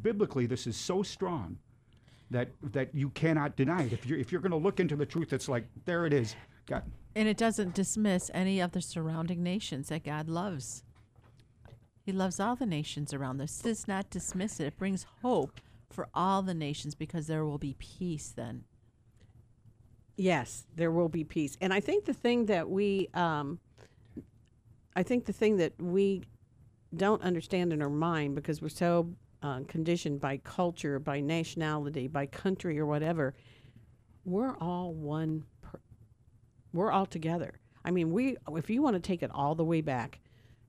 Biblically, 0.00 0.46
this 0.46 0.66
is 0.66 0.76
so 0.76 1.02
strong 1.02 1.58
that 2.30 2.48
that 2.72 2.94
you 2.94 3.10
cannot 3.10 3.56
deny 3.56 3.84
it. 3.84 3.92
If 3.92 4.06
you're 4.06 4.18
if 4.18 4.32
you're 4.32 4.40
going 4.40 4.52
to 4.52 4.56
look 4.56 4.80
into 4.80 4.96
the 4.96 5.06
truth, 5.06 5.32
it's 5.32 5.48
like 5.48 5.64
there 5.84 6.06
it 6.06 6.12
is. 6.12 6.34
God, 6.66 6.82
And 7.14 7.28
it 7.28 7.36
doesn't 7.36 7.74
dismiss 7.74 8.30
any 8.32 8.60
of 8.60 8.72
the 8.72 8.80
surrounding 8.80 9.42
nations 9.42 9.88
that 9.88 10.02
God 10.04 10.28
loves. 10.28 10.82
He 12.04 12.12
loves 12.12 12.40
all 12.40 12.56
the 12.56 12.66
nations 12.66 13.14
around 13.14 13.40
us. 13.40 13.58
Does 13.58 13.88
not 13.88 14.10
dismiss 14.10 14.60
it. 14.60 14.66
It 14.66 14.76
brings 14.78 15.06
hope 15.22 15.60
for 15.90 16.08
all 16.14 16.42
the 16.42 16.54
nations 16.54 16.94
because 16.94 17.26
there 17.26 17.44
will 17.44 17.58
be 17.58 17.76
peace 17.78 18.32
then. 18.34 18.64
Yes, 20.16 20.66
there 20.76 20.90
will 20.90 21.08
be 21.08 21.24
peace. 21.24 21.56
And 21.60 21.72
I 21.72 21.80
think 21.80 22.04
the 22.04 22.12
thing 22.12 22.46
that 22.46 22.68
we, 22.68 23.08
um, 23.14 23.58
I 24.94 25.02
think 25.02 25.24
the 25.24 25.32
thing 25.32 25.56
that 25.56 25.72
we 25.80 26.22
don't 26.96 27.22
understand 27.22 27.72
in 27.72 27.82
our 27.82 27.90
mind 27.90 28.34
because 28.34 28.62
we're 28.62 28.68
so 28.68 29.10
uh, 29.42 29.60
conditioned 29.68 30.20
by 30.20 30.38
culture, 30.38 30.98
by 30.98 31.20
nationality, 31.20 32.08
by 32.08 32.26
country, 32.26 32.78
or 32.78 32.86
whatever, 32.86 33.34
we're 34.24 34.56
all 34.58 34.94
one. 34.94 35.44
Per- 35.60 35.80
we're 36.72 36.90
all 36.90 37.06
together. 37.06 37.60
I 37.84 37.90
mean, 37.90 38.10
we 38.12 38.36
if 38.52 38.70
you 38.70 38.82
want 38.82 38.94
to 38.94 39.00
take 39.00 39.22
it 39.22 39.30
all 39.34 39.54
the 39.54 39.64
way 39.64 39.82
back, 39.82 40.20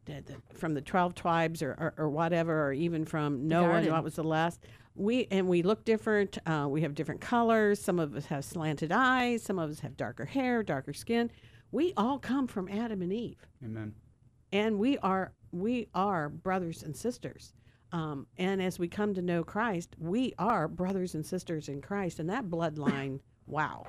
the, 0.05 0.21
the, 0.25 0.57
from 0.57 0.73
the 0.73 0.81
twelve 0.81 1.15
tribes 1.15 1.61
or, 1.61 1.71
or, 1.71 1.93
or 1.97 2.09
whatever, 2.09 2.67
or 2.67 2.73
even 2.73 3.05
from 3.05 3.47
Noah, 3.47 3.75
and 3.75 3.91
what 3.91 4.03
was 4.03 4.15
the 4.15 4.23
last? 4.23 4.59
We 4.95 5.27
and 5.31 5.47
we 5.47 5.61
look 5.61 5.85
different. 5.85 6.37
Uh, 6.45 6.67
we 6.69 6.81
have 6.81 6.95
different 6.95 7.21
colors. 7.21 7.81
Some 7.81 7.99
of 7.99 8.15
us 8.15 8.25
have 8.25 8.43
slanted 8.43 8.91
eyes. 8.91 9.41
Some 9.43 9.57
of 9.57 9.69
us 9.69 9.79
have 9.79 9.95
darker 9.95 10.25
hair, 10.25 10.63
darker 10.63 10.93
skin. 10.93 11.31
We 11.71 11.93
all 11.97 12.19
come 12.19 12.47
from 12.47 12.69
Adam 12.69 13.01
and 13.01 13.11
Eve 13.11 13.45
Amen. 13.63 13.93
And 14.55 14.79
we 14.79 14.97
are 14.99 15.33
we 15.51 15.87
are 15.93 16.29
brothers 16.29 16.83
and 16.83 16.95
sisters 16.95 17.53
um, 17.91 18.25
and 18.37 18.61
as 18.61 18.79
we 18.79 18.87
come 18.87 19.13
to 19.13 19.21
know 19.21 19.43
christ 19.43 19.95
we 19.99 20.33
are 20.39 20.67
brothers 20.67 21.13
and 21.13 21.25
sisters 21.25 21.67
in 21.69 21.81
christ 21.81 22.19
and 22.19 22.29
that 22.29 22.45
bloodline 22.45 23.19
wow 23.47 23.85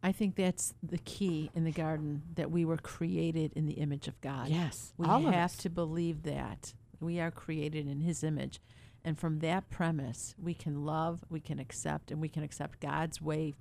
I 0.00 0.12
think 0.12 0.36
that's 0.36 0.74
the 0.80 0.98
key 0.98 1.50
in 1.54 1.64
the 1.64 1.72
garden 1.72 2.22
that 2.36 2.52
we 2.52 2.64
were 2.64 2.76
created 2.76 3.52
in 3.56 3.66
the 3.66 3.74
image 3.74 4.06
of 4.06 4.20
God. 4.20 4.48
Yes, 4.48 4.94
We 4.96 5.06
have 5.06 5.24
us. 5.24 5.56
to 5.56 5.70
believe 5.70 6.22
that. 6.22 6.72
We 7.00 7.18
are 7.18 7.32
created 7.32 7.88
in 7.88 8.00
his 8.00 8.22
image. 8.22 8.60
And 9.04 9.18
from 9.18 9.40
that 9.40 9.70
premise, 9.70 10.34
we 10.40 10.54
can 10.54 10.84
love, 10.84 11.24
we 11.28 11.40
can 11.40 11.58
accept, 11.58 12.10
and 12.10 12.20
we 12.20 12.28
can 12.28 12.44
accept 12.44 12.80
God's 12.80 13.20
way 13.20 13.54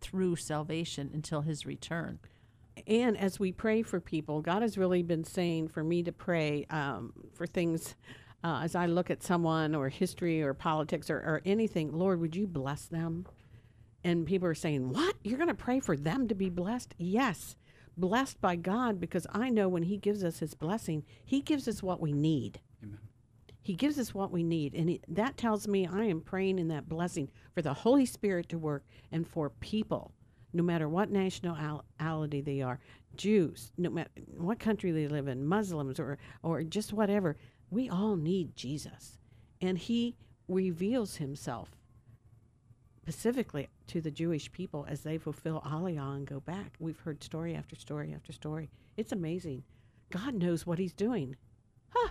through 0.00 0.36
salvation 0.36 1.10
until 1.14 1.42
his 1.42 1.64
return. 1.64 2.18
And 2.86 3.16
as 3.16 3.38
we 3.38 3.52
pray 3.52 3.82
for 3.82 4.00
people 4.00 4.40
god 4.40 4.62
has 4.62 4.76
really 4.78 5.02
been 5.02 5.24
saying 5.24 5.68
for 5.68 5.82
me 5.82 6.02
to 6.02 6.12
pray 6.12 6.66
um, 6.70 7.12
for 7.34 7.46
things 7.46 7.94
uh, 8.42 8.60
as 8.62 8.74
i 8.74 8.86
look 8.86 9.10
at 9.10 9.22
someone 9.22 9.74
or 9.74 9.88
history 9.88 10.42
or 10.42 10.54
politics 10.54 11.08
or, 11.10 11.16
or 11.16 11.42
anything 11.44 11.92
lord 11.92 12.20
would 12.20 12.36
you 12.36 12.46
bless 12.46 12.86
them? 12.86 13.26
And 14.06 14.26
people 14.26 14.46
are 14.48 14.54
saying 14.54 14.90
what? 14.90 15.14
You're 15.24 15.38
going 15.38 15.48
to 15.48 15.54
pray 15.54 15.80
for 15.80 15.96
them 15.96 16.28
to 16.28 16.34
be 16.34 16.50
blessed? 16.50 16.94
Yes. 16.98 17.56
Blessed 17.96 18.40
by 18.40 18.56
god 18.56 19.00
because 19.00 19.26
i 19.32 19.48
know 19.48 19.68
when 19.68 19.84
he 19.84 19.96
gives 19.96 20.24
us 20.24 20.40
his 20.40 20.54
blessing 20.54 21.04
he 21.24 21.40
gives 21.40 21.68
us 21.68 21.82
what 21.82 22.00
we 22.00 22.12
need. 22.12 22.60
Amen. 22.82 22.98
He 23.62 23.74
gives 23.74 23.98
us 23.98 24.12
what 24.12 24.30
we 24.30 24.42
need. 24.42 24.74
And 24.74 24.90
he, 24.90 25.00
that 25.08 25.38
tells 25.38 25.66
me 25.66 25.86
I 25.86 26.04
am 26.04 26.20
praying 26.20 26.58
in 26.58 26.68
that 26.68 26.88
blessing 26.88 27.30
for 27.54 27.62
the 27.62 27.72
Holy 27.72 28.04
Spirit 28.04 28.48
to 28.50 28.58
work 28.58 28.84
and 29.10 29.26
for 29.26 29.48
people, 29.48 30.12
no 30.54 30.62
matter 30.62 30.88
what 30.88 31.10
nationality 31.10 32.40
they 32.40 32.62
are 32.62 32.78
Jews, 33.16 33.72
no 33.76 33.90
matter 33.90 34.10
what 34.36 34.58
country 34.58 34.90
they 34.90 35.08
live 35.08 35.28
in, 35.28 35.44
Muslims, 35.46 36.00
or, 36.00 36.18
or 36.42 36.62
just 36.62 36.92
whatever. 36.92 37.36
We 37.70 37.88
all 37.88 38.16
need 38.16 38.56
Jesus. 38.56 39.18
And 39.60 39.78
He 39.78 40.16
reveals 40.48 41.16
Himself 41.16 41.70
specifically 43.02 43.68
to 43.88 44.00
the 44.00 44.10
Jewish 44.10 44.50
people 44.50 44.86
as 44.88 45.02
they 45.02 45.18
fulfill 45.18 45.60
Aliyah 45.60 46.16
and 46.16 46.26
go 46.26 46.40
back. 46.40 46.74
We've 46.78 46.98
heard 47.00 47.22
story 47.22 47.54
after 47.54 47.76
story 47.76 48.14
after 48.14 48.32
story. 48.32 48.70
It's 48.96 49.12
amazing. 49.12 49.62
God 50.10 50.34
knows 50.34 50.66
what 50.66 50.78
He's 50.78 50.94
doing. 50.94 51.36
Huh. 51.90 52.08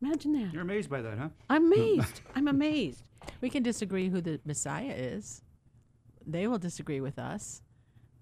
Imagine 0.00 0.32
that. 0.32 0.52
You're 0.52 0.62
amazed 0.62 0.90
by 0.90 1.02
that, 1.02 1.18
huh? 1.18 1.28
I'm 1.50 1.72
amazed. 1.72 2.20
I'm 2.34 2.48
amazed. 2.48 3.04
We 3.40 3.50
can 3.50 3.62
disagree 3.62 4.08
who 4.08 4.20
the 4.20 4.40
Messiah 4.44 4.94
is. 4.96 5.42
They 6.26 6.48
will 6.48 6.58
disagree 6.58 7.00
with 7.00 7.20
us, 7.20 7.62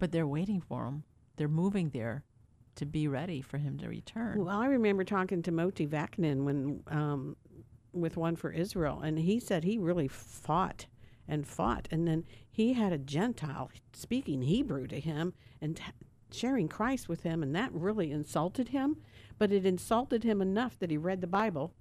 but 0.01 0.11
they're 0.11 0.27
waiting 0.27 0.61
for 0.61 0.87
him. 0.87 1.05
They're 1.37 1.47
moving 1.47 1.91
there 1.91 2.25
to 2.75 2.87
be 2.87 3.07
ready 3.07 3.41
for 3.41 3.59
him 3.59 3.79
to 3.79 3.89
return. 3.89 4.45
Well, 4.45 4.59
I 4.59 4.67
remember 4.67 5.05
talking 5.05 5.43
to 5.43 5.53
Moti 5.53 5.87
Vaknin 5.87 6.45
when 6.45 6.83
um, 6.89 7.37
with 7.93 8.17
one 8.17 8.35
for 8.35 8.51
Israel, 8.51 9.01
and 9.01 9.19
he 9.19 9.39
said 9.39 9.63
he 9.63 9.79
really 9.79 10.09
fought 10.09 10.87
and 11.29 11.47
fought, 11.47 11.87
and 11.93 12.09
then 12.09 12.25
he 12.51 12.73
had 12.73 12.93
a 12.93 12.99
Gentile 12.99 13.71
speaking 13.93 14.43
Hebrew 14.43 14.89
to 14.89 14.99
him 14.99 15.35
and 15.61 15.77
t- 15.77 15.85
sharing 16.33 16.67
Christ 16.67 17.09
with 17.09 17.23
him, 17.23 17.43
and 17.43 17.55
that 17.55 17.73
really 17.73 18.11
insulted 18.11 18.69
him. 18.69 18.97
But 19.39 19.53
it 19.53 19.65
insulted 19.65 20.25
him 20.25 20.43
enough 20.43 20.79
that 20.81 20.91
he 20.91 20.97
read 20.97 21.21
the 21.21 21.27
Bible, 21.27 21.73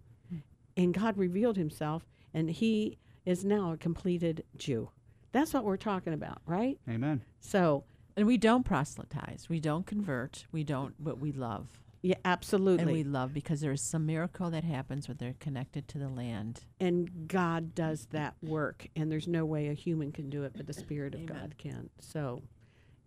and 0.78 0.94
God 0.94 1.18
revealed 1.18 1.58
Himself, 1.58 2.06
and 2.34 2.50
he 2.50 2.98
is 3.26 3.44
now 3.44 3.74
a 3.74 3.78
completed 3.78 4.44
Jew. 4.58 4.90
That's 5.32 5.54
what 5.54 5.64
we're 5.64 5.78
talking 5.78 6.14
about, 6.14 6.42
right? 6.46 6.80
Amen. 6.90 7.22
So, 7.40 7.84
and 8.20 8.28
we 8.28 8.36
don't 8.36 8.66
proselytize, 8.66 9.48
we 9.48 9.62
don't 9.62 9.86
convert, 9.86 10.46
we 10.52 10.62
don't, 10.66 10.94
but 11.02 11.20
we 11.20 11.32
love. 11.32 11.80
Yeah, 12.02 12.16
absolutely. 12.26 12.84
And 12.84 12.92
we 12.92 13.04
love 13.06 13.34
because 13.34 13.62
there 13.62 13.72
is 13.72 13.82
some 13.82 14.06
miracle 14.06 14.50
that 14.50 14.66
happens 14.66 15.08
when 15.08 15.16
they're 15.16 15.38
connected 15.40 15.88
to 15.88 15.98
the 15.98 16.10
land. 16.10 16.66
And 16.82 17.30
God 17.30 17.74
does 17.74 18.08
that 18.12 18.36
work, 18.42 18.88
and 18.94 19.10
there's 19.10 19.30
no 19.30 19.46
way 19.46 19.70
a 19.70 19.74
human 19.74 20.12
can 20.12 20.30
do 20.30 20.44
it, 20.44 20.52
but 20.54 20.68
the 20.68 20.74
Spirit 20.74 21.16
of 21.16 21.22
Amen. 21.22 21.34
God 21.34 21.58
can. 21.58 21.90
So, 22.02 22.42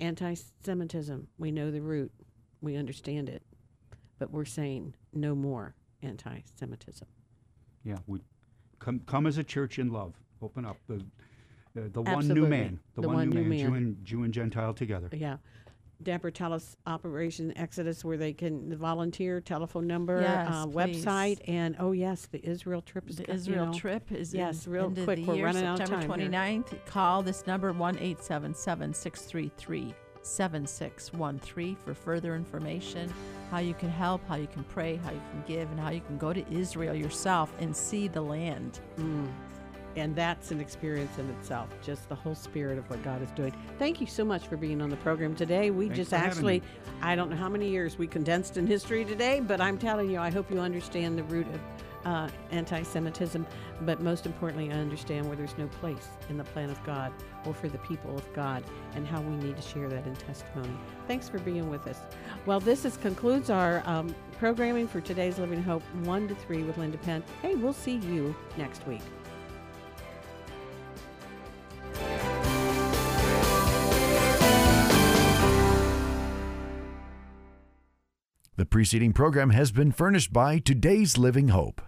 anti 0.00 0.34
Semitism, 0.64 1.28
we 1.36 1.50
know 1.50 1.70
the 1.70 1.82
root, 1.82 2.10
we 2.62 2.76
understand 2.76 3.28
it, 3.28 3.42
but 4.18 4.30
we're 4.30 4.46
saying 4.46 4.94
no 5.12 5.34
more 5.34 5.74
anti 6.00 6.40
Semitism. 6.58 7.06
Yeah, 7.84 7.98
we 8.06 8.20
come 8.78 9.02
come 9.04 9.26
as 9.26 9.36
a 9.36 9.44
church 9.44 9.78
in 9.78 9.92
love. 9.92 10.14
Open 10.40 10.64
up 10.64 10.78
the 10.88 11.04
the, 11.74 11.82
the 11.88 12.02
one 12.02 12.14
Absolutely. 12.14 12.42
new 12.42 12.48
man, 12.48 12.80
the, 12.94 13.02
The 13.02 13.08
one, 13.08 13.16
one 13.16 13.30
new 13.30 13.42
new 13.42 13.48
man, 13.50 13.58
Jew 13.58 13.74
and 13.74 14.04
Jew 14.04 14.22
and 14.24 14.32
Gentile 14.34 14.74
together. 14.74 15.08
Yeah. 15.12 15.36
Deborah, 16.02 16.32
tell 16.32 16.52
us 16.52 16.76
Operation 16.84 17.56
Exodus 17.56 18.04
where 18.04 18.16
they 18.16 18.32
can 18.32 18.68
the 18.68 18.76
volunteer 18.76 19.40
telephone 19.40 19.86
number, 19.86 20.20
Yes, 20.20 20.48
uh, 20.50 20.66
please. 20.66 21.04
website, 21.04 21.38
and 21.46 21.76
oh 21.78 21.92
yes, 21.92 22.26
the 22.26 22.44
Israel 22.44 22.82
trip 22.82 23.08
is 23.08 23.16
The 23.18 23.24
co- 23.24 23.32
you 23.32 23.38
Israel 23.38 23.66
know. 23.66 23.72
trip 23.72 24.10
is 24.10 24.34
yes, 24.34 24.66
in, 24.66 24.72
real 24.72 24.86
end 24.86 24.98
of 24.98 25.04
quick. 25.04 25.18
the 25.20 25.24
We're 25.26 25.34
year, 25.36 25.46
running 25.46 25.64
out 25.64 25.80
of 25.80 25.86
September 25.86 26.08
time. 26.08 26.20
here. 26.20 26.28
29th. 26.30 26.86
Call 26.86 27.22
this 27.22 27.46
number 27.46 27.72
1 27.72 27.98
877 27.98 28.94
633 28.94 29.94
7613 30.22 31.76
for 31.84 31.94
further 31.94 32.34
information, 32.34 33.12
how 33.52 33.58
you 33.58 33.74
can 33.74 33.88
help, 33.88 34.20
how 34.28 34.34
you 34.36 34.46
can 34.48 34.64
pray, 34.64 34.96
how 35.04 35.10
you 35.12 35.22
can 35.30 35.42
give, 35.46 35.70
and 35.70 35.78
how 35.78 35.90
you 35.90 36.00
can 36.00 36.18
go 36.18 36.32
to 36.32 36.44
Israel 36.52 36.94
yourself 36.94 37.52
and 37.60 37.76
see 37.76 38.08
the 38.08 38.20
land. 38.20 38.80
And 39.96 40.16
that's 40.16 40.50
an 40.50 40.60
experience 40.60 41.18
in 41.18 41.28
itself, 41.30 41.68
just 41.82 42.08
the 42.08 42.14
whole 42.14 42.34
spirit 42.34 42.78
of 42.78 42.88
what 42.88 43.02
God 43.02 43.22
is 43.22 43.30
doing. 43.32 43.54
Thank 43.78 44.00
you 44.00 44.06
so 44.06 44.24
much 44.24 44.46
for 44.46 44.56
being 44.56 44.80
on 44.80 44.90
the 44.90 44.96
program 44.96 45.34
today. 45.34 45.70
We 45.70 45.86
Thanks 45.86 45.98
just 45.98 46.12
actually. 46.14 46.62
I 47.02 47.14
don't 47.14 47.30
know 47.30 47.36
how 47.36 47.48
many 47.48 47.68
years 47.68 47.98
we 47.98 48.06
condensed 48.06 48.56
in 48.56 48.66
history 48.66 49.04
today, 49.04 49.40
but 49.40 49.60
I'm 49.60 49.78
telling 49.78 50.10
you, 50.10 50.18
I 50.18 50.30
hope 50.30 50.50
you 50.50 50.60
understand 50.60 51.18
the 51.18 51.24
root 51.24 51.46
of 51.48 51.60
uh, 52.04 52.28
anti 52.50 52.82
Semitism, 52.82 53.46
but 53.82 54.00
most 54.00 54.26
importantly, 54.26 54.70
I 54.70 54.74
understand 54.74 55.26
where 55.26 55.36
there's 55.36 55.56
no 55.58 55.66
place 55.66 56.08
in 56.28 56.36
the 56.36 56.44
plan 56.44 56.70
of 56.70 56.82
God 56.84 57.12
or 57.46 57.54
for 57.54 57.68
the 57.68 57.78
people 57.78 58.16
of 58.16 58.32
God 58.32 58.62
and 58.94 59.06
how 59.06 59.20
we 59.20 59.34
need 59.36 59.56
to 59.56 59.62
share 59.62 59.88
that 59.88 60.06
in 60.06 60.14
testimony. 60.16 60.76
Thanks 61.06 61.28
for 61.28 61.38
being 61.38 61.70
with 61.70 61.86
us. 61.86 61.98
Well, 62.46 62.60
this 62.60 62.84
is, 62.84 62.96
concludes 62.96 63.50
our 63.50 63.82
um, 63.86 64.14
programming 64.38 64.88
for 64.88 65.00
today's 65.00 65.38
Living 65.38 65.62
Hope 65.62 65.82
1 66.04 66.28
to 66.28 66.34
3 66.34 66.64
with 66.64 66.78
Linda 66.78 66.98
Penn. 66.98 67.22
Hey, 67.40 67.54
we'll 67.54 67.72
see 67.72 67.96
you 67.96 68.34
next 68.56 68.86
week. 68.86 69.02
The 78.62 78.66
preceding 78.66 79.12
program 79.12 79.50
has 79.50 79.72
been 79.72 79.90
furnished 79.90 80.32
by 80.32 80.60
Today's 80.60 81.18
Living 81.18 81.48
Hope. 81.48 81.82